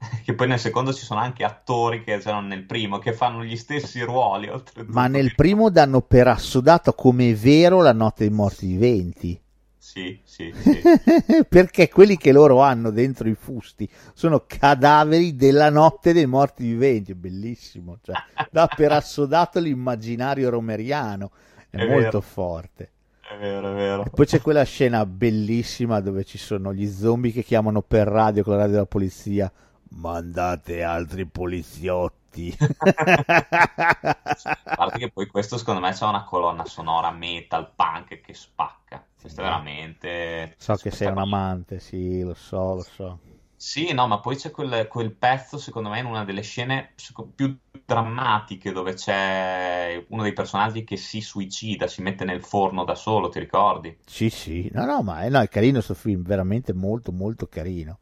che 0.24 0.34
poi 0.34 0.48
nel 0.48 0.58
secondo 0.58 0.92
ci 0.92 1.04
sono 1.04 1.20
anche 1.20 1.44
attori 1.44 2.02
che 2.02 2.18
c'erano 2.18 2.46
nel 2.48 2.64
primo, 2.64 2.98
che 2.98 3.12
fanno 3.12 3.44
gli 3.44 3.56
stessi 3.56 4.00
ruoli, 4.02 4.50
ma 4.88 5.06
nel 5.06 5.34
primo 5.34 5.70
danno 5.70 6.02
per 6.02 6.28
assodato 6.28 6.92
come 6.92 7.34
vero 7.34 7.80
la 7.82 7.92
notte 7.92 8.26
dei 8.26 8.34
morti 8.34 8.66
viventi 8.66 9.40
Sì, 9.76 10.20
sì, 10.24 10.52
sì. 10.56 10.86
perché 11.48 11.88
quelli 11.88 12.16
che 12.16 12.32
loro 12.32 12.60
hanno 12.62 12.90
dentro 12.90 13.28
i 13.28 13.34
fusti 13.34 13.88
sono 14.14 14.44
cadaveri 14.46 15.34
della 15.36 15.70
notte 15.70 16.12
dei 16.12 16.26
morti 16.26 16.64
viventi, 16.64 17.14
bellissimo, 17.14 17.98
cioè, 18.02 18.16
dà 18.50 18.68
per 18.68 18.92
assodato 18.92 19.58
l'immaginario 19.58 20.50
romeriano, 20.50 21.32
è, 21.70 21.78
È 21.78 21.84
molto 21.84 22.20
vero. 22.20 22.20
forte. 22.20 22.92
È 23.26 23.36
vero, 23.38 23.70
è 23.70 23.74
vero. 23.74 24.02
E 24.02 24.10
poi 24.10 24.26
c'è 24.26 24.40
quella 24.40 24.62
scena 24.64 25.04
bellissima 25.06 26.00
dove 26.00 26.24
ci 26.24 26.38
sono 26.38 26.72
gli 26.72 26.86
zombie 26.88 27.32
che 27.32 27.42
chiamano 27.42 27.82
per 27.82 28.06
radio 28.08 28.42
con 28.42 28.52
la 28.54 28.60
radio 28.60 28.74
della 28.74 28.86
polizia, 28.86 29.52
mandate 29.90 30.82
altri 30.82 31.26
poliziotti. 31.26 32.56
A 32.60 34.76
parte 34.76 34.98
che 34.98 35.10
poi 35.10 35.26
questo 35.26 35.58
secondo 35.58 35.80
me 35.80 35.92
c'ha 35.92 36.08
una 36.08 36.24
colonna 36.24 36.64
sonora 36.64 37.10
metal 37.10 37.72
punk 37.74 38.20
che 38.20 38.34
spacca. 38.34 39.04
Questo 39.20 39.40
è 39.40 39.44
veramente... 39.44 40.54
so 40.56 40.74
che 40.76 40.90
sei 40.90 41.08
un 41.08 41.18
amante, 41.18 41.78
sì, 41.78 42.22
lo 42.22 42.34
so, 42.34 42.74
lo 42.74 42.82
so. 42.82 43.18
Sì, 43.62 43.92
no, 43.92 44.06
ma 44.06 44.20
poi 44.20 44.36
c'è 44.36 44.50
quel, 44.50 44.88
quel 44.88 45.12
pezzo, 45.12 45.58
secondo 45.58 45.90
me, 45.90 45.98
in 45.98 46.06
una 46.06 46.24
delle 46.24 46.40
scene 46.40 46.94
più 47.34 47.54
drammatiche 47.84 48.72
dove 48.72 48.94
c'è 48.94 50.02
uno 50.08 50.22
dei 50.22 50.32
personaggi 50.32 50.82
che 50.82 50.96
si 50.96 51.20
suicida, 51.20 51.86
si 51.86 52.00
mette 52.00 52.24
nel 52.24 52.42
forno 52.42 52.84
da 52.84 52.94
solo, 52.94 53.28
ti 53.28 53.38
ricordi? 53.38 53.94
Sì, 54.06 54.30
sì, 54.30 54.70
no, 54.72 54.86
no, 54.86 55.02
ma 55.02 55.24
è, 55.24 55.28
no, 55.28 55.40
è 55.40 55.48
carino 55.48 55.74
questo 55.74 55.92
film, 55.92 56.22
veramente 56.22 56.72
molto, 56.72 57.12
molto 57.12 57.48
carino. 57.48 57.98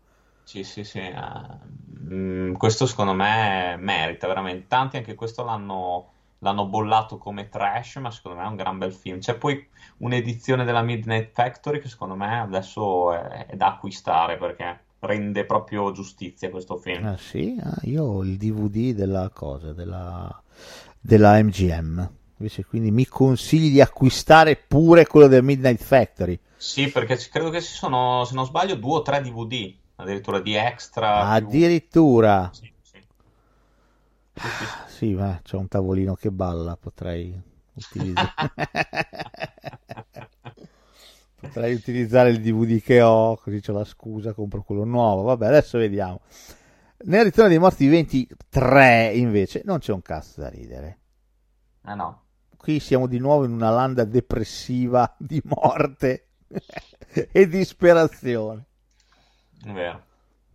Sì, 0.49 0.65
sì, 0.65 0.83
sì. 0.83 1.03
mm, 2.11 2.55
questo 2.55 2.87
secondo 2.87 3.13
me 3.13 3.77
merita 3.79 4.27
veramente. 4.27 4.67
Tanti 4.67 4.97
anche 4.97 5.15
questo 5.15 5.45
l'hanno 5.45 6.13
l'hanno 6.39 6.65
bollato 6.65 7.19
come 7.19 7.51
trash, 7.51 7.97
ma 7.97 8.11
secondo 8.11 8.39
me 8.39 8.45
è 8.45 8.49
un 8.49 8.57
gran 8.57 8.79
bel 8.79 8.95
film. 8.95 9.19
C'è 9.19 9.37
poi 9.37 9.63
un'edizione 9.99 10.65
della 10.65 10.81
Midnight 10.81 11.33
Factory 11.35 11.81
che 11.81 11.89
secondo 11.91 12.15
me 12.15 12.41
adesso 12.41 13.13
è, 13.13 13.45
è 13.49 13.57
da 13.57 13.67
acquistare 13.67 14.39
perché 14.39 14.85
rende 15.01 15.45
proprio 15.45 15.93
giustizia 15.93 16.49
questo 16.49 16.79
film. 16.79 17.05
Ah 17.05 17.19
sì? 17.19 17.55
Ah, 17.63 17.77
io 17.83 18.05
ho 18.05 18.23
il 18.23 18.39
DVD 18.39 18.95
della 18.95 19.29
cosa, 19.29 19.75
della, 19.75 20.43
della 20.99 21.43
MGM. 21.43 22.11
Invece 22.39 22.65
quindi 22.65 22.91
mi 22.91 23.05
consigli 23.05 23.71
di 23.71 23.83
acquistare 23.83 24.57
pure 24.57 25.07
quello 25.07 25.27
del 25.27 25.43
Midnight 25.43 25.83
Factory. 25.83 26.41
Sì, 26.57 26.91
perché 26.91 27.19
credo 27.31 27.51
che 27.51 27.61
ci 27.61 27.75
sono, 27.75 28.25
se 28.25 28.35
non 28.35 28.47
sbaglio, 28.47 28.77
due 28.77 28.95
o 28.95 29.03
tre 29.03 29.21
DVD, 29.21 29.75
addirittura 29.99 30.41
di 30.41 30.55
extra. 30.55 31.37
più- 31.37 31.47
Addirittura. 31.47 32.51
Sì, 32.53 32.73
sì. 32.83 32.99
Sì, 34.35 34.49
sì, 34.49 34.67
sì. 34.87 35.15
Ma 35.15 35.41
c'è 35.43 35.57
un 35.57 35.69
tavolino 35.69 36.15
che 36.15 36.31
balla, 36.31 36.77
potrei 36.77 37.39
utilizzare. 37.75 38.33
potrei 41.41 41.75
utilizzare 41.75 42.31
il 42.31 42.41
DVD 42.41 42.81
che 42.83 43.01
ho, 43.03 43.37
così 43.37 43.61
c'ho 43.61 43.73
la 43.73 43.85
scusa, 43.85 44.33
compro 44.33 44.63
quello 44.63 44.85
nuovo. 44.85 45.23
Vabbè, 45.23 45.47
adesso 45.47 45.79
vediamo. 45.79 46.21
Nel 47.01 47.25
ritorno 47.25 47.49
dei 47.49 47.59
morti 47.59 47.85
viventi 47.85 48.29
3 48.49 49.13
invece 49.15 49.63
non 49.65 49.79
c'è 49.79 49.93
un 49.93 50.03
cazzo 50.03 50.41
da 50.41 50.49
ridere. 50.49 50.99
Eh 51.87 51.95
no. 51.95 52.23
Qui 52.57 52.81
siamo 52.81 53.07
di 53.07 53.19
nuovo 53.19 53.45
in 53.45 53.53
una 53.53 53.71
landa 53.71 54.05
depressiva 54.05 55.15
di 55.17 55.41
morte 55.45 56.27
e 57.31 57.47
disperazione. 57.49 58.67
È 59.63 59.73
vero. 59.73 60.05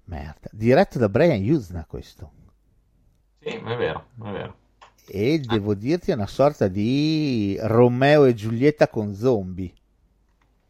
Merda. 0.06 0.49
Diretto 0.51 0.99
da 0.99 1.10
Brian 1.10 1.41
Usna 1.49 1.86
questo. 1.86 2.32
Sì, 3.39 3.49
è 3.49 3.76
vero, 3.76 4.08
è 4.24 4.32
vero. 4.32 4.58
E 5.06 5.39
devo 5.39 5.74
dirti 5.74 6.12
è 6.12 6.14
una 6.14 6.28
sorta 6.28 6.68
di 6.68 7.58
Romeo 7.60 8.26
e 8.26 8.34
Giulietta 8.34 8.88
con 8.88 9.14
zombie. 9.14 9.74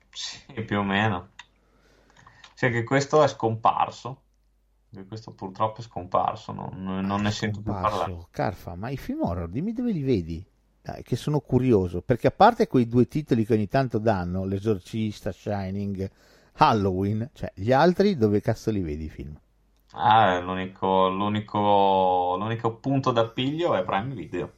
Sì, 0.09 0.61
più 0.63 0.79
o 0.79 0.83
meno. 0.83 1.29
Sì, 2.53 2.69
che 2.69 2.83
questo 2.83 3.23
è 3.23 3.27
scomparso. 3.27 4.21
Questo 5.07 5.31
purtroppo 5.31 5.81
è 5.81 5.83
scomparso, 5.83 6.51
non, 6.51 7.01
non 7.03 7.21
ne 7.21 7.31
sento 7.31 7.61
più 7.61 7.71
parlare. 7.71 8.27
Carfa, 8.29 8.75
ma 8.75 8.89
i 8.89 8.97
film 8.97 9.23
horror, 9.23 9.49
dimmi 9.49 9.73
dove 9.73 9.91
li 9.91 10.03
vedi? 10.03 10.45
Dai, 10.81 11.01
che 11.01 11.15
sono 11.15 11.39
curioso, 11.39 12.01
perché 12.01 12.27
a 12.27 12.31
parte 12.31 12.67
quei 12.67 12.87
due 12.87 13.07
titoli 13.07 13.45
che 13.45 13.53
ogni 13.53 13.67
tanto 13.67 13.97
danno, 13.97 14.45
L'Esorcista, 14.45 15.31
Shining, 15.31 16.09
Halloween, 16.55 17.29
cioè 17.33 17.51
gli 17.55 17.71
altri 17.71 18.17
dove 18.17 18.41
cazzo 18.41 18.71
li 18.71 18.81
vedi 18.81 19.05
i 19.05 19.09
film? 19.09 19.37
Ah, 19.91 20.39
l'unico, 20.39 21.09
l'unico, 21.09 22.35
l'unico 22.37 22.75
punto 22.77 23.11
d'appiglio 23.11 23.75
è 23.75 23.83
Prime 23.83 24.13
Video. 24.13 24.51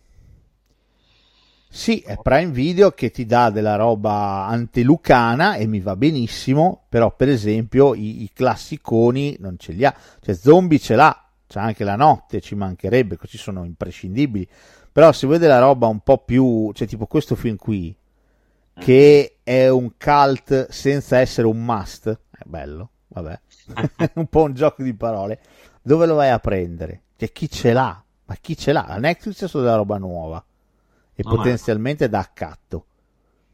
Sì, 1.68 2.00
è 2.00 2.18
Prime 2.22 2.52
Video 2.52 2.92
che 2.92 3.12
ti 3.12 3.26
dà 3.26 3.50
della 3.50 3.76
roba 3.76 4.46
antelucana 4.46 5.56
e 5.56 5.68
mi 5.68 5.82
va 5.82 5.98
benissimo, 5.98 6.86
però 6.88 7.14
per 7.14 7.28
esempio 7.28 7.94
i, 7.94 8.24
i 8.24 8.32
classiconi 8.34 9.36
non 9.40 9.58
ce 9.58 9.74
li 9.74 9.84
ha, 9.84 9.94
cioè 10.22 10.36
Zombie 10.36 10.80
ce 10.80 10.96
l'ha, 10.96 11.28
c'è 11.46 11.60
anche 11.60 11.84
la 11.84 11.98
notte, 11.98 12.40
ci 12.40 12.56
mancherebbe, 12.56 13.18
questi 13.18 13.38
sono 13.38 13.66
imprescindibili, 13.66 14.48
però 14.90 15.12
se 15.12 15.28
vuoi 15.28 15.38
della 15.38 15.60
roba 15.60 15.88
un 15.88 16.00
po' 16.00 16.20
più, 16.20 16.72
cioè 16.74 16.88
tipo 16.88 17.08
questo 17.08 17.36
film 17.36 17.58
qui, 17.58 17.94
che 18.80 19.35
è 19.46 19.68
un 19.68 19.92
cult 19.96 20.70
senza 20.70 21.20
essere 21.20 21.46
un 21.46 21.64
must, 21.64 22.10
è 22.10 22.44
bello, 22.46 22.90
vabbè, 23.10 23.40
un 24.16 24.26
po' 24.26 24.42
un 24.42 24.56
gioco 24.56 24.82
di 24.82 24.96
parole, 24.96 25.40
dove 25.84 26.08
lo 26.08 26.16
vai 26.16 26.32
a 26.32 26.40
prendere? 26.40 27.04
Cioè 27.16 27.32
chi 27.32 27.48
ce 27.48 27.72
l'ha? 27.72 28.04
Ma 28.26 28.36
chi 28.42 28.58
ce 28.58 28.72
l'ha? 28.72 28.86
La 28.88 28.98
Netflix 28.98 29.44
è 29.44 29.48
solo 29.48 29.66
della 29.66 29.76
roba 29.76 30.00
nuova 30.00 30.44
e 31.14 31.22
ma- 31.24 31.30
potenzialmente 31.30 32.10
da 32.10 32.18
accatto. 32.18 32.88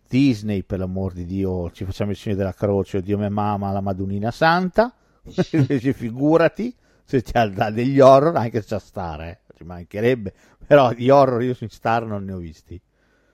Disney, 0.08 0.64
per 0.64 0.80
l'amor 0.80 1.12
di 1.12 1.26
Dio, 1.26 1.70
ci 1.72 1.84
facciamo 1.84 2.12
il 2.12 2.18
segno 2.18 2.38
della 2.38 2.54
croce, 2.54 3.02
Dio 3.02 3.18
me 3.18 3.28
mamma, 3.28 3.74
la 3.74 3.82
Madonnina 3.82 4.32
Santa, 4.32 4.96
invece 5.52 5.92
figurati 5.92 6.74
se 7.04 7.22
dà 7.22 7.70
degli 7.70 8.00
horror, 8.00 8.38
anche 8.38 8.62
se 8.62 8.68
c'ha 8.70 8.80
Star, 8.80 9.22
eh. 9.24 9.42
ci 9.58 9.66
mancherebbe, 9.66 10.34
però 10.66 10.94
di 10.94 11.10
horror 11.10 11.44
io 11.44 11.54
su 11.54 11.68
Star 11.68 12.06
non 12.06 12.24
ne 12.24 12.32
ho 12.32 12.38
visti. 12.38 12.82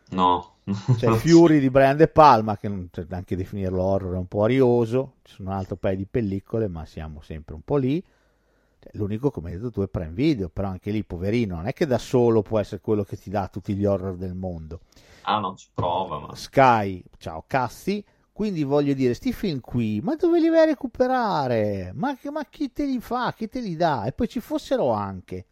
No. 0.09 0.56
C'è 0.97 1.09
Fury 1.13 1.59
di 1.59 1.69
Brian 1.69 1.95
De 1.95 2.09
Palma, 2.09 2.57
che 2.57 2.67
non, 2.67 2.89
cioè, 2.91 3.05
anche 3.11 3.37
definirlo 3.37 3.81
horror 3.81 4.15
è 4.15 4.17
un 4.17 4.27
po' 4.27 4.43
arioso, 4.43 5.15
ci 5.23 5.35
sono 5.35 5.51
un 5.51 5.55
altro 5.55 5.77
paio 5.77 5.95
di 5.95 6.05
pellicole, 6.05 6.67
ma 6.67 6.85
siamo 6.85 7.21
sempre 7.21 7.55
un 7.55 7.61
po' 7.61 7.77
lì. 7.77 8.03
Cioè, 8.79 8.91
l'unico, 8.95 9.31
come 9.31 9.49
hai 9.49 9.55
detto 9.55 9.71
tu, 9.71 9.81
è 9.81 9.87
Prime 9.87 10.11
Video, 10.11 10.49
però 10.49 10.67
anche 10.67 10.91
lì, 10.91 11.05
poverino, 11.05 11.55
non 11.55 11.67
è 11.67 11.73
che 11.73 11.85
da 11.85 11.97
solo 11.97 12.41
può 12.41 12.59
essere 12.59 12.81
quello 12.81 13.03
che 13.03 13.15
ti 13.15 13.29
dà 13.29 13.47
tutti 13.47 13.75
gli 13.75 13.85
horror 13.85 14.17
del 14.17 14.33
mondo. 14.33 14.81
Ah, 15.21 15.39
non 15.39 15.55
ci 15.55 15.69
prova, 15.73 16.19
ma... 16.19 16.35
Sky, 16.35 17.01
ciao 17.17 17.45
cazzi, 17.47 18.03
quindi 18.33 18.63
voglio 18.63 18.93
dire, 18.93 19.13
sti 19.13 19.31
film 19.31 19.61
qui, 19.61 20.01
ma 20.01 20.15
dove 20.15 20.41
li 20.41 20.49
vai 20.49 20.59
a 20.59 20.65
recuperare? 20.65 21.93
Ma, 21.95 22.17
ma 22.29 22.43
chi 22.43 22.73
te 22.73 22.85
li 22.85 22.99
fa? 22.99 23.33
Chi 23.33 23.47
te 23.47 23.61
li 23.61 23.77
dà? 23.77 24.03
E 24.03 24.11
poi 24.11 24.27
ci 24.27 24.41
fossero 24.41 24.91
anche. 24.91 25.45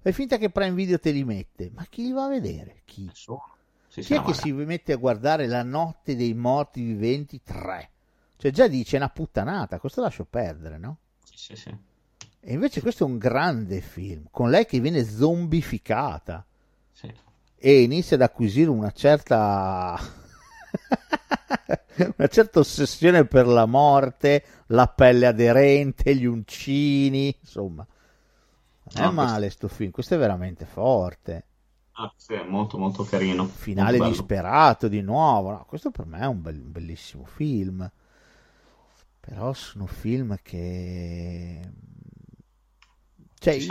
Fai 0.00 0.12
finta 0.12 0.38
che 0.38 0.50
Prime 0.50 0.74
Video 0.74 0.98
te 0.98 1.12
li 1.12 1.22
mette, 1.22 1.70
ma 1.72 1.84
chi 1.88 2.02
li 2.02 2.12
va 2.12 2.24
a 2.24 2.28
vedere? 2.28 2.82
Chi? 2.84 3.04
Nessuno. 3.04 3.55
Sì, 4.02 4.02
Chi 4.02 4.14
è 4.14 4.22
che 4.22 4.34
si 4.34 4.52
mette 4.52 4.92
a 4.92 4.96
guardare 4.96 5.46
La 5.46 5.62
notte 5.62 6.16
dei 6.16 6.34
morti 6.34 6.82
viventi 6.82 7.40
3? 7.42 7.90
Cioè 8.36 8.50
già 8.50 8.68
dice 8.68 8.96
è 8.96 8.98
una 8.98 9.08
puttanata, 9.08 9.78
questo 9.78 10.02
lascio 10.02 10.24
perdere, 10.24 10.78
no? 10.78 10.98
Sì, 11.34 11.56
sì. 11.56 11.74
E 12.40 12.52
invece 12.52 12.80
questo 12.80 13.04
è 13.04 13.06
un 13.06 13.18
grande 13.18 13.80
film, 13.80 14.26
con 14.30 14.50
lei 14.50 14.66
che 14.66 14.80
viene 14.80 15.04
zombificata 15.04 16.44
Sì. 16.92 17.12
e 17.56 17.82
inizia 17.82 18.16
ad 18.16 18.22
acquisire 18.22 18.70
una 18.70 18.92
certa 18.92 19.98
una 22.16 22.28
certa 22.28 22.60
ossessione 22.60 23.24
per 23.26 23.46
la 23.46 23.66
morte, 23.66 24.44
la 24.66 24.86
pelle 24.86 25.26
aderente, 25.26 26.14
gli 26.14 26.26
uncini, 26.26 27.34
insomma. 27.40 27.86
Non 28.92 29.04
è 29.04 29.04
No, 29.04 29.10
male 29.10 29.50
sto 29.50 29.68
film, 29.68 29.90
questo 29.90 30.14
è 30.14 30.18
veramente 30.18 30.64
forte. 30.64 31.44
Ah, 31.98 32.12
sì, 32.16 32.34
molto 32.46 32.78
molto 32.78 33.04
carino. 33.04 33.46
finale 33.46 33.98
Molto 33.98 34.08
disperato 34.10 34.88
di 34.88 35.00
nuovo. 35.00 35.50
No, 35.50 35.64
questo 35.66 35.90
per 35.90 36.06
me 36.06 36.20
è 36.20 36.26
un, 36.26 36.42
bel- 36.42 36.60
bellissimo 36.60 37.24
film. 37.24 37.90
Però 39.20 39.52
sono 39.52 39.86
film 39.86 40.36
che. 40.42 41.60
Cioè, 43.38 43.66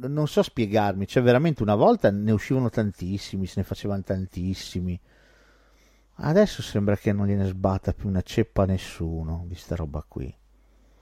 non 0.00 0.28
so 0.28 0.42
spiegarmi. 0.42 1.06
Cioè, 1.06 1.22
veramente 1.22 1.62
una 1.62 1.74
volta 1.74 2.10
ne 2.10 2.32
uscivano 2.32 2.68
tantissimi, 2.70 3.46
se 3.46 3.54
ne 3.60 3.64
facevano 3.64 4.02
tantissimi. 4.02 4.98
Adesso 6.22 6.62
sembra 6.62 6.96
che 6.96 7.12
non 7.12 7.26
gliene 7.26 7.46
sbatta 7.46 7.92
più 7.94 8.08
una 8.08 8.22
ceppa 8.22 8.62
a 8.62 8.66
nessuno 8.66 9.44
di 9.48 9.56
sta 9.56 9.74
roba 9.74 10.04
qui. 10.06 10.32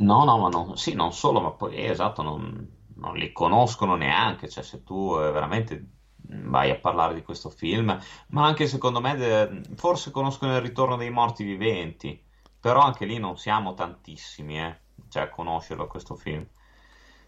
No, 0.00 0.24
no, 0.24 0.38
ma 0.38 0.48
no, 0.48 0.76
sì, 0.76 0.94
non 0.94 1.12
solo, 1.12 1.40
ma 1.40 1.50
poi 1.52 1.74
eh, 1.76 1.86
esatto, 1.90 2.22
non, 2.22 2.68
non 2.96 3.16
li 3.16 3.32
conoscono 3.32 3.96
neanche, 3.96 4.48
cioè 4.48 4.62
se 4.62 4.82
tu 4.84 5.16
eh, 5.16 5.30
veramente 5.32 5.97
vai 6.26 6.70
a 6.70 6.78
parlare 6.78 7.14
di 7.14 7.22
questo 7.22 7.50
film, 7.50 7.96
ma 8.28 8.44
anche 8.46 8.66
secondo 8.66 9.00
me 9.00 9.16
de- 9.16 9.60
forse 9.76 10.10
conoscono 10.10 10.54
il 10.56 10.60
ritorno 10.62 10.96
dei 10.96 11.10
morti 11.10 11.44
viventi, 11.44 12.20
però 12.60 12.80
anche 12.80 13.04
lì 13.06 13.18
non 13.18 13.36
siamo 13.38 13.74
tantissimi, 13.74 14.60
eh, 14.60 14.80
cioè 15.08 15.24
a 15.24 15.30
conoscerlo 15.30 15.86
questo 15.86 16.14
film. 16.16 16.46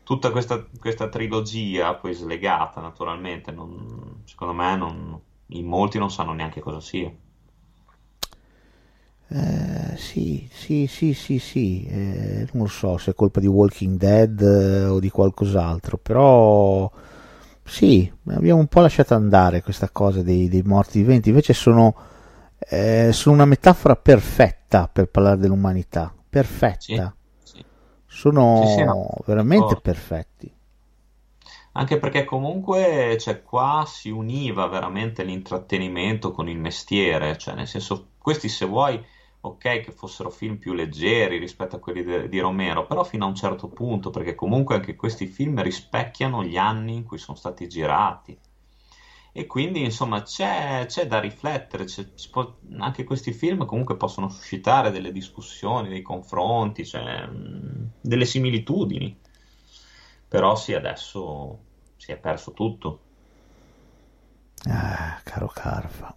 Tutta 0.02 0.30
questa, 0.30 0.64
questa 0.78 1.08
trilogia, 1.08 1.94
poi 1.94 2.14
slegata 2.14 2.80
naturalmente, 2.80 3.52
non- 3.52 4.22
secondo 4.24 4.54
me 4.54 4.76
non- 4.76 5.20
in 5.48 5.66
molti 5.66 5.98
non 5.98 6.10
sanno 6.10 6.32
neanche 6.32 6.60
cosa 6.60 6.80
sia. 6.80 7.12
Eh, 9.32 9.96
sì, 9.96 10.48
sì, 10.52 10.86
sì, 10.88 11.14
sì, 11.14 11.38
sì, 11.38 11.86
eh, 11.88 12.48
non 12.52 12.68
so 12.68 12.98
se 12.98 13.12
è 13.12 13.14
colpa 13.14 13.38
di 13.38 13.46
Walking 13.46 13.96
Dead 13.96 14.40
eh, 14.40 14.84
o 14.86 14.98
di 14.98 15.08
qualcos'altro, 15.08 15.98
però 15.98 16.90
sì, 17.70 18.10
abbiamo 18.28 18.60
un 18.60 18.66
po' 18.66 18.80
lasciato 18.80 19.14
andare 19.14 19.62
questa 19.62 19.88
cosa 19.90 20.22
dei, 20.22 20.48
dei 20.48 20.62
morti 20.62 20.98
viventi, 21.00 21.28
invece 21.28 21.52
sono, 21.54 21.94
eh, 22.58 23.10
sono 23.12 23.34
una 23.36 23.44
metafora 23.44 23.96
perfetta 23.96 24.88
per 24.92 25.06
parlare 25.08 25.36
dell'umanità, 25.38 26.12
perfetta, 26.28 27.14
Sì. 27.42 27.64
sono 28.06 28.44
Sì, 28.52 28.66
sì, 28.66 28.82
no, 28.84 29.08
veramente 29.26 29.76
d'accordo. 29.76 29.82
perfetti. 29.82 30.52
Anche 31.72 31.98
perché 31.98 32.24
comunque, 32.24 33.16
cioè, 33.18 33.42
qua 33.42 33.84
si 33.86 34.10
univa 34.10 34.66
veramente 34.66 35.24
l'intrattenimento 35.24 36.30
con 36.32 36.48
il 36.48 36.58
mestiere, 36.58 37.36
cioè, 37.38 37.54
nel 37.54 37.66
senso, 37.68 38.10
questi 38.18 38.48
se 38.48 38.66
vuoi, 38.66 39.02
ok, 39.42 39.80
che 39.80 39.92
fossero 39.92 40.30
film 40.30 40.56
più 40.58 40.72
leggeri 40.74 41.38
rispetto 41.38 41.76
a 41.76 41.78
quelli 41.78 42.02
de- 42.02 42.28
di 42.28 42.38
Romero, 42.40 42.86
però 42.86 43.04
fino 43.04 43.24
a 43.24 43.28
un 43.28 43.34
certo 43.34 43.68
punto, 43.68 44.10
perché 44.10 44.34
comunque 44.34 44.74
anche 44.76 44.96
questi 44.96 45.26
film 45.26 45.62
rispecchiano 45.62 46.44
gli 46.44 46.56
anni 46.56 46.94
in 46.96 47.04
cui 47.04 47.18
sono 47.18 47.36
stati 47.36 47.68
girati. 47.68 48.38
E 49.32 49.46
quindi, 49.46 49.82
insomma, 49.84 50.22
c'è, 50.22 50.84
c'è 50.86 51.06
da 51.06 51.20
riflettere, 51.20 51.84
c'è- 51.84 52.06
può- 52.30 52.56
anche 52.78 53.04
questi 53.04 53.32
film 53.32 53.64
comunque 53.64 53.96
possono 53.96 54.28
suscitare 54.28 54.90
delle 54.90 55.12
discussioni, 55.12 55.88
dei 55.88 56.02
confronti, 56.02 56.84
cioè, 56.84 57.28
delle 58.00 58.24
similitudini. 58.24 59.16
Però 60.28 60.54
sì, 60.56 60.72
adesso 60.74 61.58
si 61.96 62.12
è 62.12 62.16
perso 62.16 62.52
tutto. 62.52 63.00
Ah, 64.66 65.20
caro 65.24 65.48
Carfa, 65.48 66.16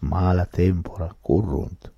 mala 0.00 0.46
tempora, 0.46 1.12
current. 1.20 1.92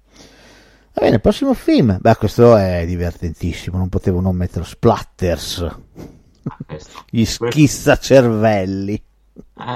Va 0.98 1.04
bene, 1.04 1.18
prossimo 1.20 1.54
film. 1.54 1.98
Beh, 2.00 2.16
questo 2.16 2.56
è 2.56 2.84
divertentissimo, 2.86 3.78
non 3.78 3.88
potevo 3.88 4.20
non 4.20 4.34
metterlo. 4.34 4.64
Splatters, 4.64 5.76
questo. 6.66 7.04
gli 7.08 7.22
Questo- 7.24 7.50
schizzacervelli. 7.50 9.02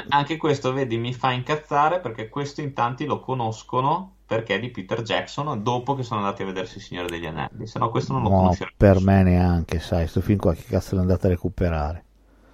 anche 0.08 0.36
questo, 0.36 0.72
vedi, 0.72 0.96
mi 0.98 1.12
fa 1.14 1.30
incazzare 1.32 2.00
perché 2.00 2.28
questo 2.28 2.60
in 2.60 2.72
tanti 2.72 3.04
lo 3.04 3.20
conoscono 3.20 4.16
perché 4.26 4.54
è 4.56 4.58
di 4.60 4.70
Peter 4.70 5.02
Jackson 5.02 5.62
dopo 5.62 5.94
che 5.94 6.02
sono 6.02 6.20
andati 6.20 6.42
a 6.42 6.46
vedersi 6.46 6.78
Il 6.78 6.82
Signore 6.82 7.08
degli 7.08 7.26
Anelli. 7.26 7.66
Se 7.66 7.78
no, 7.78 7.90
questo 7.90 8.14
non 8.14 8.22
lo 8.22 8.28
No, 8.30 8.36
conoscerebbe. 8.38 8.74
per 8.76 8.94
nessuno. 8.94 9.10
me 9.12 9.22
neanche, 9.22 9.78
sai, 9.80 10.08
sto 10.08 10.20
film 10.22 10.38
qua 10.38 10.54
che 10.54 10.64
cazzo 10.64 10.94
l'ho 10.96 11.02
andato 11.02 11.26
a 11.26 11.30
recuperare. 11.30 12.04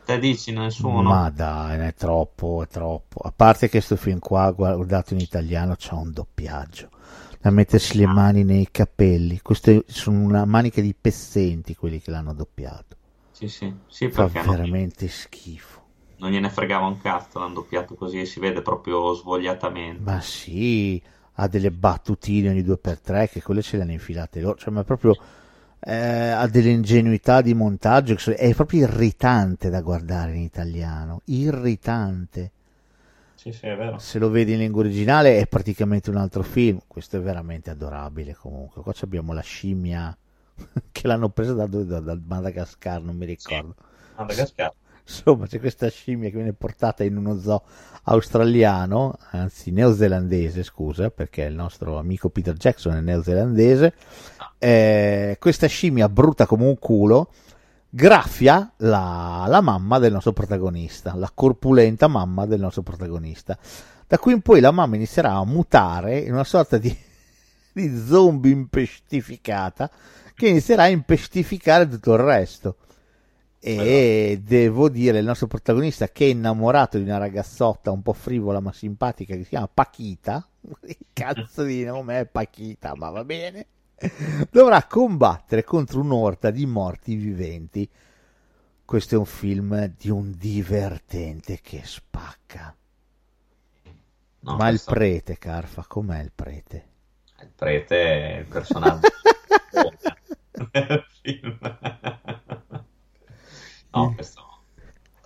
Te 0.04 0.18
dici 0.18 0.52
nessuno? 0.52 1.02
Ma 1.02 1.30
dai, 1.30 1.78
è 1.86 1.94
troppo, 1.94 2.62
è 2.62 2.66
troppo. 2.66 3.20
A 3.20 3.32
parte 3.34 3.68
che 3.68 3.80
sto 3.80 3.94
film 3.96 4.18
qua, 4.18 4.50
guardato 4.50 5.14
in 5.14 5.20
italiano, 5.20 5.74
c'ha 5.78 5.94
un 5.94 6.12
doppiaggio. 6.12 6.88
Da 7.40 7.50
mettersi 7.50 7.96
le 7.98 8.06
mani 8.06 8.44
nei 8.44 8.68
capelli. 8.70 9.40
Queste 9.40 9.84
sono 9.86 10.20
una 10.20 10.44
manica 10.44 10.80
di 10.80 10.94
pezzenti 10.94 11.74
quelli 11.76 12.00
che 12.00 12.10
l'hanno 12.10 12.34
doppiato. 12.34 12.96
Sì, 13.30 13.48
sì, 13.48 13.72
sì, 13.86 14.10
Fa 14.10 14.28
perché 14.28 14.46
non, 14.46 14.56
veramente 14.56 15.06
schifo. 15.08 15.82
non 16.18 16.30
gliene 16.30 16.50
fregava 16.50 16.86
un 16.86 16.98
cazzo, 17.00 17.38
l'hanno 17.38 17.54
doppiato 17.54 17.94
così 17.94 18.20
e 18.20 18.26
si 18.26 18.40
vede 18.40 18.62
proprio 18.62 19.14
svogliatamente. 19.14 20.02
Ma 20.02 20.20
sì, 20.20 21.00
ha 21.34 21.46
delle 21.48 21.70
battutine 21.70 22.48
ogni 22.50 22.62
due 22.62 22.78
per 22.78 23.00
tre 23.00 23.28
che 23.28 23.42
quelle 23.42 23.62
ce 23.62 23.76
le 23.76 23.82
hanno 23.84 23.92
infilate 23.92 24.40
loro. 24.40 24.56
Cioè, 24.56 24.72
ma 24.72 24.82
proprio 24.84 25.16
eh, 25.80 25.94
ha 26.30 26.46
delle 26.48 26.70
ingenuità 26.70 27.40
di 27.40 27.54
montaggio. 27.54 28.16
È 28.32 28.54
proprio 28.54 28.82
irritante 28.82 29.70
da 29.70 29.80
guardare 29.80 30.34
in 30.34 30.42
italiano. 30.42 31.20
Irritante. 31.26 32.52
Sì, 33.50 33.58
sì, 33.58 33.66
è 33.66 33.76
vero. 33.76 33.98
Se 33.98 34.18
lo 34.18 34.30
vedi 34.30 34.52
in 34.52 34.58
lingua 34.58 34.82
originale 34.82 35.38
è 35.38 35.46
praticamente 35.46 36.10
un 36.10 36.16
altro 36.16 36.42
film. 36.42 36.80
Questo 36.86 37.16
è 37.16 37.20
veramente 37.20 37.70
adorabile 37.70 38.34
comunque. 38.34 38.82
Qua 38.82 38.92
abbiamo 39.00 39.32
la 39.32 39.40
scimmia 39.40 40.16
che 40.92 41.06
l'hanno 41.06 41.30
presa 41.30 41.54
da, 41.54 41.66
da, 41.66 42.00
da 42.00 42.18
Madagascar, 42.22 43.02
non 43.02 43.16
mi 43.16 43.26
ricordo. 43.26 43.74
Madagascar. 44.16 44.72
Insomma, 45.08 45.46
c'è 45.46 45.58
questa 45.58 45.88
scimmia 45.88 46.28
che 46.28 46.34
viene 46.34 46.52
portata 46.52 47.02
in 47.02 47.16
uno 47.16 47.38
zoo 47.38 47.62
australiano, 48.04 49.16
anzi 49.30 49.70
neozelandese, 49.70 50.62
scusa, 50.62 51.08
perché 51.08 51.44
il 51.44 51.54
nostro 51.54 51.96
amico 51.96 52.28
Peter 52.28 52.54
Jackson 52.54 52.94
è 52.94 53.00
neozelandese. 53.00 53.94
Eh, 54.58 55.36
questa 55.40 55.66
scimmia 55.66 56.10
brutta 56.10 56.44
come 56.44 56.66
un 56.66 56.78
culo 56.78 57.30
graffia 57.90 58.72
la, 58.78 59.44
la 59.48 59.60
mamma 59.60 59.98
del 59.98 60.12
nostro 60.12 60.32
protagonista, 60.32 61.14
la 61.14 61.30
corpulenta 61.32 62.08
mamma 62.08 62.46
del 62.46 62.60
nostro 62.60 62.82
protagonista. 62.82 63.58
Da 64.06 64.18
qui 64.18 64.32
in 64.32 64.40
poi 64.40 64.60
la 64.60 64.70
mamma 64.70 64.96
inizierà 64.96 65.32
a 65.32 65.44
mutare 65.44 66.18
in 66.18 66.32
una 66.32 66.44
sorta 66.44 66.78
di, 66.78 66.94
di 67.72 68.04
zombie 68.06 68.52
impestificata 68.52 69.90
che 70.34 70.48
inizierà 70.48 70.84
a 70.84 70.88
impestificare 70.88 71.88
tutto 71.88 72.12
il 72.12 72.20
resto. 72.20 72.76
E 73.60 74.40
devo 74.44 74.88
dire, 74.88 75.18
il 75.18 75.24
nostro 75.24 75.48
protagonista 75.48 76.08
che 76.08 76.26
è 76.26 76.28
innamorato 76.28 76.96
di 76.96 77.02
una 77.02 77.18
ragazzotta 77.18 77.90
un 77.90 78.02
po' 78.02 78.12
frivola 78.12 78.60
ma 78.60 78.72
simpatica 78.72 79.34
che 79.34 79.42
si 79.42 79.48
chiama 79.48 79.68
Paquita, 79.72 80.48
cazzo 81.12 81.64
di 81.64 81.82
nome 81.84 82.20
è 82.20 82.26
Paquita, 82.26 82.94
ma 82.94 83.10
va 83.10 83.24
bene, 83.24 83.66
dovrà 84.50 84.84
combattere 84.84 85.64
contro 85.64 86.00
un'orta 86.00 86.50
di 86.50 86.66
morti 86.66 87.14
viventi. 87.14 87.88
Questo 88.84 89.16
è 89.16 89.18
un 89.18 89.26
film 89.26 89.92
di 89.98 90.08
un 90.08 90.32
divertente 90.36 91.60
che 91.60 91.82
spacca. 91.84 92.74
No, 94.40 94.56
ma 94.56 94.68
il 94.68 94.80
prete, 94.84 95.36
Carfa, 95.36 95.84
com'è 95.86 96.22
il 96.22 96.32
prete? 96.34 96.86
Il 97.40 97.50
prete 97.54 97.96
è 97.96 98.38
il 98.38 98.46
personaggio 98.46 99.08
del 100.70 101.04
film. 101.20 101.58
No, 103.90 104.14
questo, 104.14 104.60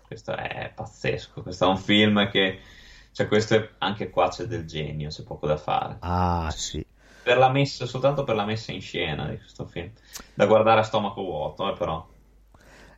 questo 0.06 0.34
è 0.34 0.72
pazzesco. 0.74 1.42
Questo 1.42 1.66
è 1.66 1.68
un 1.68 1.78
film 1.78 2.28
che, 2.30 2.60
cioè, 3.12 3.28
questo 3.28 3.54
è, 3.54 3.70
anche 3.78 4.10
qua 4.10 4.28
c'è 4.28 4.44
del 4.44 4.66
genio, 4.66 5.08
c'è 5.08 5.22
poco 5.22 5.46
da 5.46 5.56
fare. 5.56 5.98
Ah, 6.00 6.50
sì. 6.50 6.84
Per 7.22 7.36
la 7.38 7.50
messa, 7.50 7.86
soltanto 7.86 8.22
per 8.22 8.34
la 8.34 8.44
messa 8.44 8.70
in 8.70 8.80
scena 8.80 9.28
di 9.28 9.38
questo 9.38 9.64
film, 9.66 9.90
da 10.34 10.46
guardare 10.46 10.80
a 10.80 10.82
stomaco 10.84 11.22
vuoto, 11.22 11.72
eh, 11.72 11.76
però. 11.76 12.06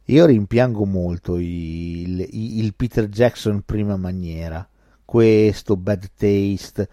Io 0.08 0.26
rimpiango 0.26 0.84
molto 0.84 1.36
il, 1.38 2.20
il- 2.20 2.58
il 2.64 2.74
Peter 2.74 3.08
Jackson 3.08 3.62
prima 3.62 3.96
maniera, 3.96 4.66
questo 5.04 5.76
Bad 5.76 6.10
Taste. 6.14 6.88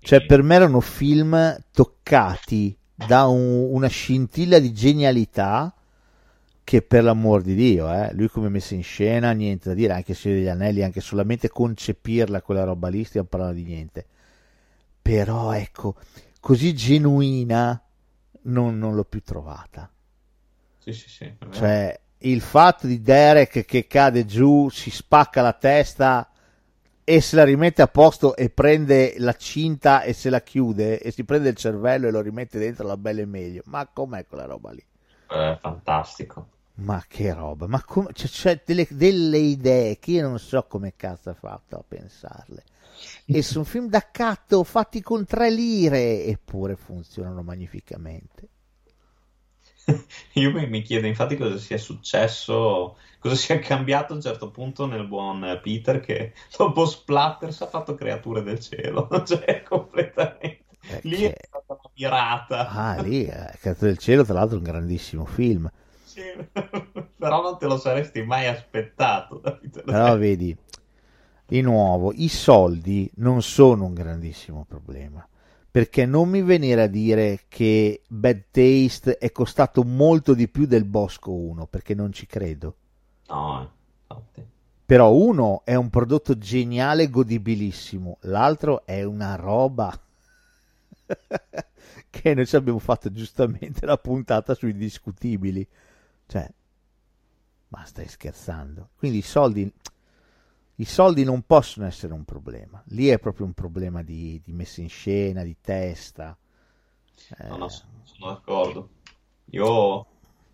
Cioè, 0.00 0.24
per 0.24 0.42
me 0.42 0.54
erano 0.54 0.80
film 0.80 1.56
toccati 1.72 2.76
da 2.94 3.26
un- 3.26 3.68
una 3.72 3.88
scintilla 3.88 4.58
di 4.58 4.72
genialità 4.72 5.74
che 6.64 6.82
per 6.82 7.04
l'amor 7.04 7.42
di 7.42 7.54
Dio, 7.54 7.92
eh, 7.92 8.12
lui 8.14 8.28
come 8.28 8.48
messa 8.48 8.74
in 8.74 8.82
scena, 8.82 9.32
niente 9.32 9.68
da 9.68 9.74
dire, 9.74 9.92
anche 9.92 10.14
se 10.14 10.30
degli 10.32 10.48
anelli, 10.48 10.82
anche 10.82 11.00
solamente 11.00 11.48
concepirla 11.48 12.42
quella 12.42 12.64
roba 12.64 12.88
lì, 12.88 13.04
stiamo 13.04 13.26
parlando 13.28 13.54
di 13.56 13.64
niente. 13.64 14.06
Però 15.02 15.52
ecco, 15.52 15.94
così 16.46 16.74
genuina 16.74 17.82
non, 18.42 18.78
non 18.78 18.94
l'ho 18.94 19.02
più 19.02 19.20
trovata. 19.20 19.90
Sì, 20.78 20.92
sì, 20.92 21.08
sì. 21.08 21.34
Cioè, 21.50 22.00
il 22.18 22.40
fatto 22.40 22.86
di 22.86 23.02
Derek 23.02 23.64
che 23.64 23.88
cade 23.88 24.24
giù, 24.26 24.68
si 24.68 24.90
spacca 24.90 25.42
la 25.42 25.54
testa 25.54 26.30
e 27.02 27.20
se 27.20 27.34
la 27.34 27.42
rimette 27.42 27.82
a 27.82 27.88
posto 27.88 28.36
e 28.36 28.48
prende 28.48 29.16
la 29.18 29.32
cinta 29.32 30.02
e 30.02 30.12
se 30.12 30.30
la 30.30 30.40
chiude 30.40 31.00
e 31.00 31.10
si 31.10 31.24
prende 31.24 31.48
il 31.48 31.56
cervello 31.56 32.06
e 32.06 32.12
lo 32.12 32.20
rimette 32.20 32.60
dentro 32.60 32.86
la 32.86 32.96
bella 32.96 33.22
e 33.22 33.26
meglio. 33.26 33.62
Ma 33.64 33.84
com'è 33.92 34.24
quella 34.24 34.44
roba 34.44 34.70
lì? 34.70 34.84
È 35.26 35.58
fantastico. 35.60 36.50
Ma 36.74 37.02
che 37.08 37.34
roba, 37.34 37.66
ma 37.66 37.82
come, 37.82 38.10
cioè, 38.12 38.28
c'è 38.28 38.62
delle, 38.64 38.86
delle 38.88 39.38
idee 39.38 39.98
che 39.98 40.12
io 40.12 40.28
non 40.28 40.38
so 40.38 40.62
come 40.68 40.92
cazzo 40.94 41.30
ha 41.30 41.34
fatto 41.34 41.74
a 41.74 41.82
pensarle. 41.84 42.62
E 43.24 43.42
sono 43.42 43.64
film 43.64 43.88
da 43.88 44.10
catto 44.10 44.64
fatti 44.64 45.00
con 45.02 45.24
tre 45.24 45.50
lire, 45.50 46.24
eppure 46.24 46.76
funzionano 46.76 47.42
magnificamente. 47.42 48.48
Io 50.34 50.52
mi, 50.52 50.82
chiedo 50.82 51.06
infatti 51.06 51.36
cosa 51.36 51.58
sia 51.58 51.78
successo, 51.78 52.96
cosa 53.18 53.34
sia 53.34 53.58
cambiato 53.58 54.12
a 54.12 54.16
un 54.16 54.22
certo 54.22 54.50
punto 54.50 54.86
nel 54.86 55.06
buon 55.06 55.60
Peter 55.62 56.00
che 56.00 56.34
dopo 56.56 56.84
Splatters 56.86 57.60
ha 57.62 57.68
fatto 57.68 57.94
Creature 57.94 58.42
del 58.42 58.60
Cielo, 58.60 59.08
cioè 59.24 59.62
completamente. 59.62 60.64
Lì 61.02 61.24
è 61.24 61.32
Perché- 61.32 61.46
stata 61.46 61.72
una 61.72 61.90
mirata. 61.94 62.68
Ah, 62.68 63.00
lì, 63.02 63.24
eh, 63.26 63.52
Cazzo 63.60 63.86
del 63.86 63.98
cielo, 63.98 64.24
tra 64.24 64.34
l'altro, 64.34 64.56
è 64.56 64.58
un 64.58 64.64
grandissimo 64.64 65.24
film. 65.24 65.70
Sì, 66.02 66.22
però 67.18 67.42
non 67.42 67.58
te 67.58 67.66
lo 67.66 67.76
saresti 67.76 68.22
mai 68.22 68.46
aspettato 68.46 69.40
Però 69.84 70.16
vedi, 70.16 70.56
di 71.46 71.60
nuovo, 71.60 72.12
i 72.12 72.28
soldi 72.28 73.10
non 73.16 73.40
sono 73.42 73.84
un 73.86 73.94
grandissimo 73.94 74.64
problema. 74.66 75.26
Perché 75.70 76.06
non 76.06 76.30
mi 76.30 76.42
venire 76.42 76.82
a 76.82 76.86
dire 76.86 77.42
che 77.48 78.02
Bad 78.08 78.44
Taste 78.50 79.18
è 79.18 79.30
costato 79.30 79.82
molto 79.84 80.32
di 80.32 80.48
più 80.48 80.66
del 80.66 80.84
Bosco 80.84 81.32
1, 81.32 81.66
perché 81.66 81.94
non 81.94 82.12
ci 82.12 82.26
credo. 82.26 82.76
No, 83.28 83.70
infatti. 84.08 84.44
Però 84.86 85.12
uno 85.12 85.62
è 85.64 85.74
un 85.74 85.90
prodotto 85.90 86.38
geniale, 86.38 87.10
godibilissimo, 87.10 88.18
l'altro 88.22 88.86
è 88.86 89.02
una 89.02 89.34
roba 89.34 90.00
che 92.08 92.34
noi 92.34 92.46
ci 92.46 92.56
abbiamo 92.56 92.78
fatto 92.78 93.12
giustamente 93.12 93.84
la 93.84 93.98
puntata 93.98 94.54
sui 94.54 94.74
discutibili. 94.74 95.66
Cioè, 96.26 96.50
ma 97.68 97.84
stai 97.84 98.08
scherzando? 98.08 98.90
Quindi 98.96 99.18
i 99.18 99.22
soldi, 99.22 99.70
i 100.76 100.84
soldi 100.84 101.24
non 101.24 101.42
possono 101.42 101.86
essere 101.86 102.12
un 102.12 102.24
problema. 102.24 102.82
Lì 102.88 103.08
è 103.08 103.18
proprio 103.18 103.46
un 103.46 103.52
problema 103.54 104.02
di, 104.02 104.40
di 104.44 104.52
messa 104.52 104.80
in 104.80 104.88
scena, 104.88 105.42
di 105.42 105.56
testa. 105.60 106.36
Eh, 107.38 107.46
No, 107.48 107.56
no, 107.56 107.68
sono 107.68 108.00
sono 108.04 108.32
d'accordo. 108.32 108.90
Io, 109.52 110.06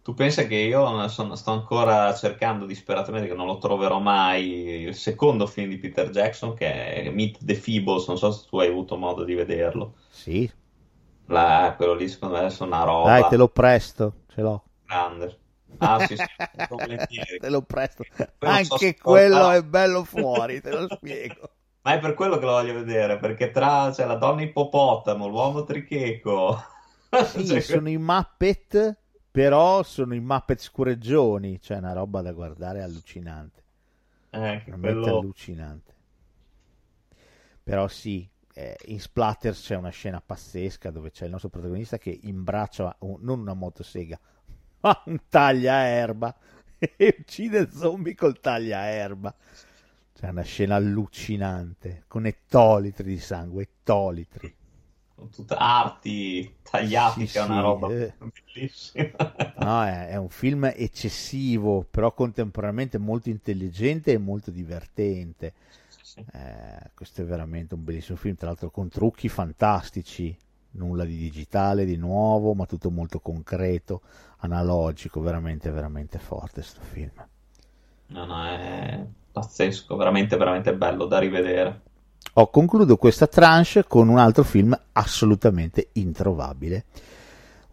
tu 0.03 0.15
pensa 0.15 0.47
che 0.47 0.57
io 0.57 1.09
sono- 1.09 1.35
sto 1.37 1.51
ancora 1.53 2.15
cercando 2.15 2.67
disperatamente, 2.67 3.29
che 3.29 3.35
non 3.35 3.47
lo 3.47 3.59
troverò 3.59 3.99
mai, 4.01 4.83
il 4.89 4.95
secondo 4.95 5.47
film 5.47 5.69
di 5.71 5.79
Peter 5.79 6.11
Jackson 6.11 6.55
che 6.55 6.67
è 7.05 7.11
Meet 7.11 7.45
the 7.45 7.55
Feebles, 7.55 8.07
non 8.09 8.19
so 8.19 8.31
se 8.33 8.47
tu 8.49 8.59
hai 8.59 8.69
avuto 8.69 8.97
modo 8.97 9.25
di 9.25 9.35
vederlo. 9.35 9.97
sì, 10.09 10.49
La- 11.27 11.75
quello 11.77 11.95
lì 11.95 12.07
secondo 12.09 12.37
me 12.37 12.47
è 12.47 12.63
una 12.63 12.85
roba 12.85 13.03
dai, 13.03 13.27
te 13.27 13.37
lo 13.37 13.49
presto, 13.49 14.15
ce 14.29 14.41
l'ho. 14.41 14.65
grande. 14.89 15.41
Ah, 15.79 16.01
sì, 16.01 16.17
sì, 16.17 16.29
te 17.39 17.49
lo 17.51 17.63
presto. 17.63 18.07
So 18.61 18.79
Anche 18.79 18.99
se- 19.01 19.01
quello 19.01 19.51
è 19.51 19.63
bello 19.65 20.05
fuori, 20.05 20.61
te 20.61 20.73
lo 20.73 20.89
spiego. 20.89 21.51
Ma 21.85 21.95
è 21.95 21.99
per 22.01 22.15
quello 22.15 22.39
che 22.39 22.45
lo 22.45 22.53
voglio 22.53 22.75
vedere, 22.75 23.19
perché 23.19 23.51
tra 23.51 23.91
c'è 23.93 24.05
la 24.07 24.15
donna 24.15 24.43
ippopotamo, 24.43 25.27
l'uomo 25.27 25.65
tricheco. 25.65 26.57
Sì, 27.19 27.61
Cioè, 27.61 27.61
sono 27.61 27.89
i 27.89 27.97
Muppet, 27.97 28.97
però 29.31 29.83
sono 29.83 30.15
i 30.15 30.21
Muppet 30.21 30.61
scureggioni, 30.61 31.59
cioè 31.61 31.79
una 31.79 31.95
roba 31.95 32.21
da 32.21 32.33
guardare 32.33 32.83
allucinante, 32.83 33.63
eh, 34.33 34.63
veramente 34.65 35.09
quello... 35.09 35.09
allucinante. 35.09 35.95
Però 37.63 37.87
sì, 37.89 38.29
eh, 38.55 38.77
in 38.87 39.01
Splatters 39.01 39.63
c'è 39.63 39.77
una 39.77 39.91
scena 39.91 40.21
pazzesca 40.21 40.91
dove 40.91 41.11
c'è 41.11 41.25
il 41.25 41.31
nostro 41.31 41.49
protagonista 41.49 41.99
che 41.99 42.19
imbraccia 42.23 42.97
un- 43.01 43.19
non 43.21 43.41
una 43.41 43.55
motosega, 43.55 44.19
un 45.07 45.19
tagliaerba 45.29 46.37
e 46.79 47.17
uccide 47.21 47.71
zombie 47.71 48.15
col 48.15 48.41
tagliaerba. 48.41 49.35
C'è 50.15 50.29
una 50.29 50.43
scena 50.43 50.77
allucinante, 50.77 52.05
con 52.09 52.27
ettolitri 52.27 53.05
di 53.15 53.19
sangue, 53.19 53.63
ettolitri. 53.65 54.55
con 55.15 55.31
tutte 55.31 55.55
arti 55.55 56.59
tagliati, 56.63 57.27
Sì, 57.27 57.31
che 57.31 57.39
è 57.39 57.43
una 57.43 57.61
sì, 57.61 57.61
roba 57.61 57.89
eh. 57.89 58.15
bellissima. 58.45 59.11
No, 59.55 59.85
è, 59.85 60.09
è 60.09 60.17
un 60.17 60.29
film 60.29 60.65
eccessivo, 60.75 61.85
però 61.89 62.13
contemporaneamente 62.15 62.99
molto 62.99 63.29
intelligente 63.29 64.13
e 64.13 64.19
molto 64.19 64.51
divertente. 64.51 65.55
Sì. 66.03 66.27
Eh, 66.33 66.91
questo 66.95 67.23
è 67.23 67.25
veramente 67.25 67.75
un 67.75 67.85
bellissimo 67.85 68.17
film, 68.19 68.37
tra 68.37 68.49
l'altro 68.49 68.71
con 68.71 68.89
trucchi 68.89 69.29
fantastici, 69.29 70.37
nulla 70.73 71.05
di 71.05 71.17
digitale 71.17 71.85
di 71.85 71.97
nuovo, 71.97 72.55
ma 72.55 72.67
tutto 72.67 72.91
molto 72.91 73.21
concreto, 73.21 74.03
analogico, 74.39 75.21
veramente, 75.21 75.71
veramente 75.71 76.19
forte 76.19 76.61
questo 76.61 76.81
film. 76.83 77.13
No, 78.07 78.25
no, 78.25 78.45
è 78.47 79.05
pazzesco, 79.33 79.97
veramente, 79.97 80.37
veramente 80.37 80.75
bello 80.75 81.07
da 81.07 81.19
rivedere. 81.19 81.81
Oh, 82.35 82.49
concludo 82.49 82.97
questa 82.97 83.27
tranche 83.27 83.85
con 83.85 84.09
un 84.09 84.19
altro 84.19 84.43
film 84.43 84.79
assolutamente 84.93 85.89
introvabile. 85.93 86.85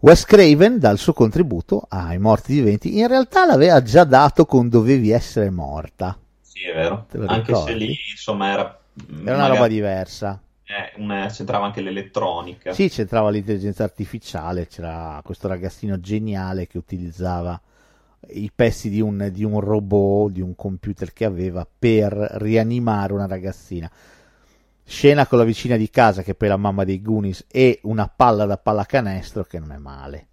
Wes 0.00 0.24
Craven 0.24 0.78
dà 0.78 0.90
il 0.90 0.98
suo 0.98 1.12
contributo 1.12 1.84
ai 1.88 2.18
morti 2.18 2.54
viventi. 2.54 2.98
In 2.98 3.06
realtà 3.06 3.44
l'aveva 3.44 3.82
già 3.82 4.04
dato 4.04 4.46
con 4.46 4.68
Dovevi 4.68 5.10
essere 5.10 5.50
morta. 5.50 6.18
Sì, 6.40 6.62
è 6.62 6.74
vero. 6.74 7.06
Anche 7.26 7.54
se 7.54 7.74
lì, 7.74 7.94
insomma, 8.10 8.50
era... 8.50 8.80
Era 9.08 9.20
una 9.22 9.32
magari- 9.32 9.54
roba 9.54 9.68
diversa. 9.68 10.40
Eh, 10.70 10.92
una- 11.00 11.26
c'entrava 11.28 11.66
anche 11.66 11.80
l'elettronica. 11.80 12.72
Sì, 12.72 12.88
c'entrava 12.88 13.30
l'intelligenza 13.30 13.82
artificiale, 13.84 14.66
c'era 14.68 15.20
questo 15.24 15.48
ragazzino 15.48 15.98
geniale 16.00 16.66
che 16.68 16.78
utilizzava 16.78 17.60
i 18.28 18.50
pezzi 18.54 18.88
di 18.88 19.00
un, 19.00 19.28
di 19.32 19.44
un 19.44 19.58
robot, 19.60 20.30
di 20.32 20.40
un 20.40 20.54
computer 20.54 21.12
che 21.12 21.24
aveva 21.24 21.66
per 21.78 22.12
rianimare 22.12 23.12
una 23.12 23.26
ragazzina. 23.26 23.90
Scena 24.84 25.26
con 25.26 25.38
la 25.38 25.44
vicina 25.44 25.76
di 25.76 25.90
casa, 25.90 26.22
che 26.22 26.34
poi 26.34 26.48
è 26.48 26.50
la 26.50 26.56
mamma 26.56 26.84
dei 26.84 27.02
Goonies, 27.02 27.44
e 27.48 27.80
una 27.82 28.08
palla 28.08 28.46
da 28.46 28.56
pallacanestro 28.56 29.44
che 29.44 29.58
non 29.58 29.72
è 29.72 29.78
male. 29.78 30.26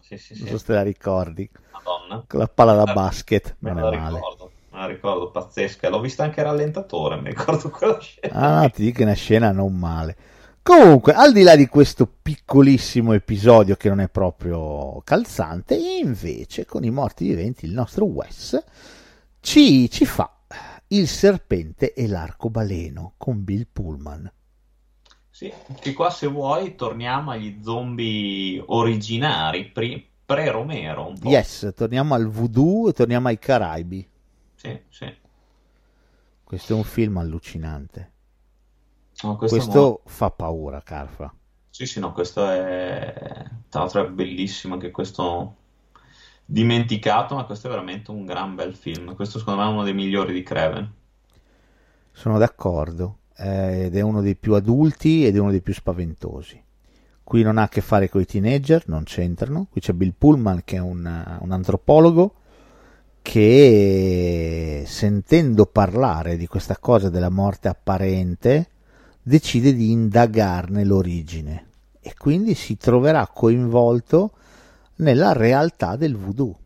Sì, 0.00 0.18
sì, 0.18 0.34
Non 0.38 0.46
sì. 0.46 0.48
so 0.48 0.58
se 0.58 0.64
te 0.66 0.72
la 0.74 0.82
ricordi. 0.82 1.48
Madonna. 1.72 2.24
Con 2.26 2.38
la 2.40 2.48
palla 2.48 2.74
da 2.74 2.86
Eh, 2.86 2.96
basket, 3.00 3.56
non 3.60 3.78
è 3.78 3.84
male. 3.84 4.26
ricordo, 4.28 4.51
la 4.72 4.86
ricordo, 4.86 5.30
pazzesca. 5.30 5.88
L'ho 5.88 6.00
vista 6.00 6.24
anche 6.24 6.42
rallentatore, 6.42 7.20
mi 7.20 7.30
ricordo 7.30 7.70
quella 7.70 8.00
scena. 8.00 8.62
Ah, 8.62 8.68
ti 8.68 8.82
dico 8.82 8.96
che 8.96 9.02
è 9.02 9.06
una 9.06 9.14
scena 9.14 9.52
non 9.52 9.76
male. 9.76 10.16
Comunque, 10.62 11.12
al 11.12 11.32
di 11.32 11.42
là 11.42 11.56
di 11.56 11.66
questo 11.66 12.06
piccolissimo 12.06 13.12
episodio 13.12 13.74
che 13.74 13.88
non 13.88 14.00
è 14.00 14.08
proprio 14.08 15.00
calzante, 15.02 15.74
invece 15.74 16.64
con 16.64 16.84
i 16.84 16.90
morti 16.90 17.26
viventi 17.26 17.64
il 17.64 17.72
nostro 17.72 18.04
Wes 18.04 18.62
ci, 19.40 19.90
ci 19.90 20.04
fa 20.04 20.30
il 20.88 21.08
serpente 21.08 21.94
e 21.94 22.06
l'arcobaleno 22.06 23.14
con 23.16 23.42
Bill 23.42 23.66
Pullman. 23.72 24.30
Sì, 25.28 25.52
che 25.80 25.92
qua 25.94 26.10
se 26.10 26.28
vuoi 26.28 26.76
torniamo 26.76 27.32
agli 27.32 27.58
zombie 27.62 28.62
originari, 28.64 29.64
pri- 29.70 30.06
pre-Romero 30.24 31.08
un 31.08 31.18
po'. 31.18 31.28
Yes, 31.28 31.72
torniamo 31.74 32.14
al 32.14 32.28
voodoo 32.28 32.90
e 32.90 32.92
torniamo 32.92 33.28
ai 33.28 33.38
Caraibi. 33.38 34.08
Sì, 34.62 34.80
sì. 34.90 35.12
Questo 36.44 36.72
è 36.72 36.76
un 36.76 36.84
film 36.84 37.16
allucinante. 37.16 38.12
No, 39.22 39.36
questo 39.36 39.56
Questo 39.56 39.80
mo- 39.80 40.00
fa 40.04 40.30
paura, 40.30 40.80
Carfa. 40.82 41.34
Sì, 41.68 41.84
sì, 41.84 41.98
no, 41.98 42.12
questo 42.12 42.48
è... 42.48 43.44
Tra 43.68 43.80
l'altro 43.80 44.06
è 44.06 44.08
bellissimo 44.08 44.74
anche 44.74 44.92
questo 44.92 45.56
dimenticato, 46.44 47.34
ma 47.34 47.44
questo 47.44 47.66
è 47.66 47.70
veramente 47.70 48.12
un 48.12 48.24
gran 48.24 48.54
bel 48.54 48.72
film. 48.72 49.16
Questo 49.16 49.40
secondo 49.40 49.62
me 49.62 49.66
è 49.66 49.72
uno 49.72 49.82
dei 49.82 49.94
migliori 49.94 50.32
di 50.32 50.44
Craven. 50.44 50.92
Sono 52.12 52.38
d'accordo, 52.38 53.18
eh, 53.38 53.86
ed 53.86 53.96
è 53.96 54.00
uno 54.00 54.20
dei 54.20 54.36
più 54.36 54.54
adulti 54.54 55.26
ed 55.26 55.34
è 55.34 55.40
uno 55.40 55.50
dei 55.50 55.62
più 55.62 55.74
spaventosi. 55.74 56.62
Qui 57.24 57.42
non 57.42 57.58
ha 57.58 57.62
a 57.62 57.68
che 57.68 57.80
fare 57.80 58.08
con 58.08 58.20
i 58.20 58.26
teenager, 58.26 58.84
non 58.86 59.02
c'entrano. 59.02 59.66
Qui 59.68 59.80
c'è 59.80 59.92
Bill 59.92 60.14
Pullman 60.16 60.62
che 60.62 60.76
è 60.76 60.80
un, 60.80 61.38
un 61.40 61.50
antropologo 61.50 62.34
che 63.22 64.84
sentendo 64.86 65.66
parlare 65.66 66.36
di 66.36 66.46
questa 66.46 66.76
cosa 66.76 67.08
della 67.08 67.30
morte 67.30 67.68
apparente 67.68 68.68
decide 69.22 69.72
di 69.72 69.90
indagarne 69.90 70.84
l'origine 70.84 71.68
e 72.00 72.14
quindi 72.18 72.54
si 72.54 72.76
troverà 72.76 73.28
coinvolto 73.28 74.32
nella 74.96 75.32
realtà 75.32 75.94
del 75.96 76.16
voodoo. 76.16 76.58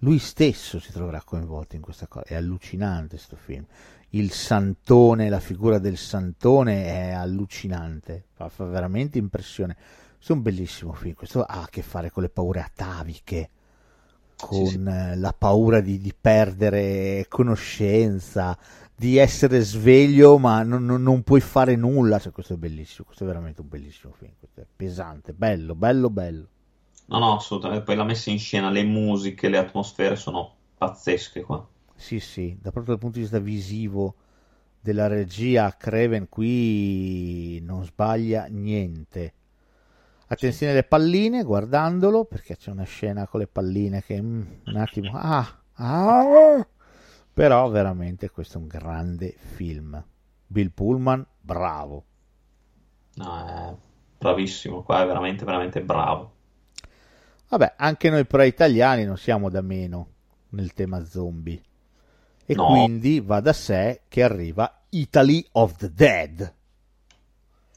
Lui 0.00 0.18
stesso 0.18 0.80
si 0.80 0.92
troverà 0.92 1.22
coinvolto 1.24 1.76
in 1.76 1.82
questa 1.82 2.06
cosa. 2.06 2.26
È 2.26 2.34
allucinante 2.34 3.16
questo 3.16 3.36
film. 3.36 3.64
Il 4.10 4.32
santone, 4.32 5.28
la 5.28 5.40
figura 5.40 5.78
del 5.78 5.96
santone 5.96 6.84
è 6.86 7.10
allucinante, 7.10 8.24
fa, 8.32 8.48
fa 8.48 8.64
veramente 8.64 9.18
impressione. 9.18 9.76
Questo 10.14 10.32
è 10.32 10.36
un 10.36 10.42
bellissimo 10.42 10.92
film. 10.92 11.14
Questo 11.14 11.42
ha 11.42 11.62
a 11.62 11.68
che 11.70 11.82
fare 11.82 12.10
con 12.10 12.22
le 12.24 12.28
paure 12.28 12.60
ataviche, 12.60 13.50
con 14.38 14.64
Sì, 14.66 14.66
sì. 14.66 14.78
eh, 14.88 15.16
la 15.16 15.32
paura 15.32 15.80
di, 15.80 15.98
di 15.98 16.14
perdere 16.18 17.26
conoscenza, 17.28 18.56
di 18.94 19.16
essere 19.18 19.60
sveglio 19.60 20.38
ma 20.38 20.62
non, 20.62 20.84
non- 20.84 21.02
non 21.02 21.22
puoi 21.22 21.40
fare 21.40 21.76
nulla. 21.76 22.18
Cioè, 22.18 22.32
questo 22.32 22.54
è 22.54 22.56
bellissimo, 22.56 23.04
questo 23.06 23.24
è 23.24 23.26
veramente 23.26 23.60
un 23.60 23.68
bellissimo 23.68 24.12
film. 24.16 24.32
Questo 24.38 24.60
è 24.60 24.66
pesante, 24.74 25.32
bello, 25.32 25.74
bello, 25.74 26.10
bello. 26.10 26.48
No, 27.08 27.18
no, 27.18 27.34
assolutamente. 27.34 27.82
Poi 27.84 27.96
la 27.96 28.04
messa 28.04 28.30
in 28.30 28.38
scena, 28.38 28.70
le 28.70 28.84
musiche, 28.84 29.48
le 29.48 29.58
atmosfere 29.58 30.14
sono 30.14 30.54
pazzesche 30.76 31.40
qua. 31.42 31.68
Sì, 31.94 32.20
sì, 32.20 32.56
da 32.60 32.70
proprio 32.70 32.94
dal 32.94 32.98
punto 32.98 33.16
di 33.16 33.22
vista 33.22 33.38
visivo 33.38 34.14
della 34.80 35.06
regia, 35.08 35.74
Craven 35.76 36.28
qui 36.28 37.60
non 37.62 37.84
sbaglia 37.84 38.46
niente. 38.46 39.32
Attenzione 40.28 40.72
alle 40.72 40.82
palline, 40.82 41.44
guardandolo, 41.44 42.24
perché 42.24 42.56
c'è 42.56 42.70
una 42.70 42.84
scena 42.84 43.26
con 43.28 43.40
le 43.40 43.46
palline 43.46 44.02
che 44.02 44.20
mm, 44.20 44.42
un 44.66 44.76
attimo... 44.76 45.10
Ah, 45.14 45.60
ah, 45.74 46.66
però 47.32 47.68
veramente 47.68 48.30
questo 48.30 48.58
è 48.58 48.60
un 48.60 48.66
grande 48.66 49.34
film. 49.38 50.02
Bill 50.46 50.70
Pullman, 50.70 51.24
bravo. 51.40 52.04
No, 53.14 53.46
è 53.46 53.74
bravissimo, 54.18 54.82
qua 54.82 55.02
è 55.02 55.06
veramente, 55.06 55.44
veramente 55.44 55.80
bravo. 55.82 56.32
Vabbè, 57.48 57.74
anche 57.76 58.10
noi 58.10 58.24
però 58.26 58.42
italiani 58.42 59.04
non 59.04 59.16
siamo 59.16 59.48
da 59.48 59.60
meno 59.60 60.08
nel 60.50 60.72
tema 60.72 61.04
zombie. 61.04 61.62
E 62.44 62.54
No. 62.54 62.66
quindi 62.66 63.20
va 63.20 63.40
da 63.40 63.52
sé 63.52 64.02
che 64.08 64.22
arriva 64.22 64.82
Italy 64.90 65.46
of 65.52 65.76
the 65.76 65.92
Dead. 65.92 66.54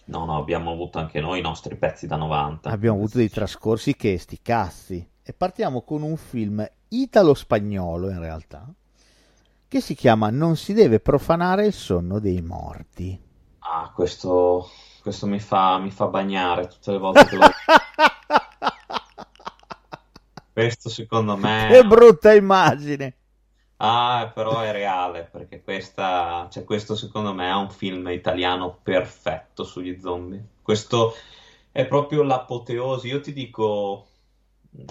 No, 0.10 0.26
no, 0.26 0.38
abbiamo 0.38 0.72
avuto 0.72 0.97
anche 0.97 1.22
noi 1.22 1.38
i 1.38 1.43
nostri 1.43 1.76
pezzi 1.78 2.07
da 2.07 2.16
90. 2.16 2.68
Abbiamo 2.68 2.97
avuto 2.97 3.20
dei 3.20 3.30
trascorsi 3.30 3.95
che 3.95 4.18
sti 4.18 4.39
cazzi. 4.41 5.07
E 5.22 5.34
partiamo 5.34 5.84
con 5.84 6.01
un 6.01 6.18
film 6.18 6.68
italo-spagnolo 6.88 8.10
in 8.10 8.20
realtà, 8.20 8.68
che 9.68 9.82
si 9.82 9.93
chiama 9.93 10.32
Non 10.32 10.55
si 10.55 10.74
deve 10.74 10.99
profanare 10.99 11.68
il 11.68 11.74
sonno 11.74 12.18
dei 12.18 12.41
morti. 12.41 13.22
Ah, 13.60 13.91
questo, 13.93 14.68
questo 15.03 15.28
mi 15.28 15.39
fa, 15.39 15.78
mi 15.78 15.91
fa 15.91 16.07
bagnare 16.07 16.66
tutte 16.68 16.91
le 16.91 16.97
volte 16.97 17.26
che 17.26 17.36
lo... 17.36 17.45
Questo 20.51 20.89
secondo 20.89 21.38
me... 21.38 21.68
Che 21.70 21.84
brutta 21.84 22.34
immagine! 22.34 23.19
Ah, 23.82 24.30
però 24.34 24.60
è 24.60 24.72
reale, 24.74 25.24
perché 25.24 25.62
questa, 25.62 26.50
cioè, 26.52 26.66
questo 26.66 26.96
secondo 26.96 27.34
me 27.34 27.48
è 27.48 27.54
un 27.54 27.70
film 27.70 28.10
italiano 28.10 28.78
perfetto 28.84 29.64
sugli 29.64 29.98
zombie. 30.00 30.44
Questo 30.62 31.14
è 31.72 31.86
proprio 31.86 32.24
l'apoteosi. 32.24 33.08
Io 33.08 33.22
ti 33.22 33.32
dico, 33.32 34.08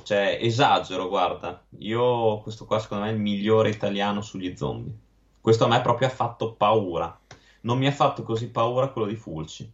cioè, 0.03 0.39
esagero, 0.41 1.09
guarda. 1.09 1.63
Io, 1.81 2.39
questo 2.41 2.65
qua 2.65 2.79
secondo 2.79 3.05
me 3.05 3.11
è 3.11 3.15
il 3.15 3.21
migliore 3.21 3.69
italiano 3.69 4.23
sugli 4.23 4.57
zombie. 4.57 4.95
Questo 5.39 5.65
a 5.65 5.69
me 5.69 5.83
proprio 5.83 6.09
ha 6.09 6.11
fatto 6.11 6.55
paura. 6.55 7.19
Non 7.63 7.77
mi 7.77 7.87
ha 7.87 7.93
fatto 7.93 8.23
così 8.23 8.49
paura 8.49 8.89
quello 8.89 9.07
di 9.07 9.17
Fulci. 9.17 9.71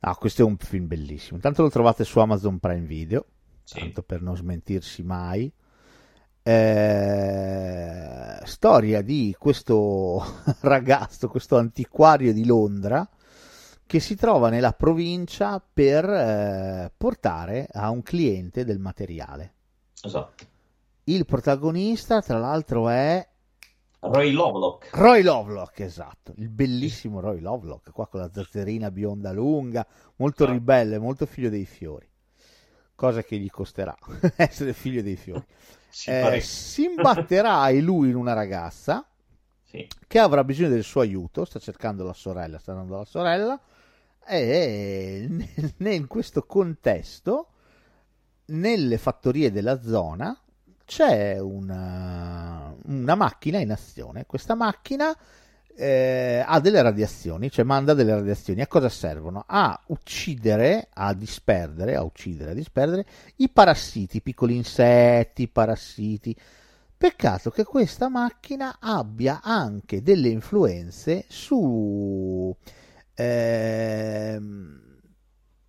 Ah, 0.00 0.14
questo 0.14 0.42
è 0.42 0.44
un 0.44 0.58
film 0.58 0.86
bellissimo. 0.86 1.36
Intanto 1.36 1.62
lo 1.62 1.70
trovate 1.70 2.04
su 2.04 2.18
Amazon 2.18 2.58
Prime 2.58 2.86
Video, 2.86 3.24
Sì. 3.62 3.78
tanto 3.78 4.02
per 4.02 4.20
non 4.20 4.36
smentirsi 4.36 5.02
mai. 5.02 5.50
Eh, 6.48 8.40
storia 8.46 9.02
di 9.02 9.36
questo 9.38 10.24
ragazzo, 10.60 11.28
questo 11.28 11.58
antiquario 11.58 12.32
di 12.32 12.46
Londra 12.46 13.06
che 13.84 14.00
si 14.00 14.14
trova 14.16 14.48
nella 14.48 14.72
provincia 14.72 15.60
per 15.60 16.08
eh, 16.08 16.90
portare 16.96 17.68
a 17.70 17.90
un 17.90 18.02
cliente 18.02 18.64
del 18.64 18.78
materiale. 18.78 19.52
Esatto. 20.02 20.44
Il 21.04 21.26
protagonista, 21.26 22.22
tra 22.22 22.38
l'altro, 22.38 22.88
è 22.88 23.28
Roy 24.00 24.30
Lovelock. 24.30 24.90
Roy 24.94 25.22
Lovelock, 25.22 25.80
esatto, 25.80 26.32
il 26.36 26.48
bellissimo 26.48 27.20
Roy 27.20 27.40
Lovelock, 27.40 27.90
qua 27.92 28.06
con 28.06 28.20
la 28.20 28.30
zazzerina 28.32 28.90
bionda 28.90 29.32
lunga, 29.32 29.86
molto 30.16 30.44
Ah. 30.44 30.50
ribelle, 30.52 30.98
molto 30.98 31.26
figlio 31.26 31.50
dei 31.50 31.66
fiori, 31.66 32.08
cosa 32.94 33.22
che 33.22 33.36
gli 33.36 33.50
costerà 33.50 33.94
essere 34.36 34.72
figlio 34.72 35.02
dei 35.02 35.16
fiori. 35.16 35.44
Sì, 35.88 36.10
Eh, 36.10 36.40
si 36.40 36.84
imbatterà 36.84 37.68
lui 37.80 38.10
in 38.10 38.16
una 38.16 38.32
ragazza 38.32 39.06
Sì. 39.64 39.88
che 40.06 40.18
avrà 40.18 40.42
bisogno 40.44 40.70
del 40.70 40.84
suo 40.84 41.02
aiuto, 41.02 41.44
sta 41.44 41.58
cercando 41.58 42.04
la 42.04 42.12
sorella, 42.14 42.58
sta 42.58 42.72
dando 42.72 42.96
la 42.96 43.04
sorella, 43.04 43.60
e 44.26 45.26
ne- 45.76 45.94
in 45.94 46.06
questo 46.06 46.44
contesto, 46.46 47.48
nelle 48.46 48.98
fattorie 48.98 49.52
della 49.52 49.80
zona, 49.82 50.38
c'è 50.84 51.38
una, 51.38 52.74
una 52.84 53.14
macchina 53.14 53.58
in 53.58 53.70
azione. 53.72 54.24
Questa 54.26 54.54
macchina 54.54 55.14
eh, 55.78 56.42
ha 56.44 56.58
delle 56.58 56.82
radiazioni, 56.82 57.52
cioè 57.52 57.64
manda 57.64 57.94
delle 57.94 58.12
radiazioni. 58.12 58.60
A 58.60 58.66
cosa 58.66 58.88
servono? 58.88 59.44
A 59.46 59.80
uccidere, 59.86 60.88
a 60.92 61.14
disperdere, 61.14 61.94
a 61.94 62.02
uccidere, 62.02 62.50
a 62.50 62.54
disperdere 62.54 63.06
i 63.36 63.48
parassiti, 63.48 64.16
i 64.16 64.20
piccoli 64.20 64.56
insetti, 64.56 65.42
i 65.42 65.48
parassiti. 65.48 66.34
Peccato 66.96 67.50
che 67.50 67.62
questa 67.62 68.08
macchina 68.08 68.78
abbia 68.80 69.40
anche 69.40 70.02
delle 70.02 70.30
influenze 70.30 71.26
su, 71.28 72.52
ehm, 73.14 74.80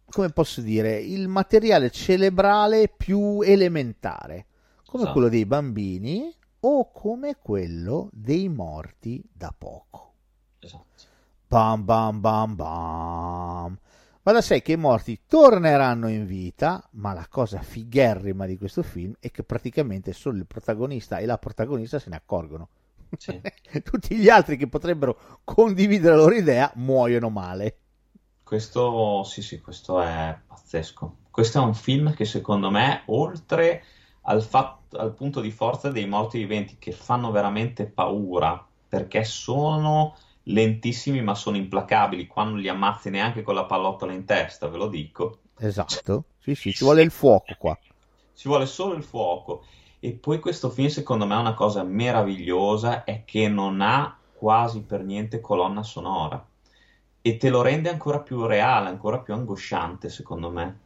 come 0.10 0.30
posso 0.32 0.62
dire, 0.62 0.98
il 0.98 1.28
materiale 1.28 1.92
cerebrale 1.92 2.88
più 2.88 3.42
elementare, 3.44 4.48
come 4.88 5.04
Esatto. 5.04 5.12
quello 5.12 5.30
dei 5.30 5.46
bambini 5.46 6.34
o 6.62 6.92
come 6.92 7.38
quello 7.40 8.10
dei 8.12 8.50
morti 8.50 9.24
da 9.32 9.54
poco. 9.58 10.14
Esatto. 10.60 11.04
Bam 11.48 11.86
bam 11.86 12.20
bam 12.20 12.56
bam. 12.56 13.80
Ma 14.22 14.32
da 14.32 14.42
sé 14.42 14.62
che 14.62 14.74
i 14.74 14.78
morti 14.78 15.22
torneranno 15.26 16.10
in 16.10 16.26
vita, 16.26 16.88
ma 16.92 17.14
la 17.14 17.26
cosa 17.28 17.62
figherrima 17.62 18.46
di 18.46 18.58
questo 18.58 18.84
film 18.84 19.14
è 19.20 19.32
che 19.32 19.44
praticamente 19.44 20.14
solo 20.14 20.38
il 20.38 20.46
protagonista 20.46 21.18
e 21.18 21.26
la 21.26 21.38
protagonista 21.38 21.98
se 21.98 22.10
ne 22.10 22.18
accorgono. 22.18 22.70
Sì. 23.18 23.42
Tutti 23.82 24.16
gli 24.18 24.30
altri 24.30 24.58
che 24.58 24.68
potrebbero 24.68 25.40
condividere 25.44 26.16
la 26.16 26.22
loro 26.22 26.36
idea 26.36 26.72
muoiono 26.76 27.30
male. 27.30 27.78
Questo, 28.44 29.24
sì, 29.24 29.42
sì, 29.42 29.62
questo 29.62 30.02
è 30.02 30.38
pazzesco. 30.46 31.16
Questo 31.32 31.62
è 31.62 31.66
un 31.66 31.74
film 31.74 32.14
che 32.14 32.26
secondo 32.26 32.70
me, 32.70 33.04
oltre 33.06 33.84
al, 34.30 34.44
fatto, 34.44 34.98
al 34.98 35.14
punto 35.14 35.42
di 35.42 35.50
forza 35.50 35.90
dei 35.90 36.08
morti 36.08 36.38
viventi, 36.38 36.78
che 36.78 36.92
fanno 36.92 37.32
veramente 37.32 37.86
paura, 37.86 38.64
perché 38.88 39.24
sono 39.24 40.16
lentissimi 40.44 41.22
ma 41.22 41.36
sono 41.36 41.58
implacabili, 41.58 42.28
qua 42.28 42.44
non 42.44 42.60
li 42.60 42.68
ammazzi 42.68 43.10
neanche 43.10 43.42
con 43.42 43.56
la 43.56 43.66
pallottola 43.66 44.14
in 44.14 44.26
testa, 44.26 44.68
ve 44.68 44.78
lo 44.78 44.88
dico. 44.88 45.40
Esatto, 45.58 46.26
sì, 46.40 46.54
sì, 46.56 46.72
ci 46.72 46.84
vuole 46.84 47.02
il 47.02 47.12
fuoco 47.12 47.56
qua. 47.58 47.78
Ci 48.34 48.48
vuole 48.48 48.68
solo 48.68 48.94
il 48.94 49.04
fuoco. 49.04 49.66
E 50.00 50.14
poi 50.14 50.40
questo 50.40 50.70
film, 50.70 50.88
secondo 50.88 51.26
me, 51.26 51.36
una 51.36 51.54
cosa 51.54 51.84
meravigliosa 51.84 53.04
è 53.04 53.26
che 53.26 53.50
non 53.50 53.82
ha 53.82 54.18
quasi 54.34 54.84
per 54.84 55.04
niente 55.04 55.42
colonna 55.42 55.84
sonora 55.84 56.44
e 57.22 57.36
te 57.36 57.50
lo 57.50 57.62
rende 57.62 57.90
ancora 57.90 58.20
più 58.20 58.46
reale, 58.46 58.88
ancora 58.88 59.20
più 59.20 59.34
angosciante, 59.34 60.08
secondo 60.08 60.50
me. 60.50 60.80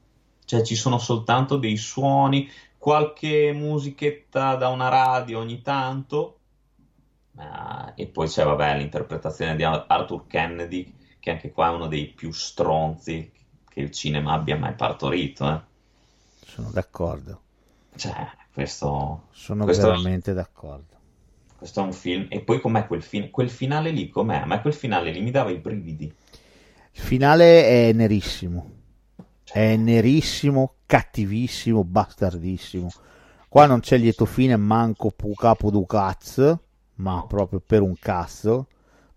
Cioè, 0.45 0.63
ci 0.63 0.75
sono 0.75 0.97
soltanto 0.97 1.57
dei 1.57 1.77
suoni, 1.77 2.49
qualche 2.83 3.53
musichetta 3.53 4.55
da 4.55 4.67
una 4.67 4.89
radio 4.89 5.39
ogni 5.39 5.61
tanto, 5.61 6.39
uh, 7.31 7.93
e 7.95 8.07
poi 8.07 8.27
c'è, 8.27 8.43
vabbè, 8.43 8.75
l'interpretazione 8.75 9.55
di 9.55 9.63
Arthur 9.63 10.27
Kennedy, 10.27 10.93
che 11.17 11.31
anche 11.31 11.53
qua 11.53 11.69
è 11.69 11.73
uno 11.73 11.87
dei 11.87 12.07
più 12.07 12.33
stronzi 12.33 13.31
che 13.69 13.79
il 13.79 13.89
cinema 13.91 14.33
abbia 14.33 14.57
mai 14.57 14.73
partorito. 14.73 15.49
Eh. 15.49 15.61
Sono 16.45 16.71
d'accordo. 16.71 17.41
Cioè, 17.95 18.27
questo... 18.51 19.27
Sono 19.31 19.63
questo, 19.63 19.87
veramente 19.87 20.33
d'accordo. 20.33 20.97
Questo 21.55 21.79
è 21.79 21.83
un 21.83 21.93
film. 21.93 22.25
E 22.29 22.41
poi 22.41 22.59
com'è 22.59 22.85
quel 22.85 23.01
film? 23.01 23.29
Quel 23.29 23.49
finale 23.49 23.91
lì, 23.91 24.09
com'è? 24.09 24.39
A 24.39 24.45
me 24.45 24.59
quel 24.59 24.73
finale 24.73 25.09
lì 25.11 25.21
mi 25.21 25.31
dava 25.31 25.51
i 25.51 25.57
brividi. 25.57 26.13
Il 26.91 27.01
finale 27.01 27.63
è 27.63 27.93
nerissimo. 27.93 28.71
È 29.43 29.75
nerissimo, 29.75 30.75
cattivissimo, 30.85 31.83
bastardissimo. 31.83 32.89
Qua 33.49 33.65
non 33.65 33.81
c'è 33.81 33.97
lieto 33.97 34.25
fine, 34.25 34.57
manco 34.57 35.11
pu 35.11 35.33
capo 35.33 35.69
du 35.69 35.85
cazzo, 35.85 36.63
ma 36.95 37.23
proprio 37.27 37.59
per 37.59 37.81
un 37.81 37.95
cazzo. 37.99 38.67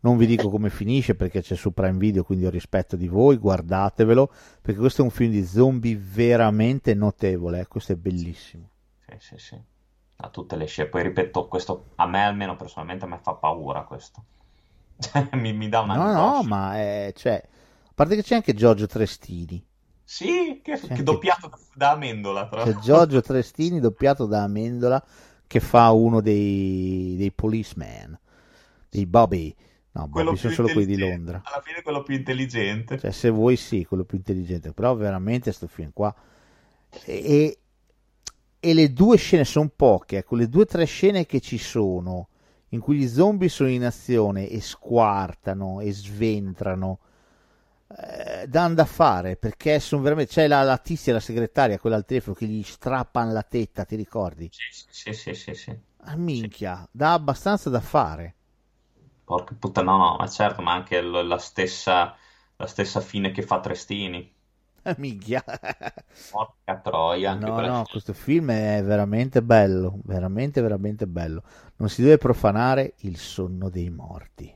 Non 0.01 0.17
vi 0.19 0.27
dico 0.27 0.51
come 0.51 0.71
finisce 0.71 1.15
perché 1.15 1.41
c'è 1.41 1.57
su 1.57 1.73
Prime 1.73 1.99
Video, 1.99 2.23
quindi 2.23 2.47
ho 2.47 2.51
rispetto 2.51 2.97
di 2.97 3.09
voi, 3.09 3.39
guardatevelo, 3.39 4.31
perché 4.61 4.79
questo 4.79 5.01
è 5.01 5.05
un 5.05 5.11
film 5.11 5.31
di 5.31 5.45
zombie 5.45 5.97
veramente 5.97 6.95
notevole, 6.95 7.61
eh. 7.61 7.67
questo 7.67 7.93
è 7.93 7.97
bellissimo. 7.97 8.69
Sì, 9.07 9.17
sì, 9.19 9.39
sì. 9.39 9.61
A 10.19 10.29
tutte 10.29 10.57
le 10.57 10.67
scie. 10.67 10.87
Poi 10.87 11.03
ripeto, 11.03 11.49
questo 11.49 11.87
a 11.97 12.07
me 12.07 12.25
almeno 12.25 12.57
personalmente 12.57 13.05
a 13.05 13.09
me 13.09 13.19
fa 13.23 13.35
paura 13.35 13.83
questo. 13.83 14.25
mi, 15.33 15.53
mi, 15.53 15.69
dà 15.69 15.81
una 15.81 15.97
No, 15.97 16.13
no, 16.13 16.43
ma 16.43 16.77
è, 16.77 17.13
cioè, 17.17 17.43
a 17.43 17.93
parte 17.95 18.17
che 18.17 18.23
c'è 18.23 18.35
anche 18.35 18.55
Giorgio 18.55 18.87
Trestini. 18.87 19.65
Sì, 20.09 20.61
che, 20.63 20.79
che 20.79 21.03
doppiato 21.03 21.49
da, 21.49 21.59
da 21.75 21.91
Amendola. 21.91 22.47
Tra 22.47 22.63
c'è 22.63 22.77
Giorgio 22.77 23.21
Trestini 23.21 23.81
doppiato 23.81 24.27
da 24.27 24.45
Amendola 24.45 25.05
che 25.49 25.59
fa 25.59 25.91
uno 25.91 26.21
dei, 26.21 27.17
dei 27.19 27.33
policeman, 27.33 28.17
dei 28.89 29.05
Bobby. 29.05 29.53
No, 29.93 30.07
Bobby 30.07 30.37
sono 30.37 30.53
solo 30.53 30.69
quelli 30.69 30.87
di 30.87 30.97
Londra. 30.97 31.43
Alla 31.45 31.61
fine 31.61 31.83
quello 31.83 32.03
più 32.03 32.15
intelligente. 32.15 32.99
Cioè, 32.99 33.11
se 33.11 33.31
vuoi 33.31 33.57
sì, 33.57 33.85
quello 33.85 34.05
più 34.05 34.17
intelligente. 34.17 34.73
Però 34.73 34.95
veramente 34.95 35.51
sto 35.51 35.67
film 35.67 35.91
qua... 35.93 36.15
E, 37.05 37.59
e 38.59 38.75
le 38.75 38.93
due 38.93 39.17
scene 39.17 39.45
sono 39.45 39.71
poche, 39.75 40.19
ecco, 40.19 40.35
le 40.35 40.49
due 40.49 40.63
o 40.63 40.67
tre 40.67 40.87
scene 40.87 41.27
che 41.27 41.41
ci 41.41 41.59
sono, 41.59 42.29
in 42.71 42.81
cui 42.81 42.97
gli 42.97 43.07
zombie 43.07 43.49
sono 43.49 43.69
in 43.69 43.85
azione 43.85 44.49
e 44.49 44.61
squartano 44.61 45.81
e 45.81 45.93
sventrano, 45.93 46.99
eh, 47.89 48.47
danno 48.49 48.75
da 48.75 48.85
fare, 48.85 49.37
perché 49.37 49.79
sono 49.81 50.03
veramente... 50.03 50.33
C'è 50.33 50.47
la, 50.47 50.63
la 50.63 50.79
tizia, 50.79 51.13
la 51.13 51.21
segretaria, 51.21 51.79
quella 51.79 51.97
al 51.97 52.05
telefono, 52.05 52.35
che 52.35 52.47
gli 52.47 52.63
strappano 52.63 53.33
la 53.33 53.43
tetta, 53.43 53.85
ti 53.85 53.97
ricordi? 53.97 54.51
Sì, 54.51 54.85
sì, 54.89 55.13
sì, 55.13 55.35
sì. 55.35 55.55
sì. 55.55 55.79
Ah, 56.09 56.17
minchia, 56.17 56.83
sì. 56.83 56.89
dà 56.93 57.13
abbastanza 57.13 57.69
da 57.71 57.81
fare. 57.81 58.35
Porca 59.25 59.55
puttana, 59.59 59.91
no, 59.91 59.99
no, 59.99 60.17
ma 60.19 60.29
certo, 60.29 60.63
ma 60.63 60.73
anche 60.73 61.01
la 61.01 61.39
stessa, 61.39 62.17
la 62.57 62.67
stessa 62.67 63.01
fine 63.01 63.33
che 63.33 63.43
fa 63.43 63.61
Trestini. 63.61 64.33
Minchia. 64.99 65.43
Porca 66.31 66.79
troia. 66.79 67.33
Anche 67.33 67.47
no, 67.47 67.61
no, 67.61 67.85
questo 67.91 68.13
film 68.13 68.51
è 68.53 68.83
veramente 68.85 69.43
bello, 69.43 69.99
veramente, 70.05 70.61
veramente 70.61 71.07
bello. 71.09 71.43
Non 71.77 71.89
si 71.89 72.03
deve 72.03 72.19
profanare 72.19 72.95
il 72.99 73.19
sonno 73.19 73.69
dei 73.69 73.91
morti. 73.91 74.56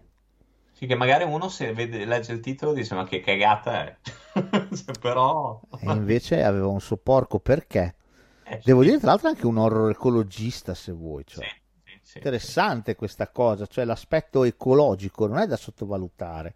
Sì, 0.81 0.87
che 0.87 0.95
magari 0.95 1.25
uno 1.25 1.51
se 1.51 1.75
vede, 1.75 2.07
legge 2.07 2.33
il 2.33 2.41
titolo 2.41 2.73
dice 2.73 2.95
ma 2.95 3.05
che 3.05 3.21
cagata 3.21 3.85
è. 3.85 3.97
cioè, 4.33 4.99
però... 4.99 5.61
E 5.79 5.93
invece 5.93 6.43
aveva 6.43 6.69
un 6.69 6.81
suo 6.81 6.97
porco 6.97 7.39
perché? 7.39 7.97
Eh, 8.45 8.63
Devo 8.65 8.81
sì. 8.81 8.87
dire 8.87 8.99
tra 8.99 9.11
l'altro 9.11 9.29
anche 9.29 9.47
un 9.47 9.59
horror 9.59 9.91
ecologista 9.91 10.73
se 10.73 10.93
vuoi. 10.93 11.23
Cioè. 11.27 11.45
Sì, 11.85 11.99
sì, 12.01 12.17
Interessante 12.17 12.97
questa 12.97 13.29
cosa, 13.29 13.67
cioè 13.67 13.85
l'aspetto 13.85 14.43
ecologico 14.43 15.27
non 15.27 15.37
è 15.37 15.47
da 15.47 15.59
sottovalutare. 15.59 16.55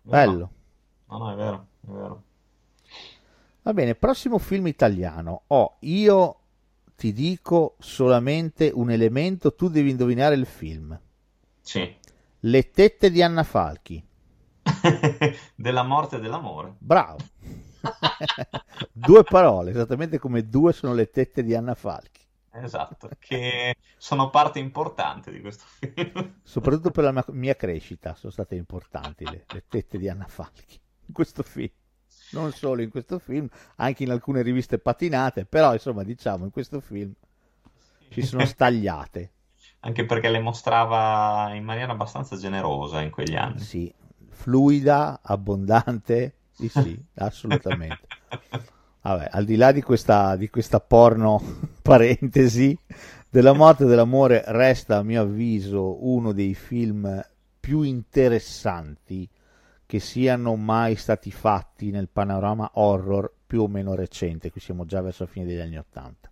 Bello. 0.00 0.50
No, 1.08 1.18
no, 1.18 1.32
è 1.32 1.36
vero, 1.36 1.66
è 1.82 1.90
vero. 1.90 2.22
Va 3.60 3.74
bene, 3.74 3.94
prossimo 3.96 4.38
film 4.38 4.66
italiano. 4.66 5.42
Oh, 5.48 5.76
io 5.80 6.38
ti 6.96 7.12
dico 7.12 7.74
solamente 7.80 8.70
un 8.72 8.90
elemento, 8.90 9.54
tu 9.54 9.68
devi 9.68 9.90
indovinare 9.90 10.36
il 10.36 10.46
film. 10.46 10.98
Sì. 11.60 12.00
Le 12.44 12.70
tette 12.70 13.10
di 13.10 13.22
Anna 13.22 13.44
Falchi. 13.44 14.04
della 15.54 15.84
morte 15.84 16.16
e 16.16 16.20
dell'amore. 16.20 16.74
Bravo. 16.78 17.18
due 18.92 19.22
parole, 19.22 19.70
esattamente 19.70 20.18
come 20.18 20.48
due 20.48 20.72
sono 20.72 20.92
le 20.92 21.08
tette 21.08 21.44
di 21.44 21.54
Anna 21.54 21.74
Falchi. 21.74 22.20
Esatto, 22.54 23.10
che 23.20 23.76
sono 23.96 24.28
parte 24.30 24.58
importante 24.58 25.30
di 25.30 25.40
questo 25.40 25.64
film. 25.78 26.40
Soprattutto 26.42 26.90
per 26.90 27.04
la 27.04 27.24
mia, 27.28 27.54
crescita 27.54 28.16
sono 28.16 28.32
state 28.32 28.56
importanti 28.56 29.24
le, 29.24 29.44
le 29.46 29.64
tette 29.68 29.96
di 29.96 30.08
Anna 30.08 30.26
Falchi 30.26 30.80
in 31.06 31.14
questo 31.14 31.44
film 31.44 31.70
non 32.32 32.50
solo 32.52 32.80
in 32.80 32.88
questo 32.88 33.18
film, 33.18 33.46
anche 33.76 34.04
in 34.04 34.10
alcune 34.10 34.40
riviste 34.40 34.78
patinate, 34.78 35.44
però 35.44 35.74
insomma 35.74 36.02
diciamo 36.02 36.44
in 36.44 36.50
questo 36.50 36.80
film 36.80 37.12
ci 38.08 38.22
sono 38.22 38.44
stagliate. 38.46 39.32
Anche 39.84 40.04
perché 40.04 40.28
le 40.28 40.40
mostrava 40.40 41.52
in 41.54 41.64
maniera 41.64 41.92
abbastanza 41.92 42.36
generosa 42.36 43.00
in 43.00 43.10
quegli 43.10 43.34
anni. 43.34 43.58
Sì, 43.58 43.92
fluida, 44.28 45.20
abbondante, 45.22 46.36
sì 46.52 46.68
sì, 46.68 47.00
assolutamente. 47.16 48.06
Vabbè, 49.02 49.28
al 49.32 49.44
di 49.44 49.56
là 49.56 49.72
di 49.72 49.82
questa, 49.82 50.36
di 50.36 50.48
questa 50.48 50.78
porno 50.78 51.40
parentesi, 51.82 52.78
della 53.28 53.52
morte 53.52 53.84
e 53.84 53.86
dell'amore 53.86 54.44
resta 54.46 54.98
a 54.98 55.02
mio 55.02 55.22
avviso 55.22 56.06
uno 56.06 56.32
dei 56.32 56.54
film 56.54 57.20
più 57.58 57.82
interessanti 57.82 59.28
che 59.84 59.98
siano 59.98 60.54
mai 60.54 60.94
stati 60.94 61.30
fatti 61.32 61.90
nel 61.90 62.08
panorama 62.08 62.70
horror 62.74 63.32
più 63.46 63.62
o 63.62 63.68
meno 63.68 63.94
recente, 63.94 64.50
qui 64.50 64.60
siamo 64.60 64.84
già 64.84 65.00
verso 65.00 65.24
la 65.24 65.28
fine 65.28 65.46
degli 65.46 65.60
anni 65.60 65.76
Ottanta. 65.76 66.31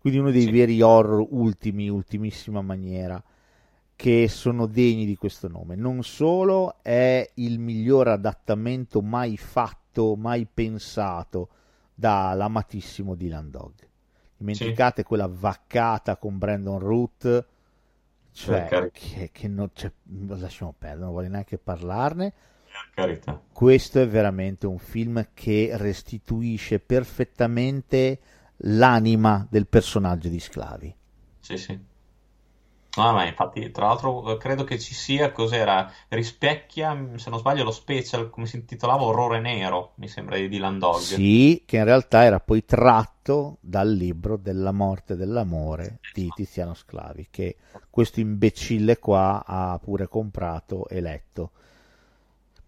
Quindi 0.00 0.18
uno 0.18 0.30
dei 0.30 0.42
sì. 0.42 0.50
veri 0.50 0.80
horror 0.80 1.26
ultimi, 1.30 1.88
ultimissima 1.88 2.62
maniera, 2.62 3.22
che 3.94 4.28
sono 4.28 4.66
degni 4.66 5.04
di 5.04 5.16
questo 5.16 5.48
nome. 5.48 5.76
Non 5.76 6.02
solo 6.02 6.76
è 6.82 7.28
il 7.34 7.58
miglior 7.58 8.08
adattamento 8.08 9.02
mai 9.02 9.36
fatto, 9.36 10.16
mai 10.16 10.46
pensato 10.52 11.48
dall'amatissimo 11.94 13.14
Dylan 13.14 13.50
Dog. 13.50 13.72
Dimenticate 14.38 15.02
sì. 15.02 15.06
quella 15.06 15.28
vaccata 15.30 16.16
con 16.16 16.38
Brandon 16.38 16.78
Root, 16.78 17.46
cioè, 18.32 18.90
che, 18.90 19.28
che 19.30 19.48
non, 19.48 19.68
cioè, 19.74 19.92
lasciamo 20.28 20.74
perdere, 20.78 21.04
non 21.04 21.12
voglio 21.12 21.28
neanche 21.28 21.58
parlarne 21.58 22.32
Carità. 22.94 23.40
Questo 23.52 24.00
è 24.00 24.08
veramente 24.08 24.66
un 24.66 24.78
film 24.78 25.28
che 25.34 25.70
restituisce 25.74 26.78
perfettamente 26.78 28.18
l'anima 28.62 29.46
del 29.48 29.66
personaggio 29.66 30.28
di 30.28 30.40
Sclavi. 30.40 30.94
Sì, 31.40 31.56
sì. 31.56 31.88
No, 32.96 33.12
ma 33.12 33.24
infatti, 33.24 33.70
tra 33.70 33.86
l'altro, 33.86 34.36
credo 34.36 34.64
che 34.64 34.76
ci 34.76 34.94
sia, 34.94 35.30
cos'era? 35.30 35.92
Rispecchia, 36.08 37.12
se 37.14 37.30
non 37.30 37.38
sbaglio, 37.38 37.62
lo 37.62 37.70
special, 37.70 38.30
come 38.30 38.46
si 38.46 38.56
intitolava, 38.56 39.04
Orrore 39.04 39.40
Nero, 39.40 39.92
mi 39.96 40.08
sembra 40.08 40.36
di 40.36 40.48
Dylan 40.48 40.80
Dog. 40.80 40.98
Sì, 40.98 41.62
che 41.64 41.76
in 41.76 41.84
realtà 41.84 42.24
era 42.24 42.40
poi 42.40 42.64
tratto 42.64 43.58
dal 43.60 43.92
libro 43.92 44.36
della 44.36 44.72
morte 44.72 45.14
dell'amore 45.14 46.00
di 46.12 46.28
Tiziano 46.34 46.74
Sclavi, 46.74 47.28
che 47.30 47.58
questo 47.88 48.18
imbecille 48.18 48.98
qua 48.98 49.44
ha 49.46 49.78
pure 49.78 50.08
comprato 50.08 50.88
e 50.88 51.00
letto. 51.00 51.52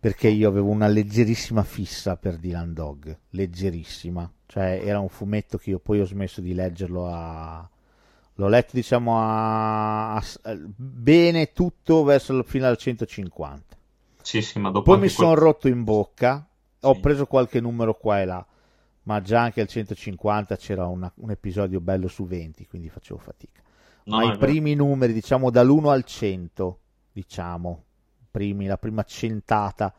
Perché 0.03 0.27
io 0.27 0.49
avevo 0.49 0.69
una 0.69 0.89
leggerissima 0.89 1.63
fissa 1.63 2.17
per 2.17 2.37
Dylan 2.37 2.73
Dog, 2.75 3.17
leggerissima, 3.31 4.29
cioè 4.47 4.81
era 4.83 4.99
un 4.99 5.09
fumetto 5.09 5.59
che 5.59 5.71
io 5.71 5.79
poi 5.79 6.01
ho 6.01 6.05
smesso 6.05 6.41
di 6.41 6.55
leggerlo 6.55 7.07
a... 7.07 7.71
L'ho 8.35 8.49
letto 8.49 8.71
diciamo 8.73 9.17
a, 9.21 10.17
a- 10.17 10.25
bene 10.75 11.53
tutto 11.53 12.03
verso 12.03 12.43
fino 12.43 12.67
al 12.67 12.77
150. 12.77 13.77
Sì, 14.23 14.43
sì, 14.43 14.59
ma 14.59 14.71
dopo 14.71 14.83
Poi 14.91 14.97
mi 14.97 15.03
anche 15.03 15.15
sono 15.15 15.29
quel- 15.35 15.41
rotto 15.41 15.69
in 15.69 15.85
bocca, 15.85 16.49
ho 16.81 16.95
Sì. 16.95 17.01
preso 17.01 17.27
qualche 17.27 17.61
numero 17.61 17.95
qua 17.95 18.21
e 18.21 18.25
là, 18.25 18.45
ma 19.05 19.21
già 19.21 19.41
anche 19.43 19.61
al 19.61 19.69
150 19.69 20.57
c'era 20.57 20.85
una- 20.87 21.13
un 21.19 21.31
episodio 21.31 21.79
bello 21.81 22.09
su 22.09 22.25
20, 22.27 22.67
quindi 22.67 22.89
facevo 22.89 23.21
fatica. 23.21 23.61
No, 24.07 24.17
ma 24.17 24.25
i 24.25 24.27
vero. 24.31 24.39
primi 24.39 24.75
numeri, 24.75 25.13
diciamo 25.13 25.49
dall'1 25.49 25.91
al 25.91 26.03
100, 26.03 26.79
diciamo, 27.13 27.85
primi, 28.33 28.67
la 28.67 28.79
prima 28.79 29.05
centata 29.05 29.95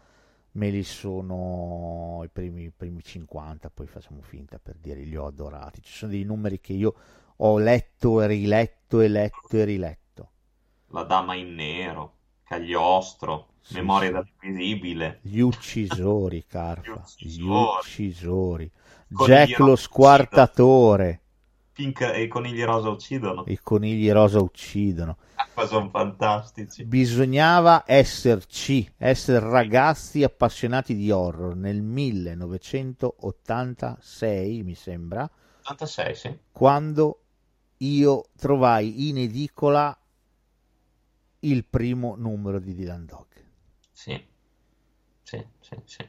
me 0.54 0.70
li 0.72 0.84
sono 0.84 2.22
i 2.26 2.30
primi, 2.30 2.66
i 2.66 2.72
primi 2.76 3.04
50, 3.04 3.70
poi 3.72 3.88
facciamo 3.88 4.22
finta 4.22 4.60
per 4.60 4.78
dire 4.80 5.02
li 5.04 5.16
ho 5.18 5.28
adorati. 5.28 5.82
Ci 5.84 5.94
sono 5.94 6.12
dei 6.12 6.24
numeri 6.26 6.60
che 6.62 6.74
io 6.74 6.94
ho 7.38 7.58
letto 7.60 8.22
e 8.22 8.28
riletto 8.28 9.02
e 9.02 9.08
letto 9.10 9.58
e 9.58 9.64
riletto. 9.66 10.32
La 10.94 11.04
Dama 11.04 11.36
in 11.36 11.56
Nero, 11.56 12.20
Cagliostro, 12.44 13.56
Sì, 13.62 13.74
Memoria 13.76 14.12
sì. 14.12 14.12
dall'Invisibile. 14.12 15.22
Gli 15.22 15.40
uccisori, 15.40 16.46
Carfa, 16.46 17.12
Gli 17.18 17.32
gli 17.36 17.50
uccisori. 17.50 17.58
uccisori. 17.58 18.72
Conigli 19.12 19.54
Jack 19.54 19.60
lo 19.60 19.76
squartatore, 19.76 21.23
Pink 21.74 22.02
e 22.02 22.22
i 22.24 22.28
conigli 22.28 22.64
rosa 22.64 22.90
uccidono. 22.90 23.44
i 23.48 23.58
conigli 23.60 24.12
rosa 24.12 24.40
uccidono. 24.40 25.18
Ma 25.56 25.66
sono 25.66 25.90
fantastici. 25.90 26.84
Bisognava 26.86 27.84
esserci, 27.88 28.88
essere 28.98 29.40
ragazzi 29.50 30.24
appassionati 30.24 30.96
di 30.96 31.10
horror 31.12 31.56
nel 31.56 31.82
1986, 31.82 34.64
mi 34.64 34.76
sembra, 34.76 35.30
86, 35.64 36.16
sì. 36.16 36.38
quando 36.52 37.20
io 37.78 38.26
trovai 38.38 39.10
in 39.10 39.18
edicola 39.18 39.96
il 41.40 41.66
primo 41.66 42.16
numero 42.16 42.60
di 42.60 42.74
Dylan 42.74 43.06
Dog. 43.06 43.26
Sì. 43.92 44.24
Sì, 45.24 45.44
sì, 45.60 45.76
sì. 45.86 46.08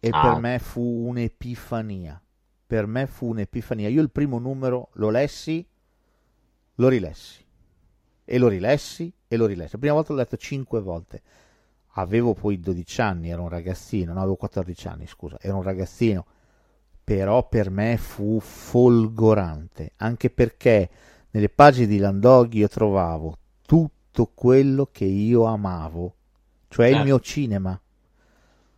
E 0.00 0.08
Ah. 0.12 0.20
per 0.20 0.40
me 0.40 0.58
fu 0.58 0.80
un'epifania. 1.08 2.18
Per 2.66 2.86
me 2.86 3.06
fu 3.06 3.28
un'epifania. 3.28 3.88
Io 3.88 4.00
il 4.00 4.10
primo 4.10 4.38
numero 4.38 4.88
lo 4.94 5.10
lessi, 5.10 5.66
lo 6.76 6.88
rilessi. 6.88 7.44
E 8.24 8.38
lo 8.38 8.48
rilessi 8.48 9.12
e 9.28 9.36
lo 9.36 9.46
rilessi. 9.46 9.72
La 9.72 9.78
prima 9.78 9.94
volta 9.94 10.12
l'ho 10.12 10.18
letto 10.18 10.36
cinque 10.36 10.80
volte. 10.80 11.22
Avevo 11.96 12.34
poi 12.34 12.58
12 12.58 13.00
anni, 13.00 13.30
ero 13.30 13.42
un 13.42 13.48
ragazzino, 13.50 14.12
no, 14.12 14.18
avevo 14.18 14.36
14 14.36 14.88
anni, 14.88 15.06
scusa, 15.06 15.36
ero 15.40 15.56
un 15.56 15.62
ragazzino. 15.62 16.26
Però 17.04 17.46
per 17.46 17.70
me 17.70 17.96
fu 17.98 18.40
folgorante, 18.40 19.92
anche 19.96 20.30
perché 20.30 20.88
nelle 21.30 21.50
pagine 21.50 21.86
di 21.86 21.98
Landoghi 21.98 22.58
io 22.58 22.68
trovavo 22.68 23.36
tutto 23.64 24.30
quello 24.34 24.88
che 24.90 25.04
io 25.04 25.44
amavo, 25.44 26.14
cioè 26.68 26.86
il 26.86 26.92
Certo. 26.94 27.06
mio 27.06 27.20
cinema. 27.20 27.80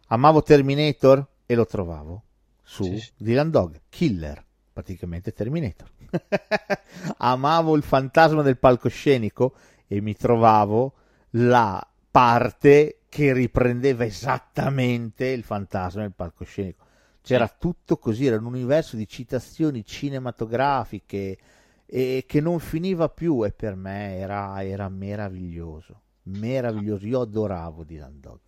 Amavo 0.08 0.42
Terminator 0.42 1.26
e 1.46 1.54
lo 1.54 1.64
trovavo 1.66 2.22
su 2.66 2.82
Sì, 2.82 2.98
sì. 2.98 3.12
Dylan 3.16 3.50
Dog, 3.50 3.80
Killer, 3.88 4.44
praticamente 4.72 5.32
Terminator. 5.32 5.88
Amavo 7.18 7.76
il 7.76 7.84
fantasma 7.84 8.42
del 8.42 8.58
palcoscenico 8.58 9.54
e 9.86 10.00
mi 10.00 10.16
trovavo 10.16 10.94
la 11.30 11.86
parte 12.10 13.02
che 13.08 13.32
riprendeva 13.32 14.04
esattamente 14.04 15.26
il 15.26 15.44
fantasma 15.44 16.02
del 16.02 16.12
palcoscenico. 16.12 16.84
C'era 17.22 17.48
tutto 17.48 17.98
così, 17.98 18.26
era 18.26 18.36
un 18.36 18.46
universo 18.46 18.96
di 18.96 19.06
citazioni 19.06 19.84
cinematografiche 19.84 21.38
e 21.86 22.24
che 22.26 22.40
non 22.40 22.58
finiva 22.58 23.08
più 23.08 23.44
e 23.44 23.52
per 23.52 23.76
me 23.76 24.16
era, 24.16 24.62
era 24.64 24.88
meraviglioso, 24.88 26.02
meraviglioso. 26.24 27.06
Io 27.06 27.20
adoravo 27.20 27.84
Dylan 27.84 28.20
Dog. 28.20 28.40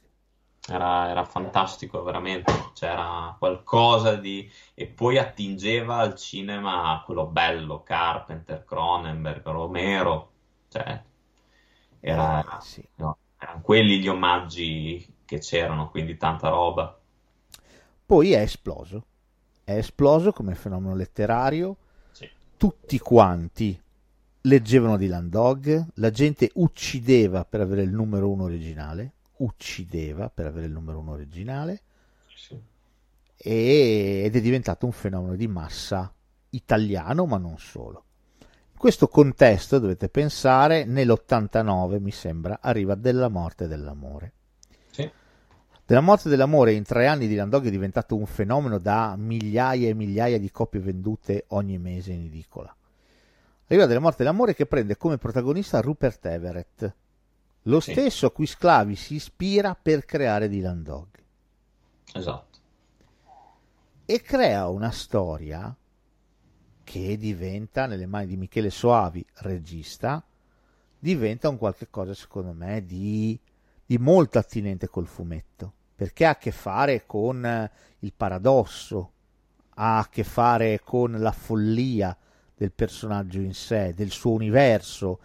Era, 0.69 1.09
era 1.09 1.25
fantastico, 1.25 2.03
veramente. 2.03 2.53
C'era 2.75 3.35
qualcosa 3.39 4.17
di... 4.17 4.51
E 4.75 4.87
poi 4.87 5.19
attingeva 5.19 5.97
al 5.97 6.15
cinema 6.15 7.03
quello 7.05 7.27
bello, 7.27 7.83
Carpenter, 7.83 8.65
Cronenberg, 8.65 9.43
Romero. 9.45 10.31
Cioè, 10.69 11.03
era... 12.01 12.59
Sì. 12.61 12.87
no, 12.97 13.17
erano 13.39 13.61
quelli 13.63 13.99
gli 13.99 14.09
omaggi 14.09 15.15
che 15.25 15.39
c'erano, 15.39 15.91
quindi 15.91 16.17
tanta 16.17 16.49
roba. 16.49 16.99
Poi 18.05 18.33
è 18.33 18.41
esploso, 18.41 19.05
è 19.65 19.77
esploso 19.77 20.33
come 20.33 20.55
fenomeno 20.55 20.95
letterario, 20.95 21.77
Sì. 22.11 22.29
tutti 22.57 22.99
quanti 22.99 23.79
leggevano 24.43 24.97
Dylan 24.97 25.29
Dog, 25.29 25.87
la 25.95 26.11
gente 26.11 26.51
uccideva 26.55 27.45
per 27.45 27.61
avere 27.61 27.83
il 27.83 27.91
numero 27.91 28.31
uno 28.31 28.45
originale, 28.45 29.13
uccideva 29.39 30.31
per 30.31 30.47
avere 30.47 30.67
il 30.67 30.73
numero 30.73 30.99
uno 30.99 31.13
originale 31.13 31.83
Sì. 32.35 32.59
ed 33.37 34.35
è 34.35 34.41
diventato 34.41 34.87
un 34.87 34.93
fenomeno 34.93 35.37
di 35.37 35.47
massa 35.47 36.13
italiano, 36.51 37.27
ma 37.27 37.37
non 37.39 37.59
solo. 37.59 38.05
In 38.73 38.79
questo 38.79 39.09
contesto 39.09 39.79
dovete 39.79 40.09
pensare, 40.09 40.85
nell'89 40.85 42.01
mi 42.01 42.13
sembra, 42.13 42.59
arriva 42.61 42.95
Della 42.95 43.29
morte 43.29 43.67
dell'amore. 43.67 44.33
Sì. 44.91 45.11
Della 45.85 46.01
morte 46.01 46.29
dell'amore 46.29 46.73
in 46.73 46.85
tre 46.85 47.07
anni 47.07 47.27
Dylan 47.27 47.49
Dog 47.49 47.67
è 47.67 47.71
diventato 47.71 48.15
un 48.17 48.27
fenomeno 48.27 48.79
da 48.79 49.17
migliaia 49.17 49.89
e 49.89 49.95
migliaia 49.95 50.39
di 50.39 50.51
copie 50.51 50.81
vendute 50.81 51.45
ogni 51.49 51.79
mese 51.79 52.13
in 52.13 52.27
edicola. 52.27 52.73
Arriva 53.67 53.87
Della 53.87 54.01
morte 54.01 54.23
dell'amore 54.23 54.55
che 54.55 54.67
prende 54.67 54.97
come 54.97 55.19
protagonista 55.19 55.81
Rupert 55.81 56.25
Everett, 56.27 56.95
lo 57.69 57.81
Sì. 57.81 57.93
stesso 57.93 58.27
a 58.27 58.31
cui 58.33 58.47
Sclavi 58.47 58.97
si 58.97 59.15
ispira 59.15 59.75
per 59.75 60.05
creare 60.05 60.49
Dylan 60.49 60.83
Dog 60.83 61.07
Esatto. 62.15 62.59
e 64.07 64.23
crea 64.23 64.69
una 64.69 64.91
storia 64.91 65.75
che 66.83 67.17
diventa 67.19 67.85
nelle 67.87 68.07
mani 68.07 68.27
di 68.27 68.37
Michele 68.39 68.71
Soavi, 68.71 69.25
regista, 69.41 70.25
diventa 70.99 71.49
un 71.51 71.59
qualche 71.59 71.89
cosa 71.91 72.15
secondo 72.15 72.53
me 72.53 72.85
di, 72.87 73.39
di 73.85 73.99
molto 73.99 74.39
attinente 74.39 74.89
col 74.89 75.07
fumetto, 75.07 75.73
perché 75.95 76.25
ha 76.25 76.31
a 76.31 76.39
che 76.39 76.51
fare 76.51 77.05
con 77.05 77.45
eh, 77.45 77.71
il 78.01 78.13
paradosso, 78.17 79.13
ha 79.75 79.99
a 79.99 80.09
che 80.09 80.25
fare 80.25 80.81
con 80.83 81.13
la 81.21 81.33
follia 81.33 82.17
del 82.57 82.73
personaggio 82.73 83.41
in 83.41 83.53
sé, 83.55 83.93
del 83.95 84.11
suo 84.11 84.33
universo, 84.33 85.21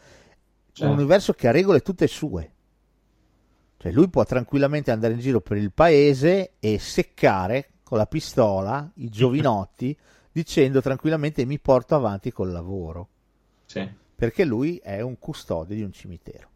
Certo. 0.74 0.92
un 0.92 0.98
universo 0.98 1.34
che 1.34 1.48
ha 1.48 1.52
regole 1.52 1.82
tutte 1.82 2.08
sue. 2.08 2.52
Cioè 3.78 3.92
lui 3.92 4.10
può 4.10 4.24
tranquillamente 4.26 4.92
andare 4.92 5.14
in 5.14 5.20
giro 5.20 5.40
per 5.42 5.58
il 5.58 5.72
paese 5.72 6.54
e 6.60 6.80
seccare 6.80 7.70
con 7.84 7.98
la 7.98 8.08
pistola 8.08 8.90
i 8.96 9.10
giovinotti 9.10 9.96
dicendo 10.32 10.82
tranquillamente 10.82 11.46
mi 11.46 11.60
porto 11.60 11.94
avanti 11.96 12.32
col 12.32 12.52
lavoro, 12.52 13.08
Sì. 13.66 13.88
perché 14.16 14.46
lui 14.46 14.78
è 14.78 15.00
un 15.02 15.20
custode 15.20 15.76
di 15.76 15.84
un 15.84 15.92
cimitero. 15.92 16.50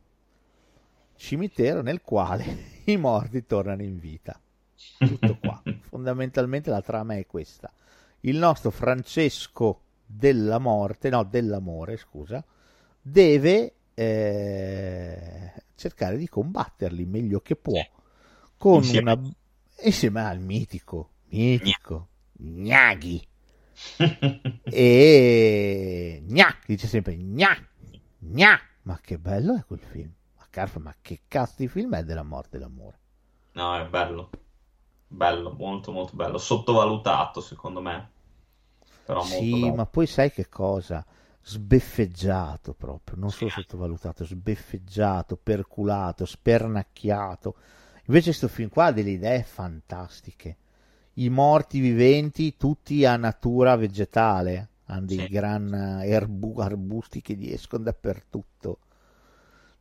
Cimitero 1.16 1.82
nel 1.82 2.02
quale 2.02 2.46
i 2.86 2.98
morti 2.98 3.46
tornano 3.46 3.84
in 3.84 4.00
vita. 4.00 4.40
Tutto 4.98 5.38
qua. 5.40 5.62
Fondamentalmente 5.90 6.70
la 6.70 6.82
trama 6.82 7.16
è 7.16 7.26
questa. 7.28 7.72
Il 8.22 8.38
nostro 8.38 8.72
Francesco 8.72 9.82
della 10.06 10.58
morte, 10.60 11.10
no, 11.10 11.24
dell'amore, 11.24 11.98
scusa, 11.98 12.44
deve 13.02 13.74
eh, 13.98 15.54
cercare 15.76 16.18
di 16.18 16.28
combatterli 16.30 17.06
meglio 17.06 17.40
che 17.42 17.56
può 17.56 17.88
con 18.58 18.84
Insieme. 18.84 19.08
una 19.10 19.20
insieme 19.84 20.22
al 20.24 20.40
mitico, 20.40 21.12
mitico 21.30 22.10
Gnaghi 22.34 23.28
e 24.70 26.22
Gna, 26.26 26.56
dice 26.66 26.88
sempre 26.88 27.16
Gna, 27.18 27.56
Gna. 28.20 28.60
Ma 28.84 28.98
che 29.00 29.20
bello 29.20 29.56
è 29.56 29.64
quel 29.66 29.82
film. 29.82 30.12
Ma 30.36 30.48
Carfa, 30.50 30.80
ma 30.80 30.96
che 31.00 31.22
cazzo 31.28 31.54
di 31.58 31.68
film 31.68 31.94
è 31.96 32.04
della 32.04 32.24
morte 32.24 32.58
e 32.58 32.60
l'amore? 32.60 33.00
No, 33.56 33.76
è 33.76 33.86
bello. 33.86 34.30
Bello, 35.08 35.54
molto 35.54 35.92
molto 35.92 36.16
bello. 36.16 36.38
Sottovalutato, 36.38 37.42
secondo 37.42 37.82
me. 37.82 38.12
Però 39.04 39.24
Sì, 39.24 39.72
ma 39.72 39.86
poi 39.86 40.08
sai 40.08 40.32
che 40.32 40.48
cosa? 40.48 41.06
Sbeffeggiato 41.50 42.74
proprio, 42.74 43.16
non 43.18 43.32
solo 43.32 43.50
sottovalutato, 43.50 44.26
sbeffeggiato, 44.26 45.38
perculato, 45.42 46.26
spernacchiato. 46.26 47.56
Invece 48.08 48.26
questo 48.32 48.50
film 48.50 48.68
qua 48.68 48.88
ha 48.88 48.92
delle 48.92 49.12
idee 49.12 49.44
fantastiche. 49.44 50.58
I 51.14 51.30
morti 51.30 51.80
viventi 51.80 52.58
tutti 52.58 53.06
a 53.06 53.16
natura 53.16 53.78
vegetale, 53.78 54.68
hanno 54.88 55.06
dei 55.06 55.20
Sì. 55.20 55.28
gran 55.30 56.02
erbu- 56.04 56.60
arbusti 56.60 57.22
che 57.22 57.36
gli 57.36 57.50
escono 57.50 57.84
dappertutto. 57.86 58.80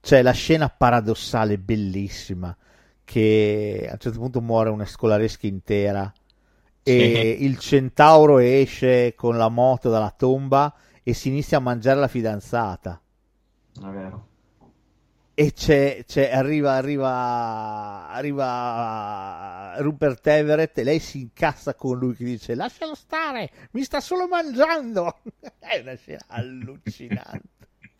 C'è 0.01 0.22
la 0.22 0.30
scena 0.30 0.68
paradossale 0.68 1.59
bellissima 1.59 2.56
che 3.02 3.86
a 3.88 3.93
un 3.94 3.98
certo 3.98 4.20
punto 4.20 4.40
muore 4.40 4.70
una 4.70 4.86
scolaresca 4.86 5.48
intera 5.48 6.12
e 6.84 7.36
Sì. 7.40 7.44
il 7.44 7.59
centauro 7.59 8.38
esce 8.38 9.16
con 9.16 9.36
la 9.36 9.48
moto 9.48 9.90
dalla 9.90 10.14
tomba 10.16 10.72
e 11.08 11.14
si 11.14 11.28
inizia 11.28 11.58
a 11.58 11.60
mangiare 11.60 12.00
la 12.00 12.08
fidanzata. 12.08 13.00
È 13.80 13.86
vero. 13.86 14.28
E 15.34 15.52
c'è, 15.52 16.02
c'è- 16.04 16.32
arriva, 16.32 16.72
arriva, 16.72 18.08
arriva 18.08 19.74
Rupert 19.78 20.26
Everett 20.26 20.76
e 20.78 20.82
lei 20.82 20.98
si 20.98 21.20
incassa 21.20 21.74
con 21.74 21.96
lui 21.98 22.16
che 22.16 22.24
dice 22.24 22.54
lascialo 22.56 22.94
stare, 22.96 23.50
mi 23.72 23.84
sta 23.84 24.00
solo 24.00 24.26
mangiando. 24.26 25.20
È 25.60 25.78
una 25.78 25.94
scena 25.94 26.24
allucinante. 26.26 27.48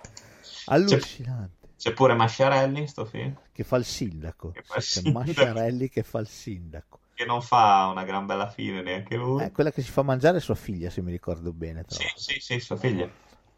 Allucinante. 0.66 1.54
C'è 1.76 1.92
pure 1.92 2.14
Masciarelli 2.14 2.80
in 2.80 2.88
sto 2.88 3.04
film, 3.04 3.38
Che 3.52 3.62
fa 3.62 3.76
il 3.76 3.84
sindaco. 3.84 4.50
Che 4.50 4.62
fa 4.64 4.76
il 4.76 4.82
C'è 4.82 5.00
sindaco. 5.00 5.18
Masciarelli 5.18 5.88
che 5.90 6.02
fa 6.02 6.18
il 6.18 6.28
sindaco. 6.28 6.95
Che 7.16 7.24
non 7.24 7.40
fa 7.40 7.88
una 7.90 8.05
gran 8.05 8.26
bella 8.26 8.47
fine 8.51 8.82
neanche 8.82 9.16
lui. 9.16 9.43
Eh, 9.43 9.51
quella 9.51 9.72
che 9.72 9.80
si 9.80 9.90
fa 9.90 10.02
mangiare 10.02 10.36
è 10.36 10.40
sua 10.40 10.55
figlia, 10.55 10.90
se 10.90 11.01
mi 11.01 11.10
ricordo 11.10 11.51
bene. 11.51 11.84
Sì, 11.88 12.05
sì, 12.14 12.38
sì, 12.38 12.60
sua 12.60 12.76
figlia. 12.76 13.09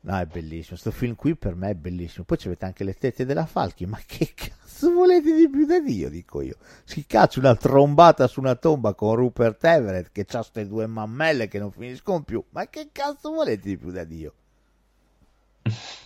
No, 0.00 0.16
è 0.16 0.26
bellissimo. 0.26 0.76
Sto 0.76 0.92
film 0.92 1.16
qui 1.16 1.34
per 1.34 1.56
me 1.56 1.70
è 1.70 1.74
bellissimo. 1.74 2.24
Poi 2.24 2.38
avete 2.44 2.64
anche 2.64 2.84
le 2.84 2.94
tette 2.94 3.26
della 3.26 3.46
Falchi. 3.46 3.84
Ma 3.84 3.98
che 4.06 4.32
cazzo 4.32 4.92
volete 4.92 5.34
di 5.34 5.50
più 5.50 5.66
da 5.66 5.80
Dio? 5.80 6.08
Dico 6.08 6.40
io. 6.40 6.54
Si 6.84 7.04
caccia 7.04 7.40
una 7.40 7.56
trombata 7.56 8.28
su 8.28 8.38
una 8.38 8.54
tomba 8.54 8.94
con 8.94 9.16
Rupert 9.16 9.64
Everett 9.64 10.12
che 10.12 10.20
ha 10.20 10.36
queste 10.36 10.68
due 10.68 10.86
mammelle 10.86 11.48
che 11.48 11.58
non 11.58 11.72
finiscono 11.72 12.22
più. 12.22 12.42
Ma 12.50 12.68
che 12.68 12.90
cazzo 12.92 13.32
volete 13.32 13.68
di 13.68 13.76
più 13.76 13.90
da 13.90 14.04
Dio? 14.04 14.34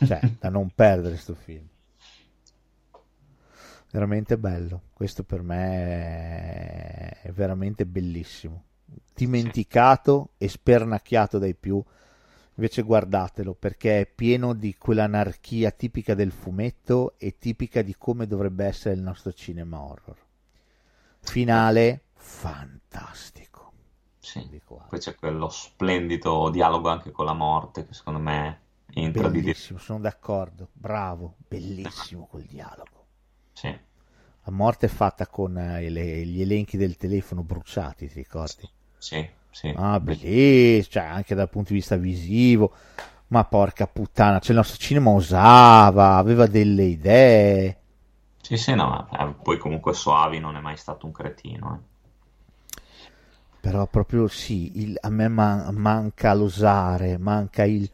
Cioè, 0.07 0.21
da 0.41 0.49
non 0.49 0.71
perdere 0.75 1.19
sto 1.19 1.35
film. 1.35 1.69
Veramente 3.93 4.39
bello. 4.39 4.85
Questo 4.95 5.23
per 5.23 5.43
me 5.43 7.11
è 7.21 7.31
veramente 7.31 7.85
bellissimo. 7.85 8.65
Dimenticato 9.15 10.31
e 10.39 10.49
spernacchiato 10.49 11.39
dai 11.39 11.55
più. 11.55 11.83
Invece 12.55 12.83
guardatelo 12.83 13.53
perché 13.53 14.01
è 14.01 14.07
pieno 14.07 14.55
di 14.55 14.77
quell'anarchia 14.79 15.71
tipica 15.73 16.15
del 16.15 16.33
fumetto 16.33 17.15
e 17.19 17.37
tipica 17.39 17.83
di 17.83 17.95
come 17.99 18.27
dovrebbe 18.27 18.65
essere 18.65 18.95
il 18.95 19.03
nostro 19.03 19.31
cinema 19.35 19.81
horror. 19.83 20.17
Finale 21.21 22.05
fantastico. 22.15 23.73
Sì. 24.19 24.61
Poi 24.65 24.99
c'è 24.99 25.15
quello 25.17 25.51
splendido 25.51 26.49
dialogo 26.49 26.89
anche 26.89 27.11
con 27.11 27.27
la 27.27 27.35
morte, 27.35 27.87
che 27.87 27.93
secondo 27.93 28.21
me 28.21 28.61
entra 28.95 29.29
di 29.29 29.35
di- 29.35 29.41
bellissimo, 29.43 29.79
sono 29.79 30.01
d'accordo. 30.01 30.69
Bravo, 30.73 31.35
bellissimo 31.47 32.25
quel 32.25 32.45
dialogo. 32.45 33.02
Sì, 33.55 33.69
La 34.45 34.53
morte 34.53 34.87
è 34.87 34.89
fatta 34.89 35.27
con 35.27 35.59
eh, 35.59 35.91
le- 35.91 36.25
gli 36.25 36.43
elenchi 36.43 36.77
del 36.77 36.97
telefono 36.97 37.43
bruciati, 37.43 38.07
ti 38.09 38.15
ricordi? 38.15 38.69
sì, 38.99 39.29
sì. 39.51 39.69
Ah, 39.75 39.99
bellissimo, 40.01 40.83
cioè 40.93 41.03
anche 41.05 41.35
dal 41.35 41.49
punto 41.49 41.71
di 41.73 41.77
vista 41.79 41.97
visivo. 41.97 42.73
Ma 43.29 43.45
porca 43.45 43.87
puttana, 43.87 44.39
cioè 44.41 44.51
il 44.53 44.57
nostro 44.59 44.77
cinema 44.79 45.11
osava, 45.11 46.17
aveva 46.17 46.47
delle 46.47 46.85
idee. 46.85 47.77
Sì, 48.43 48.59
sì, 48.59 48.75
no, 48.75 48.89
ma 48.89 49.09
eh, 49.31 49.33
poi 49.43 49.57
comunque 49.57 49.95
Soavi 49.95 50.39
non 50.39 50.55
è 50.57 50.61
mai 50.61 50.77
stato 50.77 51.07
un 51.07 51.13
cretino. 51.13 51.75
eh. 51.75 51.91
Però 53.61 53.87
proprio 53.87 54.27
sì, 54.29 54.81
il- 54.83 54.99
a 55.01 55.09
me 55.09 55.29
man- 55.29 55.75
manca 55.77 56.35
l'osare, 56.35 57.17
manca 57.19 57.65
il, 57.65 57.89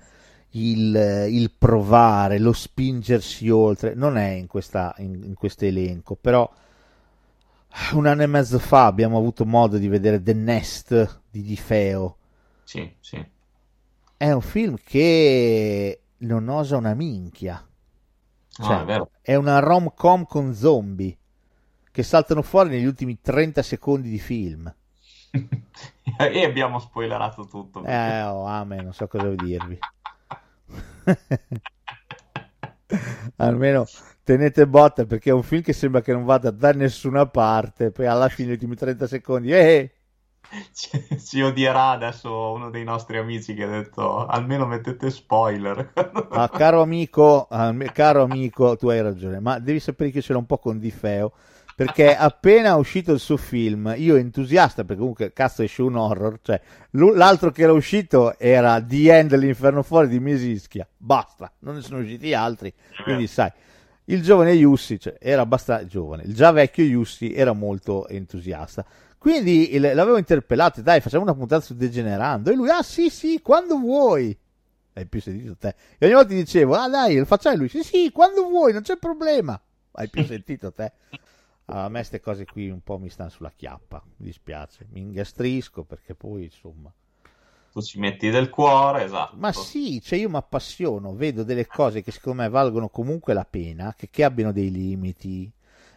il, 0.50 1.26
il 1.30 1.52
provare, 1.56 2.38
lo 2.38 2.52
spingersi 2.52 3.48
oltre. 3.50 3.94
Non 3.94 4.16
è 4.16 4.30
in, 4.30 4.46
questa, 4.46 4.94
in, 4.98 5.22
in 5.24 5.34
questo 5.34 5.64
elenco, 5.64 6.14
però 6.16 6.50
un 7.92 8.06
anno 8.06 8.22
e 8.22 8.26
mezzo 8.26 8.58
fa 8.58 8.86
abbiamo 8.86 9.18
avuto 9.18 9.44
modo 9.44 9.76
di 9.78 9.88
vedere 9.88 10.22
The 10.22 10.32
Nest 10.34 11.20
di 11.30 11.42
Di 11.42 11.56
Feo. 11.56 12.16
Sì, 12.64 12.94
sì. 13.00 13.24
È 14.16 14.30
un 14.32 14.40
film 14.40 14.76
che 14.82 16.00
non 16.18 16.48
osa 16.48 16.76
una 16.76 16.94
minchia. 16.94 17.64
No, 18.56 18.64
Cioè, 18.64 18.80
è 18.80 18.84
vero. 18.84 19.10
è 19.22 19.34
una 19.36 19.60
rom-com 19.60 20.24
con 20.24 20.52
zombie 20.54 21.16
che 21.92 22.02
saltano 22.02 22.42
fuori 22.42 22.70
negli 22.70 22.84
ultimi 22.84 23.20
30 23.20 23.62
secondi 23.62 24.08
di 24.10 24.18
film. 24.18 24.72
E 26.20 26.44
abbiamo 26.44 26.80
spoilerato 26.80 27.46
tutto. 27.46 27.84
Eh, 27.84 28.22
oh, 28.22 28.44
amen, 28.46 28.82
non 28.82 28.92
so 28.92 29.06
cosa 29.06 29.28
dirvi. 29.34 29.78
Almeno 33.36 33.86
tenete 34.24 34.66
botta 34.66 35.04
perché 35.06 35.30
è 35.30 35.32
un 35.32 35.42
film 35.42 35.62
che 35.62 35.72
sembra 35.72 36.00
che 36.00 36.12
non 36.12 36.24
vada 36.24 36.50
da 36.50 36.72
nessuna 36.72 37.26
parte. 37.26 37.90
Poi 37.90 38.06
alla 38.06 38.28
fine, 38.28 38.48
negli 38.48 38.56
ultimi 38.56 38.76
30 38.76 39.06
secondi, 39.06 39.52
eh, 39.52 39.92
Ci, 40.72 41.20
ci 41.20 41.42
odierà 41.42 41.90
adesso 41.90 42.52
uno 42.52 42.70
dei 42.70 42.84
nostri 42.84 43.18
amici 43.18 43.54
che 43.54 43.64
ha 43.64 43.68
detto 43.68 44.24
almeno 44.26 44.66
mettete 44.66 45.10
spoiler. 45.10 45.92
ah, 46.30 46.48
caro 46.50 46.82
amico, 46.82 47.46
ah, 47.50 47.72
caro 47.92 48.22
amico, 48.22 48.76
tu 48.76 48.88
hai 48.88 49.00
ragione, 49.02 49.40
ma 49.40 49.58
devi 49.58 49.80
sapere 49.80 50.10
che 50.10 50.20
c'era 50.20 50.38
un 50.38 50.46
po' 50.46 50.58
con 50.58 50.78
Di 50.78 50.90
Feo. 50.90 51.32
Perché 51.78 52.16
appena 52.18 52.74
uscito 52.74 53.12
il 53.12 53.20
suo 53.20 53.36
film, 53.36 53.94
io 53.96 54.16
entusiasta, 54.16 54.82
perché 54.82 54.98
comunque 54.98 55.32
cazzo 55.32 55.62
esce 55.62 55.82
un 55.82 55.94
horror, 55.94 56.40
cioè 56.42 56.60
l'altro 56.90 57.52
che 57.52 57.62
era 57.62 57.72
uscito 57.72 58.36
era 58.36 58.82
The 58.82 59.16
End 59.16 59.30
dell'Inferno 59.30 59.84
Fuori 59.84 60.08
di 60.08 60.18
Mesischia, 60.18 60.88
basta, 60.96 61.52
non 61.60 61.76
ne 61.76 61.80
sono 61.82 62.00
usciti 62.00 62.34
altri, 62.34 62.74
quindi 63.04 63.28
sai, 63.28 63.52
il 64.06 64.22
giovane 64.22 64.50
Yussi, 64.54 64.98
cioè, 64.98 65.18
era 65.20 65.42
abbastanza 65.42 65.86
giovane, 65.86 66.24
il 66.24 66.34
già 66.34 66.50
vecchio 66.50 66.82
Yussi 66.82 67.32
era 67.32 67.52
molto 67.52 68.08
entusiasta, 68.08 68.84
quindi 69.16 69.72
il- 69.76 69.80
l'avevo 69.80 70.16
interpellato, 70.18 70.82
dai 70.82 71.00
facciamo 71.00 71.22
una 71.22 71.34
puntata 71.34 71.62
su 71.64 71.76
Degenerando, 71.76 72.50
e 72.50 72.54
lui, 72.56 72.70
ah 72.70 72.82
sì 72.82 73.08
sì, 73.08 73.40
quando 73.40 73.78
vuoi, 73.78 74.36
hai 74.94 75.06
più 75.06 75.20
sentito 75.20 75.54
te, 75.56 75.76
e 75.96 76.06
ogni 76.06 76.14
volta 76.14 76.34
gli 76.34 76.38
dicevo, 76.38 76.74
ah 76.74 76.88
dai, 76.88 77.18
lo 77.18 77.24
facciamo 77.24 77.54
lui, 77.54 77.68
sì 77.68 77.84
sì, 77.84 78.10
quando 78.12 78.48
vuoi, 78.48 78.72
non 78.72 78.82
c'è 78.82 78.96
problema, 78.96 79.60
hai 79.92 80.08
più 80.08 80.24
sentito 80.26 80.72
te. 80.72 80.90
A 81.70 81.88
me 81.88 81.98
queste 81.98 82.20
cose 82.20 82.46
qui 82.46 82.70
un 82.70 82.80
po' 82.82 82.98
mi 82.98 83.10
stanno 83.10 83.28
sulla 83.28 83.52
chiappa, 83.54 84.02
mi 84.16 84.26
dispiace, 84.26 84.86
mi 84.90 85.00
ingastrisco 85.00 85.84
perché 85.84 86.14
poi 86.14 86.44
insomma... 86.44 86.90
Tu 87.70 87.82
ci 87.82 87.98
metti 87.98 88.30
del 88.30 88.48
cuore, 88.48 89.04
esatto. 89.04 89.36
Ma 89.36 89.52
sì, 89.52 90.00
cioè 90.00 90.18
io 90.18 90.30
mi 90.30 90.36
appassiono, 90.36 91.14
vedo 91.14 91.44
delle 91.44 91.66
cose 91.66 92.02
che 92.02 92.10
secondo 92.10 92.40
me 92.40 92.48
valgono 92.48 92.88
comunque 92.88 93.34
la 93.34 93.46
pena, 93.48 93.94
che, 93.94 94.08
che 94.10 94.24
abbiano 94.24 94.50
dei 94.50 94.70
limiti. 94.70 95.52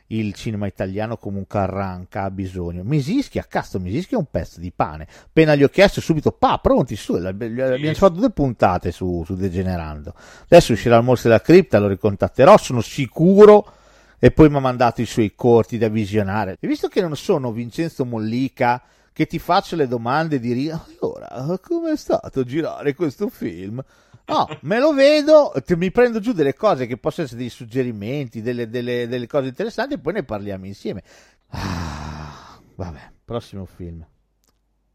Il 0.08 0.34
cinema 0.34 0.68
italiano 0.68 1.16
comunque 1.16 1.60
arranca, 1.60 2.24
ha 2.24 2.32
bisogno. 2.32 2.84
Misischia, 2.84 3.46
cazzo, 3.48 3.80
Misischia 3.80 4.18
è 4.18 4.20
un 4.20 4.28
pezzo 4.30 4.60
di 4.60 4.74
pane. 4.74 5.08
Appena 5.24 5.56
gli 5.56 5.64
ho 5.64 5.70
chiesto 5.70 6.02
subito, 6.02 6.34
pa, 6.34 6.58
pronti, 6.58 6.98
su, 6.98 7.14
abbiamo 7.14 7.94
fatto 7.94 8.20
due 8.20 8.30
puntate 8.32 8.92
su, 8.92 9.24
su 9.26 9.36
Degenerando. 9.36 10.14
Adesso 10.44 10.74
uscirà 10.74 10.98
il 10.98 11.06
mostro 11.06 11.30
della 11.30 11.42
cripta, 11.42 11.80
lo 11.80 11.88
ricontatterò, 11.88 12.58
sono 12.58 12.82
sicuro. 12.82 13.76
E 14.24 14.30
poi 14.30 14.52
mi 14.52 14.58
ha 14.58 14.60
mandato 14.60 15.02
i 15.02 15.08
suoi 15.08 15.34
corti 15.34 15.80
da 15.80 15.88
visionare. 15.88 16.56
E 16.60 16.68
visto 16.68 16.88
che 16.90 17.02
non 17.02 17.16
sono 17.16 17.52
Vincenzo 17.52 18.06
Mollica, 18.06 18.84
che 19.12 19.26
ti 19.26 19.40
faccio 19.40 19.76
le 19.76 19.88
domande 19.88 20.40
di 20.40 20.54
ri- 20.54 20.70
allora, 20.70 21.58
come 21.60 21.94
è 21.94 21.98
stato 21.98 22.44
girare 22.44 22.94
questo 22.94 23.30
film? 23.30 23.84
No, 24.28 24.48
me 24.62 24.78
lo 24.78 24.94
vedo, 24.94 25.52
mi 25.76 25.90
prendo 25.90 26.20
giù 26.20 26.34
delle 26.34 26.54
cose 26.54 26.86
che 26.86 26.98
possono 26.98 27.26
essere 27.26 27.42
dei 27.42 27.50
suggerimenti, 27.50 28.44
delle, 28.44 28.70
delle- 28.70 29.08
delle 29.08 29.26
cose 29.26 29.48
interessanti 29.48 29.96
e 29.96 29.98
poi 29.98 30.14
ne 30.14 30.24
parliamo 30.24 30.68
insieme. 30.68 31.02
Ah, 31.48 32.62
vabbè, 32.76 33.12
prossimo 33.26 33.66
film. 33.66 34.06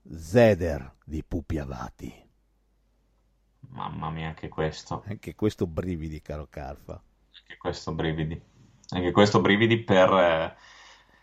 Zeder 0.09 0.95
di 1.05 1.25
Pupi 1.27 1.59
Avati. 1.59 2.15
Mamma 3.71 4.09
mia, 4.11 4.29
anche 4.29 4.49
questo. 4.49 5.03
Anche 5.09 5.35
questo 5.35 5.67
brividi, 5.67 6.23
caro 6.23 6.47
Carfa. 6.49 6.93
Anche 6.93 7.57
questo 7.59 7.93
brividi. 7.93 8.41
Anche 8.91 9.11
questo 9.13 9.41
brividi 9.41 9.83
per... 9.83 10.11
eh, 10.13 10.57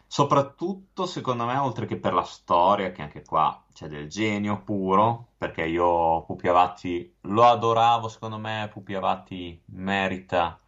soprattutto, 0.07 1.06
secondo 1.06 1.45
me, 1.45 1.57
oltre 1.57 1.85
che 1.85 1.98
per 1.98 2.14
la 2.14 2.23
storia, 2.23 2.91
che 2.91 3.02
anche 3.02 3.23
qua 3.23 3.64
c'è 3.73 3.88
del 3.88 4.07
genio 4.07 4.61
puro, 4.64 5.34
perché 5.38 5.65
io 5.65 6.23
Pupi 6.26 6.48
Avati 6.48 7.15
lo 7.22 7.44
adoravo, 7.45 8.07
secondo 8.07 8.38
me 8.38 8.69
Pupi 8.72 8.94
Avati 8.95 9.61
merita 9.68 10.60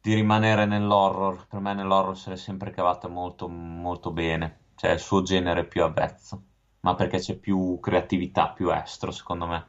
di 0.00 0.14
rimanere 0.14 0.64
nell'horror. 0.66 1.46
Per 1.46 1.60
me 1.60 1.74
nell'horror 1.74 2.16
se 2.16 2.30
l'è 2.30 2.36
sempre 2.36 2.70
cavata 2.70 3.08
molto, 3.08 3.48
molto 3.48 4.10
bene. 4.10 4.58
Cioè, 4.74 4.90
è 4.90 4.94
il 4.94 5.00
suo 5.00 5.22
genere 5.22 5.66
più 5.66 5.82
avvezzo. 5.82 6.42
Ma 6.80 6.94
perché 6.94 7.18
c'è 7.18 7.36
più 7.36 7.78
creatività, 7.80 8.48
più 8.50 8.70
estro, 8.72 9.10
secondo 9.10 9.46
me. 9.46 9.68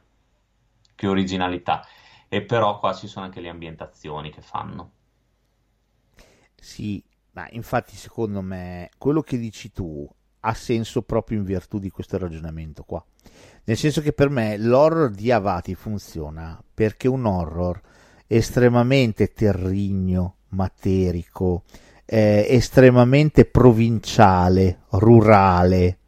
Più 0.94 1.10
originalità. 1.10 1.84
E 2.28 2.42
però 2.42 2.78
qua 2.78 2.94
ci 2.94 3.06
sono 3.08 3.26
anche 3.26 3.40
le 3.40 3.48
ambientazioni 3.50 4.30
che 4.30 4.40
fanno. 4.42 4.92
Sì, 6.62 7.02
ma 7.32 7.48
infatti 7.50 7.96
secondo 7.96 8.40
me 8.40 8.88
quello 8.96 9.20
che 9.20 9.36
dici 9.36 9.72
tu 9.72 10.08
ha 10.44 10.54
senso 10.54 11.02
proprio 11.02 11.38
in 11.38 11.44
virtù 11.44 11.80
di 11.80 11.90
questo 11.90 12.18
ragionamento 12.18 12.84
qua. 12.84 13.04
Nel 13.64 13.76
senso 13.76 14.00
che 14.00 14.12
per 14.12 14.28
me 14.28 14.56
l'horror 14.56 15.10
di 15.10 15.32
Avati 15.32 15.74
funziona 15.74 16.62
perché 16.72 17.08
un 17.08 17.26
horror 17.26 17.80
estremamente 18.28 19.32
terrigno, 19.32 20.36
materico, 20.50 21.64
eh, 22.04 22.46
estremamente 22.48 23.44
provinciale, 23.44 24.82
rurale. 24.90 25.98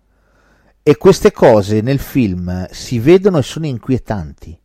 E 0.84 0.96
queste 0.96 1.32
cose 1.32 1.80
nel 1.80 1.98
film 1.98 2.68
si 2.70 3.00
vedono 3.00 3.38
e 3.38 3.42
sono 3.42 3.66
inquietanti. 3.66 4.56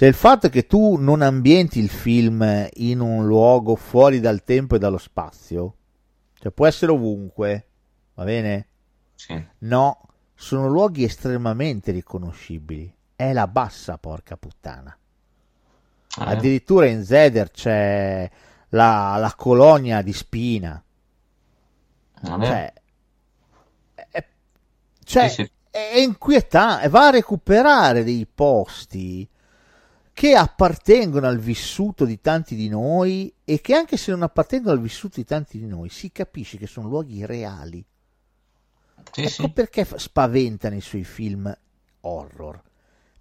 Cioè 0.00 0.08
il 0.08 0.14
fatto 0.14 0.48
che 0.48 0.66
tu 0.66 0.96
non 0.96 1.20
ambienti 1.20 1.78
il 1.78 1.90
film 1.90 2.70
in 2.76 3.00
un 3.00 3.26
luogo 3.26 3.76
fuori 3.76 4.18
dal 4.18 4.42
tempo 4.44 4.74
e 4.74 4.78
dallo 4.78 4.96
spazio, 4.96 5.74
cioè 6.38 6.50
può 6.52 6.66
essere 6.66 6.90
ovunque, 6.90 7.66
va 8.14 8.24
bene? 8.24 8.66
Sì. 9.14 9.46
No, 9.58 10.00
sono 10.34 10.68
luoghi 10.68 11.04
estremamente 11.04 11.92
riconoscibili. 11.92 12.90
È 13.14 13.34
la 13.34 13.46
bassa, 13.46 13.98
porca 13.98 14.38
puttana. 14.38 14.96
Eh, 16.18 16.24
Addirittura 16.24 16.86
in 16.86 17.04
Zeder 17.04 17.50
c'è 17.50 18.30
la, 18.70 19.16
la 19.18 19.34
colonia 19.36 20.00
di 20.00 20.14
Spina. 20.14 20.82
vabbè. 22.22 22.46
Cioè, 22.46 22.72
è, 24.08 24.26
cioè, 25.04 25.28
Sì, 25.28 25.42
sì. 25.42 25.50
è 25.68 25.98
inquietante. 25.98 26.88
Va 26.88 27.08
a 27.08 27.10
recuperare 27.10 28.02
dei 28.02 28.26
posti 28.26 29.28
che 30.20 30.34
appartengono 30.34 31.26
al 31.26 31.38
vissuto 31.38 32.04
di 32.04 32.20
tanti 32.20 32.54
di 32.54 32.68
noi 32.68 33.34
e 33.42 33.62
che 33.62 33.74
anche 33.74 33.96
se 33.96 34.10
non 34.10 34.20
appartengono 34.20 34.74
al 34.74 34.80
vissuto 34.82 35.14
di 35.16 35.24
tanti 35.24 35.58
di 35.58 35.66
noi 35.66 35.88
si 35.88 36.12
capisce 36.12 36.58
che 36.58 36.66
sono 36.66 36.88
luoghi 36.88 37.24
reali. 37.24 37.82
Sì, 39.12 39.22
Ecco 39.22 39.28
sì. 39.28 39.50
perché 39.50 39.88
spaventano 39.96 40.74
i 40.74 40.82
suoi 40.82 41.04
film 41.04 41.50
horror. 42.00 42.62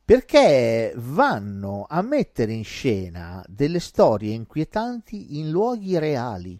Perché 0.03 0.91
vanno 0.97 1.85
a 1.87 2.01
mettere 2.01 2.51
in 2.51 2.65
scena 2.65 3.45
delle 3.47 3.79
storie 3.79 4.33
inquietanti 4.33 5.39
in 5.39 5.51
luoghi 5.51 5.97
reali, 5.97 6.59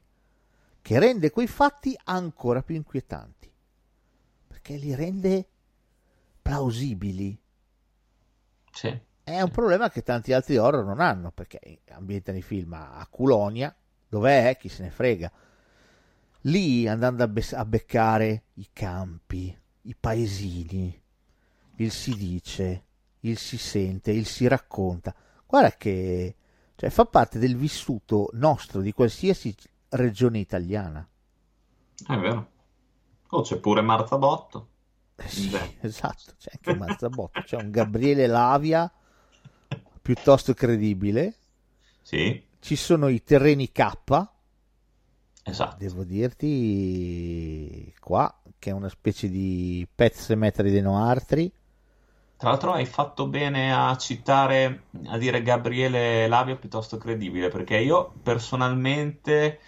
che 0.81 0.99
rende 0.99 1.31
quei 1.31 1.47
fatti 1.47 1.99
ancora 2.05 2.63
più 2.63 2.75
inquietanti. 2.75 3.51
Perché 4.47 4.77
li 4.77 4.95
rende 4.95 5.49
plausibili. 6.41 7.37
Sì. 8.71 9.07
È 9.30 9.41
un 9.41 9.51
problema 9.51 9.91
che 9.91 10.01
tanti 10.01 10.34
altri 10.34 10.57
horror 10.57 10.84
non 10.84 10.99
hanno, 10.99 11.30
perché 11.30 11.81
ambientano 11.91 12.39
i 12.39 12.41
film 12.41 12.73
a 12.73 13.06
Culonia, 13.11 13.73
dov'è? 14.07 14.57
Chi 14.60 14.69
se 14.69 14.81
ne 14.81 14.89
frega. 14.89 15.31
Lì 16.43 16.88
andando 16.88 17.22
a, 17.22 17.27
bes- 17.27 17.53
a 17.53 17.64
beccare 17.64 18.45
i 18.56 18.69
campi, 18.73 19.56
i 19.84 19.95
paesini, 19.95 20.99
il 21.76 21.91
si 21.91 22.15
dice, 22.15 22.85
il 23.19 23.38
si 23.38 23.60
sente, 23.60 24.10
il 24.10 24.26
si 24.26 24.47
racconta. 24.47 25.14
Guarda 25.45 25.73
che 25.73 26.35
cioè, 26.76 26.89
fa 26.89 27.06
parte 27.06 27.38
del 27.38 27.56
vissuto 27.56 28.31
nostro 28.34 28.81
di 28.81 28.93
qualsiasi 28.93 29.56
regione 29.89 30.39
italiana. 30.39 31.07
È 32.03 32.18
vero. 32.18 32.51
Oh, 33.30 33.41
c'è 33.41 33.60
pure 33.60 33.81
Marzabotto. 33.81 34.69
Eh 35.18 35.27
sì, 35.27 35.51
esatto, 35.81 36.34
c'è 36.35 36.49
anche 36.51 36.73
Mazzabotto, 36.76 37.43
c'è 37.43 37.57
un 37.57 37.69
Gabriele 37.69 38.26
Lavia 38.26 38.91
piuttosto 40.10 40.56
credibile, 40.56 41.36
Sì, 42.03 42.44
ci 42.61 42.77
sono 42.77 43.10
i 43.10 43.22
terreni 43.22 43.69
K, 43.69 43.91
esatto. 45.44 45.77
devo 45.77 46.03
dirti 46.03 47.94
qua, 47.99 48.34
che 48.60 48.69
è 48.69 48.73
una 48.73 48.90
specie 48.90 49.30
di 49.30 49.88
pezze 49.94 50.36
metri 50.36 50.72
di 50.72 50.81
Noartri. 50.81 51.52
Tra 52.38 52.49
l'altro 52.49 52.72
hai 52.72 52.86
fatto 52.86 53.27
bene 53.27 53.73
a 53.73 53.95
citare, 53.98 54.84
a 55.07 55.18
dire 55.18 55.41
Gabriele 55.44 56.26
Lavia 56.27 56.56
piuttosto 56.56 56.98
credibile, 56.98 57.49
perché 57.49 57.77
io 57.77 58.14
personalmente 58.23 59.60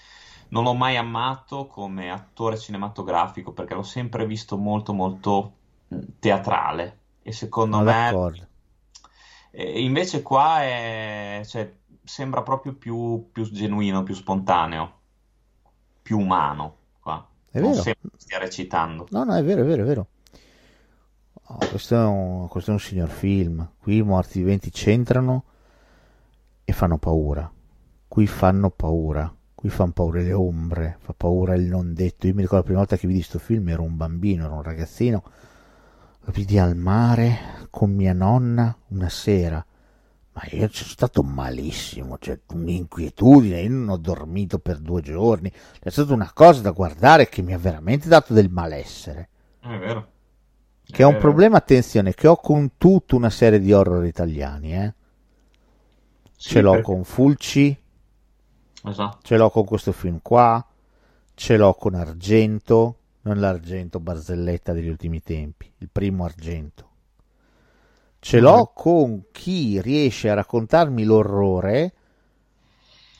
non 0.50 0.64
l'ho 0.64 0.74
mai 0.74 0.96
amato 0.96 1.68
come 1.68 2.10
attore 2.10 2.58
cinematografico, 2.58 3.52
perché 3.52 3.74
l'ho 3.74 3.84
sempre 3.84 4.26
visto 4.26 4.58
molto 4.58 4.94
molto 4.94 5.58
teatrale 6.20 7.00
e 7.22 7.34
secondo 7.34 7.78
Sono 7.78 7.84
me 7.84 7.92
d'accordo. 7.92 8.48
Eh, 9.52 9.82
invece 9.82 10.22
qua 10.22 10.62
è, 10.64 11.42
cioè, 11.46 11.72
sembra 12.04 12.42
proprio 12.44 12.74
più, 12.74 13.30
più 13.32 13.50
genuino, 13.52 14.04
più 14.04 14.14
spontaneo, 14.16 15.00
più 16.02 16.20
umano 16.20 16.78
qua. 17.00 17.28
È 17.50 17.60
Non 17.60 17.72
vero. 17.72 17.82
stia 18.18 18.40
recitando. 18.40 19.08
No, 19.12 19.24
no, 19.24 19.36
è 19.36 19.44
vero, 19.44 19.62
è 19.62 19.66
vero, 19.66 19.84
è 19.84 19.86
vero. 19.86 20.08
Oh, 21.48 21.58
questo, 21.70 21.96
è 21.96 22.06
un, 22.06 22.48
questo 22.48 22.72
è 22.72 22.74
un 22.74 22.80
signor 22.80 23.10
film. 23.10 23.68
Qui 23.80 23.98
i 23.98 24.02
morti 24.04 24.40
viventi 24.40 24.70
c'entrano 24.72 25.44
e 26.64 26.74
fanno 26.74 26.98
paura. 26.98 27.52
Qui 28.08 28.28
fanno 28.28 28.70
paura. 28.70 29.34
Qui 29.54 29.70
fanno 29.70 29.92
paura 29.92 30.22
le 30.22 30.34
ombre, 30.34 30.98
fa 31.00 31.14
paura 31.14 31.54
il 31.56 31.66
non 31.66 31.94
detto. 31.94 32.26
Io 32.28 32.34
mi 32.34 32.42
ricordo 32.42 32.58
la 32.58 32.64
prima 32.64 32.80
volta 32.80 32.98
che 32.98 33.06
vidi 33.08 33.20
questo 33.20 33.38
film, 33.40 33.70
ero 33.70 33.84
un 33.84 33.96
bambino, 33.96 34.46
ero 34.46 34.56
un 34.56 34.64
ragazzino. 34.64 35.24
Vidi 36.26 36.58
al 36.60 36.76
mare 36.76 37.68
con 37.70 37.92
mia 37.92 38.14
nonna 38.14 38.76
una 38.90 39.10
sera. 39.10 39.64
Ma 40.34 40.42
io 40.52 40.70
ci 40.70 40.78
sono 40.84 40.90
stato 40.92 41.24
malissimo, 41.24 42.18
cioè 42.18 42.40
un'inquietudine, 42.54 43.60
io 43.62 43.70
non 43.70 43.90
ho 43.90 43.98
dormito 43.98 44.60
per 44.60 44.78
due 44.80 45.02
giorni. 45.02 45.52
È 45.82 45.90
stata 45.90 46.14
una 46.14 46.32
cosa 46.34 46.62
da 46.62 46.72
guardare 46.72 47.28
che 47.28 47.42
mi 47.42 47.54
ha 47.54 47.58
veramente 47.58 48.08
dato 48.08 48.34
del 48.34 48.50
malessere. 48.50 49.30
È 49.60 49.78
vero. 49.78 50.08
Che 50.86 51.02
è 51.02 51.06
un 51.06 51.12
vero. 51.14 51.22
problema, 51.24 51.58
attenzione, 51.58 52.14
che 52.14 52.28
ho 52.28 52.38
con 52.38 52.72
tutta 52.78 53.16
una 53.18 53.30
serie 53.30 53.60
di 53.60 53.74
horror 53.74 54.06
italiani, 54.06 54.74
eh. 54.74 54.94
Sì, 56.38 56.50
Ce 56.50 56.62
l'ho 56.62 56.72
perché- 56.72 56.86
con 56.86 57.04
Fulci, 57.04 57.78
Esatto. 58.86 59.18
ce 59.22 59.38
l'ho 59.38 59.50
con 59.50 59.66
questo 59.66 59.92
film 59.92 60.20
qua, 60.22 60.66
ce 61.36 61.58
l'ho 61.58 61.74
con 61.74 61.94
Argento, 61.94 62.96
non 63.24 63.40
l'argento 63.40 64.00
barzelletta 64.00 64.74
degli 64.74 64.88
ultimi 64.88 65.22
tempi, 65.22 65.72
il 65.78 65.90
primo 65.92 66.24
Argento. 66.24 66.90
Ce 68.20 68.40
l'ho 68.40 68.72
con 68.74 69.26
chi 69.32 69.82
riesce 69.82 70.30
a 70.30 70.36
raccontarmi 70.36 71.04
l'orrore, 71.04 71.94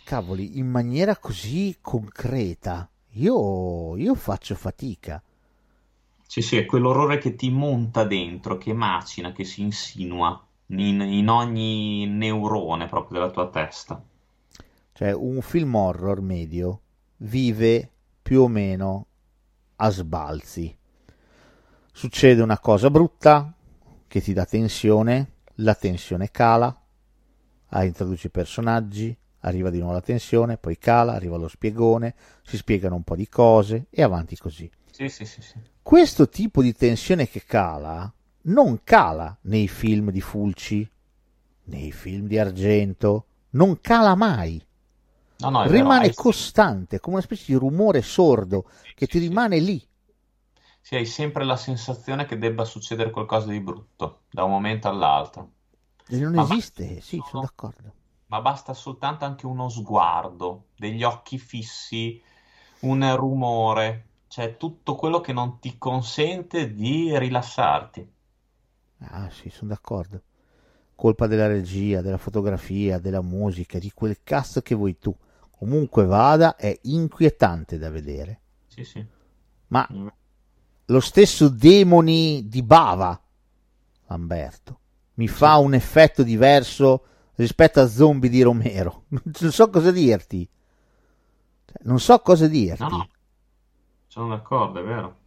cavoli, 0.04 0.60
in 0.60 0.68
maniera 0.68 1.18
così 1.18 1.78
concreta. 1.82 2.88
Io, 3.16 3.98
io 3.98 4.16
faccio 4.16 4.54
fatica. 4.56 5.22
Sì, 6.28 6.42
sì, 6.42 6.58
è 6.58 6.66
quell'orrore 6.66 7.18
che 7.18 7.36
ti 7.36 7.50
monta 7.50 8.04
dentro, 8.04 8.58
che 8.58 8.74
macina, 8.74 9.32
che 9.32 9.44
si 9.44 9.62
insinua 9.62 10.40
in, 10.68 11.02
in 11.02 11.28
ogni 11.30 12.06
neurone 12.06 12.86
proprio 12.88 13.20
della 13.20 13.32
tua 13.32 13.50
testa. 13.50 14.02
Cioè, 14.94 15.12
un 15.14 15.42
film 15.42 15.74
horror 15.76 16.22
medio 16.22 16.82
vive 17.18 17.90
più 18.22 18.42
o 18.42 18.48
meno 18.48 19.08
a 19.84 19.90
sbalzi. 19.90 20.78
Succede 21.92 22.42
una 22.42 22.60
cosa 22.60 22.90
brutta 22.92 23.54
che 24.08 24.22
ti 24.22 24.32
dà 24.32 24.46
tensione, 24.46 25.38
la 25.56 25.74
tensione 25.74 26.30
cala, 26.30 26.80
ah, 27.68 27.84
introduci 27.84 28.28
i 28.28 28.32
personaggi, 28.32 29.16
arriva 29.40 29.72
di 29.72 29.80
nuovo 29.80 29.94
la 29.94 30.02
tensione, 30.02 30.58
poi 30.58 30.78
cala, 30.78 31.14
arriva 31.14 31.38
lo 31.38 31.48
spiegone, 31.48 32.14
si 32.44 32.58
spiegano 32.58 32.96
un 32.96 33.04
po' 33.04 33.16
di 33.16 33.28
cose 33.28 33.88
e 33.90 34.04
avanti 34.04 34.38
così. 34.38 34.70
Sì, 34.92 35.10
sì, 35.10 35.26
sì. 35.26 35.42
Questo 35.82 36.30
tipo 36.30 36.62
di 36.62 36.74
tensione 36.74 37.28
che 37.28 37.44
cala 37.44 38.12
non 38.44 38.82
cala 38.84 39.36
nei 39.44 39.68
film 39.68 40.12
di 40.12 40.22
Fulci, 40.22 40.88
nei 41.66 41.92
film 41.92 42.28
di 42.28 42.38
Argento, 42.38 43.26
non 43.52 43.82
cala 43.82 44.14
mai 44.16 44.64
No, 45.42 45.50
no, 45.52 45.68
vero, 45.70 45.90
rimane 45.92 46.14
hai- 46.14 46.14
costante, 46.14 47.00
come 47.00 47.16
una 47.18 47.26
specie 47.26 47.46
di 47.52 47.58
rumore 47.58 48.02
sordo 48.02 48.70
che 48.94 49.08
ti 49.08 49.18
sì, 49.18 49.20
sì. 49.20 49.20
rimane 49.20 49.60
lì. 49.60 49.86
sì, 50.82 50.96
hai 50.96 51.06
sempre 51.06 51.44
la 51.46 51.56
sensazione 51.58 52.26
che 52.26 52.38
debba 52.38 52.66
succedere 52.66 53.10
qualcosa 53.12 53.48
di 53.50 53.60
brutto 53.62 54.24
da 54.30 54.44
un 54.44 54.52
momento 54.52 54.88
all'altro. 54.90 55.54
E 56.08 56.16
non 56.20 56.36
Ma 56.36 56.44
esiste, 56.44 57.02
basta- 57.02 57.02
sì, 57.02 57.24
sono 57.26 57.42
d'accordo. 57.42 57.96
Ma 58.28 58.42
basta 58.42 58.74
soltanto 58.74 59.26
anche 59.26 59.46
uno 59.46 59.70
sguardo, 59.70 60.70
degli 60.76 61.04
occhi 61.04 61.38
fissi, 61.38 62.20
un 62.80 63.16
rumore, 63.16 64.08
cioè 64.28 64.58
tutto 64.58 64.96
quello 64.96 65.22
che 65.22 65.34
non 65.34 65.60
ti 65.60 65.78
consente 65.78 66.74
di 66.74 67.16
rilassarti. 67.20 68.12
Ah, 69.00 69.30
sì, 69.30 69.50
sono 69.50 69.70
d'accordo. 69.72 70.22
Colpa 70.96 71.28
della 71.28 71.48
regia, 71.48 72.02
della 72.02 72.18
fotografia, 72.18 73.00
della 73.00 73.22
musica, 73.22 73.80
di 73.80 73.92
quel 73.94 74.20
cazzo 74.24 74.62
che 74.62 74.76
vuoi 74.76 74.98
tu. 75.00 75.16
Comunque 75.62 76.06
vada, 76.06 76.56
è 76.56 76.76
inquietante 76.86 77.78
da 77.78 77.92
vedere. 77.92 78.40
Sì, 78.66 78.84
sì. 78.84 79.06
Ma 79.68 79.88
lo 80.86 81.00
stesso 81.00 81.50
Demoni 81.50 82.48
di 82.48 82.64
Bava, 82.64 83.22
Lamberto, 84.08 84.80
mi 85.14 85.28
fa 85.28 85.58
un 85.58 85.76
effetto 85.76 86.24
diverso 86.24 87.06
rispetto 87.36 87.80
a 87.80 87.86
Zombie 87.86 88.32
di 88.32 88.42
Romero. 88.42 89.04
Non 89.22 89.52
so 89.52 89.70
cosa 89.70 89.92
dirti. 89.92 90.50
Cioè, 91.66 91.78
Non 91.84 92.00
so 92.00 92.20
cosa 92.22 92.48
dirti. 92.48 92.82
No, 92.82 92.90
no, 92.90 93.10
sono 94.08 94.30
d'accordo, 94.30 94.80
è 94.80 94.84
vero. 94.84 95.18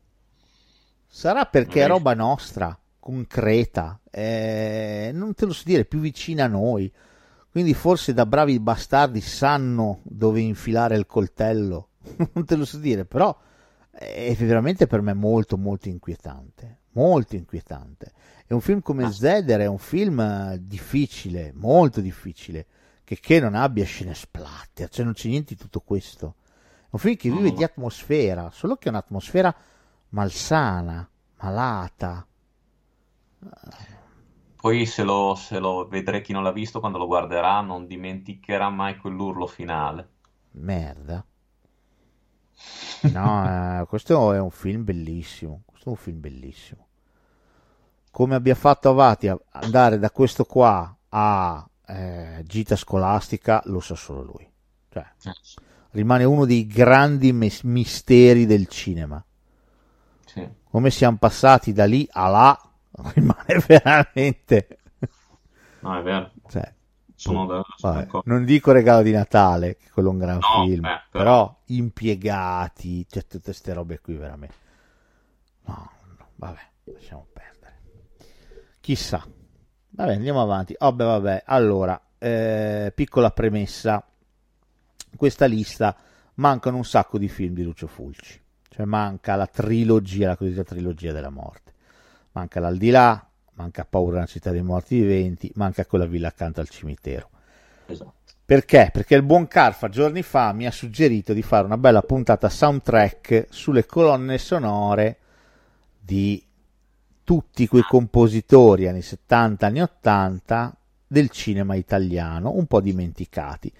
Sarà 1.06 1.44
perché 1.44 1.84
è 1.84 1.86
roba 1.86 2.12
nostra, 2.14 2.76
concreta, 2.98 4.00
eh, 4.10 5.12
non 5.14 5.32
te 5.34 5.46
lo 5.46 5.52
so 5.52 5.62
dire, 5.64 5.84
più 5.84 6.00
vicina 6.00 6.46
a 6.46 6.48
noi. 6.48 6.92
Quindi 7.54 7.72
forse 7.72 8.12
da 8.12 8.26
bravi 8.26 8.58
bastardi 8.58 9.20
sanno 9.20 10.00
dove 10.02 10.40
infilare 10.40 10.96
il 10.96 11.06
coltello 11.06 11.90
non 12.32 12.44
te 12.44 12.56
lo 12.56 12.64
so 12.64 12.78
dire, 12.78 13.04
però 13.04 13.36
è 13.90 14.34
veramente 14.34 14.86
per 14.86 15.00
me 15.00 15.14
molto 15.14 15.56
molto 15.56 15.88
inquietante, 15.88 16.80
molto 16.92 17.36
inquietante. 17.36 18.12
È 18.46 18.52
un 18.52 18.60
film 18.60 18.80
come 18.80 19.04
Ah. 19.04 19.12
Zeder, 19.12 19.60
è 19.60 19.66
un 19.66 19.78
film 19.78 20.20
eh, 20.20 20.58
difficile, 20.60 21.52
molto 21.54 22.00
difficile, 22.00 22.66
che, 23.04 23.18
che 23.20 23.40
non 23.40 23.54
abbia 23.54 23.84
scene 23.84 24.14
splatter, 24.14 24.88
cioè 24.88 25.04
non 25.04 25.14
c'è 25.14 25.28
niente 25.28 25.54
di 25.54 25.60
tutto 25.60 25.80
questo. 25.80 26.36
È 26.82 26.88
un 26.90 26.98
film 26.98 27.16
che 27.16 27.30
vive 27.30 27.50
no. 27.50 27.56
di 27.56 27.64
atmosfera, 27.64 28.50
solo 28.52 28.76
che 28.76 28.86
è 28.86 28.90
un'atmosfera 28.90 29.54
malsana, 30.10 31.08
malata. 31.40 32.26
Poi 34.64 34.86
se 34.86 35.02
lo, 35.02 35.34
se 35.34 35.58
lo 35.58 35.86
vedrà 35.88 36.20
chi 36.20 36.32
non 36.32 36.42
l'ha 36.42 36.50
visto, 36.50 36.80
quando 36.80 36.96
lo 36.96 37.04
guarderà, 37.04 37.60
non 37.60 37.86
dimenticherà 37.86 38.70
mai 38.70 38.96
quell'urlo 38.96 39.46
finale. 39.46 40.08
Merda. 40.52 41.22
No, 43.12 43.44
eh, 43.82 43.84
questo 43.86 44.32
è 44.32 44.40
un 44.40 44.50
film 44.50 44.82
bellissimo. 44.82 45.64
Questo 45.66 45.88
è 45.88 45.92
un 45.92 45.98
film 45.98 46.18
bellissimo. 46.18 46.86
Come 48.10 48.36
abbia 48.36 48.54
fatto 48.54 48.88
Avati 48.88 49.28
a 49.28 49.38
andare 49.50 49.98
da 49.98 50.10
questo 50.10 50.46
qua 50.46 50.96
a 51.10 51.68
eh, 51.86 52.42
Gita 52.46 52.74
Scolastica, 52.74 53.60
lo 53.66 53.80
sa 53.80 53.94
solo 53.94 54.22
lui. 54.22 54.50
Cioè, 54.88 55.04
rimane 55.90 56.24
uno 56.24 56.46
dei 56.46 56.66
grandi 56.66 57.34
mes- 57.34 57.64
misteri 57.64 58.46
del 58.46 58.66
cinema. 58.68 59.22
Sì. 60.24 60.48
Come 60.70 60.90
siamo 60.90 61.18
passati 61.18 61.74
da 61.74 61.84
lì 61.84 62.08
a 62.12 62.28
là, 62.28 62.73
rimane 63.14 63.62
veramente. 63.66 64.78
No, 65.80 65.98
è 65.98 66.02
vero. 66.02 66.30
Cioè, 66.48 66.72
Sono, 67.14 67.46
da- 67.46 67.64
sono 67.76 67.92
Vabbè, 67.94 68.20
non 68.24 68.44
dico 68.44 68.72
regalo 68.72 69.02
di 69.02 69.12
Natale, 69.12 69.76
che 69.76 69.90
quello 69.90 70.08
è 70.08 70.12
un 70.12 70.18
gran 70.18 70.38
No, 70.38 70.64
film, 70.64 70.80
beh, 70.82 71.02
però... 71.10 71.24
però- 71.24 71.60
impiegati, 71.66 73.06
cioè 73.08 73.22
tutte 73.26 73.44
queste 73.44 73.72
robe 73.72 74.00
qui 74.00 74.14
veramente. 74.14 74.54
No, 75.66 75.90
no, 76.18 76.26
vabbè, 76.36 76.60
lasciamo 76.84 77.26
perdere. 77.32 77.80
Chissà. 78.80 79.24
Vabbè, 79.90 80.14
andiamo 80.14 80.42
avanti. 80.42 80.74
Oh, 80.78 80.92
beh, 80.92 81.04
vabbè, 81.04 81.42
allora, 81.46 82.00
eh, 82.18 82.92
piccola 82.94 83.30
premessa. 83.30 84.04
In 85.12 85.16
questa 85.16 85.46
lista 85.46 85.96
mancano 86.34 86.76
un 86.78 86.84
sacco 86.84 87.16
di 87.18 87.28
film 87.28 87.54
di 87.54 87.62
Lucio 87.62 87.86
Fulci. 87.86 88.42
Cioè 88.68 88.84
manca 88.86 89.36
la 89.36 89.46
trilogia, 89.46 90.28
la 90.28 90.36
cosiddetta 90.36 90.74
trilogia 90.74 91.12
della 91.12 91.30
morte. 91.30 91.73
Manca 92.34 92.60
l'Aldilà, 92.60 93.28
manca 93.54 93.84
Paura 93.84 94.14
nella 94.14 94.26
città 94.26 94.50
dei 94.50 94.62
morti 94.62 95.00
viventi, 95.00 95.50
manca 95.54 95.86
quella 95.86 96.06
villa 96.06 96.28
accanto 96.28 96.60
al 96.60 96.68
cimitero. 96.68 97.30
Esatto. 97.86 98.12
Perché? 98.44 98.90
Perché 98.92 99.14
il 99.14 99.22
buon 99.22 99.46
Carfa 99.48 99.88
giorni 99.88 100.22
fa 100.22 100.52
mi 100.52 100.66
ha 100.66 100.70
suggerito 100.70 101.32
di 101.32 101.42
fare 101.42 101.64
una 101.64 101.78
bella 101.78 102.02
puntata 102.02 102.50
soundtrack 102.50 103.46
sulle 103.48 103.86
colonne 103.86 104.36
sonore 104.36 105.16
di 105.98 106.44
tutti 107.22 107.66
quei 107.66 107.82
compositori 107.82 108.86
anni 108.86 109.00
70, 109.00 109.66
anni 109.66 109.80
80 109.80 110.76
del 111.06 111.30
cinema 111.30 111.74
italiano, 111.74 112.52
un 112.52 112.66
po' 112.66 112.80
dimenticati. 112.80 113.72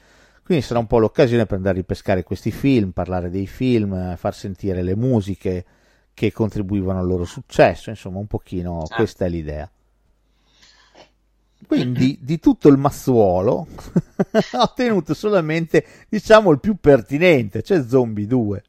Quindi 0.43 0.64
sarà 0.64 0.78
un 0.78 0.86
po' 0.86 0.98
l'occasione 0.98 1.44
per 1.44 1.56
andare 1.56 1.74
a 1.74 1.81
ripescare 1.81 2.22
questi 2.22 2.51
film, 2.51 2.90
parlare 2.90 3.31
dei 3.31 3.47
film, 3.47 4.16
far 4.16 4.35
sentire 4.35 4.82
le 4.82 4.94
musiche 4.94 5.64
che 6.15 6.32
contribuivano 6.32 7.01
al 7.01 7.07
loro 7.07 7.24
successo, 7.24 7.91
insomma 7.91 8.19
un 8.19 8.27
pochino 8.27 8.81
Certo. 8.81 8.95
questa 8.95 9.24
è 9.27 9.28
l'idea. 9.28 9.69
Quindi 11.66 12.19
di 12.20 12.39
tutto 12.39 12.69
il 12.69 12.77
mazzuolo 12.77 13.66
ho 14.53 14.73
tenuto 14.74 15.15
solamente, 15.15 15.85
diciamo, 16.09 16.51
il 16.51 16.61
più 16.61 16.77
pertinente, 16.77 17.62
cioè 17.62 17.82
Zombie 17.85 18.27
2. 18.27 18.65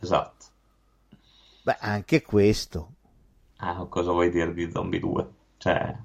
Esatto. 0.00 0.46
Beh, 1.62 1.76
anche 1.80 2.22
questo. 2.22 2.92
Ah, 3.56 3.84
cosa 3.88 4.10
vuoi 4.12 4.30
dire 4.30 4.54
di 4.54 4.70
Zombie 4.70 4.98
2? 4.98 5.28
Cioè, 5.58 5.96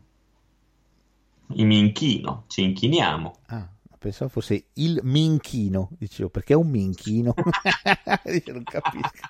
il 1.48 1.66
minchino, 1.66 2.44
ci 2.48 2.64
inchiniamo. 2.64 3.36
Ah, 3.46 3.68
pensavo 3.98 4.30
fosse 4.30 4.66
il 4.74 5.00
minchino, 5.04 5.90
dicevo, 5.98 6.30
perché 6.30 6.54
è 6.54 6.58
un 6.58 6.70
minchino? 6.70 7.34
Non 8.48 8.64
capisco. 8.64 9.28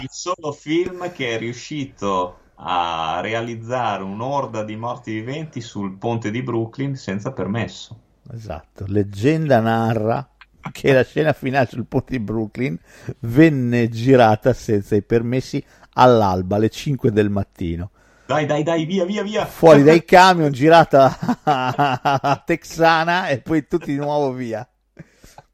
Il 0.00 0.08
solo 0.10 0.52
film 0.52 1.10
che 1.12 1.34
è 1.34 1.38
riuscito 1.38 2.38
a 2.56 3.20
realizzare 3.22 4.02
un'orda 4.02 4.62
di 4.62 4.76
morti 4.76 5.12
viventi 5.12 5.60
sul 5.60 5.96
ponte 5.96 6.30
di 6.30 6.42
Brooklyn 6.42 6.96
senza 6.96 7.32
permesso. 7.32 7.98
Esatto, 8.32 8.84
leggenda 8.88 9.60
narra 9.60 10.28
che 10.72 10.92
la 10.92 11.04
scena 11.04 11.32
finale 11.32 11.66
sul 11.66 11.86
ponte 11.86 12.12
di 12.12 12.20
Brooklyn 12.20 12.78
venne 13.20 13.88
girata 13.88 14.52
senza 14.52 14.96
i 14.96 15.02
permessi 15.02 15.64
all'alba 15.94 16.56
alle 16.56 16.70
5 16.70 17.10
del 17.12 17.30
mattino. 17.30 17.90
Dai, 18.26 18.44
dai, 18.44 18.64
dai, 18.64 18.84
via, 18.84 19.04
via, 19.04 19.22
via. 19.22 19.46
Fuori 19.46 19.84
dai 19.84 20.02
camion, 20.04 20.50
girata 20.50 21.16
a 21.44 22.42
Texana 22.44 23.28
e 23.28 23.40
poi 23.40 23.68
tutti 23.68 23.92
di 23.92 23.96
nuovo 23.96 24.32
via. 24.32 24.68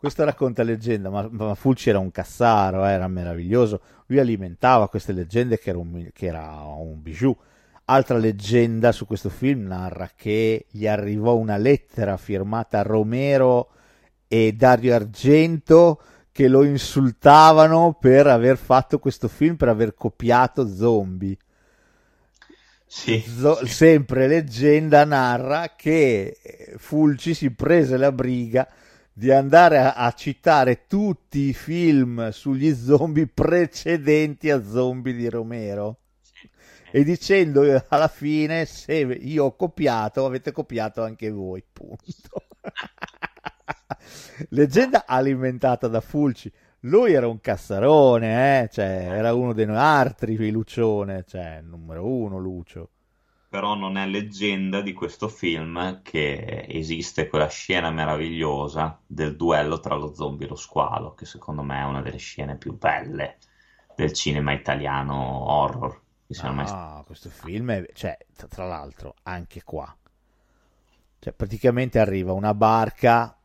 Questo 0.02 0.24
racconta 0.24 0.64
leggenda, 0.64 1.10
ma, 1.10 1.28
ma 1.30 1.54
Fulci 1.54 1.88
era 1.88 2.00
un 2.00 2.10
cassaro, 2.10 2.84
eh, 2.84 2.90
era 2.90 3.06
meraviglioso. 3.06 3.80
Lui 4.06 4.18
alimentava 4.18 4.88
queste 4.88 5.12
leggende 5.12 5.60
che 5.60 5.70
era 5.70 5.78
un, 5.78 6.08
che 6.12 6.26
era 6.26 6.64
un 6.76 7.00
bijou. 7.00 7.38
Altra 7.84 8.18
leggenda 8.18 8.90
su 8.90 9.06
questo 9.06 9.28
film 9.28 9.68
narra 9.68 10.10
che 10.16 10.66
gli 10.68 10.88
arrivò 10.88 11.36
una 11.36 11.56
lettera 11.56 12.16
firmata 12.16 12.82
Romero 12.82 13.70
e 14.26 14.54
Dario 14.54 14.92
Argento 14.92 16.00
che 16.32 16.48
lo 16.48 16.64
insultavano 16.64 17.96
per 18.00 18.26
aver 18.26 18.56
fatto 18.56 18.98
questo 18.98 19.28
film, 19.28 19.54
per 19.54 19.68
aver 19.68 19.94
copiato 19.94 20.66
Zombie. 20.66 21.36
Sì, 22.84 23.20
Zo- 23.20 23.64
sempre 23.66 24.26
leggenda 24.26 25.04
narra 25.04 25.74
che 25.76 26.38
eh, 26.42 26.74
Fulci 26.76 27.34
si 27.34 27.52
prese 27.52 27.96
la 27.96 28.10
briga 28.10 28.68
di 29.12 29.30
andare 29.30 29.78
a, 29.78 29.92
a 29.94 30.12
citare 30.12 30.86
tutti 30.86 31.40
i 31.40 31.52
film 31.52 32.30
sugli 32.30 32.72
zombie 32.74 33.26
precedenti 33.26 34.50
a 34.50 34.64
Zombie 34.64 35.14
di 35.14 35.28
Romero? 35.28 35.98
E 36.90 37.04
dicendo 37.04 37.62
eh, 37.62 37.84
alla 37.88 38.08
fine 38.08 38.66
se 38.66 38.96
io 38.96 39.44
ho 39.44 39.56
copiato 39.56 40.26
avete 40.26 40.52
copiato 40.52 41.02
anche 41.02 41.30
voi 41.30 41.64
punto. 41.72 42.46
Leggenda 44.50 45.04
alimentata 45.06 45.88
da 45.88 46.00
Fulci. 46.00 46.52
Lui 46.80 47.12
era 47.12 47.28
un 47.28 47.40
cassarone 47.40 48.64
eh? 48.64 48.68
cioè, 48.70 49.06
era 49.10 49.32
uno 49.32 49.52
dei 49.52 49.66
noi 49.66 49.76
altri 49.76 50.50
Lucione 50.50 51.24
cioè 51.26 51.60
numero 51.62 52.04
uno 52.04 52.38
Lucio 52.38 52.90
però 53.52 53.74
non 53.74 53.98
è 53.98 54.06
leggenda 54.06 54.80
di 54.80 54.94
questo 54.94 55.28
film 55.28 56.00
che 56.00 56.64
esiste 56.70 57.28
quella 57.28 57.48
scena 57.48 57.90
meravigliosa 57.90 58.98
del 59.06 59.36
duello 59.36 59.78
tra 59.78 59.94
lo 59.94 60.14
zombie 60.14 60.46
e 60.46 60.48
lo 60.48 60.56
squalo, 60.56 61.12
che 61.12 61.26
secondo 61.26 61.62
me 61.62 61.78
è 61.78 61.84
una 61.84 62.00
delle 62.00 62.16
scene 62.16 62.56
più 62.56 62.78
belle 62.78 63.36
del 63.94 64.14
cinema 64.14 64.52
italiano 64.52 65.14
horror. 65.50 66.00
siano 66.28 66.54
mai. 66.54 66.64
No, 66.64 67.02
questo 67.04 67.28
film 67.28 67.72
è, 67.72 67.86
cioè, 67.92 68.16
tra, 68.34 68.46
tra 68.46 68.66
l'altro, 68.66 69.16
anche 69.24 69.62
qua. 69.62 69.94
Cioè, 71.18 71.34
praticamente 71.34 71.98
arriva 71.98 72.32
una 72.32 72.54
barca 72.54 73.36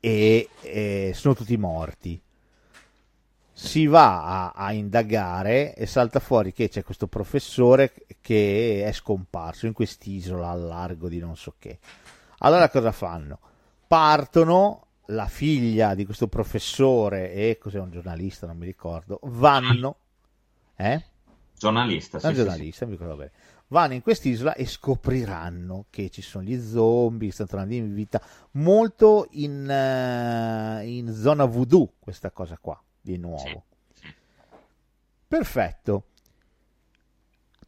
e, 0.00 0.48
e 0.60 1.12
sono 1.14 1.34
tutti 1.36 1.56
morti. 1.56 2.20
Si 3.56 3.86
va 3.86 4.50
a, 4.50 4.52
a 4.52 4.72
indagare 4.72 5.74
e 5.74 5.86
salta 5.86 6.18
fuori 6.18 6.52
che 6.52 6.68
c'è 6.68 6.82
questo 6.82 7.06
professore 7.06 7.92
che 8.20 8.84
è 8.84 8.92
scomparso 8.92 9.66
in 9.66 9.72
quest'isola 9.72 10.50
al 10.50 10.62
largo 10.62 11.08
di 11.08 11.20
non 11.20 11.36
so 11.36 11.54
che. 11.58 11.78
Allora 12.38 12.68
cosa 12.68 12.90
fanno? 12.90 13.38
Partono, 13.86 14.84
la 15.06 15.26
figlia 15.26 15.94
di 15.94 16.04
questo 16.04 16.28
professore 16.28 17.32
e 17.32 17.58
cos'è 17.58 17.78
un 17.78 17.90
giornalista, 17.90 18.46
non 18.46 18.56
mi 18.56 18.66
ricordo, 18.66 19.20
vanno, 19.22 19.96
eh? 20.76 21.04
Giornalista, 21.56 22.18
sì, 22.18 22.26
un 22.26 22.32
sì, 22.32 22.38
sì. 22.38 22.44
giornalista, 22.44 22.84
mi 22.86 22.92
ricordo 22.92 23.16
bene. 23.16 23.32
Vanno 23.68 23.94
in 23.94 24.02
quest'isola 24.02 24.54
e 24.54 24.66
scopriranno 24.66 25.86
che 25.90 26.10
ci 26.10 26.22
sono 26.22 26.44
gli 26.44 26.60
zombie, 26.60 27.30
stanno 27.30 27.48
tornando 27.48 27.74
in 27.74 27.94
vita, 27.94 28.20
molto 28.52 29.28
in, 29.32 29.68
eh, 29.68 30.86
in 30.86 31.12
zona 31.12 31.44
voodoo 31.44 31.92
questa 31.98 32.30
cosa 32.30 32.58
qua, 32.60 32.80
di 33.04 33.18
nuovo. 33.18 33.64
Perfetto. 35.28 36.06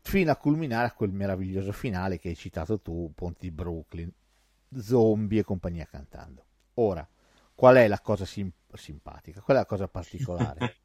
Fino 0.00 0.30
a 0.30 0.36
culminare 0.36 0.86
a 0.86 0.92
quel 0.92 1.12
meraviglioso 1.12 1.72
finale 1.72 2.18
che 2.18 2.28
hai 2.28 2.36
citato 2.36 2.80
tu, 2.80 3.12
Ponti 3.14 3.48
di 3.48 3.50
Brooklyn, 3.50 4.10
zombie 4.78 5.40
e 5.40 5.44
compagnia 5.44 5.84
cantando. 5.84 6.44
Ora, 6.74 7.06
qual 7.54 7.76
è 7.76 7.86
la 7.86 8.00
cosa 8.00 8.24
sim- 8.24 8.52
simpatica? 8.72 9.40
Qual 9.40 9.56
è 9.56 9.60
la 9.60 9.66
cosa 9.66 9.88
particolare? 9.88 10.76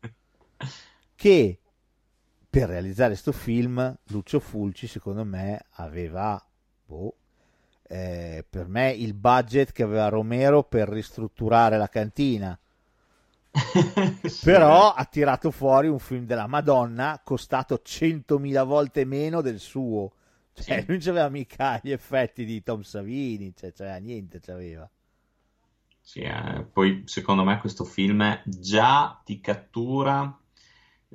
che 1.15 1.59
per 2.49 2.67
realizzare 2.67 3.11
questo 3.11 3.31
film 3.31 3.97
Lucio 4.07 4.39
Fulci 4.39 4.87
secondo 4.87 5.23
me 5.23 5.65
aveva 5.75 6.43
boh, 6.85 7.15
eh, 7.83 8.43
per 8.49 8.67
me 8.67 8.91
il 8.91 9.13
budget 9.13 9.71
che 9.71 9.83
aveva 9.83 10.09
Romero 10.09 10.63
per 10.63 10.89
ristrutturare 10.89 11.77
la 11.77 11.87
cantina. 11.87 12.57
Sì. 14.27 14.49
Però 14.49 14.91
ha 14.93 15.05
tirato 15.05 15.51
fuori 15.51 15.87
un 15.87 15.97
film 15.99 16.25
della 16.25 16.47
Madonna 16.47 17.21
costato 17.23 17.79
100.000 17.81 18.63
volte 18.63 19.05
meno 19.05 19.41
del 19.41 19.59
suo. 19.59 20.11
Cioè, 20.53 20.83
Sì. 20.83 20.87
non 20.87 20.97
c'aveva 20.99 21.29
mica 21.29 21.79
gli 21.81 21.91
effetti 21.91 22.43
di 22.45 22.61
Tom 22.63 22.81
Savini, 22.81 23.53
cioè, 23.55 23.71
c'aveva 23.71 23.97
niente, 23.97 24.39
c'aveva. 24.39 24.89
Sì, 26.03 26.19
eh, 26.21 26.63
poi 26.71 27.03
secondo 27.05 27.43
me 27.43 27.59
questo 27.59 27.85
film 27.85 28.41
già 28.45 29.21
ti 29.23 29.39
cattura, 29.39 30.35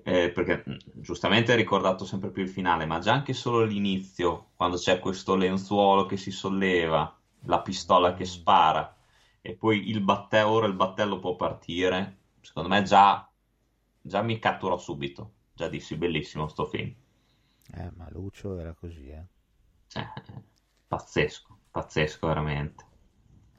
eh, 0.02 0.30
perché 0.30 0.62
mh, 0.64 0.76
giustamente 0.94 1.50
hai 1.52 1.58
ricordato 1.58 2.04
sempre 2.04 2.30
più 2.30 2.42
il 2.42 2.48
finale, 2.48 2.86
ma 2.86 2.98
già 3.00 3.12
anche 3.12 3.32
solo 3.32 3.64
l'inizio, 3.64 4.50
quando 4.54 4.76
c'è 4.76 4.98
questo 5.00 5.34
lenzuolo 5.34 6.06
che 6.06 6.16
si 6.16 6.30
solleva, 6.30 7.14
la 7.42 7.60
pistola 7.62 8.14
che 8.14 8.24
spara 8.24 8.94
e 9.40 9.54
poi 9.54 9.88
il 9.90 10.00
battello, 10.00 10.48
ora 10.50 10.66
il 10.66 10.74
battello 10.74 11.18
può 11.18 11.36
partire, 11.36 12.15
secondo 12.47 12.68
me 12.68 12.82
già, 12.82 13.28
già 14.01 14.23
mi 14.23 14.39
catturò 14.39 14.78
subito, 14.78 15.35
già 15.52 15.68
dissi 15.68 15.97
bellissimo 15.97 16.48
sto 16.48 16.64
film, 16.66 16.94
Eh, 17.74 17.90
ma 17.94 18.09
Lucio 18.10 18.59
era 18.59 18.74
così, 18.74 19.09
eh. 19.09 19.24
cioè, 19.89 20.06
pazzesco, 20.86 21.59
pazzesco 21.73 22.27
veramente. 22.28 22.85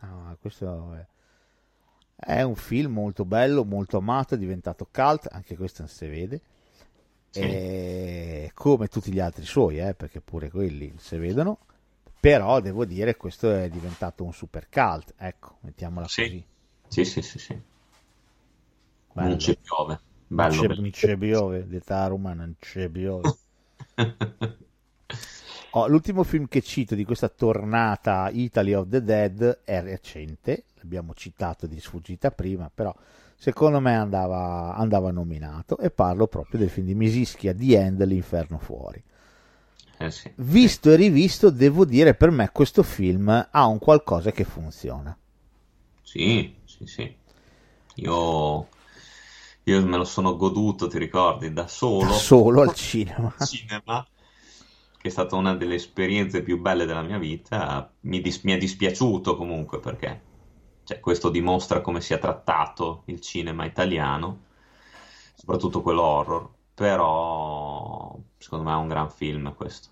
Ah, 0.02 0.36
questo 0.40 0.94
è... 0.96 1.08
è 2.16 2.42
un 2.42 2.56
film 2.56 2.94
molto 2.94 3.24
bello, 3.26 3.64
molto 3.64 3.98
amato, 3.98 4.36
è 4.36 4.38
diventato 4.38 4.88
cult, 4.92 5.28
anche 5.32 5.56
questo 5.56 5.84
non 5.84 5.92
si 5.92 6.08
vede. 6.08 6.42
Sì. 7.32 7.46
E 7.46 8.52
come 8.54 8.88
tutti 8.88 9.12
gli 9.12 9.20
altri 9.20 9.46
suoi, 9.46 9.80
eh, 9.80 9.94
perché 9.96 10.22
pure 10.22 10.50
quelli 10.50 10.94
si 10.98 11.18
vedono. 11.18 11.60
Però 12.20 12.60
devo 12.62 12.86
dire 12.86 13.16
questo 13.18 13.52
è 13.54 13.70
diventato 13.70 14.24
un 14.26 14.34
super 14.34 14.70
cult, 14.70 15.14
ecco, 15.18 15.58
mettiamola 15.62 16.08
Sì. 16.08 16.24
così. 16.24 16.44
Sì, 16.88 17.06
sì, 17.06 17.22
sì, 17.22 17.38
sì. 17.40 17.62
Bello. 19.18 19.30
Non 19.30 19.40
ci 19.40 19.58
piove, 19.62 20.00
Non 20.28 20.48
bello, 20.48 20.62
c'è, 20.62 20.68
bello. 20.68 20.82
non 20.82 20.90
c'è 20.92 21.18
piove, 21.18 21.68
detta 21.68 22.04
a 22.04 22.08
Roma 22.08 22.34
non 22.34 22.56
c'è 22.60 22.88
piove. 22.90 23.32
Oh, 25.72 25.88
l'ultimo 25.88 26.24
film 26.24 26.48
che 26.48 26.62
cito 26.62 26.96
di 26.96 27.04
questa 27.04 27.30
tornata 27.30 28.30
Italy 28.32 28.74
of 28.74 28.88
the 28.90 29.04
Dead 29.04 29.62
è 29.64 29.82
recente, 29.82 30.66
l'abbiamo 30.76 31.14
citato 31.14 31.68
di 31.68 31.80
sfuggita 31.80 32.32
prima, 32.32 32.72
però 32.74 32.94
secondo 33.36 33.80
me 33.80 33.96
andava, 33.96 34.76
andava 34.76 35.12
nominato 35.12 35.78
e 35.78 35.92
parlo 35.92 36.28
proprio 36.28 36.60
del 36.60 36.70
film 36.70 36.88
di 36.88 36.96
Misischia, 36.96 37.54
The 37.54 37.80
End, 37.80 38.04
L'Inferno 38.06 38.58
Fuori. 38.60 39.04
Eh 40.00 40.12
sì. 40.12 40.32
Visto 40.36 40.92
e 40.92 40.96
rivisto, 40.96 41.50
devo 41.50 41.84
dire 41.86 42.14
per 42.16 42.32
me 42.32 42.50
questo 42.52 42.84
film 42.84 43.48
ha 43.52 43.66
un 43.68 43.80
qualcosa 43.80 44.32
che 44.32 44.44
funziona. 44.46 45.16
Sì, 46.02 46.56
sì, 46.66 46.86
sì. 46.86 47.16
Io, 47.96 48.68
io 49.70 49.86
me 49.86 49.98
lo 49.98 50.04
sono 50.06 50.36
goduto, 50.36 50.88
ti 50.88 50.98
ricordi, 50.98 51.54
da 51.54 51.68
solo 51.68 52.24
Solo 52.24 52.62
al 52.64 52.74
cinema. 52.74 53.34
cinema, 53.36 54.06
che 54.98 55.08
è 55.08 55.12
stata 55.12 55.36
una 55.36 55.56
delle 55.56 55.76
esperienze 55.76 56.42
più 56.44 56.60
belle 56.60 56.86
della 56.86 57.02
mia 57.04 57.18
vita. 57.18 57.94
Mi, 58.02 58.22
dis- 58.22 58.42
mi 58.44 58.54
è 58.54 58.58
dispiaciuto 58.58 59.36
comunque 59.38 59.80
perché 59.80 60.22
cioè, 60.84 61.00
questo 61.00 61.30
dimostra 61.30 61.82
come 61.82 62.02
sia 62.02 62.18
trattato 62.18 63.04
il 63.08 63.20
cinema 63.22 63.66
italiano, 63.66 64.46
soprattutto 65.34 65.82
quello 65.82 66.02
horror. 66.04 66.50
Però 66.74 68.18
secondo 68.38 68.66
me 68.66 68.72
è 68.74 68.78
un 68.78 68.88
gran 68.88 69.10
film 69.10 69.54
questo. 69.56 69.90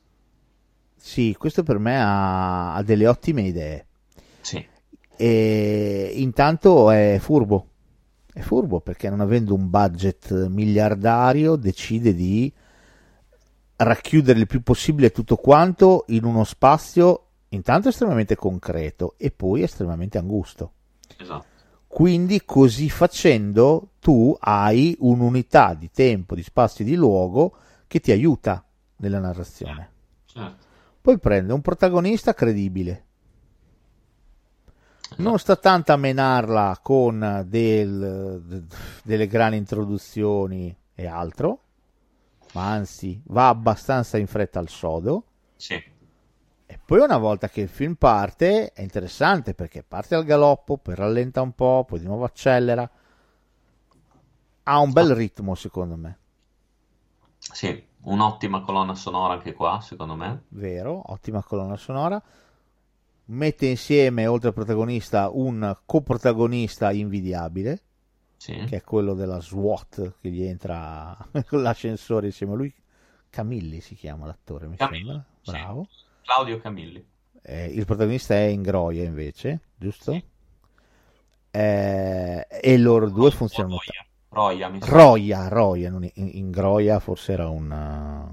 Sì, 0.98 1.36
questo 1.38 1.64
per 1.64 1.78
me 1.80 1.98
ha, 2.02 2.74
ha 2.76 2.84
delle 2.84 3.08
ottime 3.08 3.44
idee. 3.44 3.88
Sì, 4.42 4.66
E 5.18 6.12
intanto 6.16 6.90
è 6.92 7.18
furbo. 7.20 7.68
È 8.36 8.42
furbo 8.42 8.82
perché 8.82 9.10
non 9.10 9.22
avendo 9.22 9.54
un 9.54 9.70
budget 9.70 10.48
miliardario 10.48 11.56
decide 11.56 12.14
di 12.14 12.52
racchiudere 13.78 14.40
il 14.40 14.46
più 14.46 14.62
possibile 14.62 15.12
tutto 15.12 15.38
quanto 15.38 16.04
in 16.08 16.26
uno 16.26 16.44
spazio 16.44 17.28
intanto 17.48 17.88
estremamente 17.88 18.36
concreto 18.36 19.14
e 19.16 19.32
poi 19.32 19.62
estremamente 19.62 20.18
angusto. 20.18 20.74
esatto. 21.16 21.46
Quindi 21.88 22.42
così 22.44 22.90
facendo 22.90 23.92
tu 24.02 24.36
hai 24.38 24.98
un'unità 25.00 25.74
di 25.74 25.90
tempo, 25.90 26.36
di 26.36 26.44
spazio 26.44 26.84
e 26.84 26.88
di 26.90 26.96
luogo 26.96 27.56
che 27.88 28.02
ti 28.02 28.12
aiuta 28.12 28.66
nella 28.98 29.20
narrazione. 29.20 29.92
Certo. 30.26 30.66
Poi 31.00 31.18
prende 31.20 31.54
un 31.54 31.62
protagonista 31.62 32.34
credibile. 32.34 33.05
Non 35.18 35.40
sta 35.40 35.56
tanto 35.56 35.94
a 35.94 35.98
menarla 35.98 36.80
con 36.82 37.44
del- 37.48 38.42
de- 38.46 38.64
delle 39.04 39.28
grandi 39.28 39.58
introduzioni 39.58 40.76
e 40.94 41.08
altro, 41.08 41.60
ma 42.52 42.72
anzi 42.72 43.22
va 43.28 43.48
abbastanza 43.50 44.18
in 44.18 44.28
fretta 44.28 44.60
al 44.60 44.70
sodo. 44.70 45.26
Sì, 45.58 45.76
E 46.68 46.80
poi 46.84 47.00
una 47.00 47.18
volta 47.18 47.50
che 47.50 47.62
il 47.62 47.70
film 47.70 47.96
parte 47.96 48.72
è 48.72 48.82
interessante 48.84 49.56
perché 49.56 49.82
parte 49.82 50.14
al 50.14 50.24
galoppo, 50.26 50.78
poi 50.78 50.94
rallenta 50.94 51.42
un 51.42 51.54
po', 51.54 51.86
poi 51.88 51.98
di 52.00 52.06
nuovo 52.06 52.24
accelera. 52.24 52.88
Ha 54.64 54.80
un 54.80 54.92
bel 54.92 55.16
ritmo 55.16 55.56
secondo 55.56 55.96
me, 55.96 56.18
sì, 57.40 57.88
un'ottima 58.02 58.60
colonna 58.62 58.94
sonora 58.94 59.34
anche 59.36 59.54
qua, 59.54 59.80
secondo 59.82 60.16
me. 60.16 60.44
vero? 60.50 61.02
Ottima 61.12 61.44
colonna 61.44 61.78
sonora. 61.78 62.22
Mette 63.28 63.66
insieme, 63.66 64.28
oltre 64.28 64.50
al 64.50 64.54
protagonista, 64.54 65.30
un 65.32 65.76
coprotagonista 65.86 66.92
invidiabile, 66.92 67.82
Sì. 68.38 68.54
che 68.68 68.78
è 68.78 68.82
quello 68.84 69.14
della 69.16 69.40
SWAT 69.42 70.14
che 70.22 70.30
gli 70.30 70.44
entra 70.44 71.18
con 71.48 71.62
l'ascensore 71.64 72.28
insieme 72.28 72.54
a 72.54 72.56
lui. 72.56 72.74
Camilli 73.30 73.82
si 73.82 73.96
chiama 73.96 74.28
l'attore, 74.28 74.68
mi 74.68 74.76
Camilli, 74.78 75.06
sembra. 75.06 75.26
sì. 75.42 75.52
Bravo. 75.52 75.88
Claudio 76.24 76.60
Camilli. 76.60 77.06
Eh, 77.42 77.66
il 77.66 77.86
protagonista 77.86 78.34
è 78.36 78.46
Ingroia 78.46 79.04
invece, 79.04 79.60
giusto? 79.76 80.20
Eh, 81.52 82.48
e 82.50 82.78
loro 82.78 83.10
due 83.10 83.32
funzionano. 83.32 83.78
Roia, 84.30 84.70
mi 84.70 84.82
sa. 84.82 84.88
Roia, 84.92 85.48
Roia, 85.48 85.90
non 85.90 86.04
in- 86.04 86.30
Ingroia 86.34 87.00
forse 87.00 87.32
era 87.34 87.48
una, 87.48 88.30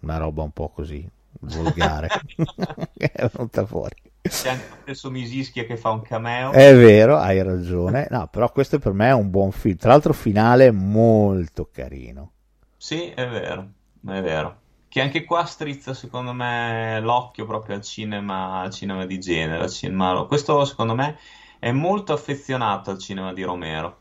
una 0.00 0.16
roba 0.16 0.42
un 0.42 0.50
po' 0.50 0.68
così 0.70 1.08
volgare. 1.40 2.08
È 2.96 3.30
venuta 3.32 3.64
fuori. 3.66 3.94
C'è 4.22 4.48
anche 4.50 4.66
lo 4.68 4.76
stesso 4.82 5.10
Misischia 5.10 5.64
che 5.64 5.76
fa 5.76 5.90
un 5.90 6.02
cameo. 6.02 6.50
È 6.52 6.74
vero, 6.74 7.16
hai 7.18 7.42
ragione. 7.42 8.06
No, 8.10 8.26
però 8.28 8.50
questo 8.50 8.78
per 8.78 8.92
me 8.92 9.08
è 9.08 9.12
un 9.12 9.30
buon 9.30 9.52
film. 9.52 9.76
Tra 9.76 9.90
l'altro, 9.90 10.12
finale 10.12 10.70
molto 10.70 11.68
carino. 11.72 12.32
Sì, 12.76 13.10
è 13.10 13.28
vero, 13.28 13.72
è 14.06 14.20
vero. 14.20 14.60
Che 14.88 15.00
anche 15.00 15.24
qua 15.24 15.44
strizza, 15.44 15.94
secondo 15.94 16.32
me, 16.32 16.98
l'occhio 17.00 17.46
proprio 17.46 17.76
al 17.76 17.82
cinema, 17.82 18.60
al 18.60 18.70
cinema 18.72 19.06
di 19.06 19.20
genere. 19.20 19.62
al 19.62 19.70
cinema- 19.70 20.24
Questo, 20.26 20.64
secondo 20.64 20.94
me, 20.96 21.16
è 21.60 21.70
molto 21.70 22.12
affezionato 22.12 22.90
al 22.90 22.98
cinema 22.98 23.32
di 23.32 23.42
Romero. 23.44 23.98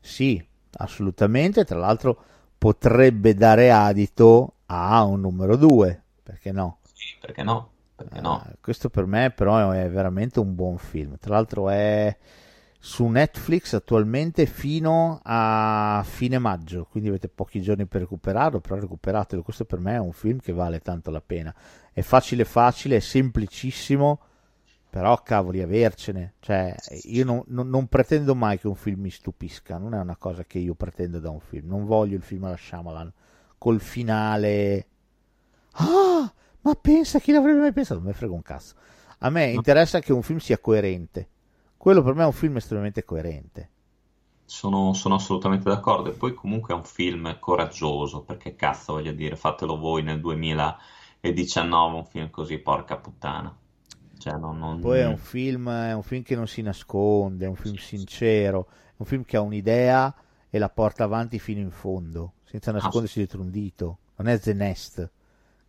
Sì, 0.00 0.42
assolutamente. 0.78 1.64
Tra 1.64 1.78
l'altro, 1.78 2.22
potrebbe 2.58 3.34
dare 3.34 3.70
adito 3.70 4.54
a 4.66 5.02
un 5.04 5.20
numero 5.20 5.56
2. 5.56 6.02
Perché 6.22 6.52
no? 6.52 6.78
Sì, 6.92 7.16
perché 7.20 7.42
no? 7.42 7.73
Perché 8.08 8.20
no? 8.20 8.44
Eh, 8.48 8.56
questo 8.60 8.90
per 8.90 9.06
me 9.06 9.30
però 9.30 9.70
è 9.70 9.88
veramente 9.88 10.40
un 10.40 10.54
buon 10.54 10.78
film. 10.78 11.16
Tra 11.18 11.34
l'altro 11.34 11.68
è 11.70 12.16
su 12.78 13.06
Netflix 13.06 13.72
attualmente 13.72 14.44
fino 14.46 15.20
a 15.22 16.02
fine 16.06 16.38
maggio, 16.38 16.86
quindi 16.90 17.08
avete 17.08 17.28
pochi 17.28 17.62
giorni 17.62 17.86
per 17.86 18.02
recuperarlo, 18.02 18.60
però 18.60 18.78
recuperatelo. 18.78 19.42
Questo 19.42 19.64
per 19.64 19.78
me 19.80 19.94
è 19.94 19.98
un 19.98 20.12
film 20.12 20.38
che 20.38 20.52
vale 20.52 20.80
tanto 20.80 21.10
la 21.10 21.22
pena. 21.22 21.54
È 21.92 22.02
facile 22.02 22.44
facile, 22.44 22.96
è 22.96 23.00
semplicissimo, 23.00 24.20
però 24.90 25.22
cavoli 25.22 25.62
avercene. 25.62 26.34
Cioè, 26.40 26.74
io 27.04 27.24
non, 27.24 27.42
non- 27.46 27.68
non 27.68 27.86
pretendo 27.88 28.34
mai 28.34 28.58
che 28.58 28.68
un 28.68 28.74
film 28.76 29.00
mi 29.00 29.10
stupisca, 29.10 29.78
non 29.78 29.94
è 29.94 29.98
una 29.98 30.16
cosa 30.16 30.44
che 30.44 30.58
io 30.58 30.74
pretendo 30.74 31.18
da 31.20 31.30
un 31.30 31.40
film. 31.40 31.68
Non 31.68 31.84
voglio 31.86 32.16
il 32.16 32.22
film 32.22 32.44
alla 32.44 32.56
Shyamalan 32.56 33.12
col 33.58 33.80
finale 33.80 34.86
Ah, 35.76 36.32
ma 36.64 36.74
pensa 36.74 37.18
chi 37.20 37.32
l'avrebbe 37.32 37.60
mai 37.60 37.72
pensato? 37.72 38.00
Non 38.00 38.08
me 38.08 38.14
frega 38.14 38.32
un 38.32 38.42
cazzo. 38.42 38.74
A 39.18 39.30
me 39.30 39.46
interessa 39.50 40.00
che 40.00 40.12
un 40.12 40.22
film 40.22 40.38
sia 40.38 40.58
coerente. 40.58 41.28
Quello 41.76 42.02
per 42.02 42.14
me 42.14 42.22
è 42.22 42.26
un 42.26 42.32
film 42.32 42.56
estremamente 42.56 43.04
coerente. 43.04 43.70
Sono, 44.46 44.92
sono 44.94 45.16
assolutamente 45.16 45.68
d'accordo. 45.68 46.10
E 46.10 46.14
poi 46.14 46.34
comunque 46.34 46.74
è 46.74 46.76
un 46.76 46.84
film 46.84 47.38
coraggioso, 47.38 48.22
perché 48.22 48.54
cazzo 48.56 48.94
voglio 48.94 49.12
dire, 49.12 49.36
fatelo 49.36 49.76
voi 49.78 50.02
nel 50.02 50.20
2019 50.20 51.96
un 51.96 52.04
film 52.04 52.30
così, 52.30 52.58
porca 52.58 52.96
puttana. 52.96 53.54
Cioè, 54.18 54.34
non, 54.38 54.58
non- 54.58 54.80
Poi 54.80 55.00
è 55.00 55.06
un 55.06 55.16
film, 55.18 55.68
è 55.70 55.92
un 55.92 56.02
film 56.02 56.22
che 56.22 56.36
non 56.36 56.46
si 56.46 56.62
nasconde, 56.62 57.44
è 57.46 57.48
un 57.48 57.56
film 57.56 57.76
sincero, 57.76 58.68
è 58.70 58.94
un 58.98 59.06
film 59.06 59.24
che 59.24 59.36
ha 59.36 59.40
un'idea 59.40 60.14
e 60.48 60.58
la 60.58 60.68
porta 60.70 61.04
avanti 61.04 61.38
fino 61.38 61.60
in 61.60 61.70
fondo, 61.70 62.34
senza 62.44 62.72
nascondersi 62.72 63.18
dietro 63.18 63.40
un 63.40 63.50
dito. 63.50 63.98
Non 64.16 64.28
è 64.28 64.38
The 64.38 64.54
Nest, 64.54 65.10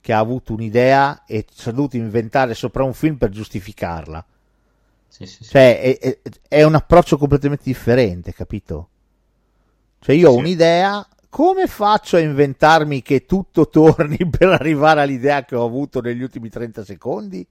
che 0.05 0.13
ha 0.13 0.19
avuto 0.19 0.53
un'idea 0.53 1.23
e 1.25 1.47
ci 1.51 1.67
ha 1.67 1.71
dovuto 1.71 1.97
inventare 1.97 2.53
sopra 2.53 2.83
un 2.83 2.93
film 2.93 3.15
per 3.15 3.31
giustificarla. 3.31 4.23
Sì, 5.07 5.25
sì, 5.25 5.43
sì. 5.43 5.49
Cioè, 5.49 5.81
è, 5.81 5.97
è- 5.97 6.19
è 6.47 6.61
un 6.61 6.75
approccio 6.75 7.17
completamente 7.17 7.63
differente, 7.65 8.31
capito? 8.31 8.89
Cioè, 9.97 10.13
io 10.13 10.29
ho 10.29 10.35
un'idea, 10.35 11.07
come 11.27 11.65
faccio 11.65 12.17
a 12.17 12.19
inventarmi 12.19 13.01
che 13.01 13.25
tutto 13.25 13.67
torni 13.67 14.17
per 14.29 14.49
arrivare 14.49 15.01
all'idea 15.01 15.43
che 15.43 15.55
ho 15.55 15.65
avuto 15.65 16.01
negli 16.01 16.21
ultimi 16.21 16.49
30 16.49 16.83
secondi? 16.85 17.43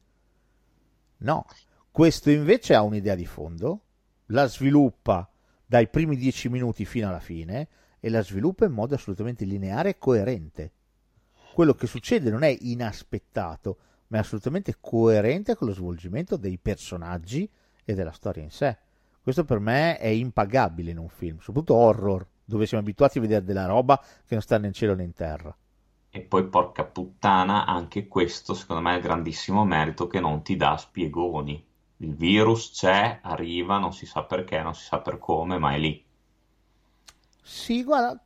No, 1.16 1.44
questo 1.90 2.30
invece 2.30 2.74
ha 2.76 2.82
un'idea 2.82 3.16
di 3.16 3.26
fondo, 3.26 3.80
la 4.26 4.46
sviluppa 4.46 5.28
dai 5.66 5.88
primi 5.88 6.16
10 6.16 6.48
minuti 6.50 6.84
fino 6.84 7.08
alla 7.08 7.18
fine 7.18 7.66
e 7.98 8.10
la 8.10 8.22
sviluppa 8.22 8.64
in 8.64 8.72
modo 8.74 8.94
assolutamente 8.94 9.44
lineare 9.44 9.88
e 9.88 9.98
coerente. 9.98 10.70
Quello 11.54 11.74
che 11.74 11.86
succede 11.86 12.30
non 12.30 12.42
è 12.42 12.52
inaspettato, 12.62 13.76
ma 14.08 14.16
è 14.16 14.20
assolutamente 14.20 14.78
coerente 14.80 15.54
con 15.54 15.68
lo 15.68 15.72
svolgimento 15.72 16.36
dei 16.36 16.58
personaggi 16.58 17.48
e 17.84 17.94
della 17.94 18.10
storia 18.10 18.42
in 18.42 18.50
sé. 18.50 18.76
Questo 19.22 19.44
per 19.44 19.60
me 19.60 19.96
è 19.98 20.08
impagabile 20.08 20.90
in 20.90 20.98
un 20.98 21.08
film, 21.08 21.38
soprattutto 21.38 21.76
horror, 21.76 22.26
dove 22.44 22.66
siamo 22.66 22.82
abituati 22.82 23.18
a 23.18 23.20
vedere 23.20 23.44
della 23.44 23.66
roba 23.66 23.96
che 23.98 24.34
non 24.34 24.42
sta 24.42 24.58
né 24.58 24.66
in 24.66 24.72
cielo 24.72 24.96
né 24.96 25.04
in 25.04 25.12
terra. 25.12 25.56
E 26.10 26.20
poi, 26.22 26.44
porca 26.48 26.82
puttana, 26.82 27.66
anche 27.66 28.08
questo 28.08 28.52
secondo 28.54 28.82
me 28.82 28.94
è 28.94 28.96
il 28.96 29.02
grandissimo 29.02 29.64
merito 29.64 30.08
che 30.08 30.18
non 30.18 30.42
ti 30.42 30.56
dà 30.56 30.76
spiegoni. 30.76 31.64
Il 31.98 32.16
virus 32.16 32.72
c'è, 32.72 33.20
arriva, 33.22 33.78
non 33.78 33.92
si 33.92 34.06
sa 34.06 34.24
perché, 34.24 34.60
non 34.60 34.74
si 34.74 34.86
sa 34.86 34.98
per 34.98 35.20
come, 35.20 35.56
ma 35.58 35.72
è 35.72 35.78
lì. 35.78 36.03
Sì, 37.46 37.84
guarda, 37.84 38.18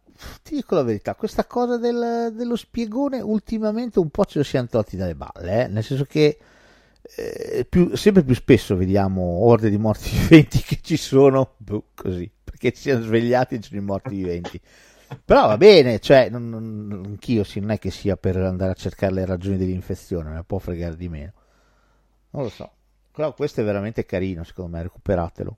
ti 0.43 0.55
dico 0.55 0.75
la 0.75 0.83
verità, 0.83 1.15
questa 1.15 1.45
cosa 1.47 1.77
del- 1.77 2.33
dello 2.35 2.57
spiegone 2.57 3.21
ultimamente 3.21 3.99
un 3.99 4.11
po' 4.11 4.25
ce 4.25 4.39
lo 4.39 4.45
siamo 4.45 4.69
tolti 4.69 4.97
dalle 4.97 5.15
balle, 5.17 5.65
eh? 5.65 5.69
nel 5.69 5.83
senso 5.85 6.05
che 6.05 6.39
eh, 7.17 7.67
più- 7.69 7.95
sempre 7.97 8.23
più 8.23 8.35
spesso 8.35 8.77
vediamo 8.77 9.23
orde 9.23 9.71
di 9.71 9.79
morti 9.79 10.11
viventi 10.29 10.61
che 10.63 10.79
ci 10.83 10.97
sono, 10.97 11.55
boh, 11.57 11.85
così, 11.95 12.31
perché 12.45 12.73
ci 12.73 12.83
siamo 12.83 13.03
svegliati 13.03 13.55
e 13.57 13.61
ci 13.61 13.69
sono 13.71 13.81
i 13.81 13.85
morti 13.85 14.15
viventi. 14.17 14.61
Però 15.25 15.47
va 15.47 15.57
bene, 15.57 15.99
cioè, 16.01 16.29
non, 16.31 16.49
non- 16.51 17.03
anch'io 17.07 17.45
sì, 17.45 17.61
non 17.61 17.71
è 17.71 17.79
che 17.79 17.91
sia 17.91 18.17
per 18.17 18.37
andare 18.37 18.73
a 18.73 18.75
cercare 18.75 19.13
le 19.15 19.25
ragioni 19.27 19.57
dell'infezione, 19.57 20.31
ne 20.33 20.45
può 20.45 20.59
fregare 20.59 20.97
di 20.97 21.09
meno. 21.09 21.33
Non 22.31 22.43
lo 22.45 22.49
so. 22.51 22.71
Però 23.13 23.33
questo 23.35 23.61
è 23.61 23.65
veramente 23.65 24.05
carino, 24.07 24.45
secondo 24.45 24.77
me, 24.77 24.83
recuperatelo. 24.83 25.57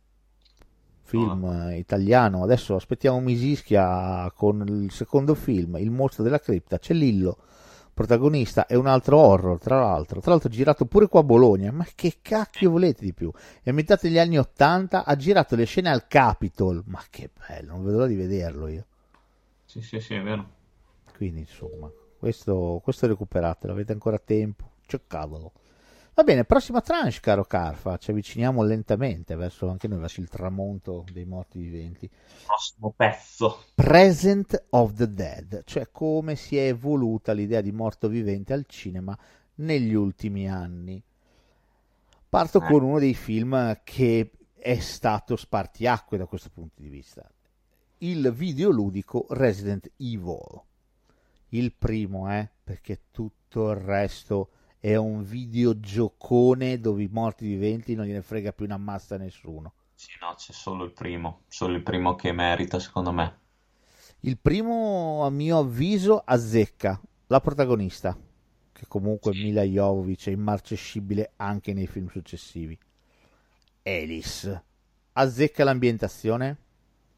Film 1.11 1.45
eh, 1.45 1.78
italiano. 1.78 2.45
Adesso 2.45 2.77
aspettiamo 2.77 3.20
Misischia 3.20 4.31
con 4.35 4.65
il 4.66 4.93
secondo 4.93 5.35
film, 5.35 5.77
Il 5.77 5.91
mostro 5.91 6.23
della 6.23 6.39
cripta. 6.39 6.78
C'è 6.78 6.95
Lillo, 6.95 7.39
protagonista, 7.93 8.66
è 8.66 8.77
un 8.77 8.87
altro 8.87 9.19
horror, 9.19 9.59
tra 9.59 9.81
l'altro. 9.81 10.20
Tra 10.20 10.31
l'altro 10.31 10.49
girato 10.49 10.85
pure 10.87 11.09
qua 11.09 11.20
a 11.20 11.24
Bologna. 11.24 11.73
Ma 11.73 11.85
che 11.97 12.19
cacchio 12.23 12.70
volete 12.70 13.05
di 13.05 13.12
più? 13.12 13.31
È 13.61 13.70
ambientato 13.70 14.07
negli 14.07 14.19
anni 14.19 14.39
Ottanta, 14.39 15.05
ha 15.05 15.16
girato 15.16 15.57
le 15.57 15.65
scene 15.65 15.91
al 15.91 16.07
Capitol. 16.07 16.82
Ma 16.87 17.03
che 17.11 17.31
bello, 17.37 17.73
non 17.73 17.85
vedo 17.85 17.97
l'ora 17.97 18.09
di 18.09 18.16
vederlo 18.16 18.69
io. 18.69 18.87
Sì, 19.65 19.81
sì, 19.82 19.99
sì, 19.99 20.15
è 20.15 20.23
vero. 20.23 20.49
Quindi, 21.16 21.41
insomma, 21.41 21.91
questo, 22.19 22.81
questo 22.85 23.09
recuperatelo, 23.09 23.73
avete 23.73 23.93
ancora 23.93 24.19
tempo. 24.19 24.70
Cercatelo. 24.87 25.53
Va 26.21 26.27
bene, 26.27 26.45
prossima 26.45 26.83
tranche, 26.83 27.19
caro 27.21 27.47
Carfa. 27.47 27.97
Ci 27.97 28.11
avviciniamo 28.11 28.63
lentamente 28.63 29.37
verso 29.37 29.71
anche 29.71 29.89
noi, 29.89 30.01
verso 30.01 30.21
il 30.21 30.29
tramonto 30.29 31.07
dei 31.11 31.25
morti 31.25 31.59
viventi. 31.59 32.11
Prossimo 32.45 32.93
pezzo. 32.95 33.63
Present 33.75 34.67
of 34.69 34.93
the 34.93 35.15
Dead, 35.15 35.63
cioè 35.65 35.89
come 35.91 36.37
si 36.37 36.59
è 36.59 36.67
evoluta 36.67 37.33
l'idea 37.33 37.63
di 37.63 37.73
morto 37.73 38.07
vivente 38.07 38.53
al 38.53 38.67
cinema 38.67 39.19
negli 39.55 39.95
ultimi 39.95 40.47
anni. 40.47 41.03
Parto 42.29 42.59
Eh. 42.59 42.67
con 42.67 42.83
uno 42.83 42.99
dei 42.99 43.15
film 43.15 43.81
che 43.83 44.31
è 44.59 44.79
stato 44.79 45.37
spartiacque 45.37 46.19
da 46.19 46.27
questo 46.27 46.51
punto 46.53 46.83
di 46.83 46.91
vista. 46.91 47.27
Il 47.97 48.31
videoludico 48.31 49.25
Resident 49.31 49.91
Evil. 49.97 50.61
Il 51.49 51.73
primo, 51.73 52.31
eh, 52.31 52.47
perché 52.63 53.05
tutto 53.11 53.71
il 53.71 53.77
resto 53.77 54.51
è 54.81 54.97
un 54.97 55.23
videogiocone 55.23 56.81
dove 56.81 57.02
i 57.02 57.09
morti 57.12 57.47
viventi 57.47 57.94
non 57.94 58.07
gliene 58.07 58.23
frega 58.23 58.52
più 58.52 58.65
una 58.65 58.78
massa 58.78 59.16
a 59.16 59.19
nessuno. 59.19 59.74
Sì, 59.94 60.12
no, 60.23 60.32
c'è 60.35 60.52
solo 60.52 60.85
il 60.85 60.93
primo. 60.93 61.43
Solo 61.48 61.77
il 61.77 61.82
primo 61.82 62.15
che 62.15 62.32
merita, 62.32 62.78
secondo 62.78 63.12
me. 63.12 63.39
Il 64.20 64.39
primo, 64.39 65.23
a 65.27 65.31
mio 65.31 65.59
avviso, 65.59 66.23
azzecca 66.24 66.98
la 67.27 67.40
protagonista, 67.40 68.16
che 68.73 68.85
comunque 68.89 69.32
Mila 69.35 69.62
Jovovich 69.62 70.28
è 70.28 70.31
immarcescibile 70.31 71.32
anche 71.36 71.74
nei 71.74 71.86
film 71.86 72.09
successivi. 72.09 72.78
Alice. 73.82 74.65
Azzecca 75.12 75.65
l'ambientazione? 75.65 76.57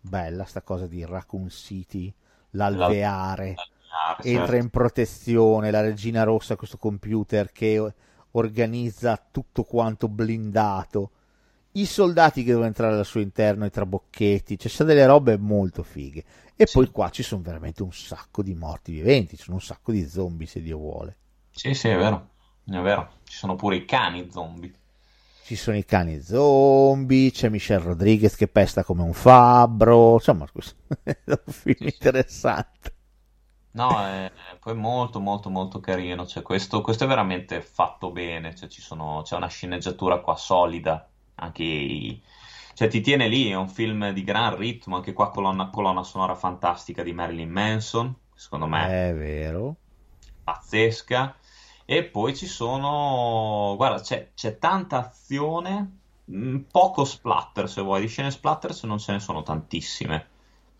Bella 0.01 0.45
sta 0.45 0.63
cosa 0.63 0.89
di 0.89 1.05
Raccoon 1.05 1.49
City, 1.49 2.13
l'alveare. 2.51 3.55
Ah, 3.93 4.17
Entra 4.21 4.57
certo. 4.57 4.57
in 4.57 4.71
protezione, 4.71 5.71
la 5.71 5.81
regina 5.81 6.23
rossa, 6.23 6.57
questo 6.57 6.79
computer 6.79 7.51
che 7.53 7.93
organizza 8.33 9.23
tutto 9.31 9.65
quanto 9.65 10.09
blindato. 10.09 11.11
I 11.73 11.87
soldati 11.87 12.43
che 12.43 12.49
devono 12.51 12.67
entrare 12.67 12.97
al 12.97 13.07
suo 13.07 13.21
interno, 13.21 13.65
i 13.67 13.71
trabocchetti, 13.71 14.57
c'è 14.57 14.69
sta 14.69 14.85
delle 14.85 15.07
robe 15.07 15.37
molto 15.39 15.83
fighe. 15.83 16.25
E 16.57 16.67
Sì. 16.67 16.79
poi 16.79 16.91
qua 16.91 17.11
ci 17.11 17.23
sono 17.23 17.43
veramente 17.43 17.83
un 17.83 17.93
sacco 17.93 18.43
di 18.43 18.55
morti 18.55 18.93
viventi, 18.93 19.37
ci 19.37 19.45
sono 19.45 19.57
un 19.57 19.63
sacco 19.63 19.93
di 19.93 20.07
zombie 20.09 20.47
se 20.47 20.63
Dio 20.63 20.79
vuole. 20.79 21.17
Sì, 21.51 21.73
sì, 21.75 21.89
è 21.89 21.97
vero. 21.97 22.31
È 22.65 22.79
vero. 22.81 23.21
Ci 23.25 23.37
sono 23.37 23.55
pure 23.57 23.77
i 23.77 23.85
cani 23.85 24.29
zombie. 24.31 24.75
Ci 25.45 25.57
sono 25.57 25.77
i 25.77 25.85
cani 25.85 26.23
zombie, 26.23 27.31
c'è 27.33 27.49
Michelle 27.49 27.83
Rodriguez 27.85 28.35
che 28.37 28.49
pesta 28.49 28.85
come 28.85 29.03
un 29.03 29.13
fabbro, 29.13 30.15
insomma, 30.15 30.49
questo 30.51 30.77
è 31.03 31.17
un 31.27 31.53
film 31.53 31.87
interessante. 31.89 32.95
No, 33.75 33.99
è, 34.05 34.31
poi 34.61 34.75
molto 34.75 35.19
molto 35.21 35.49
molto 35.49 35.81
carino, 35.81 36.27
cioè, 36.27 36.43
questo, 36.43 36.83
questo 36.83 37.05
è 37.05 37.07
veramente 37.07 37.63
fatto 37.63 38.11
bene, 38.13 38.55
cioè, 38.55 38.69
ci 38.69 38.83
sono- 38.83 39.23
c'è 39.23 39.35
una 39.37 39.47
sceneggiatura 39.49 40.21
qua 40.21 40.37
solida, 40.37 41.11
anche 41.37 41.63
i- 41.63 42.23
cioè, 42.75 42.89
ti 42.89 43.01
tiene 43.01 43.29
lì, 43.29 43.49
è 43.51 43.55
un 43.57 43.69
film 43.71 44.11
di 44.13 44.25
gran 44.25 44.57
ritmo, 44.57 44.97
anche 44.97 45.13
qua 45.15 45.31
colonna, 45.31 45.71
colonna 45.71 46.03
sonora 46.03 46.35
fantastica 46.35 47.03
di 47.03 47.13
Marilyn 47.15 47.51
Manson, 47.51 48.15
secondo 48.35 48.67
me. 48.67 49.01
È 49.07 49.13
vero. 49.15 49.79
pazzesca, 50.45 51.37
e 51.85 52.05
poi 52.09 52.37
ci 52.37 52.47
sono, 52.47 53.75
guarda, 53.77 54.01
c'è 54.01 54.33
c'è 54.35 54.59
tanta 54.59 54.99
azione, 55.07 56.01
mh, 56.25 56.59
poco 56.71 57.05
splatter 57.05 57.69
se 57.69 57.81
vuoi, 57.83 58.01
di 58.03 58.09
scene 58.09 58.31
splatter 58.31 58.75
se 58.75 58.87
non 58.87 58.99
ce 58.99 59.13
ne 59.13 59.21
sono 59.21 59.43
tantissime. 59.43 60.32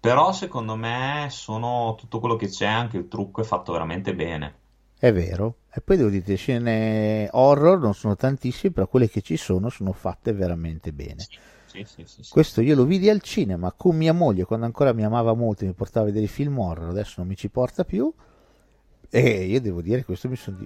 Però 0.03 0.33
secondo 0.33 0.75
me 0.75 1.29
sono 1.31 1.95
tutto 1.97 2.19
quello 2.19 2.35
che 2.35 2.49
c'è, 2.49 2.67
anche 2.67 2.97
il 2.97 3.07
trucco 3.07 3.41
è 3.41 3.45
fatto 3.45 3.71
veramente 3.71 4.13
bene. 4.17 4.55
È 4.99 5.13
vero. 5.13 5.59
E 5.73 5.81
poi 5.81 5.97
devo 5.97 6.09
dire, 6.09 6.35
scene 6.35 7.29
horror 7.31 7.79
non 7.79 7.95
sono 7.95 8.17
tantissime, 8.17 8.73
però 8.73 8.89
quelle 8.89 9.09
che 9.09 9.21
ci 9.21 9.37
sono 9.37 9.69
sono 9.69 9.93
fatte 9.93 10.33
veramente 10.33 10.93
bene. 10.93 11.25
Sì, 11.67 11.85
sì, 11.85 12.05
sì. 12.05 12.29
Questo 12.29 12.61
io 12.63 12.75
lo 12.75 12.85
vidi 12.85 13.09
al 13.11 13.21
cinema 13.21 13.71
con 13.71 13.95
mia 13.95 14.13
moglie 14.13 14.43
quando 14.43 14.67
ancora 14.67 14.93
mi 14.93 15.05
amava 15.05 15.35
molto 15.35 15.63
e 15.63 15.69
mi 15.69 15.73
portava 15.73 16.07
a 16.07 16.09
vedere 16.09 16.25
i 16.25 16.29
film 16.29 16.59
horror, 16.59 16.89
adesso 16.89 17.15
non 17.19 17.29
mi 17.29 17.37
ci 17.37 17.49
porta 17.49 17.85
più. 17.85 18.13
E 19.09 19.45
io 19.45 19.61
devo 19.61 19.83
dire, 19.83 20.05
questo 20.05 20.29
mi 20.29 20.35
sono... 20.35 20.59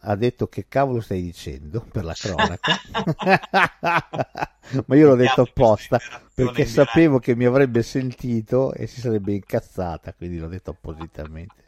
Ha 0.00 0.14
detto 0.14 0.46
che 0.48 0.66
cavolo 0.68 1.00
stai 1.00 1.22
dicendo 1.22 1.84
per 1.90 2.04
la 2.04 2.14
cronaca. 2.14 2.78
Ma 4.86 4.96
io 4.96 5.08
l'ho 5.08 5.16
detto 5.16 5.42
apposta 5.42 5.98
perché 6.34 6.66
sapevo 6.66 7.18
che 7.18 7.34
mi 7.34 7.46
avrebbe 7.46 7.82
sentito 7.82 8.72
e 8.74 8.86
si 8.86 9.00
sarebbe 9.00 9.32
incazzata, 9.32 10.12
quindi 10.12 10.38
l'ho 10.38 10.48
detto 10.48 10.70
appositamente. 10.70 11.66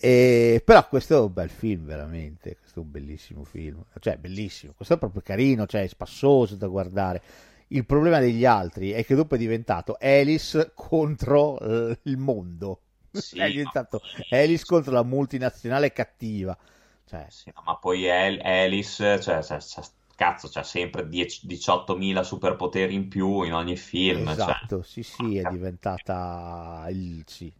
E, 0.00 0.62
però 0.64 0.86
questo 0.88 1.16
è 1.16 1.20
un 1.20 1.32
bel 1.32 1.50
film, 1.50 1.84
veramente. 1.84 2.56
Questo 2.60 2.80
è 2.80 2.82
un 2.82 2.90
bellissimo 2.90 3.44
film. 3.44 3.84
Cioè, 3.98 4.16
bellissimo. 4.16 4.72
Questo 4.76 4.94
è 4.94 4.98
proprio 4.98 5.22
carino, 5.22 5.66
cioè, 5.66 5.82
è 5.82 5.88
spassoso 5.88 6.54
da 6.54 6.68
guardare. 6.68 7.20
Il 7.68 7.84
problema 7.84 8.20
degli 8.20 8.44
altri 8.44 8.92
è 8.92 9.04
che 9.04 9.14
dopo 9.14 9.34
è 9.34 9.38
diventato 9.38 9.96
Alice 10.00 10.70
contro 10.74 11.58
eh, 11.58 11.98
il 12.04 12.16
mondo. 12.16 12.80
Sì, 13.10 13.38
è 13.40 13.50
diventato 13.50 14.00
Alice 14.30 14.64
contro 14.64 14.92
la 14.92 15.02
multinazionale 15.02 15.92
cattiva. 15.92 16.56
Cioè, 17.08 17.28
Sì, 17.30 17.50
no, 17.54 17.62
ma 17.64 17.76
poi 17.76 18.10
Al- 18.10 18.40
Alice, 18.42 19.20
cioè, 19.20 19.42
cioè, 19.42 19.60
cioè, 19.60 19.84
cazzo, 20.16 20.48
c'ha 20.50 20.62
sempre 20.62 21.08
10 21.08 21.46
18.000 21.46 22.22
superpoteri 22.22 22.94
in 22.94 23.08
più 23.08 23.42
in 23.42 23.52
ogni 23.54 23.76
film. 23.76 24.36
cioè. 24.36 24.54
esatto, 24.56 24.82
sì, 24.82 25.02
sì, 25.02 25.36
è 25.36 25.46
diventata 25.46 26.86
il 26.90 27.22
sì, 27.26 27.52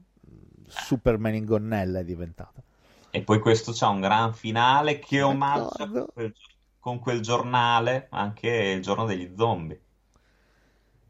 Superman 0.66 1.34
in 1.34 1.44
gonnella 1.44 2.00
è 2.00 2.04
diventata. 2.04 2.62
E 3.10 3.22
poi 3.22 3.38
questo 3.38 3.72
c'ha 3.74 3.88
un 3.88 4.00
gran 4.00 4.32
finale 4.32 4.98
che 4.98 5.20
omaggia 5.20 5.86
con 5.90 6.06
quel, 6.10 6.34
con 6.78 6.98
quel 7.00 7.20
giornale, 7.20 8.06
anche 8.10 8.48
il 8.48 8.80
giorno 8.80 9.04
degli 9.04 9.34
zombie. 9.36 9.78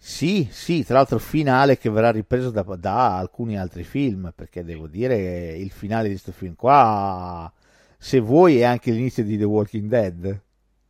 Sì, 0.01 0.49
sì, 0.51 0.85
tra 0.85 0.95
l'altro 0.95 1.19
finale 1.19 1.77
che 1.77 1.91
verrà 1.91 2.11
ripreso 2.11 2.51
da, 2.51 2.63
da 2.63 3.17
alcuni 3.19 3.59
altri 3.59 3.83
film, 3.83 4.33
perché 4.35 4.63
devo 4.65 4.87
dire 4.87 5.17
che 5.17 5.57
il 5.61 5.71
finale 5.71 6.05
di 6.05 6.11
questo 6.11 6.31
film 6.33 6.55
qua, 6.55 7.53
se 7.99 8.19
vuoi, 8.21 8.59
è 8.61 8.65
anche 8.65 8.91
l'inizio 8.91 9.25
di 9.25 9.37
The 9.39 9.45
Walking 9.45 9.89
Dead. 9.89 10.41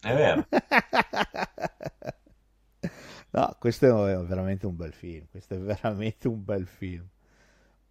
È 0.01 0.14
vero. 0.14 0.47
no, 3.30 3.56
questo 3.59 4.06
è 4.06 4.16
veramente 4.24 4.66
un 4.66 4.76
bel 4.76 4.93
film, 4.93 5.24
questo 5.30 5.55
è 5.55 5.59
veramente 5.59 6.28
un 6.28 6.44
bel 6.44 6.66
film. 6.66 7.06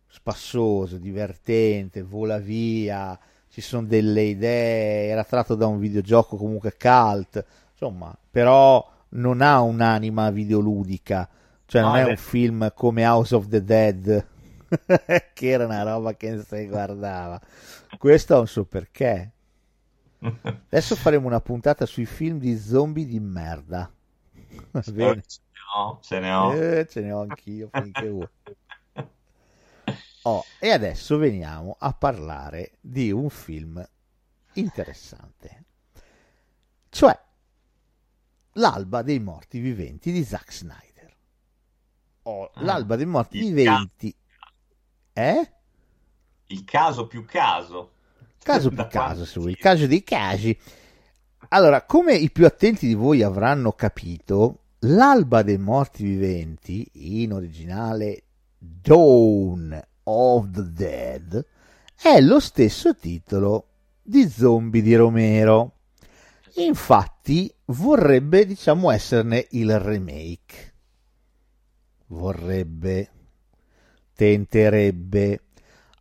Spassoso, 0.10 0.98
divertente, 0.98 2.02
vola 2.02 2.38
via, 2.40 3.18
ci 3.50 3.62
sono 3.62 3.86
delle 3.86 4.24
idee, 4.24 5.08
era 5.10 5.24
tratto 5.24 5.56
da 5.56 5.68
un 5.68 5.80
videogioco 5.80 6.38
comunque 6.38 6.76
cult, 6.78 7.44
insomma, 7.72 8.18
però 8.30 8.90
non 9.10 9.42
ha 9.42 9.62
un'anima 9.62 10.30
videoludica, 10.32 11.30
cioè 11.66 11.84
non 11.84 11.84
No, 11.84 11.96
è 11.96 12.04
beh. 12.04 12.06
un 12.06 12.18
film 12.18 12.72
come 12.74 13.06
House 13.06 13.36
of 13.36 13.48
the 13.48 13.64
Dead, 13.64 14.26
che 15.34 15.48
era 15.50 15.66
una 15.66 15.84
roba 15.84 16.16
che 16.16 16.32
non 16.32 16.44
si 16.44 16.68
guardava. 16.68 17.40
Questo 17.98 18.36
ha 18.36 18.40
un 18.40 18.48
suo 18.48 18.66
perché. 18.66 19.32
Adesso 20.20 20.96
faremo 20.96 21.28
una 21.28 21.42
puntata 21.42 21.86
sui 21.86 22.06
film 22.06 22.40
di 22.40 22.58
zombie 22.58 23.06
di 23.06 23.20
merda. 23.20 23.92
Va 24.72 24.84
bene? 24.92 25.24
Ce 25.28 25.40
ne 25.52 25.60
ho, 25.76 26.00
ce 26.02 26.20
ne 26.20 26.34
ho. 26.34 26.54
Eh, 26.54 26.88
ce 26.88 27.02
ne 27.02 27.12
ho 27.12 27.22
anch'io 27.22 27.70
finché 27.72 28.10
vuoi. 28.10 28.28
Oh, 30.24 30.44
e 30.60 30.72
adesso 30.72 31.18
veniamo 31.18 31.76
a 31.80 31.94
parlare 31.94 32.74
di 32.82 33.12
un 33.12 33.30
film 33.30 33.88
interessante, 34.54 35.64
cioè 36.90 37.18
L'alba 38.54 39.04
dei 39.04 39.20
morti 39.20 39.60
viventi 39.60 40.12
di 40.12 40.24
Zack 40.24 40.52
Snyder. 40.52 41.16
Oh, 42.24 42.50
Ah, 42.54 42.64
L'alba 42.64 42.96
dei 42.96 43.06
morti 43.06 43.38
viventi. 43.40 44.14
Eh? 45.14 45.52
Il 46.48 46.64
caso 46.64 47.08
più 47.08 47.26
caso. 47.26 47.92
Caso 48.42 48.70
più 48.72 48.88
caso, 48.88 49.26
se 49.26 49.40
vuoi, 49.40 49.52
il 49.52 49.58
caso 49.58 49.88
dei 49.88 50.04
casi. 50.04 50.58
Allora, 51.50 51.84
come 51.84 52.14
i 52.16 52.32
più 52.32 52.46
attenti 52.46 52.88
di 52.88 52.94
voi 52.94 53.22
avranno 53.22 53.72
capito, 53.72 54.62
L'alba 54.82 55.42
dei 55.42 55.58
morti 55.58 56.04
viventi, 56.04 56.88
in 57.22 57.34
originale 57.34 58.26
Dawn 58.60 59.82
of 60.04 60.52
the 60.52 60.72
Dead, 60.72 61.46
è 62.00 62.22
lo 62.22 62.40
stesso 62.40 62.96
titolo 62.96 63.70
di 64.04 64.30
Zombie 64.30 64.84
di 64.84 64.96
Romero. 64.96 65.80
Infatti, 66.58 67.52
vorrebbe, 67.66 68.46
diciamo, 68.46 68.92
esserne 68.92 69.48
il 69.52 69.80
remake. 69.80 70.74
Vorrebbe, 72.08 73.10
tenterebbe. 74.14 75.42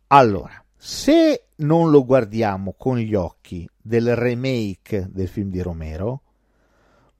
Allora, 0.07 0.63
se 0.75 1.47
non 1.57 1.89
lo 1.91 2.05
guardiamo 2.05 2.73
con 2.77 2.97
gli 2.97 3.13
occhi 3.15 3.67
del 3.81 4.15
remake 4.15 5.07
del 5.09 5.27
film 5.27 5.49
di 5.49 5.61
Romero, 5.61 6.21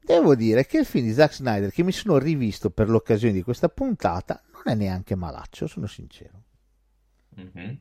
devo 0.01 0.35
dire 0.35 0.65
che 0.65 0.79
il 0.79 0.85
film 0.85 1.05
di 1.05 1.13
Zack 1.13 1.33
Snyder, 1.33 1.71
che 1.71 1.83
mi 1.83 1.91
sono 1.91 2.17
rivisto 2.17 2.69
per 2.69 2.89
l'occasione 2.89 3.33
di 3.33 3.41
questa 3.43 3.69
puntata, 3.69 4.41
non 4.53 4.63
è 4.65 4.75
neanche 4.75 5.15
malaccio, 5.15 5.67
sono 5.67 5.87
sincero. 5.87 6.43
Mhm. 7.37 7.79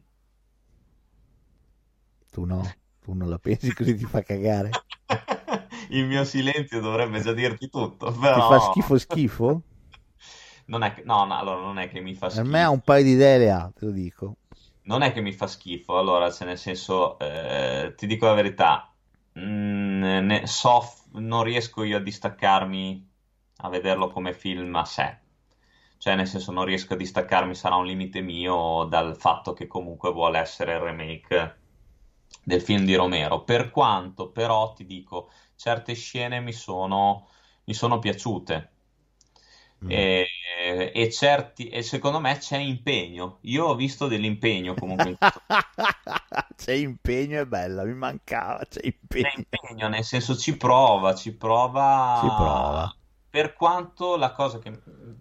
Tu 2.33 2.45
no? 2.47 2.63
Tu 3.03 3.15
non 3.15 3.29
la 3.29 3.39
pensi 3.39 3.73
così 3.73 3.97
ti 3.97 4.05
fa 4.07 4.23
cagare? 4.23 4.83
Il 5.91 6.07
mio 6.07 6.25
silenzio 6.25 6.81
dovrebbe 6.81 7.21
già 7.21 7.33
dirti 7.33 7.69
tutto, 7.69 8.13
Ti 8.31 8.41
però 8.41 8.41
fa 8.41 8.59
schifo 8.61 8.99
schifo? 8.99 9.63
non 10.67 10.83
è 10.83 10.95
che, 10.95 11.03
no, 11.05 11.25
no, 11.25 11.37
allora 11.39 11.61
non 11.61 11.79
è 11.79 11.89
che 11.89 12.01
mi 12.01 12.15
fa 12.15 12.29
Per 12.31 12.45
schifo. 12.45 12.51
me 12.51 12.63
ha 12.63 12.71
un 12.71 12.83
paio 12.83 13.03
di 13.03 13.11
idee 13.13 13.39
le 13.39 13.51
ha, 13.51 13.73
te 13.75 13.85
lo 13.87 13.91
dico. 13.91 14.37
Non 14.87 15.03
è 15.03 15.13
che 15.13 15.21
mi 15.21 15.33
fa 15.33 15.47
schifo, 15.49 15.99
allora, 15.99 16.31
cioè, 16.31 16.47
nel 16.47 16.59
senso, 16.59 17.19
eh, 17.19 17.93
ti 17.97 18.07
dico 18.07 18.27
la 18.27 18.35
verità, 18.35 18.91
mm, 19.39 20.03
ne- 20.27 20.47
so, 20.47 20.81
non 21.15 21.43
riesco 21.43 21.83
io 21.83 21.97
a 21.97 22.01
distaccarmi 22.01 23.11
a 23.59 23.69
vederlo 23.69 24.09
come 24.09 24.33
film 24.33 24.75
a 24.77 24.85
sé. 24.85 25.19
Cioè, 25.99 26.15
nel 26.15 26.29
senso, 26.29 26.53
non 26.53 26.65
riesco 26.65 26.95
a 26.95 26.97
distaccarmi, 26.97 27.55
sarà 27.55 27.75
un 27.77 27.87
limite 27.87 28.21
mio 28.21 28.85
dal 28.85 29.17
fatto 29.17 29.53
che 29.55 29.67
comunque 29.67 30.13
vuole 30.13 30.39
essere 30.39 30.75
il 30.75 30.81
remake 30.81 31.57
del 32.45 32.61
film 32.63 32.85
di 32.85 32.95
Romero. 32.95 33.43
Per 33.45 33.71
quanto, 33.71 34.31
però, 34.31 34.73
ti 34.73 34.85
dico, 34.87 35.31
certe 35.57 35.95
scene 35.95 36.41
mi 36.41 36.53
sono, 36.53 37.29
mi 37.65 37.75
sono 37.75 37.99
piaciute. 37.99 38.71
Mm. 39.85 39.91
E, 39.91 40.27
e 40.95 41.11
certi, 41.11 41.69
e 41.69 41.83
secondo 41.83 42.21
me 42.21 42.39
c'è 42.39 42.59
impegno. 42.59 43.39
Io 43.43 43.67
ho 43.67 43.75
visto 43.75 44.07
dell'impegno 44.09 44.77
comunque 44.77 45.19
c'è 46.57 46.73
impegno, 46.73 47.41
è 47.41 47.47
bella, 47.47 47.85
mi 47.85 47.95
mancava, 47.95 48.65
c'è 48.67 48.81
c'è 49.19 49.31
impegno. 49.31 49.33
impegno, 49.37 49.89
nel 49.89 50.05
senso 50.05 50.37
ci 50.37 50.57
prova, 50.57 51.15
ci 51.15 51.35
prova. 51.37 51.73
Ci 52.13 52.33
prova. 52.33 52.97
Per 53.29 53.53
quanto 53.55 54.17
la 54.17 54.33
cosa 54.33 54.59
che, 54.59 54.81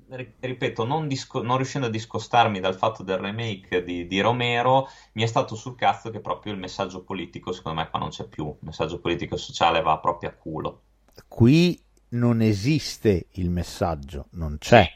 ri- 0.10 0.36
ripeto, 0.40 0.86
non, 0.86 1.07
disco- 1.07 1.41
non 1.44 1.57
riuscendo 1.57 1.88
a 1.88 1.90
discostarmi 1.90 2.60
dal 2.61 2.76
fatto 2.76 3.03
del 3.03 3.18
remake 3.18 3.84
di, 3.84 4.07
di 4.07 4.19
Romero, 4.22 4.88
mi 5.14 5.23
è 5.23 5.26
stato 5.26 5.56
sul 5.56 5.76
cazzo 5.76 6.10
che 6.10 6.22
proprio 6.22 6.53
il 6.53 6.60
messaggio 6.60 7.03
politico, 7.03 7.52
secondo 7.52 7.82
me, 7.82 7.90
qua 7.90 7.99
non 7.99 8.10
c'è 8.10 8.27
più. 8.27 8.48
Il 8.48 8.57
messaggio 8.61 8.99
politico 8.99 9.36
e 9.36 9.38
sociale 9.38 9.82
va 9.82 9.99
proprio 9.99 10.30
a 10.30 10.34
culo. 10.34 10.84
Qui 11.27 11.84
non 12.15 12.41
esiste 12.41 13.27
il 13.33 13.49
messaggio, 13.49 14.27
non 14.31 14.57
c'è. 14.59 14.89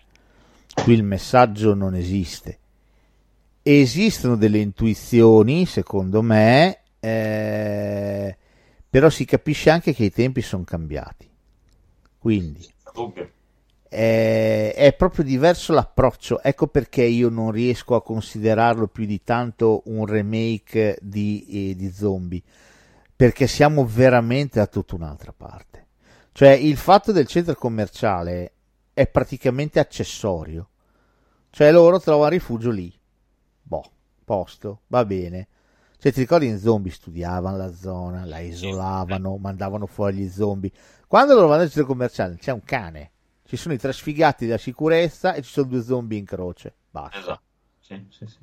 Qui 0.74 0.94
il 0.94 1.04
messaggio 1.04 1.74
non 1.74 1.94
esiste. 1.94 2.58
Esistono 3.62 4.36
delle 4.36 4.60
intuizioni, 4.60 5.66
secondo 5.66 6.22
me, 6.22 6.80
eh, 7.00 8.38
però 8.90 9.10
si 9.10 9.26
capisce 9.26 9.70
anche 9.70 9.94
che 9.94 10.06
i 10.06 10.12
tempi 10.12 10.42
sono 10.42 10.64
cambiati. 10.64 11.30
Quindi 12.18 12.68
è, 13.90 14.74
è 14.76 14.94
proprio 14.94 15.24
diverso 15.24 15.74
l'approccio. 15.74 16.42
Ecco 16.42 16.68
perché 16.68 17.04
io 17.04 17.30
non 17.30 17.52
riesco 17.52 17.96
a 17.96 18.04
considerarlo 18.04 18.88
più 18.88 19.06
di 19.06 19.22
tanto 19.24 19.82
un 19.86 20.06
remake 20.06 20.98
di, 21.02 21.72
eh, 21.72 21.76
di 21.76 21.92
zombie, 21.92 22.42
perché 23.16 23.48
siamo 23.48 23.86
veramente 23.86 24.60
da 24.60 24.68
tutta 24.68 24.96
un'altra 24.96 25.34
parte. 25.36 25.69
Cioè, 26.40 26.52
il 26.52 26.78
fatto 26.78 27.12
del 27.12 27.28
centro 27.28 27.54
commerciale 27.54 28.54
è 28.94 29.06
praticamente 29.08 29.78
accessorio. 29.78 30.70
Cioè, 31.50 31.70
loro 31.70 32.00
trovano 32.00 32.30
rifugio 32.30 32.72
lì. 32.72 32.98
Boh, 33.62 33.92
posto, 34.24 34.84
va 34.88 35.04
bene. 35.04 35.50
Cioè, 35.98 36.14
ti 36.14 36.22
ricordi 36.22 36.48
in 36.48 36.58
zombie 36.58 36.94
studiavano 36.94 37.58
la 37.58 37.74
zona, 37.74 38.24
la 38.24 38.40
isolavano, 38.40 39.36
mandavano 39.36 39.86
fuori 39.86 40.16
gli 40.16 40.30
zombie. 40.30 40.72
Quando 41.08 41.34
loro 41.34 41.48
vanno 41.48 41.64
al 41.64 41.72
centro 41.72 41.88
commerciale 41.88 42.38
c'è 42.38 42.54
un 42.54 42.64
cane, 42.64 43.12
ci 43.44 43.58
sono 43.58 43.74
i 43.74 43.78
tre 43.78 43.92
sfigati 43.92 44.46
della 44.46 44.58
sicurezza 44.58 45.34
e 45.34 45.42
ci 45.42 45.52
sono 45.52 45.68
due 45.68 45.84
zombie 45.84 46.20
in 46.20 46.24
croce. 46.24 46.74
Basta. 46.90 47.18
Esatto. 47.18 47.42
Sì, 47.82 48.08
sì, 48.12 48.26
sì. 48.26 48.38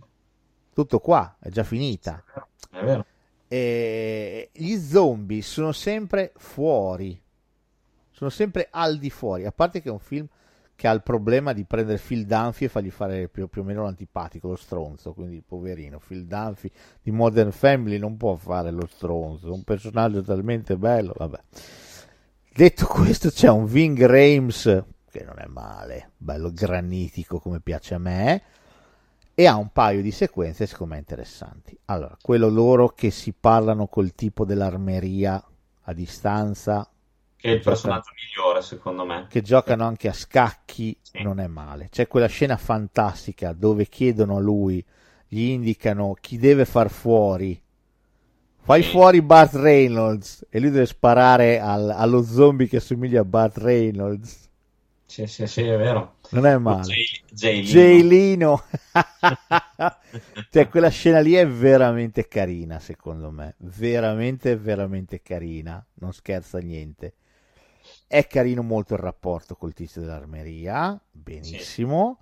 Tutto 0.75 0.99
qua, 0.99 1.35
è 1.41 1.49
già 1.49 1.65
finita. 1.65 2.23
È 2.71 2.85
vero. 2.85 3.07
E 3.49 4.51
gli 4.53 4.77
zombie 4.77 5.41
sono 5.41 5.73
sempre 5.73 6.35
fuori, 6.37 7.19
sono 8.17 8.31
sempre 8.31 8.69
al 8.71 8.97
di 8.97 9.11
fuori. 9.11 9.45
A 9.45 9.53
parte 9.53 9.83
che 9.83 9.91
è 9.91 9.93
un 9.93 9.99
film 9.99 10.27
che 10.75 10.89
ha 10.89 10.93
il 10.93 11.03
problema 11.03 11.53
di 11.53 11.65
prendere 11.65 11.99
Phil 11.99 12.25
Dunphy 12.25 12.65
e 12.65 12.69
fargli 12.69 12.91
fare 12.91 13.29
più, 13.29 13.47
più 13.49 13.61
o 13.61 13.65
meno 13.65 13.83
l'antipatico, 13.83 14.49
lo 14.49 14.57
stronzo. 14.57 15.13
Quindi, 15.13 15.43
poverino, 15.47 15.99
Phil 15.99 16.25
Dunphy 16.25 16.71
di 17.03 17.11
Modern 17.11 17.53
Family 17.53 17.99
non 17.99 18.17
può 18.17 18.35
fare 18.35 18.71
lo 18.71 18.87
stronzo. 18.87 19.53
Un 19.53 19.65
personaggio 19.65 20.23
talmente 20.23 20.79
bello. 20.79 21.13
Vabbè. 21.15 21.39
Detto 22.55 22.87
questo, 22.87 23.29
c'è 23.29 23.51
un 23.51 23.67
Ving 23.67 24.03
Rames 24.03 24.85
che 25.11 25.23
non 25.23 25.39
è 25.39 25.47
male, 25.47 26.13
bello 26.17 26.51
granitico 26.51 27.39
come 27.39 27.61
piace 27.61 27.95
a 27.95 27.99
me 27.99 28.43
e 29.35 29.47
ha 29.47 29.57
un 29.57 29.69
paio 29.73 30.01
di 30.01 30.11
sequenze 30.11 30.65
secondo 30.65 30.95
me 30.95 31.01
interessanti. 31.01 31.79
Allora, 31.87 32.17
quello 32.23 32.49
loro 32.49 32.89
che 32.89 33.11
si 33.11 33.35
parlano 33.39 33.89
col 33.89 34.15
tipo 34.15 34.47
dell'armeria 34.47 35.43
a 35.83 35.93
distanza, 35.93 36.91
Che 37.37 37.49
è 37.49 37.53
il 37.53 37.61
personaggio 37.61 38.11
migliore, 38.15 38.63
secondo 38.63 39.05
me. 39.05 39.27
che 39.29 39.43
giocano 39.43 39.85
anche 39.85 40.09
a 40.09 40.13
scacchi, 40.13 40.97
Sì. 41.03 41.23
non 41.23 41.39
è 41.39 41.47
male. 41.47 41.89
C'è 41.91 42.07
quella 42.09 42.27
scena 42.27 42.57
fantastica 42.57 43.53
dove 43.53 43.87
chiedono 43.89 44.37
a 44.37 44.41
lui, 44.41 44.85
gli 45.29 45.41
indicano 45.43 46.15
chi 46.21 46.39
deve 46.39 46.65
far 46.65 46.91
fuori. 46.91 47.61
Fai 48.63 48.83
Sì. 48.83 48.91
fuori 48.91 49.23
Bart 49.23 49.55
Reynolds 49.55 50.47
e 50.51 50.59
lui 50.59 50.71
deve 50.71 50.87
sparare 50.87 51.61
al- 51.61 51.91
allo 51.91 52.23
zombie 52.23 52.67
che 52.67 52.79
assomiglia 52.79 53.21
a 53.21 53.25
Bart 53.25 53.59
Reynolds. 53.59 54.45
Sì, 55.05 55.27
sì, 55.29 55.47
sì, 55.47 55.63
è 55.63 55.77
vero. 55.77 56.17
Non 56.31 56.47
è 56.47 56.59
male. 56.59 56.83
Jay- 56.83 57.23
Jaylino. 57.31 57.71
Jaylino. 57.71 58.63
cioè, 60.51 60.69
quella 60.69 60.89
scena 60.89 61.21
lì 61.21 61.35
è 61.35 61.47
veramente 61.47 62.27
carina, 62.27 62.81
secondo 62.81 63.31
me. 63.31 63.55
Veramente, 63.59 64.57
veramente 64.57 65.23
carina. 65.23 65.85
Non 65.95 66.13
scherza 66.13 66.59
niente. 66.59 67.15
È 68.09 68.27
carino 68.27 68.63
molto 68.63 68.95
il 68.95 69.01
rapporto 69.01 69.57
col 69.57 69.73
tizio 69.73 70.01
dell'armeria. 70.01 70.99
benissimo. 71.11 72.21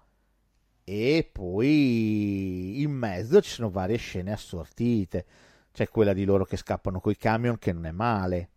E 0.85 1.28
poi 1.31 2.81
in 2.82 2.90
mezzo 2.90 3.40
ci 3.40 3.51
sono 3.51 3.70
varie 3.70 3.97
scene 3.97 4.32
assortite. 4.32 5.24
C'è 5.73 5.89
quella 5.89 6.12
di 6.12 6.24
loro 6.24 6.44
che 6.44 6.56
scappano 6.56 7.01
coi 7.01 7.16
camion 7.16 7.59
che 7.59 7.73
non 7.73 7.86
è 7.86 7.90
male. 7.90 8.51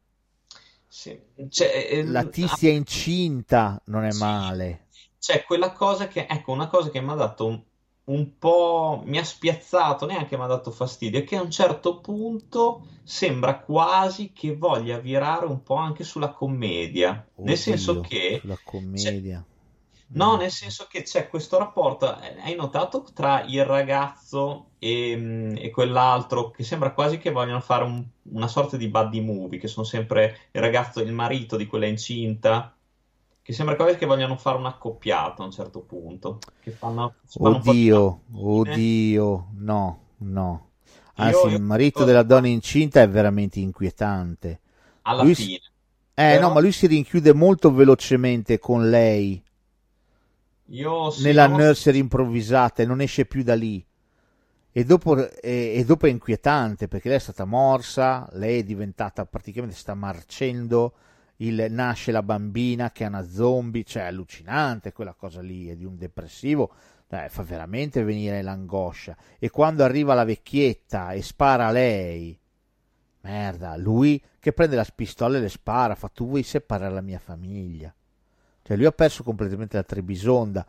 Sì. 0.87 1.19
Cioè, 1.49 1.87
eh, 1.91 2.03
La 2.05 2.23
tizia 2.25 2.71
incinta 2.71 3.81
non 3.85 4.03
è 4.05 4.11
Sì. 4.11 4.19
male. 4.19 4.85
C'è 5.19 5.43
quella 5.43 5.71
cosa 5.73 6.07
che, 6.07 6.25
ecco, 6.29 6.51
una 6.53 6.67
cosa 6.67 6.89
che 6.89 7.01
mi 7.01 7.11
ha 7.11 7.15
dato 7.15 7.65
un, 8.07 8.37
po', 8.37 9.01
mi 9.05 9.17
ha 9.17 9.23
spiazzato, 9.23 10.05
neanche 10.05 10.37
mi 10.37 10.43
ha 10.43 10.47
dato 10.47 10.71
fastidio, 10.71 11.19
è 11.19 11.23
che 11.23 11.35
a 11.37 11.41
un 11.41 11.51
certo 11.51 11.99
punto 11.99 12.87
sembra 13.03 13.59
quasi 13.61 14.31
che 14.33 14.55
voglia 14.55 14.99
virare 14.99 15.45
un 15.45 15.61
po' 15.63 15.75
anche 15.75 16.03
sulla 16.03 16.31
commedia, 16.31 17.29
nel 17.41 17.57
senso 17.57 17.99
Oddio, 17.99 18.01
che, 18.01 18.41
sulla 18.41 18.57
commedia. 18.63 19.45
no, 20.13 20.37
nel 20.37 20.51
senso 20.51 20.87
che 20.89 21.03
c'è 21.03 21.27
questo 21.27 21.57
rapporto, 21.57 22.19
eh, 22.21 22.39
hai 22.41 22.55
notato, 22.55 23.03
tra 23.13 23.43
il 23.43 23.65
ragazzo 23.65 24.71
e, 24.79 25.53
e 25.57 25.69
quell'altro, 25.69 26.49
che 26.51 26.63
sembra 26.63 26.93
quasi 26.93 27.17
che 27.17 27.31
vogliono 27.31 27.59
fare 27.61 27.83
un- 27.83 28.05
una 28.31 28.47
sorta 28.47 28.77
di 28.77 28.87
buddy 28.89 29.19
movie, 29.21 29.59
che 29.59 29.67
sono 29.67 29.85
sempre 29.85 30.49
il 30.51 30.61
ragazzo, 30.61 31.01
il 31.01 31.11
marito 31.13 31.57
di 31.57 31.65
quella 31.65 31.85
incinta. 31.87 32.76
Che 33.47 33.53
sembra 33.53 33.77
quasi 33.77 33.95
che 33.95 34.05
vogliano 34.05 34.35
fare 34.35 34.57
un 34.57 34.65
accoppiato 34.65 35.41
a 35.41 35.45
un 35.45 35.51
certo 35.51 35.79
punto. 35.79 36.39
Che 36.61 36.69
fanno, 36.71 37.13
Oddio, 37.37 38.19
battutine. 38.25 38.73
oddio, 38.73 39.47
no, 39.59 39.99
no. 40.17 40.69
Io- 41.15 41.23
Anzi, 41.23 41.47
io- 41.47 41.55
il 41.55 41.61
marito 41.61 42.03
della 42.03 42.23
donna 42.23 42.47
incinta 42.49 43.01
è 43.01 43.07
veramente 43.07 43.61
inquietante. 43.61 44.59
Alla 45.03 45.23
Lui- 45.23 45.33
fine. 45.33 45.55
Eh 46.13 46.31
Però- 46.33 46.47
no, 46.49 46.53
ma 46.55 46.59
lui 46.59 46.73
si 46.73 46.87
rinchiude 46.87 47.33
molto 47.33 47.71
velocemente 47.71 48.59
con 48.59 48.89
lei 48.89 49.41
Io 50.71 51.09
sì, 51.11 51.23
nella 51.23 51.47
non- 51.47 51.59
nursery 51.61 51.99
improvvisata 51.99 52.83
e 52.83 52.85
non 52.85 52.99
esce 52.99 53.25
più 53.25 53.43
da 53.43 53.55
lì. 53.55 53.81
E 54.73 54.83
dopo, 54.83 55.15
e, 55.39 55.71
e 55.73 55.85
dopo 55.85 56.05
è 56.05 56.09
inquietante 56.09 56.89
perché 56.89 57.07
lei 57.07 57.17
è 57.17 57.21
stata 57.21 57.45
morsa, 57.45 58.27
lei 58.33 58.59
è 58.59 58.63
diventata 58.63 59.25
praticamente 59.25 59.75
sta 59.77 59.93
marcendo, 59.93 60.93
il, 61.37 61.67
nasce 61.69 62.11
la 62.11 62.23
bambina 62.23 62.91
che 62.91 63.03
è 63.03 63.07
una 63.07 63.27
zombie, 63.27 63.83
cioè 63.83 64.03
è 64.03 64.07
allucinante 64.07 64.93
quella 64.93 65.13
cosa 65.13 65.41
lì, 65.41 65.67
è 65.67 65.75
di 65.75 65.85
un 65.85 65.97
depressivo, 65.97 66.71
eh, 67.09 67.29
fa 67.29 67.43
veramente 67.43 68.03
venire 68.03 68.41
l'angoscia. 68.41 69.15
E 69.37 69.49
quando 69.49 69.83
arriva 69.83 70.13
la 70.13 70.25
vecchietta 70.25 71.11
e 71.11 71.21
spara 71.21 71.67
a 71.67 71.71
lei, 71.71 72.37
merda, 73.21 73.75
lui 73.75 74.21
che 74.39 74.53
prende 74.53 74.75
la 74.75 74.87
pistola 74.93 75.37
e 75.37 75.41
le 75.41 75.49
spara, 75.49 75.95
fa 75.95 76.09
tu 76.09 76.27
vuoi 76.27 76.43
separare 76.43 76.93
la 76.93 77.01
mia 77.01 77.19
famiglia. 77.19 77.93
Cioè 78.61 78.75
lui 78.75 78.85
ha 78.85 78.91
perso 78.91 79.23
completamente 79.23 79.77
la 79.77 79.83
Trebisonda. 79.83 80.65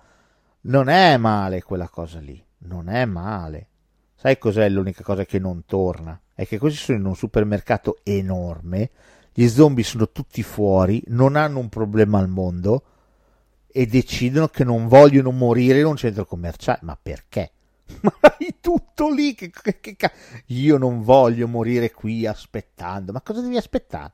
Non 0.60 0.88
è 0.88 1.16
male 1.16 1.62
quella 1.62 1.88
cosa 1.88 2.20
lì, 2.20 2.44
non 2.58 2.88
è 2.88 3.04
male. 3.04 3.68
Sai 4.14 4.36
cos'è 4.38 4.68
l'unica 4.68 5.02
cosa 5.02 5.24
che 5.24 5.38
non 5.38 5.64
torna? 5.64 6.20
È 6.34 6.46
che 6.46 6.58
questi 6.58 6.78
sono 6.78 6.98
in 6.98 7.04
un 7.04 7.16
supermercato 7.16 7.98
enorme, 8.02 8.90
gli 9.38 9.46
zombie 9.46 9.84
sono 9.84 10.10
tutti 10.10 10.42
fuori, 10.42 11.00
non 11.08 11.36
hanno 11.36 11.60
un 11.60 11.68
problema 11.68 12.18
al 12.18 12.26
mondo 12.28 12.82
e 13.68 13.86
decidono 13.86 14.48
che 14.48 14.64
non 14.64 14.88
vogliono 14.88 15.30
morire 15.30 15.78
in 15.78 15.86
un 15.86 15.96
centro 15.96 16.26
commerciale. 16.26 16.80
Ma 16.82 16.98
perché? 17.00 17.52
Ma 18.02 18.12
hai 18.20 18.56
tutto 18.60 19.08
lì. 19.12 19.34
Che, 19.36 19.50
che- 19.50 19.78
che 19.78 19.94
ca- 19.94 20.10
Io 20.46 20.76
non 20.76 21.02
voglio 21.02 21.46
morire 21.46 21.92
qui 21.92 22.26
aspettando. 22.26 23.12
Ma 23.12 23.20
cosa 23.20 23.40
devi 23.40 23.56
aspettare? 23.56 24.12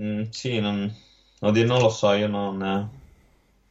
Mm, 0.00 0.22
sì, 0.30 0.58
non, 0.60 0.92
oddio, 1.40 1.64
non 1.66 1.80
lo 1.80 1.88
so, 1.88 2.12
io 2.12 2.26
non... 2.28 2.90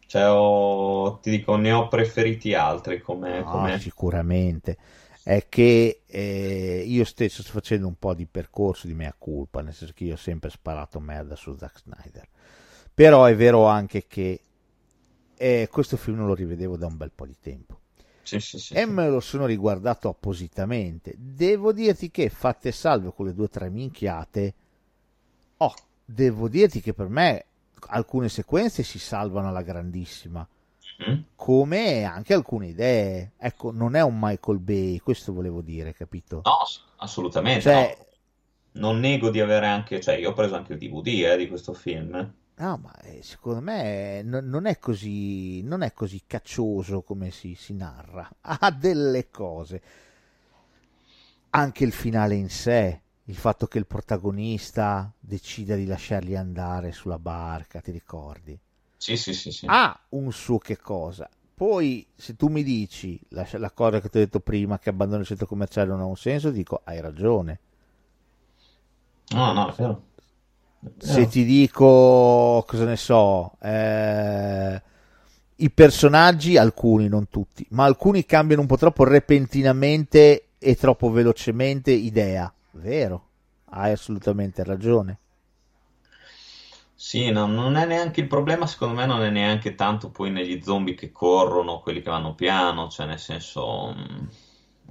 Cioè, 0.05 0.29
ho- 0.29 1.17
ti 1.21 1.31
dico, 1.31 1.55
ne 1.55 1.71
ho 1.71 1.87
preferiti 1.87 2.53
altri 2.53 3.01
come... 3.01 3.39
No, 3.39 3.51
come- 3.51 3.79
sicuramente. 3.79 4.77
È 5.23 5.47
che 5.47 6.01
eh, 6.05 6.83
io 6.85 7.05
stesso 7.05 7.41
sto 7.41 7.53
facendo 7.53 7.87
un 7.87 7.95
po' 7.97 8.13
di 8.13 8.25
percorso 8.25 8.87
di 8.87 8.93
mea 8.93 9.15
culpa, 9.17 9.61
nel 9.61 9.73
senso 9.73 9.93
che 9.95 10.03
io 10.03 10.13
ho 10.13 10.17
sempre 10.17 10.49
sparato 10.49 10.99
merda 10.99 11.35
su 11.35 11.55
Zack 11.55 11.79
Snyder. 11.79 12.27
Però 12.93 13.23
è 13.23 13.35
vero 13.35 13.65
anche 13.65 14.05
che 14.05 14.41
eh, 15.37 15.69
questo 15.71 15.97
film 15.97 16.17
non 16.17 16.27
lo 16.27 16.35
rivedevo 16.35 16.75
da 16.75 16.87
un 16.87 16.97
bel 16.97 17.11
po' 17.15 17.25
di 17.25 17.37
tempo. 17.39 17.79
Sì, 18.21 18.39
sì, 18.39 18.57
sì, 18.57 18.73
E 18.73 18.85
me 18.85 19.09
lo 19.09 19.19
sono 19.19 19.45
riguardato 19.45 20.09
appositamente. 20.09 21.13
Devo 21.17 21.71
dirti 21.71 22.11
che, 22.11 22.29
fatte 22.29 22.71
salve 22.71 23.11
quelle 23.11 23.33
due 23.33 23.45
o 23.45 23.49
tre 23.49 23.69
minchiate, 23.69 24.53
oh, 25.57 25.73
devo 26.05 26.47
dirti 26.47 26.81
che 26.81 26.93
per 26.93 27.07
me 27.07 27.45
alcune 27.87 28.29
sequenze 28.29 28.83
si 28.83 28.99
salvano 28.99 29.47
alla 29.47 29.61
grandissima 29.61 30.47
Mm? 31.01 31.21
come 31.35 32.03
anche 32.05 32.33
alcune 32.33 32.67
idee. 32.67 33.33
Ecco, 33.37 33.71
non 33.71 33.95
è 33.95 34.01
un 34.01 34.17
Michael 34.17 34.59
Bay, 34.59 34.99
questo 34.99 35.33
volevo 35.33 35.61
dire, 35.61 35.93
capito? 35.93 36.41
No, 36.45 36.59
assolutamente 36.97 37.61
Cioè, 37.61 37.97
no. 37.97 38.11
Non 38.79 38.99
nego 38.99 39.29
di 39.29 39.41
avere 39.41 39.67
anche... 39.67 39.99
Cioè, 39.99 40.15
io 40.15 40.29
ho 40.29 40.33
preso 40.33 40.55
anche 40.55 40.73
il 40.73 40.79
DVD 40.79 41.25
eh, 41.25 41.37
di 41.37 41.47
questo 41.47 41.73
film. 41.73 42.33
no, 42.55 42.77
ma 42.77 42.95
eh, 43.01 43.21
secondo 43.21 43.59
me 43.59 44.19
eh, 44.19 44.23
non, 44.23 44.45
non 44.45 44.65
è 44.65 44.79
così, 44.79 45.61
non 45.63 45.81
è 45.81 45.91
così 45.91 46.23
caccioso 46.25 47.01
come 47.01 47.29
si, 47.29 47.55
si 47.55 47.73
narra. 47.73 48.29
Ha 48.39 48.71
delle 48.71 49.29
cose. 49.29 49.81
Anche 51.49 51.83
il 51.83 51.91
finale 51.91 52.35
in 52.35 52.49
sé, 52.49 53.01
il 53.25 53.35
fatto 53.35 53.67
che 53.67 53.79
il 53.79 53.85
protagonista 53.85 55.11
decida 55.19 55.75
di 55.75 55.85
lasciarli 55.85 56.35
andare 56.35 56.91
sulla 56.93 57.19
barca, 57.19 57.81
ti 57.81 57.91
ricordi? 57.91 58.57
Sì, 59.03 59.17
sì, 59.17 59.33
sì, 59.33 59.51
sì. 59.51 59.67
ha 59.67 59.97
un 60.09 60.31
suo 60.31 60.57
che 60.57 60.77
cosa. 60.77 61.29
Poi, 61.55 62.05
se 62.15 62.35
tu 62.35 62.47
mi 62.47 62.63
dici 62.63 63.19
la, 63.29 63.47
la 63.53 63.71
cosa 63.71 64.01
che 64.01 64.09
ti 64.09 64.17
ho 64.17 64.19
detto 64.21 64.39
prima, 64.39 64.79
che 64.79 64.89
abbandono 64.89 65.21
il 65.21 65.27
centro 65.27 65.45
commerciale 65.45 65.89
non 65.89 66.01
ha 66.01 66.05
un 66.05 66.15
senso, 66.17 66.49
dico 66.51 66.81
hai 66.83 66.99
ragione. 66.99 67.59
No, 69.31 69.53
no, 69.53 69.67
è 69.69 69.73
vero. 69.73 70.03
È 70.81 70.87
Se 70.97 71.15
vero. 71.15 71.27
ti 71.27 71.43
dico, 71.45 72.63
cosa 72.67 72.85
ne 72.85 72.95
so, 72.95 73.57
eh, 73.61 74.81
i 75.57 75.69
personaggi, 75.71 76.57
alcuni, 76.57 77.07
non 77.07 77.27
tutti, 77.29 77.65
ma 77.71 77.83
alcuni 77.85 78.25
cambiano 78.25 78.61
un 78.61 78.67
po' 78.67 78.77
troppo 78.77 79.03
repentinamente 79.03 80.49
e 80.57 80.75
troppo 80.75 81.09
velocemente 81.11 81.91
idea. 81.91 82.51
Vero, 82.71 83.27
hai 83.65 83.91
assolutamente 83.91 84.63
ragione. 84.63 85.19
Sì, 86.95 87.31
no, 87.31 87.45
non 87.47 87.75
è 87.75 87.85
neanche 87.85 88.21
il 88.21 88.27
problema, 88.27 88.65
secondo 88.65 88.95
me 88.95 89.05
non 89.05 89.21
è 89.23 89.29
neanche 89.29 89.75
tanto 89.75 90.09
poi 90.09 90.31
negli 90.31 90.61
zombie 90.61 90.93
che 90.93 91.11
corrono, 91.11 91.79
quelli 91.81 92.01
che 92.01 92.09
vanno 92.09 92.33
piano, 92.33 92.87
cioè 92.87 93.05
nel 93.07 93.19
senso, 93.19 93.93
mh, 93.93 94.29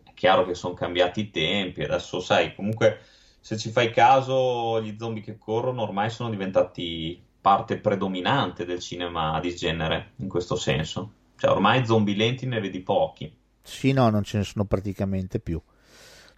è 0.05 0.11
chiaro 0.15 0.45
che 0.45 0.55
sono 0.55 0.74
cambiati 0.74 1.20
i 1.20 1.31
tempi, 1.31 1.83
adesso 1.83 2.20
sai, 2.20 2.55
comunque 2.55 3.01
se 3.41 3.57
ci 3.57 3.70
fai 3.70 3.91
caso, 3.91 4.81
gli 4.83 4.95
zombie 4.99 5.23
che 5.23 5.39
corrono 5.39 5.83
ormai 5.83 6.11
sono 6.11 6.31
diventati 6.31 7.20
parte 7.41 7.79
predominante 7.79 8.65
del 8.65 8.79
cinema 8.79 9.41
di 9.41 9.55
genere, 9.55 10.12
in 10.16 10.29
questo 10.29 10.55
senso. 10.55 11.12
Cioè 11.37 11.51
ormai 11.51 11.85
zombie 11.85 12.15
lenti 12.15 12.47
ne 12.47 12.61
vedi 12.61 12.81
pochi. 12.81 13.35
Sì, 13.62 13.93
no, 13.93 14.11
non 14.11 14.23
ce 14.23 14.39
ne 14.39 14.45
sono 14.45 14.65
praticamente 14.65 15.41
più. 15.41 15.61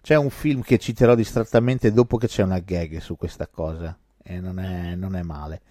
C'è 0.01 0.15
un 0.15 0.29
film 0.31 0.61
che 0.61 0.79
citerò 0.79 1.13
distrattamente 1.15 1.91
dopo 1.91 2.17
che 2.17 2.27
c'è 2.27 2.43
una 2.43 2.59
gag 2.59 2.97
su 2.99 3.15
questa 3.15 3.47
cosa 3.47 3.95
e 4.25 4.39
non 4.39 4.59
è, 4.59 4.95
non 4.95 5.15
è 5.15 5.21
male. 5.23 5.61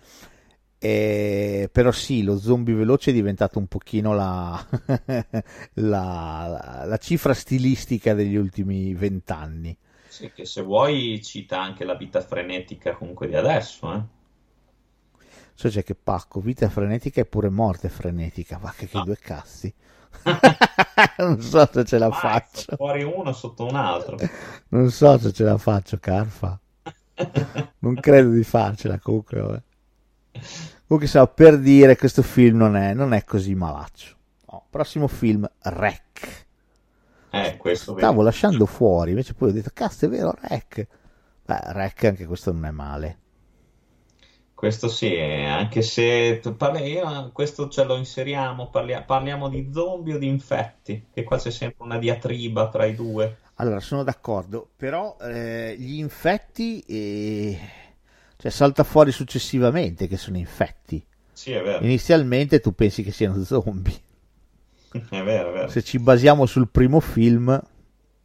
E- 0.79 1.69
però 1.73 1.91
sì, 1.93 2.23
lo 2.23 2.39
zombie 2.39 2.75
veloce 2.75 3.11
è 3.11 3.15
diventato 3.15 3.59
un 3.59 3.67
pochino 3.67 4.13
la, 4.15 4.65
la, 5.75 6.85
la 6.87 6.97
cifra 6.99 7.35
stilistica 7.35 8.15
degli 8.15 8.37
ultimi 8.37 8.95
vent'anni. 8.95 9.77
Sì, 10.07 10.33
che 10.33 10.47
se 10.47 10.63
vuoi 10.63 11.23
cita 11.23 11.61
anche 11.61 11.85
la 11.85 11.95
vita 11.95 12.23
frenetica 12.23 12.95
comunque 12.97 13.29
di 13.29 13.37
adesso, 13.37 13.93
eh. 13.93 14.03
So 15.55 15.69
c'è 15.69 15.83
che 15.85 15.95
pacco, 15.95 16.41
vita 16.41 16.69
frenetica 16.69 17.21
e 17.21 17.27
pure 17.27 17.49
morte 17.49 17.89
frenetica, 17.89 18.59
va 18.59 18.73
che, 18.77 18.87
che 18.89 19.01
No. 19.01 19.03
due 19.03 19.17
cazzi. 19.19 19.73
non 21.19 21.41
so 21.41 21.69
se 21.73 21.85
ce 21.85 21.99
la 21.99 22.11
Vai, 22.11 22.13
faccio, 22.13 22.77
fuori 22.77 23.03
uno 23.03 23.33
sotto 23.35 23.67
un 23.67 23.77
altro. 23.77 24.31
non 24.71 24.91
so 24.91 25.19
se 25.19 25.33
ce 25.33 25.45
la 25.45 25.59
faccio, 25.59 25.99
Carfa. 25.99 26.59
Non 27.81 27.95
credo 28.01 28.31
di 28.31 28.43
farcela 28.45 28.99
comunque. 28.99 29.41
vabbè. 29.41 29.63
Comunque, 30.87 31.09
stavo 31.09 31.33
per 31.33 31.59
dire, 31.59 31.97
questo 31.97 32.23
film 32.23 32.59
non 32.59 32.77
è, 32.77 32.95
non 32.95 33.13
è 33.15 33.25
così 33.25 33.55
malaccio. 33.55 34.17
Oh, 34.47 34.67
prossimo 34.71 35.09
film, 35.09 35.49
Rec. 35.63 36.47
Eh, 37.31 37.57
questo 37.59 37.95
Stavo 37.97 38.23
vedi. 38.23 38.23
lasciando 38.23 38.67
fuori, 38.67 39.11
invece 39.11 39.35
poi 39.35 39.49
ho 39.51 39.53
detto, 39.53 39.71
cazzo, 39.75 40.07
è 40.07 40.09
vero, 40.09 40.35
Rec. 40.41 40.87
Beh, 41.45 41.73
Rec, 41.73 42.05
anche 42.05 42.27
questo 42.27 42.53
non 42.53 42.67
è 42.67 42.71
male. 42.71 43.19
Questo 44.55 44.89
sì, 44.89 45.13
eh, 45.15 45.45
anche 45.45 45.83
se 45.83 46.41
parli- 46.57 46.93
io- 46.93 47.31
questo 47.33 47.69
ce 47.69 47.85
lo 47.85 47.97
inseriamo, 47.97 48.71
parlia- 48.71 49.03
parliamo 49.03 49.49
di 49.49 49.71
zombie 49.73 50.15
o 50.15 50.19
di 50.19 50.27
infetti, 50.29 51.09
che 51.13 51.23
qua 51.25 51.37
c'è 51.39 51.51
sempre 51.51 51.85
una 51.85 51.99
diatriba 51.99 52.69
tra 52.69 52.85
i 52.87 52.95
due. 52.95 53.39
Allora, 53.57 53.81
sono 53.81 54.03
d'accordo, 54.03 54.69
però 54.77 55.17
eh, 55.21 55.77
gli 55.79 55.99
infetti, 55.99 56.81
eh, 56.81 57.59
cioè 58.37 58.51
salta 58.51 58.83
fuori 58.83 59.13
successivamente 59.13 60.09
che 60.09 60.17
sono 60.17 60.37
infetti. 60.39 61.05
Sì, 61.33 61.53
è 61.53 61.63
vero. 61.63 61.85
Inizialmente 61.85 62.61
tu 62.61 62.75
pensi 62.75 63.03
che 63.03 63.13
siano 63.13 63.43
zombie. 63.45 64.01
È 64.95 65.23
vero, 65.23 65.51
è 65.51 65.53
vero. 65.53 65.69
Se 65.69 65.83
ci 65.83 65.99
basiamo 65.99 66.47
sul 66.47 66.69
primo 66.69 67.01
film, 67.01 67.61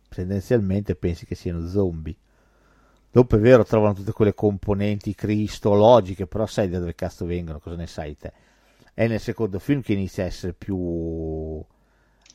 tendenzialmente 0.07 0.93
pensi 0.93 1.25
che 1.25 1.33
siano 1.33 1.67
zombie. 1.67 2.15
Dopo 3.11 3.37
è 3.37 3.39
vero, 3.39 3.65
trovano 3.65 3.95
tutte 3.95 4.11
quelle 4.11 4.35
componenti 4.35 5.15
cristologiche, 5.15 6.27
però 6.27 6.45
sai 6.45 6.69
da 6.69 6.77
dove 6.77 6.93
cazzo 6.93 7.25
vengono, 7.25 7.59
cosa 7.59 7.75
ne 7.75 7.87
sai 7.87 8.15
te? 8.15 8.31
È 8.93 9.07
nel 9.07 9.19
secondo 9.19 9.57
film 9.57 9.81
che 9.81 9.93
inizia 9.93 10.23
a 10.23 10.27
essere 10.27 10.53
più 10.53 11.59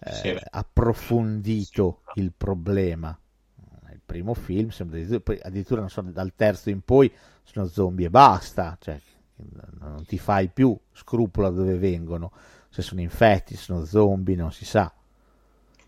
eh, 0.05 0.41
approfondito 0.51 2.03
il 2.15 2.33
problema. 2.37 3.19
Il 3.91 4.01
primo 4.05 4.35
film, 4.35 4.71
addirittura, 5.43 5.81
non 5.81 5.89
so, 5.89 6.03
dal 6.03 6.33
terzo 6.35 6.71
in 6.71 6.83
poi 6.83 7.13
sono 7.43 7.67
zombie 7.67 8.07
e 8.07 8.11
basta, 8.11 8.77
cioè 8.81 9.01
non 9.79 10.05
ti 10.07 10.19
fai 10.19 10.49
più 10.49 10.77
scrupolo 10.93 11.51
da 11.51 11.57
dove 11.57 11.77
vengono, 11.77 12.33
se 12.69 12.83
sono 12.83 13.01
infetti, 13.01 13.57
se 13.57 13.63
sono 13.63 13.85
zombie, 13.85 14.37
non 14.37 14.53
si 14.53 14.65
sa. 14.65 14.93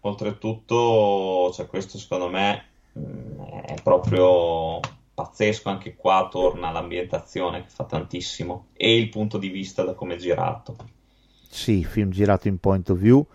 Oltretutto, 0.01 1.51
cioè, 1.53 1.67
questo 1.67 1.99
secondo 1.99 2.29
me 2.29 2.65
mh, 2.93 3.43
è 3.67 3.83
proprio 3.83 4.81
pazzesco. 5.15 5.69
Anche 5.69 5.97
qua 5.97 6.29
torna 6.31 6.71
l'ambientazione 6.71 7.63
che 7.63 7.69
fa 7.69 7.85
tantissimo 7.85 8.69
e 8.75 8.97
il 8.97 9.09
punto 9.09 9.39
di 9.39 9.49
vista 9.49 9.83
da 9.83 9.95
come 9.95 10.15
è 10.15 10.19
girato. 10.19 10.77
Sì, 11.49 11.85
film 11.85 12.11
girato 12.11 12.49
in 12.49 12.59
point 12.59 12.89
of 12.91 12.99
view, 12.99 13.27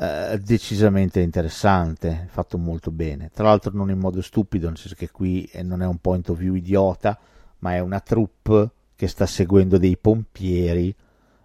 eh, 0.00 0.38
decisamente 0.42 1.20
interessante, 1.20 2.26
fatto 2.30 2.56
molto 2.56 2.90
bene. 2.90 3.30
Tra 3.34 3.44
l'altro 3.44 3.70
non 3.74 3.90
in 3.90 3.98
modo 3.98 4.22
stupido, 4.22 4.66
nel 4.68 4.78
senso 4.78 4.94
che 4.94 5.10
qui 5.10 5.44
eh, 5.44 5.62
non 5.62 5.82
è 5.82 5.86
un 5.86 5.98
point 5.98 6.26
of 6.30 6.38
view 6.38 6.54
idiota, 6.54 7.18
ma 7.58 7.74
è 7.74 7.80
una 7.80 8.00
troupe 8.00 8.70
che 8.96 9.06
sta 9.08 9.26
seguendo 9.26 9.76
dei 9.76 9.98
pompieri 9.98 10.94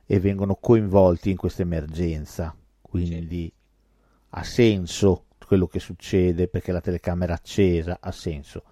e 0.06 0.20
vengono 0.22 0.56
coinvolti 0.56 1.32
in 1.32 1.36
questa 1.36 1.64
emergenza. 1.64 2.56
Quindi 2.82 3.52
ha 4.30 4.44
senso 4.44 5.26
quello 5.46 5.68
che 5.68 5.80
succede 5.80 6.48
perché 6.48 6.72
la 6.72 6.80
telecamera 6.80 7.34
è 7.34 7.36
accesa, 7.36 7.98
ha 8.00 8.12
senso. 8.12 8.64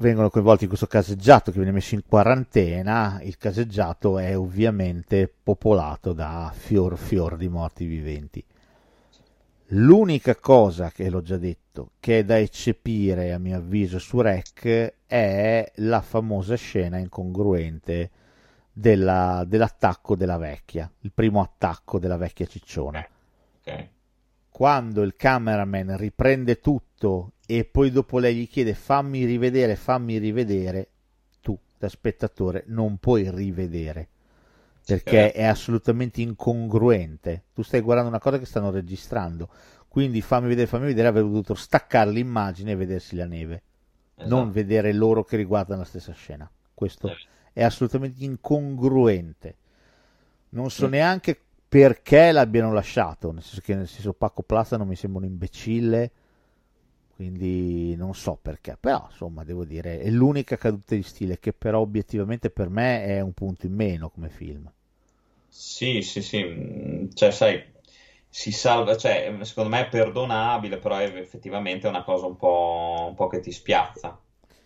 Vengono 0.00 0.30
coinvolti 0.30 0.62
in 0.62 0.70
questo 0.70 0.86
caseggiato 0.86 1.50
che 1.50 1.58
viene 1.58 1.72
messo 1.72 1.94
in 1.94 2.02
quarantena. 2.08 3.20
Il 3.22 3.36
caseggiato 3.36 4.16
è 4.16 4.34
ovviamente 4.34 5.30
popolato 5.30 6.14
da 6.14 6.50
fior 6.56 6.96
fior 6.96 7.36
di 7.36 7.48
morti 7.48 7.84
viventi. 7.84 8.42
L'unica 9.72 10.36
cosa 10.36 10.90
che 10.90 11.10
l'ho 11.10 11.20
già 11.20 11.36
detto, 11.36 11.90
che 12.00 12.20
è 12.20 12.24
da 12.24 12.38
eccepire 12.38 13.34
a 13.34 13.38
mio 13.38 13.58
avviso 13.58 13.98
su 13.98 14.22
Rec, 14.22 14.94
è 15.04 15.70
la 15.74 16.00
famosa 16.00 16.54
scena 16.54 16.96
incongruente 16.96 18.10
della- 18.72 19.44
dell'attacco 19.46 20.16
della 20.16 20.38
vecchia, 20.38 20.90
il 21.00 21.12
primo 21.12 21.42
attacco 21.42 21.98
della 21.98 22.16
vecchia 22.16 22.46
cicciona. 22.46 23.06
Ok? 23.58 23.88
Quando 24.48 25.02
il 25.02 25.14
cameraman 25.14 25.98
riprende 25.98 26.58
tutto 26.58 27.32
e 27.58 27.64
poi 27.64 27.90
dopo 27.90 28.18
lei 28.20 28.36
gli 28.36 28.48
chiede 28.48 28.74
fammi 28.74 29.24
rivedere, 29.24 29.74
fammi 29.74 30.18
rivedere, 30.18 30.88
tu 31.40 31.58
da 31.78 31.88
spettatore 31.88 32.62
non 32.68 32.98
puoi 32.98 33.28
rivedere 33.28 34.08
perché 34.86 35.32
è 35.32 35.44
assolutamente 35.44 36.20
incongruente. 36.20 37.44
Tu 37.52 37.62
stai 37.62 37.80
guardando 37.80 38.10
una 38.10 38.20
cosa 38.20 38.38
che 38.38 38.46
stanno 38.46 38.70
registrando, 38.70 39.48
quindi 39.88 40.20
fammi 40.20 40.46
vedere, 40.46 40.68
fammi 40.68 40.86
vedere, 40.86 41.08
avrei 41.08 41.24
dovuto 41.24 41.54
staccare 41.54 42.10
l'immagine 42.12 42.70
e 42.72 42.76
vedersi 42.76 43.16
la 43.16 43.26
neve, 43.26 43.62
non 44.22 44.42
Esatto. 44.42 44.52
vedere 44.52 44.92
loro 44.92 45.24
che 45.24 45.36
riguardano 45.36 45.80
la 45.80 45.86
stessa 45.86 46.12
scena. 46.12 46.48
Questo 46.72 47.08
Eh. 47.08 47.16
è 47.52 47.64
assolutamente 47.64 48.22
incongruente. 48.24 49.56
Non 50.50 50.70
so 50.70 50.86
Mm. 50.86 50.90
neanche 50.90 51.40
perché 51.68 52.30
l'abbiano 52.32 52.72
lasciato, 52.72 53.32
nel 53.32 53.42
senso 53.42 53.60
che 53.60 53.74
nel 53.74 53.88
senso 53.88 54.12
Paco 54.12 54.42
Plaza 54.42 54.76
non 54.76 54.86
mi 54.88 54.96
sembra 54.96 55.20
un 55.20 55.26
imbecille, 55.26 56.10
quindi 57.20 57.94
non 57.96 58.14
so 58.14 58.38
perché, 58.40 58.78
però 58.80 59.06
insomma 59.10 59.44
devo 59.44 59.66
dire 59.66 60.00
è 60.00 60.08
l'unica 60.08 60.56
caduta 60.56 60.94
di 60.94 61.02
stile 61.02 61.38
che 61.38 61.52
però 61.52 61.80
obiettivamente 61.80 62.48
per 62.48 62.70
me 62.70 63.04
è 63.04 63.20
un 63.20 63.34
punto 63.34 63.66
in 63.66 63.74
meno 63.74 64.08
come 64.08 64.30
film. 64.30 64.72
Sì, 65.48 66.00
sì, 66.00 66.22
sì, 66.22 66.42
mm, 66.42 67.08
cioè, 67.12 67.30
sai, 67.30 67.62
si 68.28 68.52
salva, 68.52 68.96
cioè, 68.96 69.36
secondo 69.42 69.68
me 69.68 69.80
è 69.82 69.88
perdonabile, 69.90 70.78
però 70.78 70.96
è 70.96 71.04
effettivamente 71.16 71.86
una 71.88 72.02
cosa 72.04 72.24
un 72.26 72.36
po', 72.36 73.04
un 73.08 73.14
po' 73.14 73.26
che 73.26 73.40
ti 73.40 73.52
spiazza, 73.52 74.18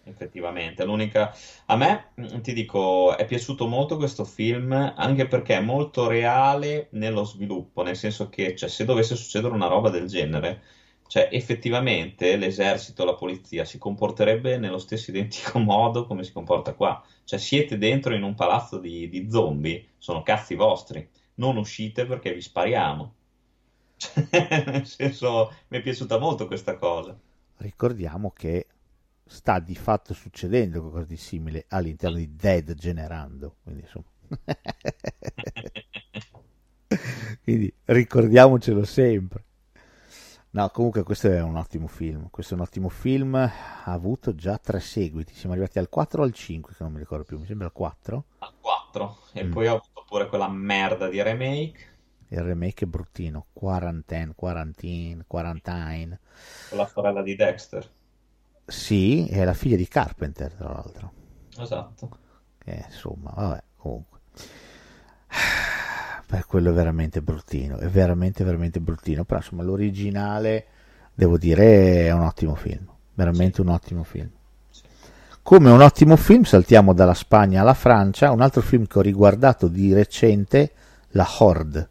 effettivamente. 0.05 0.85
L'unica, 0.85 1.35
a 1.66 1.76
me, 1.76 2.12
mm, 2.20 2.40
ti 2.40 2.52
dico, 2.52 3.16
è 3.16 3.24
piaciuto 3.24 3.66
molto 3.66 3.97
questo 3.97 4.24
film, 4.24 4.72
anche 4.97 5.26
perché 5.26 5.56
è 5.56 5.60
molto 5.60 6.06
reale 6.06 6.86
nello 6.93 7.24
sviluppo, 7.24 7.82
nel 7.82 7.97
senso 7.97 8.28
che, 8.28 8.55
cioè, 8.55 8.68
se 8.68 8.85
dovesse 8.85 9.16
succedere 9.16 9.55
una 9.55 9.66
roba 9.66 9.90
del 9.90 10.06
genere, 10.06 10.62
cioè, 11.06 11.28
effettivamente 11.31 12.36
l'esercito, 12.36 13.05
la 13.05 13.14
polizia 13.14 13.64
si 13.64 13.78
comporterebbe 13.78 14.59
nello 14.59 14.78
stesso 14.78 15.10
identico 15.10 15.59
modo 15.60 16.06
come 16.06 16.24
si 16.24 16.32
comporta 16.32 16.74
qua. 16.74 17.02
Cioè, 17.24 17.39
siete 17.39 17.78
dentro 17.78 18.14
in 18.14 18.22
un 18.22 18.35
palazzo 18.35 18.78
di, 18.78 19.09
di 19.09 19.31
zombie, 19.31 19.90
sono 19.98 20.22
cazzi 20.22 20.55
vostri, 20.55 21.09
non 21.35 21.56
uscite 21.56 22.06
perché 22.06 22.32
vi 22.32 22.40
spariamo. 22.40 23.14
Cioè, 23.97 24.26
nel 24.66 24.86
senso, 24.86 25.52
mi 25.68 25.78
è 25.78 25.82
piaciuta 25.82 26.18
molto 26.18 26.47
questa 26.47 26.76
cosa. 26.76 27.18
Ricordiamo 27.59 28.31
che 28.31 28.66
sta 29.26 29.59
di 29.59 29.74
fatto 29.74 30.14
succedendo 30.14 30.81
qualcosa 30.81 31.06
di 31.06 31.16
simile 31.16 31.64
all'interno 31.68 32.16
di 32.16 32.35
Dead 32.35 32.74
Generando, 32.74 33.56
quindi 33.62 33.82
insomma. 33.82 34.06
quindi 37.43 37.72
ricordiamocelo 37.85 38.85
sempre. 38.85 39.44
No, 40.55 40.68
comunque 40.70 41.02
questo 41.02 41.28
è 41.32 41.43
un 41.43 41.56
ottimo 41.56 41.89
film. 41.89 42.28
Questo 42.31 42.55
è 42.55 42.56
un 42.56 42.62
ottimo 42.62 42.89
film. 42.89 43.35
Ha 43.35 43.82
avuto 43.85 44.36
già 44.36 44.56
tre 44.59 44.78
seguiti. 44.78 45.35
Siamo 45.35 45.52
arrivati 45.55 45.81
al 45.81 45.89
4 45.89 46.22
o 46.22 46.24
al 46.24 46.32
5, 46.32 46.74
che 46.76 46.82
non 46.85 46.93
mi 46.93 47.01
ricordo 47.01 47.24
più. 47.24 47.40
Mi 47.40 47.47
sembra 47.47 47.66
al 47.66 47.72
4. 47.72 48.24
Al 48.39 48.52
4. 48.60 49.16
E 49.32 49.44
Mm. 49.44 49.51
poi 49.51 49.66
ho 49.66 49.70
avuto 49.76 50.05
pure 50.06 50.28
quella 50.28 50.48
merda 50.48 51.09
di 51.09 51.20
remake 51.20 51.93
Il 52.28 52.40
remake 52.40 52.85
è 52.85 52.89
bruttino. 52.89 53.47
Quarantine, 53.52 54.32
quarantine, 54.36 55.24
quarantine. 55.26 56.20
con 56.68 56.78
la 56.78 56.86
sorella 56.86 57.22
di 57.22 57.35
Dexter. 57.35 57.90
Sì, 58.64 59.26
è 59.26 59.44
la 59.44 59.55
figlia 59.55 59.76
di 59.76 59.89
Carpenter, 59.89 60.52
tra 60.52 60.68
l'altro. 60.68 61.12
Esatto. 61.59 62.18
Che, 62.59 62.85
insomma, 62.86 63.32
vabbè, 63.35 63.62
comunque. 63.76 64.20
Per 66.26 66.46
quello 66.46 66.70
è 66.70 66.72
veramente 66.72 67.20
bruttino. 67.20 67.76
È 67.76 67.86
veramente, 67.86 68.44
veramente 68.44 68.80
bruttino. 68.80 69.24
Però, 69.24 69.38
insomma, 69.38 69.62
l'originale, 69.62 70.66
devo 71.14 71.38
dire, 71.38 72.06
è 72.06 72.12
un 72.12 72.22
ottimo 72.22 72.55
film. 72.55 72.86
Veramente 73.14 73.60
un 73.60 73.68
ottimo 73.68 74.02
film. 74.02 74.28
Sì. 74.70 74.82
Come 75.42 75.70
un 75.70 75.80
ottimo 75.80 76.16
film, 76.16 76.42
saltiamo 76.42 76.92
dalla 76.92 77.14
Spagna 77.14 77.60
alla 77.60 77.74
Francia. 77.74 78.30
Un 78.30 78.40
altro 78.40 78.62
film 78.62 78.86
che 78.86 78.98
ho 78.98 79.02
riguardato 79.02 79.68
di 79.68 79.92
recente, 79.92 80.72
La 81.10 81.28
Horde. 81.38 81.88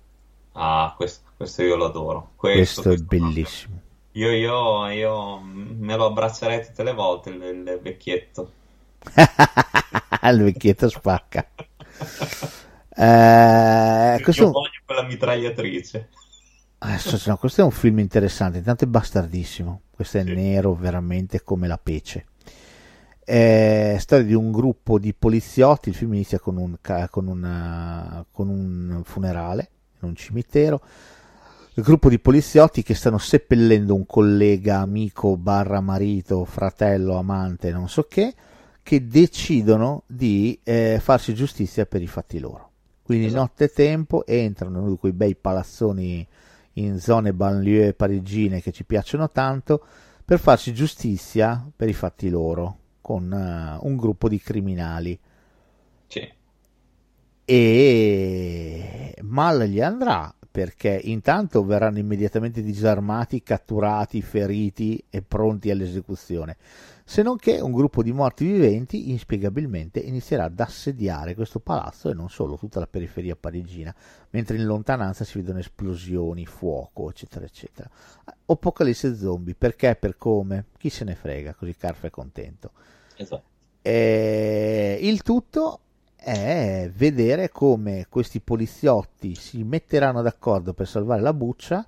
Ah, 0.54 0.94
questo, 0.96 1.30
questo 1.38 1.64
io 1.64 1.76
lo 1.76 1.86
adoro. 1.86 2.32
Questo, 2.36 2.82
è 2.82 2.84
questo 2.84 3.04
proprio. 3.06 3.20
bellissimo. 3.20 3.80
Io, 4.16 4.30
io, 4.32 4.90
io 4.90 5.40
me 5.42 5.96
lo 5.96 6.06
abbraccerei 6.06 6.64
tutte 6.66 6.84
le 6.84 6.94
volte 6.94 7.30
il, 7.30 7.42
il 7.42 7.80
vecchietto. 7.82 8.52
Il 10.24 10.42
vecchietto 10.44 10.88
spacca. 10.88 11.46
Eh, 12.96 14.20
questo, 14.22 14.44
Io 14.44 14.52
voglio 14.52 14.70
quella 14.86 15.04
mitragliatrice. 15.04 16.10
adesso, 16.80 17.18
no, 17.30 17.38
questo 17.38 17.62
è 17.62 17.64
un 17.64 17.72
film 17.72 18.00
interessante, 18.00 18.58
intanto 18.60 18.84
è 18.84 18.88
bastardissimo. 18.88 19.82
Questo 19.90 20.18
è 20.18 20.24
Sì. 20.24 20.34
nero 20.34 20.74
veramente 20.76 21.44
come 21.44 21.68
la 21.68 21.78
pece. 21.82 22.26
È 23.24 23.96
storia 24.00 24.26
di 24.26 24.34
un 24.34 24.52
gruppo 24.52 25.00
di 25.00 25.14
poliziotti. 25.14 25.90
Il 25.90 25.96
film 25.96 26.14
inizia 26.14 26.40
con 26.40 26.58
un, 26.58 26.76
con 27.10 27.28
una- 27.28 28.26
con 28.32 28.50
un 28.50 29.02
funerale 29.06 29.70
in 30.02 30.10
un 30.10 30.16
cimitero. 30.16 30.82
Il 31.76 31.84
gruppo 31.84 32.10
di 32.10 32.20
poliziotti 32.20 32.84
che 32.84 32.94
stanno 32.96 33.18
seppellendo 33.18 33.96
un 33.96 34.06
collega, 34.06 34.80
amico, 34.80 35.38
barra 35.38 35.80
marito, 35.80 36.44
fratello, 36.46 37.18
amante, 37.18 37.72
non 37.72 37.88
so 37.90 38.04
che, 38.04 38.34
che 38.84 39.08
decidono 39.08 40.04
di 40.06 40.60
eh, 40.64 41.00
farsi 41.02 41.34
giustizia 41.34 41.86
per 41.86 42.02
i 42.02 42.08
fatti 42.08 42.40
loro. 42.40 42.73
Quindi 43.04 43.26
Esatto. 43.26 43.42
nottetempo 43.42 44.26
entrano 44.26 44.78
in 44.78 44.82
uno 44.84 44.92
di 44.94 44.98
quei 44.98 45.12
bei 45.12 45.36
palazzoni 45.36 46.26
in 46.74 47.00
zone 47.00 47.34
banlieue 47.34 47.94
parigine 47.94 48.62
che 48.62 48.72
ci 48.72 48.84
piacciono 48.86 49.30
tanto 49.30 49.86
per 50.26 50.40
farsi 50.40 50.74
giustizia 50.74 51.70
per 51.76 51.90
i 51.90 51.94
fatti 51.94 52.30
loro 52.30 52.78
con 53.02 53.32
eh, 53.32 53.78
un 53.86 53.96
gruppo 53.98 54.28
di 54.30 54.40
criminali 54.40 55.20
Sì. 56.08 56.32
e 57.46 59.14
mal 59.22 59.64
gli 59.66 59.82
andrà 59.82 60.34
perché 60.50 61.00
intanto 61.04 61.66
verranno 61.66 61.98
immediatamente 61.98 62.62
disarmati, 62.62 63.42
catturati, 63.42 64.22
feriti 64.22 65.04
e 65.10 65.24
pronti 65.24 65.72
all'esecuzione. 65.72 66.58
Se 67.06 67.22
non 67.22 67.36
che 67.38 67.60
un 67.60 67.72
gruppo 67.72 68.02
di 68.02 68.14
morti 68.14 68.46
viventi 68.46 69.12
inspiegabilmente 69.12 70.00
inizierà 70.00 70.46
ad 70.46 70.60
assediare 70.60 71.36
questo 71.36 71.60
palazzo 71.60 72.10
e 72.10 72.14
non 72.14 72.30
solo 72.30 72.58
tutta 72.58 72.80
la 72.80 72.88
periferia 72.88 73.36
parigina, 73.36 73.94
mentre 74.30 74.58
in 74.58 74.66
lontananza 74.66 75.26
si 75.26 75.38
vedono 75.38 75.60
esplosioni, 75.60 76.46
fuoco, 76.46 77.10
eccetera, 77.10 77.46
eccetera. 77.46 77.90
Apocalisse 78.46 79.16
zombie, 79.16 79.54
perché 79.54 79.90
e 79.90 79.96
per 79.96 80.18
come? 80.18 80.66
Chi 80.78 80.90
se 80.90 81.04
ne 81.04 81.16
frega, 81.16 81.54
così 81.56 81.76
Carf 81.76 82.06
è 82.06 82.10
contento. 82.10 82.72
Esatto. 83.16 83.52
E 83.82 84.98
il 85.02 85.22
tutto 85.24 85.80
è 86.16 86.90
vedere 86.96 87.50
come 87.50 88.06
questi 88.08 88.40
poliziotti 88.40 89.36
si 89.36 89.62
metteranno 89.64 90.22
d'accordo 90.22 90.74
per 90.74 90.88
salvare 90.88 91.22
la 91.22 91.34
buccia 91.34 91.86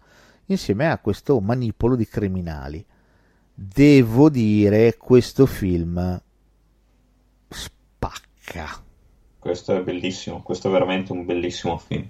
insieme 0.47 0.91
a 0.91 0.99
questo 0.99 1.39
manipolo 1.39 1.95
di 1.95 2.05
criminali. 2.05 2.85
Devo 3.57 4.29
dire, 4.29 4.97
questo 4.97 5.45
film 5.45 6.21
spacca. 7.47 8.83
Questo 9.39 9.73
è 9.73 9.81
bellissimo, 9.81 10.41
questo 10.41 10.67
è 10.67 10.71
veramente 10.71 11.13
un 11.13 11.23
bellissimo 11.23 11.77
film. 11.77 12.05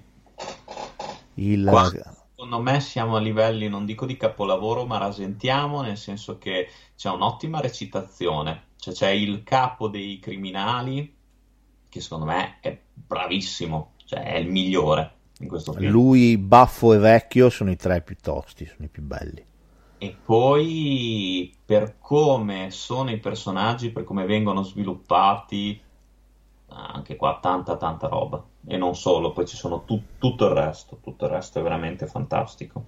Il... 1.34 1.64
Qua, 1.64 1.88
secondo 1.88 2.60
me 2.60 2.80
siamo 2.80 3.14
a 3.14 3.20
livelli, 3.20 3.68
non 3.68 3.84
dico 3.84 4.06
di 4.06 4.16
capolavoro, 4.16 4.86
ma 4.86 4.98
rasentiamo, 4.98 5.82
nel 5.82 5.96
senso 5.96 6.36
che 6.38 6.68
c'è 6.96 7.10
un'ottima 7.10 7.60
recitazione. 7.60 8.62
Cioè 8.76 8.92
c'è 8.92 9.10
il 9.10 9.44
capo 9.44 9.86
dei 9.86 10.18
criminali, 10.18 11.14
che 11.88 12.00
secondo 12.00 12.24
me 12.24 12.58
è 12.60 12.76
bravissimo, 12.92 13.92
cioè 14.04 14.24
è 14.24 14.36
il 14.38 14.48
migliore 14.48 15.12
in 15.38 15.46
questo 15.46 15.72
film. 15.72 15.92
Lui, 15.92 16.36
Baffo 16.38 16.92
e 16.92 16.98
Vecchio 16.98 17.50
sono 17.50 17.70
i 17.70 17.76
tre 17.76 18.02
più 18.02 18.16
tosti, 18.20 18.66
sono 18.66 18.84
i 18.84 18.88
più 18.88 19.02
belli. 19.02 19.44
E 19.98 20.16
poi 20.24 21.54
per 21.64 21.96
come 21.98 22.70
sono 22.70 23.10
i 23.10 23.18
personaggi, 23.18 23.90
per 23.90 24.04
come 24.04 24.26
vengono 24.26 24.62
sviluppati, 24.62 25.80
anche 26.68 27.16
qua 27.16 27.38
tanta 27.40 27.76
tanta 27.76 28.08
roba. 28.08 28.44
E 28.66 28.76
non 28.76 28.94
solo, 28.94 29.32
poi 29.32 29.46
ci 29.46 29.56
sono 29.56 29.84
tu- 29.84 30.02
tutto 30.18 30.46
il 30.46 30.52
resto, 30.52 30.98
tutto 31.02 31.24
il 31.26 31.30
resto 31.30 31.58
è 31.58 31.62
veramente 31.62 32.06
fantastico. 32.06 32.84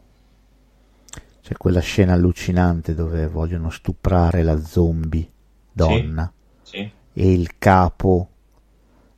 C'è 1.40 1.56
quella 1.56 1.80
scena 1.80 2.12
allucinante 2.12 2.94
dove 2.94 3.26
vogliono 3.26 3.70
stuprare 3.70 4.42
la 4.42 4.60
zombie 4.60 5.26
donna 5.72 6.30
sì, 6.62 6.76
sì. 6.78 6.90
e 7.12 7.32
il 7.32 7.56
capo 7.56 8.28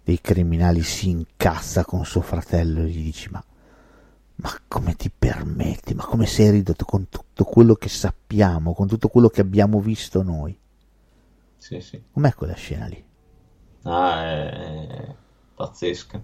dei 0.05 0.21
criminali 0.21 0.83
si 0.83 1.09
incazza 1.09 1.85
con 1.85 2.05
suo 2.05 2.21
fratello 2.21 2.83
e 2.83 2.89
gli 2.89 3.03
dice 3.03 3.31
ma, 3.31 3.43
ma 4.41 4.51
come 4.69 4.95
ti 4.95 5.11
permetti, 5.11 5.95
ma 5.95 6.05
come 6.05 6.27
sei 6.27 6.51
ridotto 6.51 6.85
con 6.85 7.09
tutto 7.09 7.45
quello 7.45 7.75
che 7.75 7.89
sappiamo, 7.89 8.75
con 8.75 8.89
tutto 8.89 9.09
quello 9.09 9.29
che 9.29 9.41
abbiamo 9.41 9.81
visto 9.81 10.23
noi? 10.23 10.59
Sì, 11.57 11.81
sì. 11.81 12.03
Com'è 12.13 12.35
quella 12.35 12.55
scena 12.55 12.87
lì? 12.87 13.05
Ah, 13.83 14.25
è 14.25 15.15
pazzesca. 15.55 16.23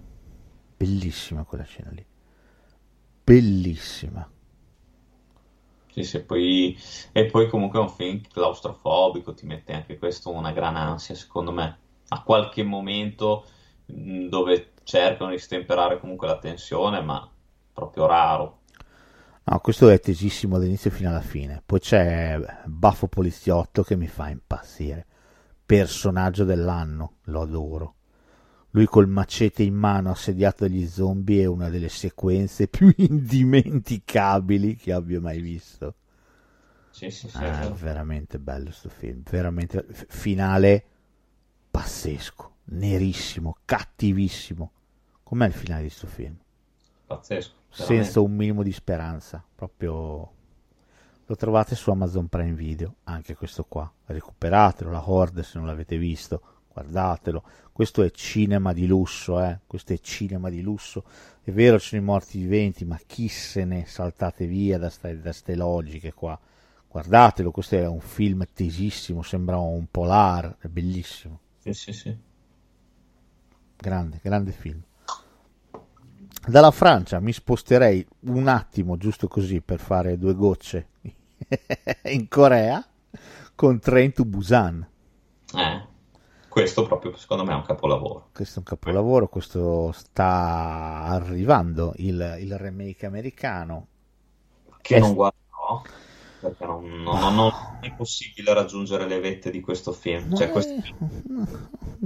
Bellissima 0.76 1.44
quella 1.44 1.64
scena 1.64 1.90
lì. 1.90 2.04
Bellissima. 3.24 4.28
Sì, 5.90 6.02
sì, 6.02 6.22
poi... 6.22 6.78
E 7.12 7.26
poi 7.26 7.48
comunque 7.48 7.78
è 7.78 7.82
un 7.82 7.88
film 7.88 8.20
claustrofobico, 8.30 9.34
ti 9.34 9.46
mette 9.46 9.72
anche 9.72 9.98
questo 9.98 10.30
una 10.30 10.52
gran 10.52 10.76
ansia, 10.76 11.14
secondo 11.14 11.52
me. 11.52 11.78
A 12.08 12.22
qualche 12.22 12.62
momento 12.62 13.46
dove 13.86 14.72
cercano 14.82 15.30
di 15.30 15.38
stemperare 15.38 15.98
comunque 15.98 16.26
la 16.26 16.38
tensione, 16.38 17.00
ma 17.00 17.28
proprio 17.76 18.06
raro. 18.06 18.60
No, 19.44 19.60
questo 19.60 19.90
è 19.90 20.00
tesissimo 20.00 20.58
dall'inizio 20.58 20.90
fino 20.90 21.10
alla 21.10 21.20
fine. 21.20 21.62
Poi 21.64 21.78
c'è 21.78 22.40
Baffo 22.64 23.06
Poliziotto 23.06 23.82
che 23.82 23.94
mi 23.94 24.08
fa 24.08 24.30
impazzire. 24.30 25.06
Personaggio 25.64 26.44
dell'anno, 26.44 27.18
lo 27.24 27.42
adoro. 27.42 27.94
Lui 28.70 28.86
col 28.86 29.08
macete 29.08 29.62
in 29.62 29.74
mano 29.74 30.10
assediato 30.10 30.66
dagli 30.66 30.86
zombie 30.86 31.42
è 31.42 31.46
una 31.46 31.68
delle 31.68 31.88
sequenze 31.90 32.66
più 32.68 32.92
indimenticabili 32.96 34.76
che 34.76 34.92
abbia 34.92 35.20
mai 35.20 35.40
visto. 35.40 35.94
Sì, 36.90 37.10
sì, 37.10 37.28
sì, 37.28 37.36
ah, 37.36 37.64
sì. 37.64 37.72
veramente 37.82 38.38
bello 38.38 38.64
questo 38.64 38.88
film, 38.88 39.20
veramente 39.22 39.84
finale 39.90 40.84
pazzesco 41.70 42.54
nerissimo, 42.68 43.58
cattivissimo. 43.64 44.72
Com'è 45.22 45.46
il 45.46 45.52
finale 45.52 45.82
di 45.82 45.88
questo 45.88 46.06
film? 46.06 46.36
Pazzesco. 47.06 47.54
Veramente. 47.70 48.04
Senza 48.04 48.20
un 48.20 48.34
minimo 48.34 48.62
di 48.62 48.72
speranza, 48.72 49.44
proprio 49.54 50.32
lo 51.26 51.36
trovate 51.36 51.74
su 51.74 51.90
Amazon 51.90 52.28
Prime 52.28 52.52
Video, 52.52 52.96
anche 53.04 53.34
questo 53.34 53.64
qua. 53.64 53.90
Recuperatelo, 54.06 54.90
la 54.90 55.08
Horde 55.08 55.42
se 55.42 55.58
non 55.58 55.66
l'avete 55.66 55.98
visto, 55.98 56.40
guardatelo. 56.72 57.42
Questo 57.72 58.02
è 58.02 58.10
cinema 58.10 58.72
di 58.72 58.86
lusso, 58.86 59.42
eh? 59.42 59.60
Questo 59.66 59.92
è 59.92 59.98
cinema 59.98 60.48
di 60.48 60.62
lusso. 60.62 61.04
È 61.42 61.50
vero, 61.50 61.78
ci 61.78 61.88
sono 61.88 62.00
i 62.00 62.04
morti 62.04 62.38
viventi, 62.38 62.84
ma 62.84 62.98
chi 63.06 63.28
se 63.28 63.64
ne 63.64 63.84
saltate 63.86 64.46
via 64.46 64.78
da 64.78 64.90
queste 64.90 65.54
logiche 65.54 66.12
qua. 66.12 66.38
Guardatelo, 66.88 67.50
questo 67.50 67.76
è 67.76 67.86
un 67.86 68.00
film 68.00 68.46
tesissimo, 68.52 69.22
sembra 69.22 69.58
un 69.58 69.86
polar, 69.90 70.56
è 70.60 70.68
bellissimo. 70.68 71.40
Sì, 71.58 71.72
sì, 71.74 71.92
sì 71.92 72.18
grande, 73.76 74.18
grande 74.22 74.52
film. 74.52 74.82
Dalla 76.46 76.70
Francia 76.70 77.18
mi 77.18 77.32
sposterei 77.32 78.06
un 78.20 78.46
attimo, 78.46 78.96
giusto 78.96 79.26
così, 79.26 79.60
per 79.60 79.80
fare 79.80 80.16
due 80.16 80.34
gocce 80.34 80.88
in 82.04 82.28
Corea 82.28 82.86
con 83.56 83.80
Train 83.80 84.12
to 84.12 84.24
Busan. 84.24 84.88
Eh, 85.54 85.86
questo 86.48 86.86
proprio 86.86 87.16
secondo 87.16 87.42
me 87.42 87.50
è 87.50 87.56
un 87.56 87.64
capolavoro. 87.64 88.28
Questo 88.32 88.56
è 88.56 88.58
un 88.58 88.64
capolavoro, 88.64 89.28
questo 89.28 89.90
sta 89.92 91.02
arrivando 91.04 91.94
il, 91.96 92.36
il 92.40 92.56
remake 92.56 93.06
americano. 93.06 93.88
Che 94.80 94.96
è... 94.96 95.00
non 95.00 95.14
guarderò 95.14 95.82
perché 96.38 96.64
non, 96.64 97.02
non, 97.02 97.34
non, 97.34 97.52
è 97.80 97.92
possibile 97.92 98.52
raggiungere 98.52 99.06
le 99.06 99.18
vette 99.20 99.50
di 99.50 99.60
questo 99.60 99.92
film. 99.92 100.36
Cioè, 100.36 100.48
è... 100.48 100.50
questo... 100.50 100.74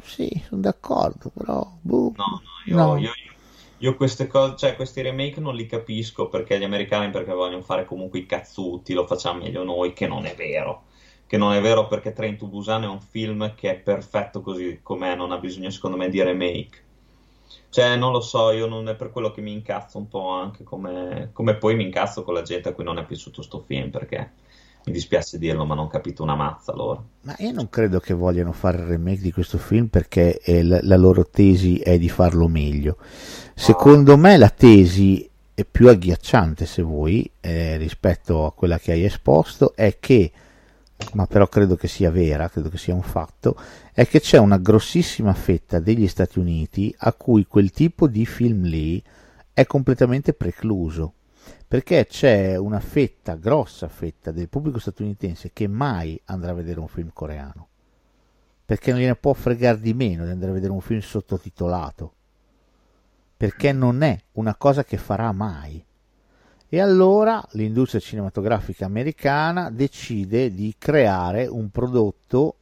Sì, 0.03 0.43
sono 0.47 0.61
d'accordo, 0.61 1.31
però... 1.31 1.77
Boh. 1.81 2.13
No, 2.17 2.25
no, 2.25 2.41
io, 2.65 2.77
no. 2.77 2.97
io, 2.97 3.11
io 3.81 3.97
queste 3.97 4.27
cose, 4.27 4.57
cioè 4.57 4.77
questi 4.77 5.01
remake 5.03 5.41
non 5.41 5.55
li 5.55 5.67
capisco 5.67 6.29
perché 6.29 6.59
gli 6.59 6.65
americani 6.65 7.11
perché 7.11 7.33
vogliono 7.33 7.63
fare 7.63 7.85
comunque 7.85 8.19
i 8.19 8.27
cazzuti, 8.27 8.93
lo 8.93 9.07
facciamo 9.07 9.41
meglio 9.43 9.65
noi, 9.65 9.93
che 9.95 10.07
non 10.07 10.27
è 10.27 10.35
vero. 10.35 10.85
Che 11.27 11.37
non 11.37 11.53
è 11.53 11.61
vero 11.61 11.87
perché 11.87 12.13
Train 12.13 12.37
to 12.37 12.47
Busan 12.47 12.83
è 12.85 12.87
un 12.87 13.01
film 13.01 13.55
che 13.55 13.71
è 13.71 13.77
perfetto 13.77 14.43
così 14.43 14.81
com'è, 14.83 15.15
non 15.15 15.33
ha 15.33 15.39
bisogno 15.39 15.71
secondo 15.71 15.97
me 15.97 16.09
di 16.11 16.23
remake. 16.23 16.85
Cioè, 17.71 17.97
non 17.97 18.13
lo 18.13 18.21
so, 18.21 18.51
io 18.51 18.67
non 18.67 18.89
è 18.89 18.97
per 18.97 19.11
quello 19.11 19.31
che 19.31 19.41
mi 19.41 19.53
incazzo 19.53 19.97
un 19.99 20.09
po' 20.09 20.29
anche 20.29 20.65
come, 20.65 21.31
come 21.33 21.55
poi 21.57 21.75
mi 21.77 21.85
incazzo 21.85 22.23
con 22.25 22.35
la 22.35 22.43
gente 22.43 22.69
a 22.69 22.73
cui 22.75 22.85
non 22.85 22.99
è 22.99 23.05
piaciuto 23.07 23.43
sto 23.43 23.61
film, 23.61 23.91
perché 23.91 24.33
mi 24.85 24.93
dispiace 24.93 25.39
dirlo, 25.39 25.65
ma 25.65 25.75
non 25.75 25.89
capito 25.89 26.23
una 26.23 26.35
mazza 26.35 26.73
loro. 26.73 27.09
Ma 27.23 27.35
io 27.39 27.53
non 27.53 27.69
credo 27.69 28.01
che 28.01 28.15
vogliano 28.15 28.53
fare 28.53 28.79
il 28.79 28.85
remake 28.85 29.21
di 29.21 29.33
questo 29.33 29.59
film 29.59 29.87
perché 29.87 30.41
la, 30.63 30.81
la 30.83 30.97
loro 30.97 31.27
tesi 31.27 31.79
è 31.79 31.99
di 31.99 32.09
farlo 32.09 32.49
meglio. 32.49 32.97
Secondo 33.55 34.15
oh. 34.15 34.17
me 34.17 34.37
la 34.37 34.51
tesi 34.51 35.29
è 35.55 35.65
più 35.65 35.89
agghiacciante, 35.89 36.65
se 36.65 36.83
vuoi, 36.83 37.31
eh, 37.41 37.77
rispetto 37.77 38.47
a 38.47 38.53
quella 38.53 38.79
che 38.79 38.93
hai 38.93 39.05
esposto, 39.05 39.75
è 39.75 39.99
che 40.01 40.33
ma 41.15 41.27
però 41.27 41.49
credo 41.49 41.77
che 41.77 41.89
sia 41.89 42.11
vera, 42.11 42.49
credo 42.49 42.69
che 42.69 42.79
sia 42.79 42.95
un 42.95 43.03
fatto, 43.03 43.57
è 43.93 44.07
che 44.07 44.21
c'è 44.21 44.39
una 44.39 44.59
grossissima 44.59 45.33
fetta 45.33 45.81
degli 45.81 46.07
Stati 46.07 46.39
Uniti 46.39 46.95
a 46.99 47.13
cui 47.13 47.47
quel 47.47 47.71
tipo 47.71 48.07
di 48.07 48.27
film 48.27 48.65
lì 48.65 49.03
è 49.53 49.67
completamente 49.67 50.33
precluso, 50.33 51.15
perché 51.71 52.05
c'è 52.05 52.57
una 52.57 52.81
fetta, 52.81 53.37
grossa 53.37 53.87
fetta 53.87 54.33
del 54.33 54.49
pubblico 54.49 54.81
statunitense 54.81 55.53
che 55.53 55.69
mai 55.69 56.21
andrà 56.25 56.51
a 56.51 56.55
vedere 56.55 56.81
un 56.81 56.89
film 56.89 57.11
coreano, 57.13 57.69
perché 58.67 58.91
non 58.91 58.99
gliene 58.99 59.15
può 59.15 59.35
fregare 59.35 59.79
di 59.79 59.95
meno 59.95 60.25
di 60.25 60.33
andare 60.33 60.51
a 60.51 60.55
vedere 60.55 60.73
un 60.73 60.81
film 60.81 60.99
sottotitolato, 60.99 62.13
perché 63.37 63.71
non 63.71 64.03
è 64.03 64.21
una 64.33 64.57
cosa 64.57 64.83
che 64.83 64.97
farà 64.97 65.31
mai. 65.31 65.81
E 66.69 66.81
allora 66.81 67.41
l'industria 67.53 68.01
cinematografica 68.01 68.87
americana 68.87 69.71
decide 69.71 70.53
di 70.53 70.75
creare 70.77 71.47
un 71.47 71.71
prodotto 71.71 72.57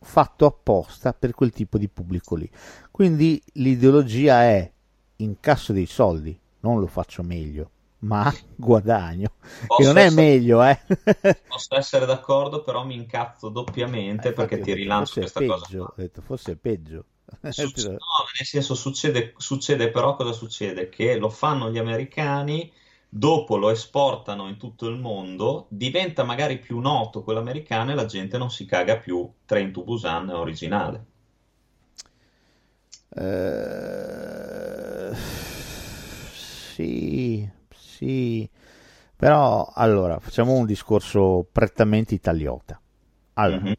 fatto 0.00 0.46
apposta 0.46 1.12
per 1.12 1.34
quel 1.34 1.50
tipo 1.50 1.76
di 1.76 1.88
pubblico 1.88 2.34
lì. 2.34 2.50
Quindi 2.90 3.42
l'ideologia 3.52 4.44
è 4.44 4.72
incasso 5.16 5.74
dei 5.74 5.84
soldi, 5.84 6.34
non 6.60 6.80
lo 6.80 6.86
faccio 6.86 7.22
meglio, 7.22 7.72
ma 8.04 8.32
guadagno. 8.54 9.32
Posso 9.66 9.80
che 9.80 9.84
non 9.84 9.98
è 9.98 10.10
meglio, 10.10 10.62
eh. 10.62 10.78
posso 11.48 11.76
essere 11.76 12.06
d'accordo, 12.06 12.62
però 12.62 12.84
mi 12.84 12.94
incazzo 12.94 13.48
doppiamente 13.48 14.28
eh, 14.28 14.32
perché 14.32 14.60
ti 14.60 14.72
rilancio 14.72 15.20
questa 15.20 15.40
peggio, 15.40 15.54
cosa. 15.58 15.82
Ho 15.82 15.94
detto, 15.96 16.22
forse 16.22 16.52
è 16.52 16.56
peggio. 16.56 17.04
Succe- 17.48 17.88
no, 17.88 17.98
nel 18.38 18.46
senso 18.46 18.74
succede, 18.74 19.34
succede 19.36 19.90
però 19.90 20.14
cosa 20.16 20.32
succede? 20.32 20.88
Che 20.88 21.16
lo 21.16 21.28
fanno 21.30 21.70
gli 21.70 21.78
americani 21.78 22.72
dopo 23.08 23.56
lo 23.56 23.70
esportano 23.70 24.48
in 24.48 24.56
tutto 24.56 24.88
il 24.88 24.98
mondo, 24.98 25.66
diventa 25.70 26.24
magari 26.24 26.58
più 26.58 26.80
noto 26.80 27.22
quello 27.22 27.38
americano 27.38 27.92
e 27.92 27.94
la 27.94 28.06
gente 28.06 28.38
non 28.38 28.50
si 28.50 28.64
caga 28.66 28.98
più. 28.98 29.30
Train 29.44 29.72
to 29.72 29.82
Busan 29.84 30.28
originale. 30.30 31.06
Eh, 33.16 35.14
sì, 36.74 37.48
sì, 37.96 38.48
però 39.16 39.70
allora 39.74 40.18
facciamo 40.18 40.52
un 40.54 40.66
discorso 40.66 41.46
prettamente 41.50 42.14
italiota. 42.14 42.80
Allora, 43.34 43.60
Mhm. 43.60 43.74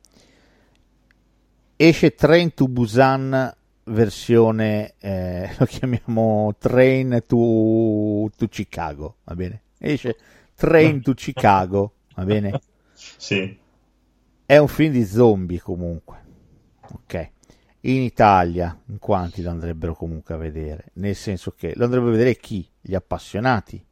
esce 1.77 2.15
Train 2.15 2.53
to 2.53 2.67
Busan 2.67 3.53
versione, 3.85 4.93
eh, 4.99 5.49
lo 5.59 5.65
chiamiamo 5.65 6.55
Train 6.57 7.23
to, 7.27 8.29
to 8.35 8.47
Chicago, 8.47 9.17
va 9.23 9.35
bene? 9.35 9.61
Esce 9.77 10.15
Train 10.55 11.01
to 11.01 11.13
Chicago, 11.13 11.93
va 12.15 12.23
bene? 12.23 12.59
Sì, 13.17 13.59
È 14.45 14.57
un 14.57 14.67
film 14.67 14.91
di 14.93 15.03
zombie 15.05 15.59
comunque, 15.59 16.23
ok? 16.93 17.31
In 17.81 18.01
Italia, 18.01 18.79
in 18.87 18.99
quanti 18.99 19.41
lo 19.41 19.49
andrebbero 19.49 19.93
comunque 19.95 20.33
a 20.33 20.37
vedere? 20.37 20.91
Nel 20.93 21.15
senso 21.15 21.51
che 21.51 21.73
lo 21.75 21.83
andrebbero 21.85 22.11
a 22.11 22.15
vedere 22.15 22.35
chi? 22.37 22.67
Gli 22.79 22.95
appassionati 22.95 23.83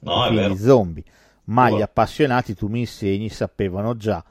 no, 0.00 0.26
film 0.28 0.54
zombie, 0.56 1.04
ma 1.44 1.70
gli 1.70 1.82
appassionati, 1.82 2.54
tu 2.54 2.68
mi 2.68 2.80
insegni, 2.80 3.28
sapevano 3.28 3.96
già 3.96 4.24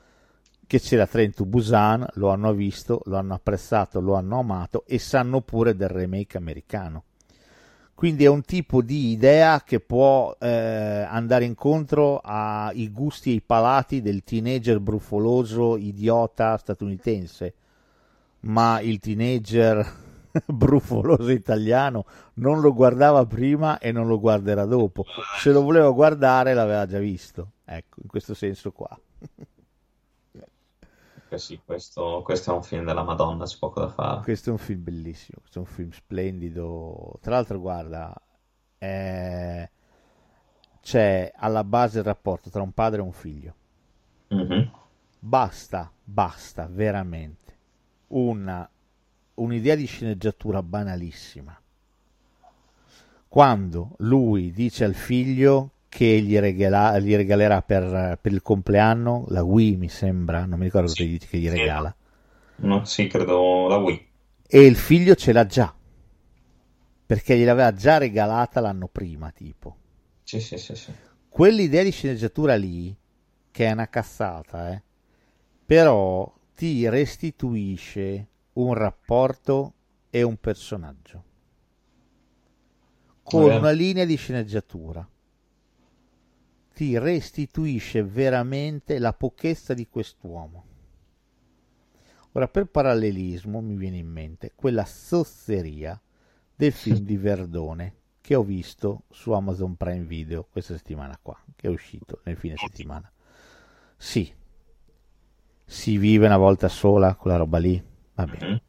che 0.68 0.82
c'era 0.82 1.08
Train 1.08 1.34
to 1.34 1.46
Busan, 1.46 2.06
lo 2.16 2.30
hanno 2.30 2.54
visto, 2.54 3.02
lo 3.06 3.18
hanno 3.18 3.34
apprezzato, 3.34 4.02
lo 4.02 4.16
hanno 4.16 4.40
amato 4.40 4.84
e 4.86 5.00
sanno 5.00 5.40
pure 5.42 5.76
del 5.76 5.88
remake 5.88 6.38
americano. 6.38 7.04
Quindi 7.96 8.26
è 8.26 8.28
un 8.28 8.44
tipo 8.44 8.84
di 8.84 9.10
idea 9.10 9.64
che 9.64 9.80
può 9.80 10.36
eh, 10.40 10.48
andare 11.10 11.46
incontro 11.46 12.20
ai 12.20 12.92
gusti 12.92 13.30
e 13.30 13.34
ai 13.34 13.42
palati 13.42 14.02
del 14.02 14.24
teenager 14.24 14.80
brufoloso, 14.80 15.78
idiota 15.78 16.58
statunitense, 16.58 17.54
ma 18.42 18.80
il 18.82 19.00
teenager 19.00 20.06
brufoloso 20.46 21.32
italiano 21.32 22.06
non 22.36 22.60
lo 22.62 22.74
guardava 22.74 23.26
prima 23.26 23.80
e 23.80 23.92
non 23.92 24.08
lo 24.08 24.20
guarderà 24.20 24.66
dopo. 24.66 25.06
Se 25.40 25.52
lo 25.52 25.62
voleva 25.62 25.90
guardare 25.92 26.54
l'aveva 26.54 26.86
già 26.86 27.00
visto. 27.00 27.52
Ecco, 27.66 28.00
in 28.02 28.08
questo 28.08 28.34
senso 28.34 28.72
qua. 28.72 28.98
Eh 31.30 31.38
sì, 31.38 31.60
questo, 31.64 32.22
questo 32.24 32.52
è 32.52 32.56
un 32.56 32.64
film 32.64 32.86
della 32.86 33.04
Madonna, 33.04 33.44
c'è 33.44 33.58
poco 33.58 33.82
da 33.82 33.90
fare. 33.90 34.22
Questo 34.22 34.50
è 34.50 34.52
un 34.54 34.58
film 34.58 34.84
bellissimo, 34.84 35.40
questo 35.42 35.60
è 35.60 35.62
un 35.62 35.68
film 35.68 35.92
splendido. 35.92 37.20
Tra 37.22 37.32
l'altro, 37.32 37.60
guarda, 37.60 38.14
eh, 38.78 39.70
c'è 40.82 41.34
alla 41.36 41.66
base 41.66 41.98
il 42.00 42.06
rapporto 42.06 42.50
tra 42.50 42.62
un 42.62 42.72
padre 42.72 43.02
e 43.02 43.04
un 43.04 43.12
figlio. 43.12 43.56
Mhm. 44.30 44.72
Basta, 45.20 45.92
basta, 46.02 46.68
veramente. 46.72 47.56
Una, 48.08 48.70
un'idea 49.38 49.76
di 49.76 49.86
sceneggiatura 49.86 50.62
banalissima. 50.64 51.60
Quando 53.30 53.96
lui 54.00 54.52
dice 54.52 54.84
al 54.84 54.94
figlio 54.96 55.72
che 55.90 56.20
gli, 56.22 56.38
regala- 56.38 57.00
gli 57.00 57.16
regalerà 57.16 57.62
per, 57.62 58.18
per 58.22 58.32
il 58.32 58.42
compleanno 58.42 59.26
la 59.30 59.44
Wii, 59.44 59.76
mi 59.78 59.90
sembra, 59.90 60.46
non 60.46 60.58
mi 60.60 60.66
ricordo 60.66 60.94
Sì, 60.94 61.04
gli 61.04 61.18
che 61.20 61.38
gli 61.38 61.50
regala, 61.50 61.96
No, 62.60 62.86
sì, 62.86 63.08
credo 63.08 63.68
la 63.68 63.78
Wii. 63.78 64.12
e 64.50 64.66
il 64.66 64.76
figlio 64.76 65.16
ce 65.16 65.32
l'ha 65.32 65.46
già, 65.46 65.74
perché 67.08 67.36
gliel'aveva 67.36 67.74
già 67.74 67.98
regalata 67.98 68.60
l'anno 68.60 68.88
prima, 68.88 69.32
tipo. 69.32 69.78
Sì, 70.24 70.40
sì, 70.42 70.58
sì, 70.60 70.76
sì. 70.76 70.94
quell'idea 71.30 71.84
di 71.84 71.92
sceneggiatura 71.92 72.56
lì, 72.56 72.96
che 73.52 73.66
è 73.68 73.72
una 73.72 73.88
cazzata, 73.90 74.72
eh, 74.72 74.82
però 75.66 76.32
ti 76.56 76.88
restituisce 76.90 78.28
un 78.58 78.74
rapporto 78.74 79.74
e 80.10 80.24
un 80.24 80.38
personaggio 80.38 81.24
con 83.24 83.44
una 83.44 83.72
linea 83.72 84.06
di 84.06 84.16
sceneggiatura. 84.16 85.08
Ti 86.74 86.98
restituisce 86.98 88.04
veramente 88.04 89.00
la 89.00 89.12
pochezza 89.12 89.74
di 89.74 89.88
quest'uomo. 89.90 90.66
Ora, 92.32 92.48
per 92.48 92.68
parallelismo, 92.68 93.60
mi 93.60 93.76
viene 93.76 93.98
in 93.98 94.08
mente 94.08 94.54
quella 94.56 94.86
zozzeria 94.86 96.00
del 96.56 96.72
film 96.74 97.00
di 97.00 97.18
Verdone 97.18 97.96
che 98.22 98.36
ho 98.36 98.44
visto 98.44 99.04
su 99.10 99.32
Amazon 99.32 99.76
Prime 99.76 100.06
Video 100.06 100.48
questa 100.50 100.76
settimana 100.76 101.18
qua, 101.22 101.38
che 101.56 101.68
è 101.68 101.70
uscito 101.70 102.22
nel 102.24 102.38
fine 102.38 102.56
settimana. 102.56 103.12
Sì, 103.98 104.32
si 105.66 105.98
vive 105.98 106.28
una 106.28 106.38
volta 106.38 106.70
sola 106.70 107.16
quella 107.16 107.38
roba 107.38 107.58
lì, 107.58 107.84
va 108.18 108.26
bene. 108.26 108.48
Mhm. 108.52 108.62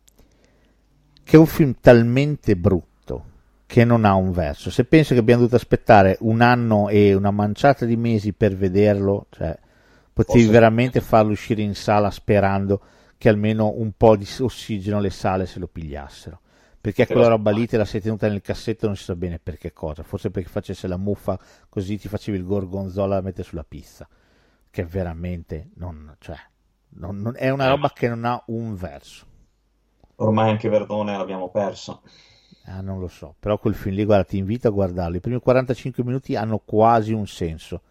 Che 1.25 1.37
è 1.37 1.39
un 1.39 1.47
film 1.47 1.75
talmente 1.81 2.57
brutto 2.57 2.87
che 3.67 3.85
non 3.85 4.05
ha 4.07 4.15
un 4.15 4.33
verso. 4.33 4.71
Se 4.71 4.85
penso 4.85 5.13
che 5.13 5.21
abbiamo 5.21 5.41
dovuto 5.41 5.57
aspettare 5.57 6.17
un 6.21 6.41
anno 6.41 6.89
e 6.89 7.13
una 7.15 7.31
manciata 7.31 7.85
di 7.85 7.97
mesi 7.97 8.33
per 8.33 8.57
vederlo, 8.57 9.27
cioè, 9.31 9.59
potevi 10.13 10.39
Posso- 10.41 10.51
veramente 10.53 11.01
farlo 11.01 11.33
uscire 11.33 11.61
in 11.63 11.75
sala 11.75 12.11
sperando 12.11 12.81
che 13.19 13.29
almeno 13.29 13.73
un 13.77 13.93
po' 13.97 14.17
di 14.17 14.27
ossigeno 14.41 15.01
le 15.01 15.11
sale 15.11 15.45
se 15.45 15.59
lo 15.59 15.67
pigliassero. 15.67 16.41
Perché 16.81 17.05
Te 17.05 17.13
quella 17.13 17.29
roba 17.29 17.51
lì 17.51 17.67
te 17.67 17.77
la 17.77 17.85
sei 17.85 18.01
tenuta 18.01 18.29
nel 18.29 18.41
cassetto 18.41 18.87
non 18.87 18.97
si 18.97 19.03
sa 19.05 19.15
bene 19.17 19.39
per 19.39 19.59
che 19.59 19.73
cosa. 19.73 20.03
Forse 20.05 20.31
perché 20.31 20.49
facesse 20.49 20.87
la 20.87 20.97
muffa 20.97 21.39
così 21.69 21.99
ti 21.99 22.09
facevi 22.09 22.39
il 22.39 22.45
gorgonzola 22.45 23.17
da 23.17 23.21
mettere 23.21 23.43
sulla 23.47 23.65
pizza. 23.65 24.09
Che 24.71 24.85
veramente 24.85 25.71
non, 25.75 26.15
cioè, 26.21 26.37
non- 26.91 27.19
non- 27.21 27.35
è 27.37 27.51
una 27.51 27.67
Eh. 27.67 27.69
roba 27.71 27.91
che 27.93 28.09
non 28.09 28.25
ha 28.25 28.43
un 28.47 28.75
verso. 28.77 29.27
Ormai 30.21 30.51
anche 30.51 30.69
Verdone 30.69 31.17
l'abbiamo 31.17 31.51
perso. 31.51 32.03
Ah, 32.65 32.81
non 32.81 32.99
lo 32.99 33.09
so, 33.09 33.35
però 33.39 33.59
quel 33.59 33.75
film 33.75 33.95
lì, 33.95 34.05
guarda, 34.05 34.25
ti 34.25 34.37
invito 34.37 34.69
a 34.69 34.71
guardarlo. 34.71 35.17
I 35.17 35.21
primi 35.21 35.41
45 35.41 36.03
minuti 36.05 36.37
hanno 36.37 36.59
quasi 36.59 37.13
un 37.13 37.27
senso 37.27 37.83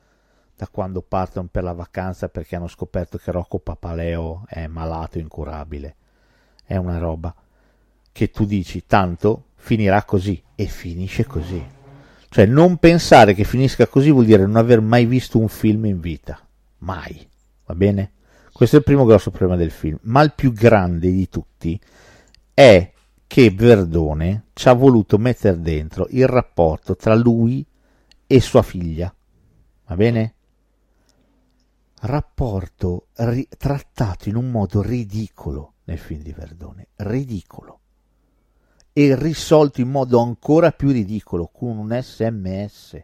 da 0.55 0.67
quando 0.67 1.01
partono 1.01 1.47
per 1.49 1.63
la 1.63 1.73
vacanza 1.73 2.29
perché 2.29 2.55
hanno 2.55 2.67
scoperto 2.67 3.17
che 3.17 3.31
Rocco 3.31 3.59
Papaleo 3.59 4.43
è 4.47 4.67
malato, 4.67 5.19
incurabile. 5.19 5.95
È 6.63 6.75
una 6.75 6.97
roba 6.97 7.33
che 8.11 8.29
tu 8.29 8.45
dici, 8.45 8.85
tanto 8.85 9.45
finirà 9.55 10.03
così 10.03 10.41
e 10.55 10.65
finisce 10.65 11.25
così. 11.25 11.63
Cioè, 12.29 12.45
non 12.45 12.77
pensare 12.77 13.33
che 13.33 13.45
finisca 13.45 13.87
così 13.87 14.11
vuol 14.11 14.25
dire 14.25 14.45
non 14.45 14.57
aver 14.57 14.81
mai 14.81 15.05
visto 15.05 15.39
un 15.39 15.47
film 15.47 15.85
in 15.85 15.99
vita. 15.99 16.39
Mai. 16.79 17.27
Va 17.65 17.73
bene? 17.73 18.11
Questo 18.51 18.75
è 18.75 18.79
il 18.79 18.85
primo 18.85 19.05
grosso 19.05 19.31
problema 19.31 19.55
del 19.55 19.71
film. 19.71 19.97
Ma 20.03 20.21
il 20.23 20.33
più 20.33 20.51
grande 20.51 21.09
di 21.11 21.29
tutti 21.29 21.79
è 22.59 22.91
che 23.27 23.51
Verdone 23.51 24.47
ci 24.53 24.67
ha 24.67 24.73
voluto 24.73 25.19
mettere 25.19 25.61
dentro 25.61 26.07
il 26.09 26.25
rapporto 26.25 26.95
tra 26.95 27.13
lui 27.13 27.63
e 28.25 28.41
sua 28.41 28.63
figlia. 28.63 29.15
Va 29.85 29.95
bene? 29.95 30.34
Rapporto 31.99 33.09
ri- 33.17 33.47
trattato 33.55 34.27
in 34.27 34.38
un 34.38 34.49
modo 34.49 34.81
ridicolo 34.81 35.73
nel 35.84 35.99
film 35.99 36.23
di 36.23 36.31
Verdone. 36.31 36.88
Ridicolo. 36.95 37.79
E 38.91 39.15
risolto 39.15 39.79
in 39.79 39.91
modo 39.91 40.19
ancora 40.19 40.71
più 40.71 40.89
ridicolo 40.89 41.51
con 41.53 41.77
un 41.77 41.95
sms 42.01 42.99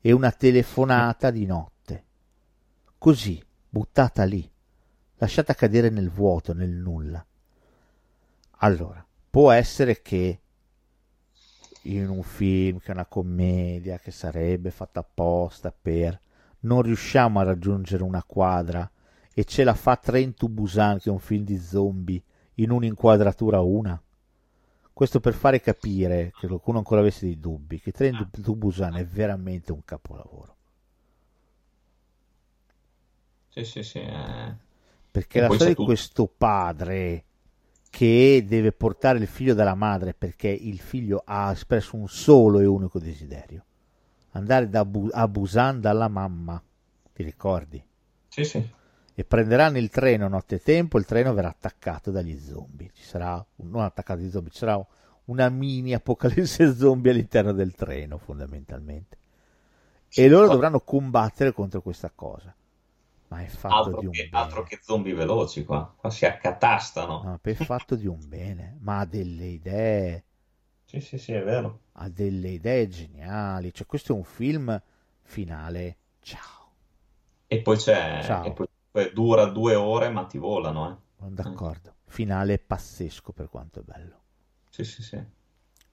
e 0.00 0.12
una 0.12 0.30
telefonata 0.30 1.32
di 1.32 1.46
notte. 1.46 2.04
Così, 2.96 3.42
buttata 3.68 4.22
lì, 4.22 4.48
lasciata 5.16 5.52
cadere 5.54 5.90
nel 5.90 6.10
vuoto, 6.10 6.54
nel 6.54 6.70
nulla. 6.70 7.26
Allora, 8.64 9.06
può 9.28 9.50
essere 9.50 10.00
che 10.00 10.40
in 11.82 12.08
un 12.08 12.22
film 12.22 12.78
che 12.78 12.88
è 12.88 12.94
una 12.94 13.04
commedia 13.04 13.98
che 13.98 14.10
sarebbe 14.10 14.70
fatta 14.70 15.00
apposta 15.00 15.70
per 15.70 16.18
non 16.60 16.80
riusciamo 16.80 17.40
a 17.40 17.42
raggiungere 17.42 18.02
una 18.02 18.22
quadra 18.22 18.90
e 19.34 19.44
ce 19.44 19.64
la 19.64 19.74
fa 19.74 19.96
Train 19.96 20.32
to 20.32 20.48
Busan 20.48 20.98
che 20.98 21.10
è 21.10 21.12
un 21.12 21.18
film 21.18 21.44
di 21.44 21.58
zombie 21.58 22.22
in 22.54 22.70
un'inquadratura 22.70 23.60
una 23.60 24.00
questo 24.94 25.20
per 25.20 25.34
fare 25.34 25.60
capire 25.60 26.32
che 26.38 26.46
qualcuno 26.46 26.78
ancora 26.78 27.02
avesse 27.02 27.26
dei 27.26 27.38
dubbi 27.38 27.80
che 27.80 27.92
Train 27.92 28.30
to 28.30 28.54
Busan 28.54 28.94
è 28.94 29.04
veramente 29.04 29.72
un 29.72 29.84
capolavoro 29.84 30.56
Sì, 33.50 33.62
sì, 33.64 33.82
sì. 33.82 33.98
eh. 33.98 34.54
perché 35.10 35.38
E 35.38 35.40
la 35.42 35.52
storia 35.52 35.74
di 35.74 35.84
questo 35.84 36.26
padre 36.26 37.24
che 37.94 38.44
deve 38.44 38.72
portare 38.72 39.20
il 39.20 39.28
figlio 39.28 39.54
dalla 39.54 39.76
madre 39.76 40.14
perché 40.14 40.48
il 40.48 40.80
figlio 40.80 41.22
ha 41.24 41.52
espresso 41.52 41.94
un 41.94 42.08
solo 42.08 42.58
e 42.58 42.64
unico 42.66 42.98
desiderio 42.98 43.64
andare 44.32 44.68
da 44.68 44.84
Bu- 44.84 45.10
a 45.12 45.28
Busan 45.28 45.80
dalla 45.80 46.08
mamma 46.08 46.60
ti 47.12 47.22
ricordi? 47.22 47.80
Sì, 48.26 48.42
sì. 48.42 48.68
e 49.14 49.24
prenderanno 49.24 49.78
il 49.78 49.90
treno 49.90 50.26
nottetempo 50.26 50.98
il 50.98 51.04
treno 51.04 51.34
verrà 51.34 51.50
attaccato 51.50 52.10
dagli 52.10 52.36
zombie 52.36 52.90
ci 52.92 53.04
sarà 53.04 53.34
un- 53.56 53.70
non 53.70 53.82
attaccato 53.82 54.18
dagli 54.18 54.30
zombie 54.30 54.50
ci 54.50 54.58
sarà 54.58 54.84
una 55.26 55.48
mini 55.48 55.94
apocalisse 55.94 56.74
zombie 56.74 57.12
all'interno 57.12 57.52
del 57.52 57.74
treno 57.76 58.18
fondamentalmente 58.18 59.18
e 60.12 60.28
loro 60.28 60.48
dovranno 60.48 60.80
combattere 60.80 61.52
contro 61.52 61.80
questa 61.80 62.10
cosa. 62.12 62.52
Ma 63.28 63.42
è 63.42 63.46
fatto 63.48 63.74
altro 63.74 63.96
di 63.96 64.06
un 64.06 64.12
che, 64.12 64.28
bene. 64.28 64.36
altro 64.44 64.62
che 64.62 64.78
zombie 64.82 65.14
veloci 65.14 65.64
qua. 65.64 65.92
Qua 65.96 66.10
si 66.10 66.24
accatastano. 66.26 67.22
No, 67.22 67.38
è 67.42 67.54
fatto 67.54 67.96
di 67.96 68.06
un 68.06 68.20
bene, 68.28 68.76
ma 68.80 69.00
ha 69.00 69.04
delle 69.06 69.46
idee, 69.46 70.24
Sì, 70.84 71.00
sì, 71.00 71.18
sì, 71.18 71.32
è 71.32 71.42
vero. 71.42 71.80
ha 71.92 72.08
delle 72.08 72.48
idee 72.50 72.88
geniali. 72.88 73.72
Cioè, 73.72 73.86
questo 73.86 74.12
è 74.12 74.16
un 74.16 74.24
film 74.24 74.80
finale. 75.22 75.96
Ciao. 76.20 76.72
E 77.46 77.60
poi 77.62 77.76
c'è... 77.76 78.20
Ciao. 78.24 78.44
E 78.44 78.52
poi, 78.52 78.66
poi 78.90 79.12
dura 79.12 79.46
due 79.46 79.74
ore, 79.74 80.08
ma 80.10 80.24
ti 80.26 80.38
volano, 80.38 80.90
eh. 80.90 81.26
D'accordo. 81.28 81.94
Finale 82.06 82.58
pazzesco 82.58 83.32
per 83.32 83.48
quanto 83.48 83.80
è 83.80 83.82
bello. 83.82 84.22
Sì, 84.68 84.84
sì, 84.84 85.02
sì. 85.02 85.22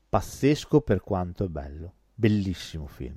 Pazzesco 0.09 0.81
per 0.81 1.01
quanto 1.01 1.45
è 1.45 1.47
bello. 1.47 1.93
Bellissimo 2.13 2.85
film. 2.87 3.15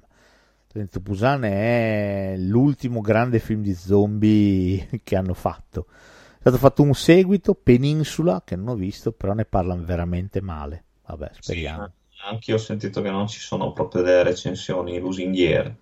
To 0.74 0.98
Busan 1.00 1.44
è 1.44 2.34
l'ultimo 2.36 3.00
grande 3.00 3.38
film 3.38 3.62
di 3.62 3.74
zombie 3.74 4.88
che 5.04 5.14
hanno 5.16 5.34
fatto. 5.34 5.86
È 5.88 6.40
stato 6.40 6.58
fatto 6.58 6.82
un 6.82 6.94
seguito, 6.94 7.54
Peninsula, 7.54 8.42
che 8.44 8.56
non 8.56 8.68
ho 8.68 8.74
visto, 8.74 9.12
però 9.12 9.32
ne 9.34 9.44
parlano 9.44 9.84
veramente 9.84 10.40
male. 10.40 10.84
Vabbè, 11.06 11.30
speriamo. 11.32 11.86
Sì, 12.10 12.20
anche 12.26 12.50
io 12.50 12.56
ho 12.56 12.60
sentito 12.60 13.00
che 13.02 13.10
non 13.10 13.28
ci 13.28 13.38
sono 13.40 13.72
proprio 13.72 14.02
delle 14.02 14.24
recensioni 14.24 14.98
lusinghiere. 14.98 15.76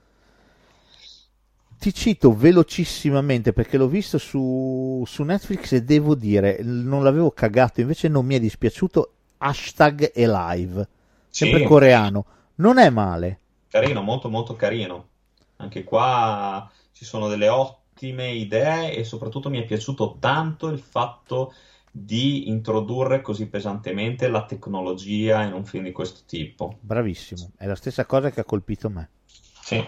Ti 1.78 1.92
cito 1.92 2.32
velocissimamente 2.32 3.52
perché 3.52 3.76
l'ho 3.76 3.88
visto 3.88 4.16
su, 4.16 5.02
su 5.04 5.24
Netflix 5.24 5.72
e 5.72 5.82
devo 5.82 6.14
dire, 6.14 6.60
non 6.62 7.02
l'avevo 7.02 7.32
cagato, 7.32 7.80
invece 7.80 8.06
non 8.06 8.24
mi 8.24 8.36
è 8.36 8.40
dispiaciuto. 8.40 9.12
Hashtag 9.38 10.12
Alive, 10.14 10.88
sempre 11.28 11.58
Sì. 11.58 11.64
coreano. 11.64 12.24
Non 12.56 12.78
è 12.78 12.88
male. 12.88 13.40
Carino, 13.72 14.02
molto 14.02 14.28
molto 14.28 14.54
carino. 14.54 15.08
Anche 15.56 15.82
qua 15.82 16.70
ci 16.92 17.06
sono 17.06 17.28
delle 17.28 17.48
ottime 17.48 18.30
idee 18.32 18.94
e 18.94 19.02
soprattutto 19.02 19.48
mi 19.48 19.62
è 19.62 19.64
piaciuto 19.64 20.18
tanto 20.20 20.68
il 20.68 20.78
fatto 20.78 21.54
di 21.90 22.50
introdurre 22.50 23.22
così 23.22 23.48
pesantemente 23.48 24.28
la 24.28 24.44
tecnologia 24.44 25.42
in 25.42 25.54
un 25.54 25.64
film 25.64 25.84
di 25.84 25.92
questo 25.92 26.20
tipo. 26.26 26.76
Bravissimo, 26.80 27.52
è 27.56 27.64
la 27.64 27.74
stessa 27.74 28.04
cosa 28.04 28.30
che 28.30 28.40
ha 28.40 28.44
colpito 28.44 28.90
me. 28.90 29.08
Sì. 29.62 29.82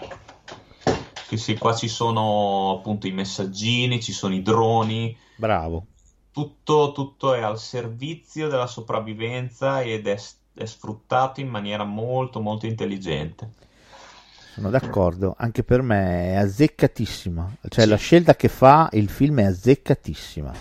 Sì, 1.27 1.37
sì, 1.37 1.55
qua 1.55 1.75
ci 1.75 1.87
sono 1.87 2.77
appunto 2.79 3.05
i 3.05 3.11
messaggini, 3.11 4.01
ci 4.01 4.13
sono 4.13 4.33
i 4.33 4.41
droni, 4.41 5.15
Bravo. 5.35 5.85
tutto, 6.31 6.91
tutto 6.91 7.35
è 7.35 7.41
al 7.41 7.59
servizio 7.59 8.47
della 8.49 8.65
sopravvivenza 8.65 9.83
ed 9.83 10.07
è, 10.07 10.19
è 10.55 10.65
sfruttato 10.65 11.39
in 11.39 11.49
maniera 11.49 11.83
molto 11.83 12.39
molto 12.39 12.65
intelligente. 12.65 13.61
Sono 14.55 14.69
d'accordo, 14.69 15.35
anche 15.37 15.63
per 15.63 15.81
me 15.81 16.31
è 16.31 16.35
azzeccatissima. 16.35 17.57
Cioè, 17.67 17.85
la 17.85 17.97
scelta 17.97 18.35
che 18.35 18.47
fa 18.47 18.87
il 18.93 19.09
film 19.09 19.41
è 19.41 19.43
azzeccatissima. 19.45 20.53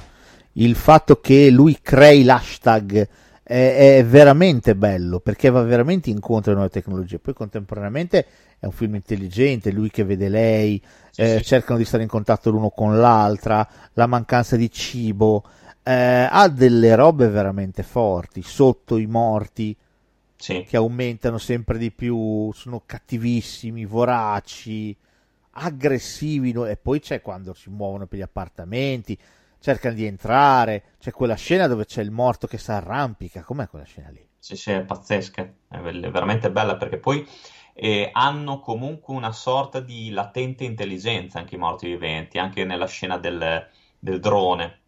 Il 0.54 0.74
fatto 0.74 1.20
che 1.20 1.48
lui 1.50 1.78
crei 1.80 2.24
l'hashtag 2.24 3.08
è, 3.44 3.96
è 3.98 4.04
veramente 4.04 4.74
bello 4.74 5.20
perché 5.20 5.48
va 5.50 5.62
veramente 5.62 6.10
incontro 6.10 6.50
alle 6.50 6.60
nuove 6.60 6.72
tecnologie. 6.74 7.20
Poi, 7.20 7.34
contemporaneamente, 7.34 8.26
è 8.58 8.66
un 8.66 8.72
film 8.72 8.96
intelligente. 8.96 9.70
Lui 9.70 9.90
che 9.90 10.02
vede 10.04 10.28
lei, 10.28 10.82
Sì, 11.10 11.22
eh, 11.22 11.38
sì. 11.38 11.44
cercano 11.44 11.78
di 11.78 11.84
stare 11.84 12.02
in 12.02 12.08
contatto 12.08 12.50
l'uno 12.50 12.70
con 12.70 12.98
l'altra, 12.98 13.66
la 13.92 14.06
mancanza 14.06 14.56
di 14.56 14.70
cibo. 14.72 15.44
eh, 15.86 16.26
ha 16.30 16.48
delle 16.48 16.94
robe 16.96 17.28
veramente 17.28 17.82
forti. 17.84 18.42
Sotto 18.42 18.96
i 18.96 19.06
morti 19.06 19.76
Sì. 20.44 20.66
che 20.66 20.76
aumentano 20.76 21.38
sempre 21.38 21.78
di 21.78 21.90
più, 21.92 22.50
sono 22.52 22.82
cattivissimi, 22.86 23.84
voraci, 23.84 24.96
aggressivi, 25.52 26.52
no? 26.52 26.66
e 26.66 26.76
poi 26.76 27.00
c'è 27.00 27.20
quando 27.22 27.54
si 27.54 27.70
muovono 27.70 28.06
per 28.06 28.18
gli 28.18 28.22
appartamenti, 28.22 29.18
cercano 29.60 29.94
di 29.94 30.04
entrare, 30.06 30.84
c'è 31.00 31.12
quella 31.12 31.34
scena 31.36 31.66
dove 31.66 31.84
c'è 31.86 32.02
il 32.02 32.10
morto 32.10 32.46
che 32.46 32.58
si 32.58 32.70
arrampica, 32.70 33.42
com'è 33.42 33.68
quella 33.68 33.84
scena 33.84 34.10
lì? 34.10 34.26
Sì, 34.38 34.54
sì, 34.56 34.70
è 34.70 34.84
pazzesca, 34.84 35.42
è 35.68 35.78
ve- 35.80 36.08
veramente 36.10 36.50
bella 36.52 36.76
perché 36.76 36.98
poi 36.98 37.26
eh, 37.72 38.10
hanno 38.12 38.60
comunque 38.60 39.12
una 39.14 39.32
sorta 39.32 39.80
di 39.80 40.10
latente 40.10 40.62
intelligenza 40.64 41.38
anche 41.40 41.56
i 41.56 41.58
morti 41.58 41.88
viventi, 41.88 42.38
anche 42.38 42.64
nella 42.64 42.86
scena 42.86 43.18
del, 43.18 43.68
del 43.98 44.20
drone, 44.20 44.82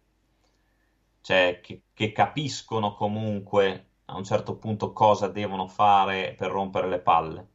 cioè 1.21 1.59
che, 1.61 1.83
che 1.93 2.11
capiscono 2.11 2.93
comunque 2.95 3.86
a 4.07 4.17
un 4.17 4.23
certo 4.25 4.57
punto 4.57 4.91
cosa 4.91 5.27
devono 5.29 5.67
fare 5.67 6.35
per 6.37 6.51
rompere 6.51 6.89
le 6.89 6.99
palle. 6.99 7.47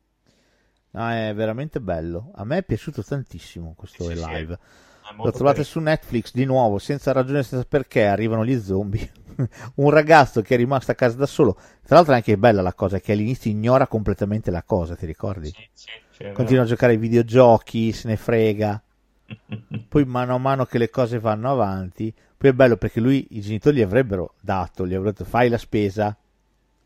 No, 0.95 1.09
è 1.09 1.33
veramente 1.35 1.81
bello, 1.81 2.31
a 2.35 2.45
me 2.45 2.59
è 2.59 2.63
piaciuto 2.63 3.03
tantissimo 3.03 3.75
questo 3.77 4.09
Sì, 4.09 4.17
sì, 4.17 4.31
live. 4.31 4.59
È 5.01 5.15
Lo 5.21 5.31
trovate 5.33 5.63
carino. 5.63 5.65
su 5.65 5.81
Netflix 5.81 6.33
di 6.33 6.45
nuovo, 6.45 6.79
senza 6.79 7.13
ragione, 7.13 7.43
senza 7.43 7.65
perché, 7.67 8.05
arrivano 8.05 8.45
gli 8.45 8.59
zombie. 8.61 9.11
Un 9.77 9.91
ragazzo 9.91 10.43
che 10.43 10.55
è 10.55 10.57
rimasto 10.59 10.91
a 10.91 10.95
casa 10.95 11.17
da 11.17 11.27
solo. 11.27 11.55
Tra 11.83 11.97
l'altro 11.97 12.13
è 12.13 12.17
anche 12.17 12.37
bella 12.37 12.61
la 12.61 12.75
cosa, 12.75 13.01
che 13.01 13.13
all'inizio 13.13 13.51
ignora 13.51 13.87
completamente 13.87 14.51
la 14.51 14.63
cosa, 14.63 14.95
ti 14.95 15.07
ricordi? 15.07 15.55
Sì, 15.55 15.69
sì, 15.73 15.91
sì, 16.11 16.25
Continua 16.33 16.65
a 16.65 16.67
giocare 16.67 16.93
ai 16.93 16.99
videogiochi, 16.99 17.93
se 17.93 18.09
ne 18.09 18.17
frega. 18.17 18.83
Poi 19.89 20.05
mano 20.07 20.35
a 20.35 20.39
mano 20.39 20.65
che 20.65 20.79
le 20.79 20.91
cose 20.91 21.19
vanno 21.19 21.51
avanti, 21.51 22.13
poi 22.37 22.51
è 22.51 22.53
bello 22.55 22.77
perché 22.77 22.99
lui, 23.01 23.27
i 23.31 23.41
genitori 23.41 23.77
gli 23.77 23.83
avrebbero 23.83 24.35
dato, 24.41 24.85
gli 24.85 24.95
avrebbero 24.95 25.11
detto 25.13 25.25
fai 25.25 25.49
la 25.51 25.59
spesa 25.59 26.17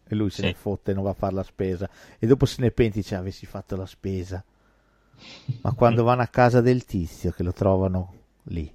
e 0.09 0.15
lui 0.15 0.31
se 0.31 0.43
Sì. 0.43 0.47
ne 0.47 0.55
fotte, 0.55 0.93
non 0.95 1.05
va 1.05 1.11
a 1.11 1.15
fare 1.15 1.35
la 1.35 1.43
spesa 1.43 1.89
e 2.19 2.27
dopo 2.27 2.47
se 2.47 2.62
ne 2.62 2.70
penti, 2.70 2.99
dice 3.01 3.15
avessi 3.16 3.47
fatto 3.47 3.77
la 3.77 3.87
spesa. 3.87 4.45
Ma 5.61 5.73
quando 5.74 6.03
vanno 6.03 6.23
a 6.23 6.28
casa 6.28 6.62
del 6.62 6.87
tizio 6.87 7.31
che 7.31 7.43
lo 7.43 7.53
trovano 7.53 8.15
lì, 8.45 8.73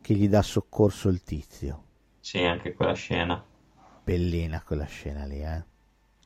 che 0.00 0.14
gli 0.14 0.28
dà 0.28 0.42
soccorso 0.42 1.08
il 1.08 1.22
tizio, 1.22 1.84
Sì, 2.20 2.44
anche 2.44 2.74
quella 2.74 2.92
scena. 2.92 3.42
bellina 4.04 4.62
quella 4.62 4.86
scena 4.86 5.26
lì, 5.26 5.42
eh. 5.42 5.62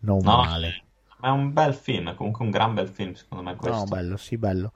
Non 0.03 0.29
No, 0.29 0.37
male. 0.37 0.77
ma 1.19 1.29
è 1.29 1.31
un 1.31 1.53
bel 1.53 1.75
film, 1.75 2.15
comunque 2.15 2.45
un 2.47 2.51
gran 2.51 2.73
bel 2.75 2.89
film 2.89 3.13
secondo 3.13 3.45
me 3.45 3.57
No, 3.63 3.87
questo. 3.87 3.87
bello, 3.87 4.17
sì, 4.17 4.37
bello. 4.39 4.73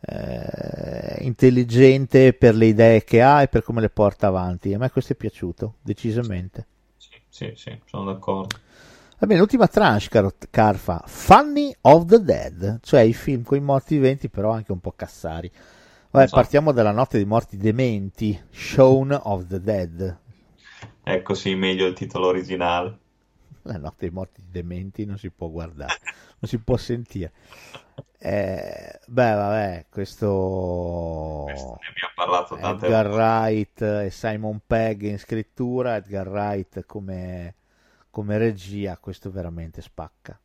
Eh, 0.00 1.18
intelligente 1.24 2.32
per 2.32 2.54
le 2.56 2.66
idee 2.66 3.04
che 3.04 3.22
ha 3.22 3.42
e 3.42 3.48
per 3.48 3.62
come 3.62 3.80
le 3.80 3.90
porta 3.90 4.26
avanti. 4.26 4.74
A 4.74 4.78
me 4.78 4.90
questo 4.90 5.12
è 5.12 5.16
piaciuto, 5.16 5.76
decisamente. 5.82 6.66
Sì, 6.96 7.22
sì, 7.28 7.52
sì, 7.54 7.78
sono 7.84 8.04
d'accordo. 8.04 8.56
Va 9.22 9.28
bene, 9.28 9.38
l'ultima 9.38 9.68
tranche, 9.68 10.08
caro 10.08 10.32
Carfa. 10.50 11.04
Funny 11.06 11.72
of 11.82 12.06
the 12.06 12.20
Dead, 12.24 12.80
cioè 12.82 13.02
i 13.02 13.12
film 13.14 13.44
con 13.44 13.56
i 13.56 13.60
morti 13.60 13.94
viventi, 13.94 14.28
però 14.28 14.50
anche 14.50 14.72
un 14.72 14.80
po' 14.80 14.94
cassari. 14.96 15.48
Vabbè, 16.10 16.24
Esatto. 16.24 16.40
partiamo 16.40 16.72
dalla 16.72 16.90
notte 16.90 17.18
dei 17.18 17.24
morti 17.26 17.56
dementi, 17.56 18.36
Shaun 18.50 19.16
of 19.22 19.46
the 19.46 19.60
Dead. 19.60 20.18
Ecco 21.04 21.34
sì, 21.34 21.54
meglio 21.54 21.86
il 21.86 21.94
titolo 21.94 22.26
originale. 22.26 22.98
La 23.62 23.78
notte 23.78 23.98
dei 23.98 24.10
morti 24.10 24.42
dementi 24.44 25.04
non 25.04 25.16
si 25.18 25.30
può 25.30 25.48
guardare, 25.50 26.00
non 26.40 26.50
si 26.50 26.58
può 26.58 26.76
sentire. 26.76 27.30
Eh, 28.18 28.98
beh, 29.06 29.34
vabbè, 29.34 29.86
questo... 29.88 31.42
Questo 31.44 31.78
ne 31.80 31.88
abbiamo 31.90 32.12
parlato 32.16 32.56
tante 32.56 32.86
Edgar 32.86 33.06
volte. 33.06 33.22
Wright 33.22 33.82
e 33.82 34.10
Simon 34.10 34.60
Pegg 34.66 35.02
in 35.02 35.18
scrittura, 35.20 35.94
Edgar 35.94 36.26
Wright 36.26 36.84
come, 36.86 37.54
come 38.12 38.36
regia, 38.36 38.98
questo 38.98 39.30
veramente 39.30 39.80
spacca. 39.80 40.38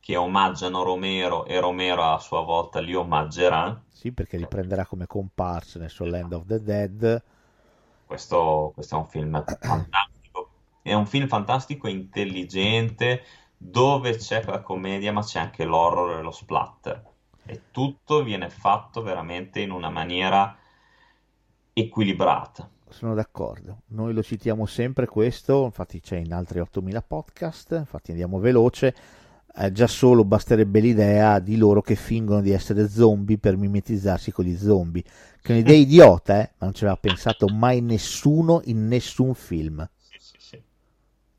Che 0.00 0.16
omaggiano 0.16 0.82
Romero 0.82 1.44
e 1.44 1.60
Romero 1.60 2.02
a 2.02 2.18
sua 2.18 2.40
volta 2.40 2.80
li 2.80 2.94
omaggerà. 2.94 3.78
Sì, 3.90 4.12
perché 4.12 4.38
riprenderà 4.38 4.86
come 4.86 5.06
comparsa 5.06 5.78
nel 5.78 5.90
suo 5.90 6.06
Land 6.06 6.32
of 6.32 6.46
the 6.46 6.62
Dead. 6.62 7.22
Questo, 8.06 8.72
questo 8.72 8.94
è 8.94 8.98
un 8.98 9.06
film 9.08 9.44
fantastico. 9.44 10.50
È 10.80 10.94
un 10.94 11.04
film 11.04 11.28
fantastico 11.28 11.86
intelligente 11.86 13.22
dove 13.54 14.16
c'è 14.16 14.42
la 14.46 14.62
commedia 14.62 15.12
ma 15.12 15.20
c'è 15.20 15.40
anche 15.40 15.66
l'horror 15.66 16.18
e 16.18 16.22
lo 16.22 16.30
splatter. 16.30 17.04
E 17.44 17.64
tutto 17.70 18.22
viene 18.22 18.48
fatto 18.48 19.02
veramente 19.02 19.60
in 19.60 19.70
una 19.70 19.90
maniera 19.90 20.56
equilibrata. 21.74 22.70
Sono 22.90 23.14
d'accordo. 23.14 23.82
Noi 23.88 24.12
lo 24.12 24.22
citiamo 24.22 24.66
sempre 24.66 25.06
questo, 25.06 25.64
infatti 25.64 26.00
c'è 26.00 26.16
in 26.16 26.32
altri 26.32 26.60
8000 26.60 27.02
podcast, 27.02 27.72
infatti 27.78 28.10
andiamo 28.10 28.38
veloce. 28.38 28.94
Eh, 29.60 29.72
già 29.72 29.86
solo 29.86 30.24
basterebbe 30.24 30.78
l'idea 30.80 31.38
di 31.40 31.56
loro 31.56 31.80
che 31.80 31.96
fingono 31.96 32.40
di 32.40 32.50
essere 32.52 32.88
zombie 32.88 33.38
per 33.38 33.56
mimetizzarsi 33.56 34.30
con 34.32 34.44
gli 34.44 34.56
zombie. 34.56 35.02
Che 35.02 35.48
è 35.48 35.52
un'idea 35.52 35.74
idiota, 35.76 36.40
eh? 36.40 36.50
ma 36.58 36.66
non 36.66 36.74
ci 36.74 36.84
aveva 36.84 36.98
pensato 36.98 37.48
mai 37.48 37.80
nessuno 37.80 38.60
in 38.64 38.86
nessun 38.88 39.34
film. 39.34 39.88
Sì, 39.96 40.16
sì, 40.18 40.36
sì. 40.38 40.62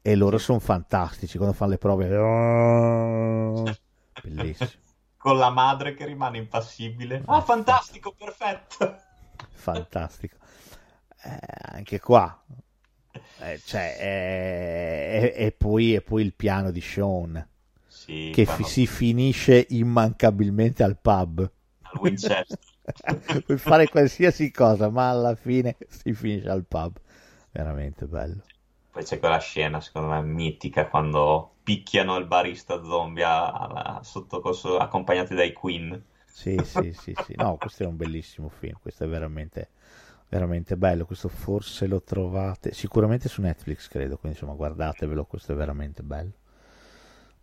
E 0.01 0.15
loro 0.15 0.37
sono 0.37 0.59
fantastici 0.59 1.37
quando 1.37 1.55
fanno 1.55 1.71
le 1.71 1.77
prove. 1.77 2.15
Oh, 2.17 3.63
Bellissimo, 4.21 4.69
Con 5.17 5.37
la 5.37 5.49
madre 5.49 5.93
che 5.93 6.05
rimane 6.05 6.37
impassibile. 6.37 7.21
Ah, 7.25 7.41
fantastico, 7.41 8.13
perfetto. 8.17 8.97
fantastico. 9.51 10.38
Eh, 11.23 11.39
anche 11.73 11.99
qua, 11.99 12.41
eh, 13.39 13.61
cioè, 13.63 13.95
eh, 13.99 15.33
e, 15.35 15.45
e 15.45 15.51
poi, 15.51 15.95
e 15.95 16.01
poi 16.01 16.23
il 16.23 16.33
piano 16.33 16.71
di 16.71 16.81
Sean. 16.81 17.45
Sì, 17.87 18.41
che 18.43 18.45
fi- 18.45 18.63
si 18.63 18.87
finisce 18.87 19.65
immancabilmente 19.69 20.83
al 20.83 20.97
pub. 20.99 21.51
al 21.91 21.99
Winchester. 21.99 22.57
Puoi 23.45 23.57
fare 23.57 23.87
qualsiasi 23.89 24.51
cosa, 24.51 24.89
ma 24.89 25.09
alla 25.09 25.35
fine 25.35 25.77
si 25.87 26.13
finisce 26.13 26.49
al 26.49 26.65
pub. 26.65 26.97
Veramente 27.51 28.05
bello. 28.05 28.43
Poi 28.91 29.03
c'è 29.03 29.17
quella 29.17 29.39
scena, 29.39 29.81
secondo 29.81 30.09
me, 30.09 30.21
mitica, 30.21 30.87
quando 30.89 31.55
picchiano 31.63 32.17
il 32.17 32.25
barista 32.27 32.83
zombie 32.83 33.23
a- 33.23 33.47
a- 33.51 34.03
sotto 34.03 34.41
accompagnati 34.77 35.33
dai 35.33 35.53
Queen. 35.53 36.03
Sì, 36.25 36.63
sì, 36.63 36.93
sì, 36.93 37.15
sì. 37.15 37.35
No, 37.35 37.57
questo 37.57 37.83
è 37.83 37.85
un 37.85 37.97
bellissimo 37.97 38.49
film. 38.49 38.77
Questo 38.79 39.03
è 39.03 39.07
veramente, 39.07 39.69
veramente 40.29 40.77
bello. 40.77 41.05
Questo 41.05 41.27
forse 41.27 41.87
lo 41.87 42.01
trovate 42.01 42.73
sicuramente 42.73 43.27
su 43.27 43.41
Netflix, 43.41 43.87
credo. 43.87 44.17
Quindi 44.17 44.37
insomma, 44.37 44.55
guardatevelo. 44.55 45.25
Questo 45.25 45.53
è 45.53 45.55
veramente 45.55 46.03
bello. 46.03 46.31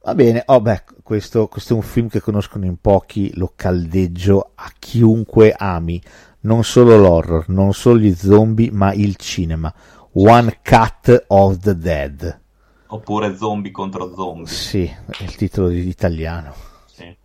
Va 0.06 0.14
bene, 0.14 0.42
oh 0.46 0.60
beh, 0.60 0.84
questo, 1.02 1.48
questo 1.48 1.72
è 1.72 1.76
un 1.76 1.82
film 1.82 2.08
che 2.08 2.20
conoscono 2.20 2.64
in 2.64 2.76
pochi, 2.76 3.32
lo 3.34 3.52
caldeggio 3.56 4.52
a 4.54 4.70
chiunque 4.78 5.52
ami, 5.52 6.00
non 6.42 6.62
solo 6.62 6.96
l'horror, 6.96 7.48
non 7.48 7.74
solo 7.74 7.98
gli 7.98 8.14
zombie, 8.14 8.70
ma 8.70 8.92
il 8.92 9.16
cinema. 9.16 9.74
One 10.12 10.60
Cut 10.62 11.24
of 11.26 11.58
the 11.58 11.76
Dead. 11.76 12.40
Oppure 12.86 13.36
zombie 13.36 13.72
contro 13.72 14.14
zombie. 14.14 14.46
Sì, 14.46 14.84
è 14.84 15.24
il 15.24 15.34
titolo 15.34 15.68
di 15.68 15.88
italiano. 15.88 16.54
Sì. 16.86 17.16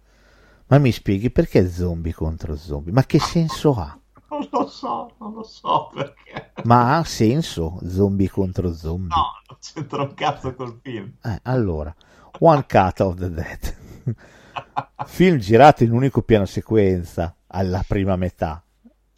Ma 0.65 0.79
mi 0.79 0.91
spieghi 0.91 1.29
perché 1.29 1.69
zombie 1.69 2.13
contro 2.13 2.55
zombie? 2.55 2.91
Ma 2.91 3.05
che 3.05 3.19
senso 3.19 3.75
ha? 3.75 4.00
Non 4.31 4.47
lo 4.49 4.65
so, 4.65 5.11
non 5.19 5.33
lo 5.33 5.43
so 5.43 5.89
perché. 5.93 6.53
Ma 6.63 6.95
ha 6.95 7.03
senso 7.03 7.79
zombie 7.85 8.29
contro 8.29 8.73
zombie? 8.73 9.09
No, 9.13 9.33
non 9.49 9.57
c'entra 9.59 10.03
un 10.03 10.13
cazzo 10.13 10.55
col 10.55 10.79
film. 10.81 11.17
Eh, 11.21 11.39
allora, 11.43 11.93
One 12.39 12.65
Cut 12.65 13.01
of 13.01 13.15
the 13.15 13.29
Dead. 13.29 13.75
Film 15.05 15.37
girato 15.37 15.83
in 15.83 15.91
un 15.91 15.97
unico 15.97 16.21
piano 16.21 16.45
sequenza 16.45 17.35
alla 17.47 17.83
prima 17.85 18.15
metà. 18.15 18.63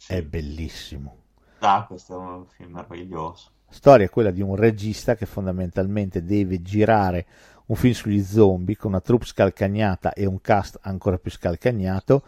È 0.04 0.20
bellissimo. 0.22 1.16
Ah, 1.60 1.84
questo 1.86 2.14
è 2.14 2.16
un 2.16 2.46
film 2.46 2.72
meraviglioso. 2.72 3.50
Storia 3.68 4.06
è 4.06 4.10
quella 4.10 4.32
di 4.32 4.42
un 4.42 4.56
regista 4.56 5.14
che 5.14 5.26
fondamentalmente 5.26 6.24
deve 6.24 6.60
girare 6.60 7.26
un 7.66 7.76
film 7.76 7.94
sugli 7.94 8.22
zombie 8.22 8.76
con 8.76 8.90
una 8.90 9.00
troupe 9.00 9.26
scalcagnata 9.26 10.12
e 10.12 10.26
un 10.26 10.40
cast 10.40 10.78
ancora 10.82 11.18
più 11.18 11.30
scalcagnato. 11.30 12.22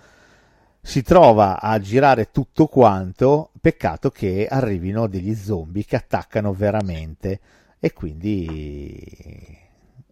Si 0.87 1.03
trova 1.03 1.61
a 1.61 1.81
girare 1.81 2.31
tutto 2.31 2.69
quanto, 2.69 3.51
peccato 3.61 4.11
che 4.11 4.47
arrivino 4.49 5.09
degli 5.09 5.35
zombie 5.35 5.85
che 5.85 5.97
attaccano 5.97 6.53
veramente 6.53 7.41
e 7.81 7.93
quindi 7.93 9.59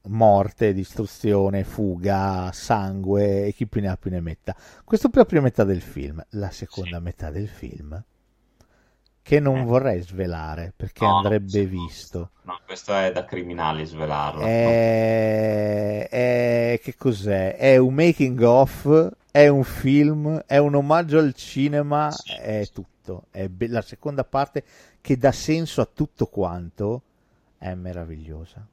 morte, 0.08 0.72
distruzione, 0.74 1.62
fuga, 1.62 2.50
sangue 2.52 3.46
e 3.46 3.52
chi 3.52 3.68
più 3.68 3.82
ne 3.82 3.88
ha 3.88 3.96
più 3.96 4.10
ne 4.10 4.20
metta. 4.20 4.56
Questa 4.84 5.06
è 5.06 5.10
la 5.14 5.24
prima 5.24 5.42
metà 5.44 5.62
del 5.62 5.80
film. 5.80 6.22
La 6.30 6.50
seconda 6.50 6.98
metà 6.98 7.30
del 7.30 7.48
film, 7.48 8.02
che 9.22 9.38
non 9.40 9.64
vorrei 9.64 10.02
svelare 10.02 10.72
perché 10.74 11.04
No, 11.04 11.10
no, 11.12 11.16
andrebbe 11.18 11.48
sì, 11.48 11.66
visto. 11.66 12.30
No, 12.42 12.58
questo 12.66 12.92
è 12.94 13.12
da 13.12 13.24
criminali 13.24 13.84
svelarlo. 13.86 14.42
È... 14.42 16.08
è- 16.10 16.80
che 16.82 16.96
cos'è? 16.96 17.56
È 17.56 17.76
un 17.76 17.94
making 17.94 18.40
of, 18.42 19.12
è 19.36 19.48
un 19.48 19.64
film, 19.64 20.44
è 20.46 20.58
un 20.58 20.76
omaggio 20.76 21.18
al 21.18 21.34
cinema, 21.34 22.08
Sì, 22.12 22.34
è 22.34 22.68
tutto. 22.72 23.24
È 23.32 23.48
be- 23.48 23.66
la 23.66 23.82
seconda 23.82 24.22
parte 24.22 24.62
che 25.00 25.16
dà 25.18 25.32
senso 25.32 25.80
a 25.80 25.88
tutto 25.92 26.26
quanto 26.26 27.02
è 27.58 27.74
meravigliosa. 27.74 28.64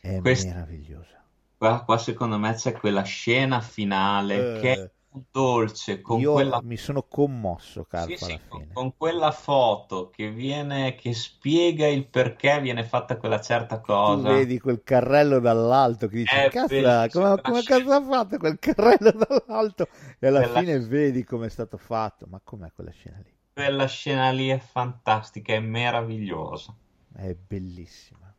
È 0.00 0.18
Questo- 0.20 0.48
meravigliosa. 0.48 1.22
Qua, 1.58 1.84
qua 1.84 1.98
secondo 1.98 2.38
me 2.38 2.54
c'è 2.54 2.72
quella 2.72 3.02
scena 3.02 3.60
finale 3.60 4.56
Eh, 4.56 4.60
che 4.60 4.72
è 4.72 4.90
dolce, 5.30 6.00
con 6.00 6.20
Io 6.20 6.32
quella... 6.32 6.60
mi 6.62 6.76
sono 6.76 7.02
commosso, 7.04 7.84
Sì, 7.88 7.88
Carpa, 7.90 8.16
sì, 8.16 8.32
alla 8.32 8.40
con, 8.48 8.66
con 8.72 8.96
quella 8.96 9.30
foto 9.32 10.08
che 10.10 10.30
viene, 10.30 10.94
che 10.94 11.12
spiega 11.14 11.86
il 11.88 12.06
perché 12.08 12.60
viene 12.60 12.84
fatta 12.84 13.16
quella 13.16 13.40
certa 13.40 13.80
Tu 14.02 14.22
cosa. 14.22 14.28
vedi 14.28 14.58
quel 14.58 14.82
carrello 14.82 15.38
dall'alto 15.38 16.08
che 16.08 16.16
dici, 16.16 16.34
È 16.34 16.48
cazzo, 16.48 16.80
come, 17.10 17.10
quella 17.10 17.42
come 17.42 17.62
cazzo 17.62 17.90
ha 17.92 18.02
fatto 18.02 18.38
quel 18.38 18.58
carrello 18.58 19.10
dall'alto? 19.12 19.88
E 20.18 20.26
alla 20.28 20.42
Quella- 20.42 20.60
fine 20.60 20.78
vedi 20.80 21.24
come 21.24 21.46
è 21.46 21.50
stato 21.50 21.76
fatto. 21.76 22.26
Ma 22.26 22.40
com'è 22.42 22.72
quella 22.72 22.90
scena 22.90 23.18
lì? 23.18 23.34
Quella 23.52 23.86
scena 23.88 24.30
lì 24.30 24.46
è 24.50 24.58
fantastica, 24.58 25.52
è 25.52 25.58
meravigliosa. 25.58 26.72
È 27.12 27.34
bellissima. 27.34 28.32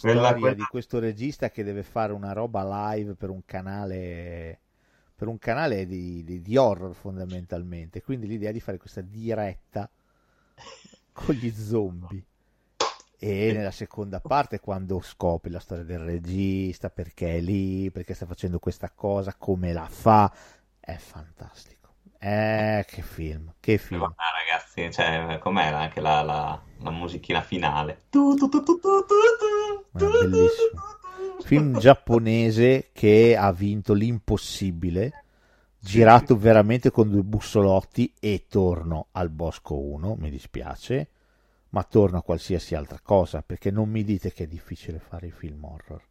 Quella- 0.00 0.30
Storia 0.32 0.40
quella- 0.40 0.54
di 0.54 0.66
questo 0.66 0.98
regista 0.98 1.50
che 1.50 1.62
deve 1.64 1.82
fare 1.84 2.12
una 2.12 2.32
roba 2.32 2.92
live 2.94 3.14
per 3.14 3.30
un 3.30 3.44
canale 3.44 4.60
per 5.24 5.28
un 5.28 5.38
canale 5.38 5.86
di, 5.86 6.22
di- 6.22 6.42
di 6.42 6.56
horror 6.56 6.94
fondamentalmente. 6.94 8.02
Quindi 8.02 8.26
l'idea 8.26 8.52
di 8.52 8.60
fare 8.60 8.76
questa 8.76 9.00
diretta 9.00 9.88
con 11.12 11.34
gli 11.34 11.50
zombie. 11.50 12.22
E 13.18 13.52
nella 13.54 13.70
seconda 13.70 14.20
parte, 14.20 14.60
quando 14.60 15.00
scopri 15.00 15.50
la 15.50 15.60
storia 15.60 15.84
del 15.84 16.00
regista, 16.00 16.90
perché 16.90 17.36
è 17.36 17.40
lì, 17.40 17.90
perché 17.90 18.12
sta 18.12 18.26
facendo 18.26 18.58
questa 18.58 18.90
cosa, 18.90 19.34
come 19.38 19.72
la 19.72 19.88
fa, 19.88 20.30
è 20.78 20.96
fantastico. 20.96 21.94
Eh, 22.18 22.84
che 22.86 23.00
film, 23.00 23.54
che 23.60 23.78
film. 23.78 24.00
Ma, 24.00 24.14
ragazzi, 24.46 24.92
cioè, 24.92 25.38
com'è 25.40 25.66
anche 25.68 26.00
la, 26.00 26.20
la- 26.22 26.60
la 26.80 26.90
musichina 26.90 27.40
finale? 27.40 28.02
Tu, 28.10 28.34
tu, 28.34 28.48
tu, 28.50 28.62
tu, 28.62 28.78
tu, 28.78 29.00
tu, 29.06 29.14
tu, 29.94 29.98
È 29.98 30.10
bellissimo. 30.10 30.82
Film 31.40 31.78
giapponese 31.78 32.90
che 32.92 33.36
ha 33.36 33.52
vinto 33.52 33.92
l'impossibile, 33.92 35.24
girato 35.78 36.36
veramente 36.36 36.90
con 36.90 37.10
due 37.10 37.22
bussolotti 37.22 38.12
e 38.18 38.46
torno 38.48 39.08
al 39.12 39.28
Bosco 39.28 39.78
1, 39.78 40.16
mi 40.18 40.30
dispiace, 40.30 41.08
ma 41.70 41.82
torno 41.82 42.18
a 42.18 42.22
qualsiasi 42.22 42.74
altra 42.74 42.98
cosa, 43.02 43.42
perché 43.42 43.70
non 43.70 43.90
mi 43.90 44.04
dite 44.04 44.32
che 44.32 44.44
è 44.44 44.46
difficile 44.46 44.98
fare 44.98 45.26
i 45.26 45.32
film 45.32 45.62
horror. 45.64 46.02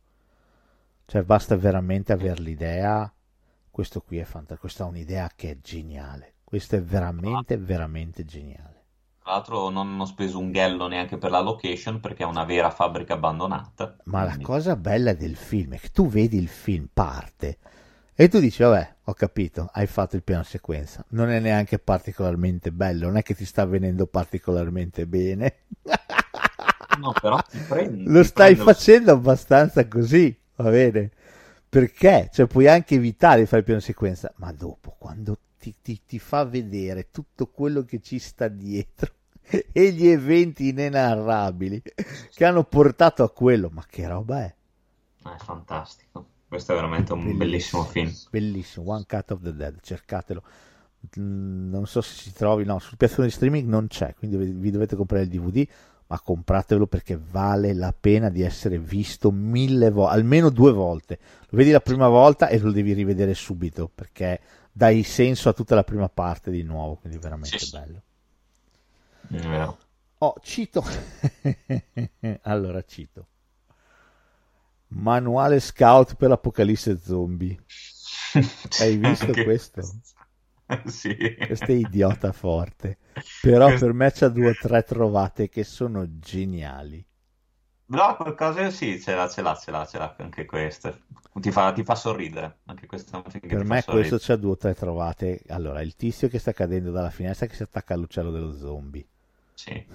Cioè 1.06 1.24
basta 1.24 1.56
veramente 1.56 2.14
avere 2.14 2.42
l'idea, 2.42 3.12
questo 3.72 4.02
qui 4.02 4.20
è 4.20 4.24
fantastico, 4.24 4.62
questa 4.62 4.86
è 4.86 4.88
un'idea 4.88 5.32
che 5.36 5.52
è 5.52 5.58
geniale, 5.60 6.36
questo 6.44 6.76
è 6.76 6.82
veramente, 6.82 7.58
veramente 7.58 8.24
geniale. 8.26 8.73
Tra 9.24 9.32
l'altro 9.32 9.70
non 9.70 9.88
hanno 9.88 10.06
speso 10.06 10.38
un 10.38 10.52
ghello 10.52 10.88
neanche 10.88 11.18
per 11.18 11.32
la 11.32 11.40
location 11.40 12.02
perché 12.02 12.24
è 12.24 12.26
una 12.26 12.44
vera 12.44 12.70
fabbrica 12.70 13.14
abbandonata. 13.14 13.96
Ma 14.06 14.20
la 14.24 14.28
Quindi- 14.28 14.44
cosa 14.44 14.76
bella 14.76 15.14
del 15.14 15.38
film 15.38 15.74
è 15.76 15.80
che 15.80 15.90
tu 15.94 16.10
vedi 16.10 16.38
il 16.38 16.50
film 16.50 16.88
parte 16.92 17.58
e 18.14 18.28
tu 18.28 18.40
dici, 18.40 18.62
vabbè, 18.62 18.96
ho 19.06 19.14
capito, 19.14 19.70
hai 19.72 19.88
fatto 19.88 20.18
il 20.18 20.24
piano 20.24 20.44
sequenza. 20.44 21.06
Non 21.10 21.30
è 21.30 21.40
neanche 21.40 21.80
particolarmente 21.80 22.72
bello, 22.74 23.06
non 23.08 23.16
è 23.18 23.24
che 23.24 23.34
ti 23.34 23.46
sta 23.46 23.66
venendo 23.66 24.06
particolarmente 24.08 25.08
bene. 25.08 25.56
No, 27.00 27.12
però 27.20 27.42
ti 27.42 27.58
prende, 27.58 28.04
Lo 28.12 28.24
stai 28.24 28.54
prende 28.54 28.64
lo- 28.66 28.72
facendo 28.78 29.12
abbastanza 29.14 29.88
così, 29.88 30.38
va 30.58 30.70
bene? 30.70 31.10
Perché? 31.68 32.30
Cioè 32.32 32.46
puoi 32.46 32.68
anche 32.68 32.94
evitare 32.96 33.40
di 33.40 33.46
fare 33.48 33.60
il 33.60 33.64
piano 33.64 33.80
sequenza, 33.80 34.32
ma 34.36 34.52
dopo, 34.52 34.96
quando 35.00 35.38
ti, 35.64 35.76
ti- 35.82 36.02
ti 36.06 36.20
fa 36.20 36.44
vedere 36.44 37.10
tutto 37.10 37.48
quello 37.48 37.84
che 37.86 38.02
ci 38.02 38.20
sta 38.20 38.50
dietro 38.50 39.14
e 39.72 39.92
gli 39.94 40.08
eventi 40.08 40.68
inenarrabili 40.68 41.82
che 42.34 42.46
hanno 42.46 42.66
portato 42.66 43.24
a 43.24 43.32
quello, 43.32 43.70
ma 43.72 43.86
che 43.88 44.06
roba 44.06 44.44
è? 44.44 44.56
È 45.24 45.36
fantastico. 45.38 46.26
Questo 46.48 46.74
è 46.74 46.76
veramente 46.76 47.14
un 47.14 47.36
bellissimo 47.38 47.84
film. 47.84 48.12
Bellissimo, 48.30 48.92
One 48.92 49.06
Cut 49.08 49.32
of 49.32 49.42
the 49.42 49.56
Dead, 49.56 49.80
cercatelo. 49.82 50.44
Mm, 51.20 51.70
Non 51.70 51.86
so 51.88 52.02
se 52.02 52.14
si 52.16 52.34
trovi, 52.34 52.66
no, 52.66 52.80
sul 52.80 52.98
piattaforma 52.98 53.30
di 53.30 53.36
streaming 53.36 53.68
non 53.68 53.88
c'è, 53.88 54.14
quindi 54.16 54.38
vi 54.38 54.52
vi 54.52 54.72
dovete 54.72 54.96
comprare 54.96 55.24
il 55.24 55.30
DVD, 55.30 55.68
ma 56.08 56.20
compratelo 56.20 56.86
perché 56.88 57.18
vale 57.32 57.74
la 57.74 57.94
pena 57.98 58.30
di 58.30 58.42
essere 58.42 58.78
visto 58.78 59.32
mille 59.32 59.90
volte, 59.92 60.16
almeno 60.16 60.50
due 60.50 60.72
volte. 60.72 61.20
Lo 61.50 61.58
vedi 61.58 61.72
la 61.72 61.80
prima 61.82 62.08
volta 62.08 62.48
e 62.50 62.60
lo 62.60 62.72
devi 62.72 62.94
rivedere 62.94 63.34
subito 63.34 63.90
perché 63.94 64.40
dai 64.74 65.04
senso 65.04 65.50
a 65.50 65.54
tutta 65.54 65.76
la 65.76 65.84
prima 65.84 66.10
parte 66.10 66.50
di 66.50 66.64
nuovo, 66.64 66.96
quindi 66.96 67.20
veramente 67.20 67.60
Sì, 67.60 67.70
bello. 67.70 68.02
Vero. 69.28 69.78
Oh, 70.18 70.36
cito. 70.42 70.84
allora, 72.42 72.82
cito. 72.84 73.28
Manuale 74.88 75.60
scout 75.60 76.16
per 76.16 76.30
l'apocalisse 76.30 76.98
zombie. 76.98 77.58
Hai 78.80 78.98
visto 78.98 79.32
questo? 79.44 79.82
Sì. 80.86 81.16
Questo 81.46 81.66
è 81.66 81.74
idiota 81.74 82.32
forte. 82.32 82.98
Però 83.42 83.78
per 83.78 83.94
me 83.94 84.12
c'ha 84.12 84.30
due 84.30 84.50
o 84.50 84.56
tre 84.60 84.84
trovate 84.84 85.50
che 85.50 85.64
sono 85.64 86.18
geniali. 86.20 87.06
No, 87.94 88.16
qualcosa 88.16 88.72
sì, 88.72 89.00
ce 89.00 89.14
l'ha, 89.14 89.30
ce 89.30 89.44
l'ha, 89.44 89.56
ce 89.56 89.70
l'ha, 89.70 89.86
ce 89.86 90.00
l'ha 90.00 90.16
anche 90.18 90.46
questo. 90.46 90.98
Ti 91.34 91.52
fa, 91.52 91.72
ti 91.74 91.84
fa 91.84 91.94
sorridere. 91.94 92.58
Anche 92.66 92.88
questo 92.88 93.22
Per 93.22 93.64
me 93.64 93.84
questo 93.84 94.18
c'ha 94.20 94.36
due 94.36 94.52
o 94.52 94.58
tre 94.58 94.74
trovate. 94.74 95.42
Allora, 95.50 95.82
il 95.82 95.96
tizio 95.96 96.28
che 96.28 96.40
sta 96.40 96.54
cadendo 96.54 96.90
dalla 96.92 97.12
finestra 97.12 97.46
che 97.46 97.54
si 97.56 97.62
attacca 97.64 97.94
all'uccello 97.94 98.32
dello 98.32 98.56
zombie. 98.56 99.06
Sì. 99.54 99.86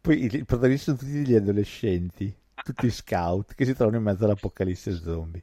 Poi 0.00 0.24
i 0.24 0.36
i 0.36 0.44
protagonisti 0.44 0.84
sono 0.84 0.96
tutti 0.96 1.10
degli 1.10 1.34
adolescenti. 1.34 2.32
tutti 2.62 2.90
scout 2.90 3.54
che 3.54 3.64
si 3.64 3.74
trovano 3.74 3.96
in 3.98 4.04
mezzo 4.04 4.24
all'apocalisse 4.24 4.94
zombie. 4.94 5.42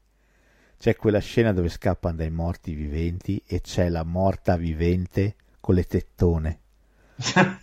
C'è 0.78 0.96
quella 0.96 1.20
scena 1.20 1.52
dove 1.52 1.68
scappano 1.70 2.16
dai 2.16 2.32
morti 2.32 2.74
viventi 2.74 3.42
e 3.46 3.60
c'è 3.60 3.90
la 3.90 4.04
morta 4.04 4.56
vivente 4.56 5.36
con 5.60 5.76
le 5.76 5.84
tettone. 5.84 6.60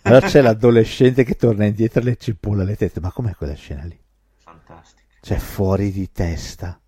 Allora 0.01 0.27
c'è 0.27 0.41
l'adolescente 0.41 1.23
che 1.23 1.35
torna 1.35 1.65
indietro 1.65 2.01
e 2.01 2.03
le 2.03 2.17
cipolla 2.17 2.63
le 2.63 2.75
tette. 2.75 2.99
Ma 2.99 3.11
com'è 3.11 3.35
quella 3.35 3.53
scena 3.53 3.83
lì? 3.83 3.99
Fantastica. 4.37 5.03
Cioè, 5.19 5.37
fuori 5.37 5.91
di 5.91 6.11
testa. 6.11 6.79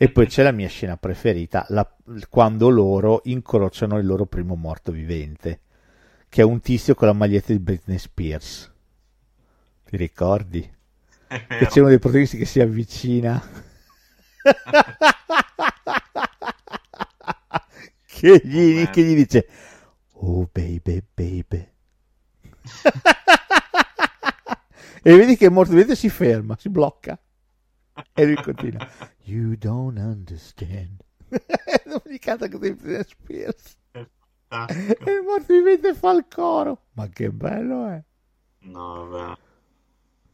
E 0.00 0.10
poi 0.10 0.28
c'è 0.28 0.44
la 0.44 0.52
mia 0.52 0.68
scena 0.68 0.96
preferita, 0.96 1.66
la- 1.70 1.92
quando 2.28 2.68
loro 2.68 3.20
incrociano 3.24 3.98
il 3.98 4.06
loro 4.06 4.26
primo 4.26 4.54
morto 4.54 4.92
vivente, 4.92 5.60
che 6.28 6.42
è 6.42 6.44
un 6.44 6.60
tizio 6.60 6.94
con 6.94 7.08
la 7.08 7.14
maglietta 7.14 7.52
di 7.52 7.58
Britney 7.58 7.98
Spears. 7.98 8.72
Ti 9.84 9.96
ricordi? 9.96 10.60
Che 11.26 11.66
c'è 11.66 11.80
uno 11.80 11.88
dei 11.88 11.98
protagonisti 11.98 12.38
che 12.38 12.44
si 12.44 12.60
avvicina. 12.60 13.42
che, 18.06 18.40
gli, 18.44 18.88
che 18.88 19.02
gli 19.02 19.14
dice 19.14 19.46
Oh 20.20 20.48
baby 20.52 21.02
baby. 21.14 21.68
E 25.00 25.16
vedi 25.16 25.36
che 25.36 25.48
vivente 25.72 25.94
si 25.94 26.08
ferma, 26.10 26.56
si 26.58 26.68
blocca. 26.68 27.18
E 28.12 28.24
lui 28.26 28.34
continua. 28.34 28.86
You 29.24 29.56
don't 29.56 29.96
understand. 29.98 31.02
Non 31.86 32.02
mi 32.04 32.18
canta 32.18 32.48
così 32.48 32.76
Spears. 33.06 33.76
E 34.48 35.20
morto 35.24 35.54
vivente 35.54 35.94
fa 35.94 36.10
il 36.12 36.26
coro. 36.28 36.86
Ma 36.92 37.08
che 37.08 37.30
bello 37.30 37.88
è. 37.88 38.02
No, 38.60 39.06
vabbè. 39.06 39.38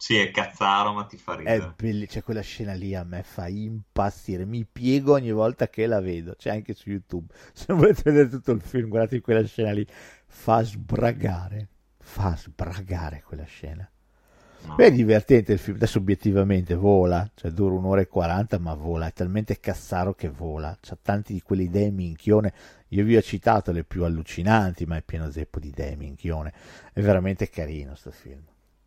Sì, 0.05 0.19
è 0.19 0.31
cazzaro, 0.31 0.93
ma 0.93 1.05
ti 1.05 1.17
fa 1.17 1.35
ridere. 1.35 1.73
bellissima, 1.79 2.11
cioè 2.11 2.23
quella 2.23 2.43
scena 2.43 2.75
lì 2.75 2.95
a 2.95 3.05
me 3.05 3.23
fa 3.23 3.49
impazzire, 3.49 4.45
mi 4.45 4.67
piego 4.71 5.15
ogni 5.15 5.33
volta 5.33 5.69
che 5.69 5.87
la 5.87 5.99
vedo, 6.03 6.35
c'è 6.37 6.51
anche 6.51 6.75
su 6.75 6.91
YouTube. 6.91 7.33
Se 7.55 7.65
non 7.69 7.79
volete 7.79 8.03
vedere 8.05 8.29
tutto 8.29 8.51
il 8.51 8.61
film, 8.61 8.91
guardate 8.91 9.23
quella 9.23 9.43
scena 9.47 9.73
lì, 9.73 9.87
fa 10.27 10.63
sbragare, 10.63 11.69
fa 11.97 12.37
sbragare 12.37 13.23
quella 13.27 13.45
scena. 13.45 13.91
No. 14.67 14.75
Beh, 14.75 14.89
è 14.89 14.93
divertente 14.93 15.55
il 15.55 15.59
film, 15.59 15.77
adesso 15.77 15.97
obiettivamente 15.97 16.75
vola, 16.75 17.27
cioè 17.35 17.51
dura 17.53 17.75
un'ora 17.75 18.03
e 18.03 18.07
quaranta, 18.07 18.59
ma 18.59 18.75
vola, 18.75 19.07
è 19.07 19.13
talmente 19.15 19.59
cazzaro 19.59 20.13
che 20.13 20.29
vola, 20.29 20.77
c'ha 20.83 20.99
tanti 21.01 21.33
di 21.33 21.41
quelle 21.41 21.63
idee 21.63 21.91
minchione. 21.91 22.53
Io 22.89 23.05
vi 23.05 23.17
ho 23.17 23.23
citato 23.23 23.73
le 23.73 23.85
più 23.85 24.05
allucinanti, 24.05 24.85
ma 24.85 24.99
è 24.99 25.03
pieno 25.03 25.31
zeppo 25.31 25.59
di 25.59 25.69
idee 25.69 25.97
minchione. 25.97 26.53
È 26.93 27.01
veramente 27.01 27.49
carino 27.49 27.95
sto 27.95 28.11
film. 28.11 28.43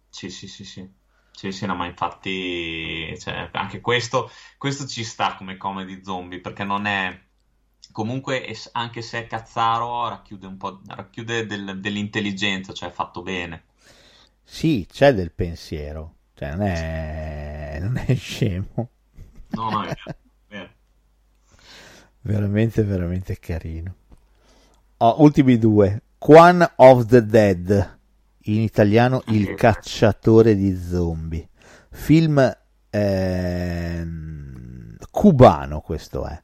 Sì, 0.09 0.29
sì, 0.29 0.47
sì, 0.47 0.63
sì. 0.63 0.96
Sì, 1.37 1.51
sì, 1.51 1.67
no, 1.67 1.75
ma 1.75 1.85
infatti, 1.85 3.15
cioè, 3.19 3.49
anche 3.53 3.79
questo, 3.79 4.31
questo 4.57 4.87
ci 4.87 5.03
sta 5.03 5.35
come 5.35 5.55
comedy 5.55 6.03
zombie, 6.03 6.41
perché 6.41 6.63
non 6.63 6.85
è... 6.87 7.25
Comunque, 7.91 8.43
anche 8.71 9.01
se 9.03 9.19
è 9.19 9.27
cazzaro, 9.27 10.07
racchiude 10.09 10.47
un 10.47 10.57
po', 10.57 10.81
racchiude 10.87 11.45
del- 11.45 11.79
dell'intelligenza, 11.79 12.73
cioè 12.73 12.89
fatto 12.91 13.21
bene. 13.21 13.65
Sì, 14.43 14.87
c'è 14.89 15.13
del 15.13 15.31
pensiero, 15.31 16.15
cioè 16.33 16.51
non 16.55 16.61
è, 16.63 17.77
non 17.81 17.97
è 17.97 18.15
scemo, 18.15 18.89
No, 19.55 19.69
no, 19.69 19.83
è 19.83 19.93
vero, 20.47 20.73
veramente, 22.21 22.83
veramente 22.83 23.39
carino. 23.39 23.95
Oh, 24.99 25.21
ultimi 25.21 25.57
due, 25.57 26.01
Quan 26.17 26.65
of 26.77 27.05
the 27.05 27.25
Dead, 27.25 27.96
in 28.47 28.61
italiano 28.61 29.23
Il 29.27 29.55
cacciatore 29.55 30.55
di 30.55 30.77
zombie, 30.77 31.47
film 31.89 32.57
ehm, 32.89 34.95
cubano 35.11 35.81
questo 35.81 36.25
è. 36.25 36.41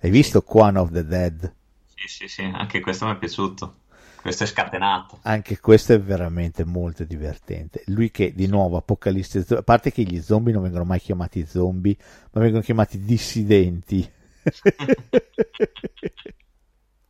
Hai 0.00 0.10
visto 0.10 0.42
Quan 0.42 0.76
of 0.76 0.90
the 0.90 1.06
Dead? 1.06 1.54
Sì, 1.94 2.08
sì, 2.08 2.28
sì, 2.28 2.42
anche 2.42 2.80
questo 2.80 3.06
mi 3.06 3.12
è 3.12 3.16
piaciuto. 3.16 3.76
Questo 4.20 4.44
è 4.44 4.46
scatenato. 4.46 5.18
Anche 5.22 5.60
questo 5.60 5.92
è 5.92 6.00
veramente 6.00 6.64
molto 6.64 7.04
divertente. 7.04 7.82
Lui 7.86 8.10
che 8.10 8.32
di 8.34 8.46
nuovo 8.46 8.78
Apocalisse, 8.78 9.44
a 9.50 9.62
parte 9.62 9.92
che 9.92 10.02
gli 10.02 10.20
zombie 10.20 10.52
non 10.52 10.62
vengono 10.62 10.84
mai 10.84 10.98
chiamati 10.98 11.46
zombie, 11.46 11.96
ma 12.32 12.40
vengono 12.40 12.62
chiamati 12.62 13.00
dissidenti. 13.00 14.10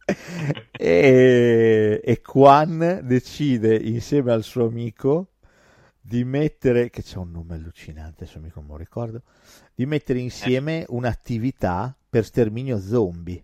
e, 0.71 2.01
e 2.03 2.21
Quan 2.21 3.01
decide 3.05 3.77
insieme 3.77 4.33
al 4.33 4.43
suo 4.43 4.67
amico 4.67 5.29
di 6.01 6.23
mettere, 6.25 6.91
che 6.91 7.03
c'è 7.03 7.17
un 7.17 7.31
nome 7.31 7.55
allucinante, 7.55 8.25
adesso 8.25 8.39
amico 8.39 8.59
non 8.59 8.69
me 8.69 8.75
lo 8.75 8.79
ricordo, 8.79 9.23
di 9.75 9.87
mettere 9.87 10.19
insieme 10.19 10.85
un'attività 10.89 11.97
per 12.09 12.25
sterminio 12.25 12.79
zombie. 12.79 13.43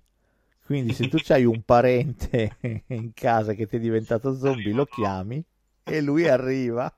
Quindi 0.65 0.93
se 0.93 1.09
tu 1.09 1.16
hai 1.32 1.45
un 1.45 1.62
parente 1.62 2.57
in 2.89 3.12
casa 3.15 3.55
che 3.55 3.66
ti 3.66 3.77
è 3.77 3.81
diventato 3.81 4.37
zombie, 4.37 4.73
lo 4.73 4.85
chiami 4.85 5.43
e 5.82 6.01
lui 6.01 6.28
arriva. 6.28 6.93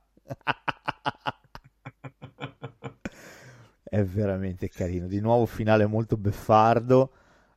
È 3.81 4.03
veramente 4.03 4.69
carino. 4.69 5.07
Di 5.07 5.19
nuovo 5.19 5.45
finale 5.45 5.85
molto 5.85 6.17
beffardo. 6.17 7.11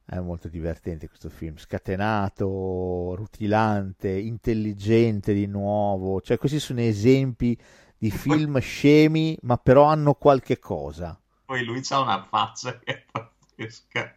È 0.07 0.19
molto 0.21 0.49
divertente 0.49 1.09
questo 1.09 1.29
film, 1.29 1.57
scatenato, 1.57 3.15
rutilante, 3.17 4.09
intelligente 4.11 5.35
di 5.35 5.47
nuovo. 5.47 6.21
Cioè, 6.23 6.39
questi 6.39 6.61
sono 6.61 6.81
esempi 6.81 7.59
di 7.99 8.11
film 8.11 8.59
scemi, 8.61 9.37
ma 9.43 9.59
però 9.59 9.85
hanno 9.85 10.15
qualche 10.15 10.59
cosa. 10.59 11.21
Poi 11.47 11.65
lui 11.65 11.81
c'ha 11.81 11.99
una 12.01 12.23
faccia 12.23 12.79
che 12.79 12.85
è 12.93 13.05
pazzesca. 13.11 14.17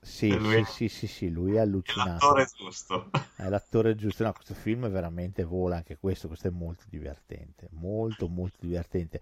Sì, 0.00 0.36
lui 0.36 0.64
sì, 0.64 0.64
sì, 0.64 0.88
sì, 0.88 1.06
sì, 1.06 1.30
lui 1.30 1.54
è 1.54 1.56
è 1.56 1.60
allucinante. 1.60 2.12
l'attore 2.26 2.46
giusto. 2.56 3.10
È 3.36 3.48
l'attore 3.48 3.94
giusto. 3.94 4.24
No, 4.24 4.32
questo 4.32 4.54
film 4.54 4.88
veramente 4.90 5.44
vola 5.44 5.76
anche 5.76 5.98
questo. 5.98 6.28
Questo 6.28 6.48
è 6.48 6.50
molto 6.50 6.84
divertente. 6.88 7.68
Molto, 7.72 8.28
molto 8.28 8.58
divertente. 8.60 9.20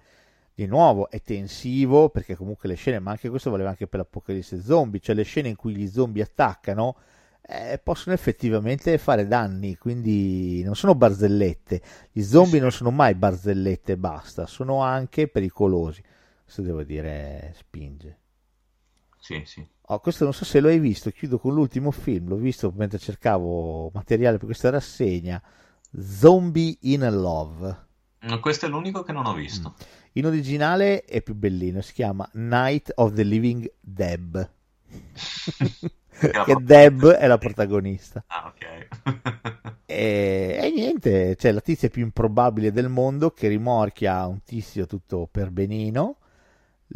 Di 0.63 0.69
nuovo 0.69 1.11
è 1.11 1.21
tensivo 1.21 2.09
perché 2.09 2.37
comunque 2.37 2.69
le 2.69 2.77
scene, 2.77 3.01
ma 3.01 3.11
anche 3.11 3.29
questo 3.29 3.51
valeva 3.51 3.71
anche 3.71 3.89
per 3.89 3.99
l'Apocalisse 3.99 4.63
zombie, 4.63 5.01
cioè 5.01 5.17
le 5.17 5.25
scene 5.25 5.49
in 5.49 5.57
cui 5.57 5.75
gli 5.75 5.89
zombie 5.89 6.23
attaccano 6.23 6.99
eh, 7.41 7.81
possono 7.83 8.15
effettivamente 8.15 8.97
fare 8.97 9.27
danni, 9.27 9.77
quindi 9.77 10.63
non 10.63 10.77
sono 10.77 10.95
barzellette. 10.95 11.83
Gli 12.13 12.23
zombie 12.23 12.61
non 12.61 12.71
sono 12.71 12.93
mai 12.93 13.17
barzellette 13.17 13.93
e 13.93 13.97
basta, 13.97 14.47
sono 14.47 14.83
anche 14.83 15.27
pericolosi. 15.27 16.01
Questo 16.45 16.63
devo 16.63 16.85
dire 16.85 17.53
spinge. 17.57 18.19
Sì, 19.19 19.43
sì. 19.45 19.67
Oh, 19.87 19.99
questo 19.99 20.23
non 20.23 20.33
so 20.33 20.45
se 20.45 20.61
lo 20.61 20.69
hai 20.69 20.79
visto, 20.79 21.11
chiudo 21.11 21.41
con 21.41 21.55
l'ultimo 21.55 21.91
film, 21.91 22.29
l'ho 22.29 22.37
visto 22.37 22.73
mentre 22.77 22.99
cercavo 22.99 23.91
materiale 23.93 24.37
per 24.37 24.47
questa 24.47 24.71
rassegna, 24.71 25.43
Zombie 25.91 26.77
in 26.83 27.01
Love. 27.11 27.87
No, 28.21 28.39
Questo 28.39 28.67
è 28.67 28.69
l'unico 28.69 29.03
che 29.03 29.11
non 29.11 29.27
ho 29.27 29.35
visto. 29.35 29.75
In 30.15 30.27
originale 30.27 31.05
è 31.05 31.23
più 31.23 31.35
bellino, 31.35 31.81
si 31.81 31.95
chiama 31.95 32.29
Night 32.33 32.93
of 32.97 33.15
the 33.15 33.23
Living 33.23 33.71
Deb. 33.81 34.51
che 36.45 36.57
Deb 36.61 37.09
è 37.11 37.27
la 37.27 37.39
protagonista. 37.39 38.23
Ah, 38.27 38.53
ok. 38.53 38.89
E, 39.87 40.59
e 40.63 40.71
niente, 40.75 41.35
c'è 41.37 41.51
la 41.51 41.61
tizia 41.61 41.89
più 41.89 42.03
improbabile 42.03 42.73
del 42.73 42.89
mondo 42.89 43.31
che 43.31 43.49
rimorchia 43.49 44.27
un 44.27 44.43
tizio 44.43 44.87
tutto 44.87 45.29
per 45.31 45.51
benino. 45.51 46.17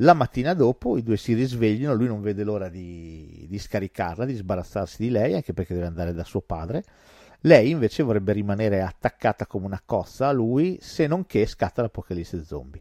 La 0.00 0.12
mattina 0.12 0.52
dopo 0.52 0.98
i 0.98 1.02
due 1.02 1.16
si 1.16 1.32
risvegliano, 1.32 1.94
lui 1.94 2.06
non 2.06 2.20
vede 2.20 2.44
l'ora 2.44 2.68
di, 2.68 3.46
di 3.48 3.58
scaricarla, 3.58 4.26
di 4.26 4.34
sbarazzarsi 4.34 5.02
di 5.02 5.08
lei, 5.08 5.34
anche 5.34 5.54
perché 5.54 5.72
deve 5.72 5.86
andare 5.86 6.12
da 6.12 6.24
suo 6.24 6.42
padre. 6.42 6.84
Lei 7.40 7.70
invece 7.70 8.02
vorrebbe 8.02 8.32
rimanere 8.32 8.82
attaccata 8.82 9.46
come 9.46 9.66
una 9.66 9.82
cozza 9.84 10.28
a 10.28 10.32
lui, 10.32 10.78
se 10.80 11.06
non 11.06 11.26
che 11.26 11.46
scatta 11.46 11.82
l'apocalisse 11.82 12.44
zombie. 12.44 12.80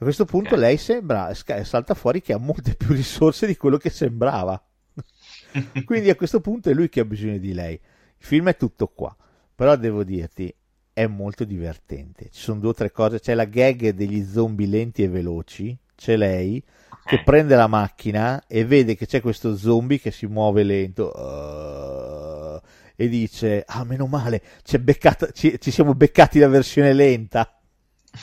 A 0.00 0.04
questo 0.04 0.24
punto 0.24 0.54
Ok. 0.54 0.60
lei 0.60 0.76
sembra, 0.76 1.32
salta 1.34 1.94
fuori 1.94 2.20
che 2.20 2.32
ha 2.32 2.38
molte 2.38 2.74
più 2.74 2.94
risorse 2.94 3.46
di 3.46 3.56
quello 3.56 3.78
che 3.78 3.90
sembrava. 3.90 4.62
Quindi 5.84 6.10
a 6.10 6.14
questo 6.16 6.40
punto 6.40 6.70
è 6.70 6.74
lui 6.74 6.88
che 6.88 7.00
ha 7.00 7.04
bisogno 7.04 7.38
di 7.38 7.52
lei. 7.52 7.74
Il 7.74 8.24
film 8.24 8.48
è 8.48 8.56
tutto 8.56 8.88
qua, 8.88 9.14
però 9.54 9.74
devo 9.76 10.04
dirti, 10.04 10.54
è 10.92 11.06
molto 11.06 11.44
divertente. 11.44 12.28
Ci 12.30 12.40
sono 12.40 12.60
due 12.60 12.70
o 12.70 12.74
tre 12.74 12.90
cose, 12.90 13.20
c'è 13.20 13.34
la 13.34 13.44
gag 13.44 13.90
degli 13.90 14.24
zombie 14.24 14.66
lenti 14.66 15.02
e 15.02 15.08
veloci, 15.08 15.76
c'è 15.94 16.16
lei 16.16 16.62
che 17.04 17.22
prende 17.24 17.56
la 17.56 17.66
macchina 17.66 18.44
e 18.46 18.64
vede 18.64 18.94
che 18.94 19.06
c'è 19.06 19.20
questo 19.20 19.56
zombie 19.56 19.98
che 19.98 20.10
si 20.10 20.26
muove 20.26 20.62
lento 20.62 21.10
uh, 21.12 22.60
e 23.00 23.08
dice, 23.08 23.62
ah 23.64 23.84
meno 23.84 24.06
male, 24.06 24.42
beccata- 24.80 25.30
ci, 25.30 25.60
ci 25.60 25.70
siamo 25.70 25.94
beccati 25.94 26.40
la 26.40 26.48
versione 26.48 26.92
lenta. 26.92 27.60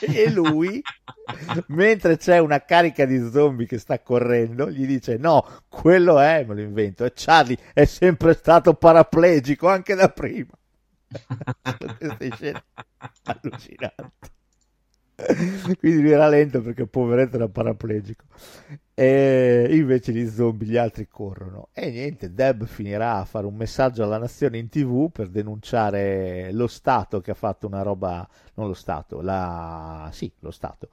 E 0.01 0.29
lui, 0.29 0.81
mentre 1.67 2.17
c'è 2.17 2.39
una 2.39 2.61
carica 2.65 3.05
di 3.05 3.29
zombie 3.31 3.67
che 3.67 3.77
sta 3.77 4.01
correndo, 4.01 4.69
gli 4.69 4.85
dice: 4.85 5.15
No, 5.15 5.47
quello 5.69 6.19
è, 6.19 6.43
me 6.43 6.55
lo 6.55 6.61
invento. 6.61 7.05
E 7.05 7.13
Charlie 7.15 7.57
è 7.73 7.85
sempre 7.85 8.33
stato 8.33 8.73
paraplegico 8.73 9.69
anche 9.69 9.95
da 9.95 10.09
prima. 10.09 10.51
Queste 11.97 12.31
scene 12.35 12.63
allucinanti. 13.23 14.29
quindi 15.79 16.01
lui 16.01 16.11
era 16.11 16.27
lento 16.27 16.61
perché 16.61 16.85
poveretto 16.87 17.37
era 17.37 17.47
paraplegico. 17.47 18.25
E 18.93 19.67
invece 19.71 20.11
gli 20.11 20.27
zombie 20.27 20.67
gli 20.67 20.77
altri 20.77 21.07
corrono. 21.07 21.69
E 21.73 21.89
niente 21.89 22.33
Deb 22.33 22.65
finirà 22.65 23.17
a 23.17 23.25
fare 23.25 23.45
un 23.45 23.55
messaggio 23.55 24.03
alla 24.03 24.17
nazione 24.17 24.57
in 24.57 24.69
tv 24.69 25.09
per 25.11 25.29
denunciare 25.29 26.51
lo 26.51 26.67
Stato 26.67 27.21
che 27.21 27.31
ha 27.31 27.35
fatto 27.35 27.67
una 27.67 27.81
roba 27.81 28.27
non 28.55 28.67
lo 28.67 28.73
Stato 28.73 29.21
la 29.21 30.09
sì 30.11 30.31
lo 30.39 30.51
Stato 30.51 30.89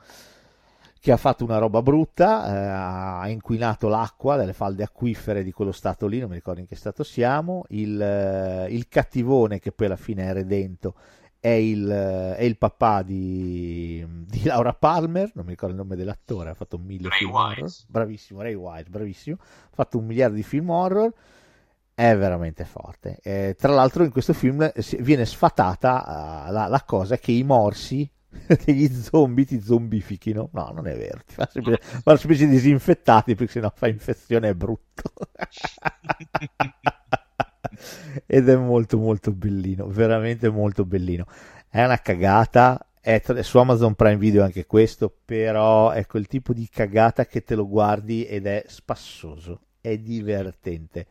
che 1.02 1.10
ha 1.10 1.16
fatto 1.16 1.42
una 1.42 1.58
roba 1.58 1.82
brutta, 1.82 2.46
eh, 2.46 3.22
ha 3.24 3.28
inquinato 3.28 3.88
l'acqua 3.88 4.36
delle 4.36 4.52
falde 4.52 4.84
acquifere 4.84 5.42
di 5.42 5.50
quello 5.50 5.72
stato 5.72 6.06
lì, 6.06 6.20
non 6.20 6.28
mi 6.28 6.36
ricordo 6.36 6.60
in 6.60 6.68
che 6.68 6.76
stato 6.76 7.02
siamo, 7.02 7.64
il, 7.70 8.00
eh, 8.00 8.68
il 8.70 8.86
cattivone 8.86 9.58
che 9.58 9.72
poi 9.72 9.86
alla 9.86 9.96
fine 9.96 10.28
è 10.28 10.32
redento 10.32 10.94
è 11.42 11.48
il, 11.48 11.90
eh, 11.90 12.36
è 12.36 12.44
il 12.44 12.56
papà 12.56 13.02
di, 13.02 14.06
di, 14.28 14.44
Laura 14.44 14.74
Palmer, 14.74 15.32
non 15.34 15.44
mi 15.44 15.50
ricordo 15.50 15.74
il 15.74 15.80
nome 15.80 15.96
dell'attore, 15.96 16.50
ha 16.50 16.54
fatto 16.54 16.76
un 16.76 16.84
mille 16.84 17.08
Ray 17.08 17.18
film 17.18 17.32
Wise. 17.32 17.58
horror, 17.58 17.72
bravissimo, 17.88 18.42
Ray 18.42 18.54
Wise, 18.54 18.88
bravissimo, 18.88 19.36
ha 19.40 19.74
fatto 19.74 19.98
un 19.98 20.06
miliardo 20.06 20.36
di 20.36 20.44
film 20.44 20.70
horror, 20.70 21.12
è 21.94 22.16
veramente 22.16 22.64
forte. 22.64 23.18
Eh, 23.24 23.56
tra 23.58 23.72
l'altro 23.72 24.04
in 24.04 24.12
questo 24.12 24.32
film 24.32 24.70
viene 25.00 25.26
sfatata 25.26 26.44
uh, 26.46 26.52
la, 26.52 26.68
la 26.68 26.82
cosa 26.84 27.18
che 27.18 27.32
i 27.32 27.42
morsi 27.42 28.08
che 28.46 28.72
gli 28.72 28.88
zombie 28.94 29.44
ti 29.44 29.60
zombifichino. 29.60 30.50
No, 30.52 30.70
non 30.72 30.86
è 30.86 30.96
vero, 30.96 31.22
ti 31.26 31.34
fa 31.34 31.48
semplicemente, 31.50 31.98
fanno 32.04 32.18
semplicemente 32.18 32.60
disinfettati 32.60 33.34
perché 33.34 33.54
sennò 33.54 33.72
fa 33.74 33.88
infezione 33.88 34.50
è 34.50 34.54
brutto. 34.54 35.10
Ed 38.26 38.48
è 38.48 38.56
molto 38.56 38.98
molto 38.98 39.32
bellino, 39.32 39.86
veramente 39.86 40.48
molto 40.48 40.84
bellino. 40.84 41.26
È 41.68 41.82
una 41.84 41.98
cagata, 41.98 42.86
è 43.00 43.20
tra- 43.20 43.42
su 43.42 43.58
Amazon 43.58 43.94
Prime 43.94 44.16
Video 44.16 44.44
anche 44.44 44.66
questo, 44.66 45.12
però 45.24 45.90
è 45.90 46.06
quel 46.06 46.26
tipo 46.26 46.52
di 46.52 46.68
cagata 46.68 47.26
che 47.26 47.42
te 47.42 47.54
lo 47.54 47.68
guardi 47.68 48.24
ed 48.24 48.46
è 48.46 48.64
spassoso, 48.66 49.60
è 49.80 49.98
divertente. 49.98 51.06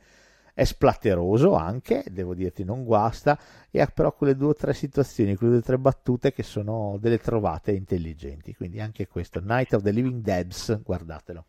È 0.53 0.63
splatteroso 0.63 1.55
anche, 1.55 2.03
devo 2.11 2.35
dirti, 2.35 2.63
non 2.63 2.83
guasta, 2.83 3.39
e 3.71 3.81
ha 3.81 3.87
però 3.87 4.13
quelle 4.13 4.35
due 4.35 4.49
o 4.49 4.53
tre 4.53 4.73
situazioni, 4.73 5.35
quelle 5.35 5.53
due 5.53 5.61
o 5.61 5.65
tre 5.65 5.77
battute 5.77 6.33
che 6.33 6.43
sono 6.43 6.97
delle 6.99 7.19
trovate 7.19 7.71
intelligenti. 7.71 8.53
Quindi 8.53 8.79
anche 8.79 9.07
questo, 9.07 9.39
Night 9.39 9.73
of 9.73 9.81
the 9.81 9.91
Living 9.91 10.21
Deads, 10.21 10.81
guardatelo. 10.83 11.45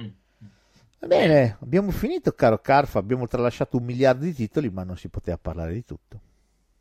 Mm. 0.00 0.08
Bene, 1.06 1.56
abbiamo 1.60 1.90
finito, 1.92 2.32
caro 2.32 2.58
Carfa. 2.60 2.98
Abbiamo 2.98 3.26
tralasciato 3.28 3.76
un 3.76 3.84
miliardo 3.84 4.24
di 4.24 4.34
titoli, 4.34 4.70
ma 4.70 4.82
non 4.84 4.96
si 4.96 5.08
poteva 5.08 5.38
parlare 5.38 5.72
di 5.72 5.84
tutto. 5.84 6.20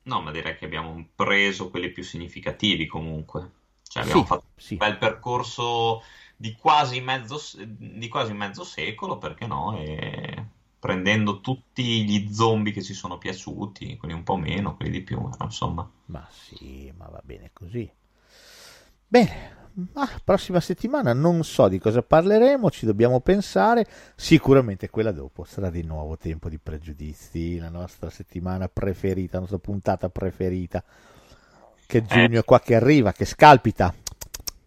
No, 0.06 0.22
ma 0.22 0.32
direi 0.32 0.56
che 0.58 0.66
abbiamo 0.66 1.08
preso 1.16 1.70
quelli 1.70 1.90
più 1.92 2.04
significativi 2.04 2.86
comunque. 2.88 3.52
Cioè 3.84 4.04
abbiamo 4.04 4.24
Sì, 4.24 4.26
fatto 4.26 4.46
sì. 4.56 4.74
un 4.80 4.90
bel 4.90 4.98
percorso 4.98 6.02
di 6.36 6.54
quasi 6.56 7.00
mezzo, 7.00 7.40
di 7.66 8.08
quasi 8.10 8.34
mezzo 8.34 8.64
secolo, 8.66 9.18
perché 9.18 9.48
no? 9.48 9.78
E 9.78 10.46
prendendo 10.80 11.40
tutti 11.40 12.04
gli 12.04 12.34
zombie 12.34 12.74
che 12.74 12.82
ci 12.82 12.94
sono 12.94 13.18
piaciuti, 13.18 13.96
quelli 13.98 14.14
un 14.14 14.24
po' 14.24 14.36
meno, 14.36 14.76
quelli 14.76 14.92
di 14.92 15.02
più, 15.02 15.30
insomma. 15.42 15.90
Ma 16.06 16.26
sì, 16.32 16.94
ma 16.96 17.08
va 17.10 17.22
bene 17.24 17.50
così. 17.52 17.92
Bene, 19.08 19.63
ah, 19.94 20.22
prossima 20.24 20.60
settimana 20.60 21.14
non 21.14 21.44
so 21.44 21.68
di 21.68 21.80
cosa 21.80 22.02
parleremo, 22.02 22.70
ci 22.70 22.86
dobbiamo 22.86 23.20
pensare. 23.22 23.86
Sicuramente 24.16 24.90
quella 24.90 25.12
dopo 25.12 25.44
sarà 25.44 25.70
di 25.70 25.84
nuovo 25.84 26.18
tempo 26.18 26.50
di 26.50 26.58
pregiudizi, 26.58 27.58
la 27.58 27.70
nostra 27.70 28.10
settimana 28.10 28.68
preferita, 28.68 29.34
la 29.34 29.40
nostra 29.42 29.60
puntata 29.60 30.10
preferita. 30.10 30.84
Che 31.86 32.06
giugno 32.06 32.40
è 32.40 32.44
qua 32.44 32.60
che 32.60 32.76
arriva, 32.76 33.12
che 33.12 33.26
scalpita. 33.26 33.94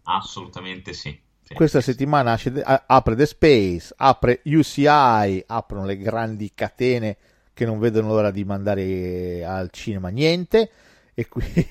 Assolutamente 0.03 0.93
sì. 0.93 1.19
Sì, 1.41 1.53
Questa 1.53 1.79
sì, 1.79 1.91
settimana 1.91 2.33
esce- 2.33 2.61
a- 2.61 2.83
apre 2.87 3.15
The 3.15 3.25
Space, 3.25 3.93
apre 3.95 4.41
UCI, 4.45 5.43
aprono 5.47 5.85
le 5.85 5.97
grandi 5.97 6.51
catene 6.53 7.17
che 7.53 7.65
non 7.65 7.79
vedono 7.79 8.09
l'ora 8.09 8.31
di 8.31 8.43
mandare 8.43 9.43
al 9.45 9.69
cinema 9.71 10.09
niente. 10.09 10.69
E 11.19 11.27
quindi 11.27 11.67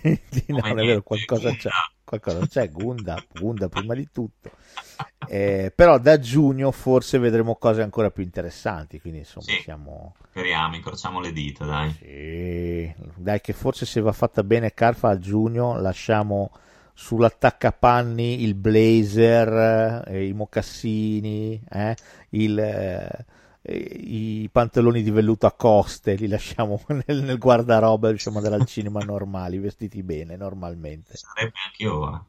no, 0.49 0.59
è 0.59 0.75
vero, 0.75 1.03
qualcosa 1.05 1.55
c'è, 1.55 1.71
qualcosa 2.03 2.45
c'è, 2.49 2.69
Gunda, 2.69 3.25
Gunda 3.33 3.69
prima 3.69 3.95
di 3.95 4.09
tutto. 4.11 4.51
Eh, 5.29 5.73
però 5.73 5.99
da 6.01 6.19
giugno 6.19 6.73
forse 6.73 7.19
vedremo 7.19 7.55
cose 7.55 7.81
ancora 7.81 8.11
più 8.11 8.25
interessanti, 8.25 9.01
quindi 9.01 9.21
insomma 9.21 9.47
Sì. 9.47 9.61
siamo... 9.63 10.17
Speriamo, 10.31 10.75
incrociamo 10.75 11.21
le 11.21 11.31
dita, 11.31 11.65
dai. 11.65 11.93
Sì, 11.93 12.93
dai 13.15 13.41
che 13.41 13.53
forse 13.53 13.87
se 13.87 14.01
va 14.01 14.11
fatta 14.11 14.43
bene 14.43 14.75
Carfa 14.75 15.11
a 15.11 15.19
giugno 15.19 15.79
lasciamo 15.79 16.51
sull'attaccapanni 16.93 18.43
il 18.43 18.57
blazer, 18.57 20.09
eh, 20.09 20.27
i 20.27 20.33
mocassini, 20.33 21.63
eh, 21.71 21.95
il, 22.31 22.59
eh, 22.59 23.25
i 23.73 24.49
pantaloni 24.51 25.03
di 25.03 25.11
velluto 25.11 25.47
a 25.47 25.53
coste, 25.53 26.15
li 26.15 26.29
lasciamo 26.29 26.81
nel, 27.07 27.23
nel 27.23 27.39
guardaroba 27.39 28.07
e 28.07 28.11
riusciamo 28.11 28.39
ad 28.39 28.45
andare 28.45 28.63
al 28.63 28.69
cinema 28.69 29.01
normali, 29.01 29.59
vestiti 29.59 30.03
bene, 30.03 30.37
normalmente. 30.37 31.17
Sarebbe 31.17 31.55
anche 31.65 31.87
ora. 31.87 32.25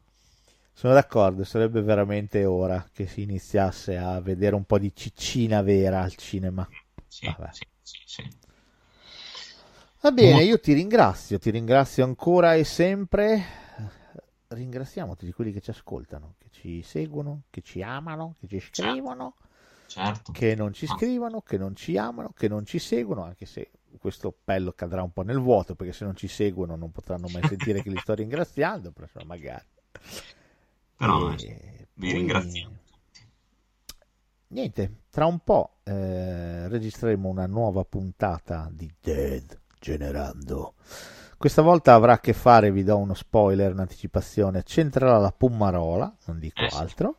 Sono 0.73 0.93
d'accordo, 0.93 1.43
sarebbe 1.43 1.81
veramente 1.81 2.45
ora 2.45 2.87
che 2.93 3.07
si 3.07 3.23
iniziasse 3.23 3.97
a 3.97 4.19
vedere 4.21 4.53
un 4.53 4.63
po' 4.63 4.77
di 4.77 4.93
ciccina 4.93 5.63
vera 5.63 6.01
al 6.01 6.13
cinema. 6.13 6.67
Sì, 7.07 7.25
sì, 7.51 7.65
sì, 7.81 8.01
sì. 8.05 8.29
Va 10.01 10.11
bene, 10.11 10.43
io 10.43 10.59
ti 10.59 10.73
ringrazio, 10.73 11.39
ti 11.39 11.49
ringrazio 11.49 12.03
ancora 12.03 12.53
e 12.53 12.63
sempre. 12.63 13.43
Ringraziamo 14.49 15.15
tutti 15.15 15.31
quelli 15.31 15.51
che 15.51 15.61
ci 15.61 15.71
ascoltano, 15.71 16.35
che 16.37 16.49
ci 16.51 16.83
seguono, 16.83 17.41
che 17.49 17.61
ci 17.61 17.81
amano, 17.81 18.35
che 18.39 18.47
ci 18.47 18.59
scrivono, 18.59 19.33
Certo. 19.87 20.31
che 20.31 20.53
non 20.55 20.73
ci 20.73 20.85
Ah. 20.85 20.95
scrivono, 20.95 21.41
che 21.41 21.57
non 21.57 21.75
ci 21.75 21.97
amano, 21.97 22.33
che 22.35 22.47
non 22.47 22.65
ci 22.65 22.77
seguono, 22.79 23.23
anche 23.23 23.45
se 23.45 23.71
questo 23.99 24.27
appello 24.27 24.73
cadrà 24.73 25.01
un 25.01 25.11
po' 25.11 25.23
nel 25.23 25.39
vuoto, 25.39 25.73
perché 25.75 25.93
se 25.93 26.05
non 26.05 26.15
ci 26.15 26.27
seguono 26.27 26.75
non 26.75 26.91
potranno 26.91 27.27
mai 27.31 27.41
sentire 27.47 27.81
che 27.81 27.89
li 27.89 27.97
sto 27.97 28.13
ringraziando, 28.15 28.91
però 28.91 29.07
magari. 29.25 29.65
Però, 30.95 31.31
E 31.33 31.87
vi 31.93 32.11
ringraziamo. 32.11 32.75
Niente, 34.49 35.01
tra 35.09 35.25
un 35.25 35.39
po' 35.39 35.77
eh, 35.83 36.67
registreremo 36.69 37.27
una 37.27 37.47
nuova 37.47 37.83
puntata 37.83 38.69
di 38.71 38.89
Dead 39.01 39.59
Generando. 39.79 40.75
Questa 41.37 41.61
volta 41.61 41.93
avrà 41.93 42.13
a 42.13 42.19
che 42.19 42.33
fare, 42.33 42.71
vi 42.71 42.83
do 42.83 42.97
uno 42.97 43.13
spoiler, 43.13 43.71
un'anticipazione, 43.73 44.63
c'entrerà 44.63 45.17
la 45.17 45.31
Pummarola, 45.31 46.15
non 46.25 46.39
dico 46.39 46.61
Eh 46.61 46.69
altro. 46.71 47.17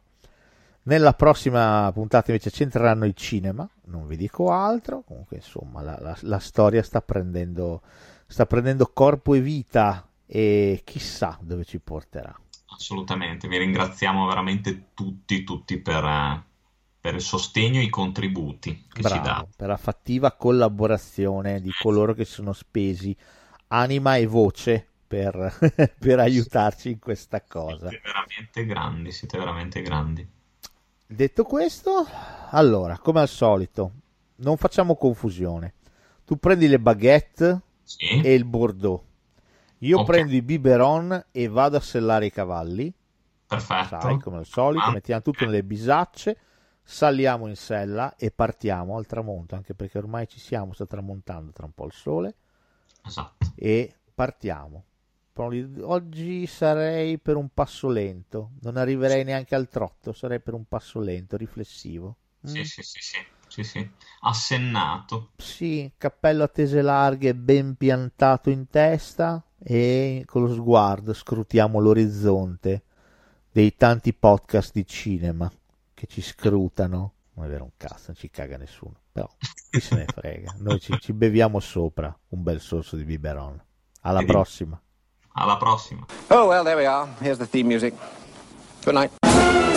Nella 0.89 1.12
prossima 1.12 1.91
puntata 1.92 2.31
invece 2.33 2.50
c'entreranno 2.50 3.05
i 3.05 3.15
cinema, 3.15 3.68
non 3.86 4.07
vi 4.07 4.17
dico 4.17 4.50
altro. 4.50 5.02
Comunque, 5.02 5.36
insomma, 5.36 5.83
la, 5.83 5.99
la- 6.00 6.18
la 6.23 6.39
storia 6.39 6.83
sta 6.83 7.02
prendendo, 7.02 7.83
sta 8.26 8.47
prendendo 8.47 8.91
corpo 8.92 9.34
e 9.34 9.41
vita 9.41 10.08
e 10.26 10.81
chissà 10.84 11.39
dove 11.42 11.65
ci 11.65 11.78
porterà. 11.78 12.34
Assolutamente, 12.70 13.47
vi 13.47 13.58
ringraziamo 13.58 14.26
veramente 14.26 14.94
tutti, 14.94 15.44
tutti 15.44 15.78
per, 15.81 16.44
per 16.99 17.15
il 17.15 17.20
sostegno 17.20 17.78
e 17.81 17.83
i 17.83 17.91
contributi 17.91 18.86
che 18.91 19.02
ci 19.02 19.20
Bravo, 19.20 19.20
date. 19.20 19.49
per 19.57 19.68
la 19.68 19.76
fattiva 19.76 20.33
collaborazione 20.33 21.60
di 21.60 21.73
coloro 21.73 22.15
che 22.15 22.25
sono 22.25 22.52
spesi 22.52 23.17
anima 23.68 24.17
e 24.17 24.26
voce 24.26 24.86
per, 25.07 25.57
per 25.99 26.18
aiutarci 26.20 26.91
in 26.91 26.99
questa 26.99 27.42
cosa. 27.42 27.89
Siete 27.89 28.00
veramente 28.05 28.65
grandi, 28.67 29.12
siete 29.12 29.39
veramente 29.39 29.83
grandi. 29.83 30.28
Detto 31.11 31.43
questo, 31.45 32.05
allora, 32.51 32.99
come 32.99 33.20
al 33.20 33.28
solito, 33.28 33.93
non 34.37 34.57
facciamo 34.59 34.95
confusione. 34.95 35.73
Tu 36.25 36.37
prendi 36.37 36.69
le 36.69 36.78
baguette 36.78 37.61
Sì, 37.83 38.07
e 38.20 38.35
il 38.35 38.45
Bordeaux. 38.45 39.03
Io 39.78 40.01
Ok. 40.01 40.05
prendo 40.07 40.35
i 40.35 40.43
biberon 40.43 41.25
e 41.31 41.49
vado 41.49 41.78
a 41.78 41.81
sellare 41.81 42.27
i 42.27 42.31
cavalli. 42.31 42.93
perfetto. 43.47 43.87
Sai, 43.89 44.19
come 44.19 44.37
al 44.39 44.45
solito, 44.47 44.85
Ah, 44.85 44.91
mettiamo 44.93 45.23
tutto 45.23 45.47
nelle 45.47 45.62
bisacce, 45.65 46.37
saliamo 46.83 47.47
in 47.47 47.57
sella 47.57 48.15
e 48.17 48.31
partiamo 48.31 48.99
al 48.99 49.07
tramonto, 49.07 49.55
anche 49.55 49.73
perché 49.75 49.97
ormai 49.97 50.28
ci 50.28 50.39
siamo, 50.39 50.75
sta 50.75 50.85
tramontando 50.85 51.53
tra 51.53 51.65
un 51.65 51.73
po' 51.73 51.87
il 51.87 51.93
sole. 51.93 52.35
Esatto. 53.07 53.47
e 53.55 53.95
partiamo. 54.15 54.85
Però 55.39 55.92
Oggi 55.92 56.47
sarei 56.47 57.17
per 57.18 57.36
un 57.36 57.50
passo 57.55 57.89
lento, 57.89 58.50
non 58.62 58.76
arriverei 58.76 59.23
neanche 59.23 59.55
al 59.55 59.68
trotto, 59.68 60.12
sarei 60.12 60.41
per 60.41 60.55
un 60.55 60.65
passo 60.65 60.99
lento, 60.99 61.36
riflessivo. 61.36 62.17
Mm? 62.44 62.52
Sì, 62.52 62.65
sì, 62.65 62.83
sì, 62.83 62.99
sì, 63.00 63.18
sì, 63.47 63.62
sì. 63.62 63.91
Assennato. 64.23 65.31
Sì, 65.36 65.92
cappello 65.97 66.42
a 66.42 66.49
tese 66.49 66.83
larghe 66.83 67.36
ben 67.36 67.76
piantato 67.76 68.50
in 68.50 68.68
testa 68.68 69.41
e 69.60 70.25
con 70.26 70.42
lo 70.42 70.52
sguardo 70.52 71.12
scrutiamo 71.12 71.78
l'orizzonte 71.78 72.83
dei 73.52 73.76
tanti 73.76 74.12
podcast 74.12 74.73
di 74.73 74.84
cinema 74.84 75.49
che 75.94 76.07
ci 76.08 76.20
scrutano. 76.20 77.12
Non 77.34 77.47
è 77.47 77.49
vero 77.49 77.62
un 77.62 77.73
cazzo, 77.76 78.07
non 78.08 78.17
ci 78.17 78.28
caga 78.28 78.57
nessuno, 78.57 79.02
però 79.12 79.28
chi 79.70 79.78
se 79.78 79.94
ne 79.94 80.07
frega. 80.07 80.57
Noi 80.58 80.81
ci, 80.81 80.99
ci 80.99 81.12
beviamo 81.12 81.60
sopra 81.60 82.12
un 82.31 82.42
bel 82.42 82.60
sorso 82.60 82.97
di 82.97 83.05
biberon. 83.05 83.62
Alla 84.00 84.25
prossima. 84.25 84.81
Alla 85.41 85.57
prossima. 85.57 86.05
Oh, 86.31 86.49
well, 86.49 86.65
there 86.65 86.76
we 86.76 86.84
are. 86.84 87.08
Here's 87.20 87.39
the 87.39 87.47
theme 87.47 87.68
music. 87.68 87.94
Good 88.84 88.94
night. 88.94 89.68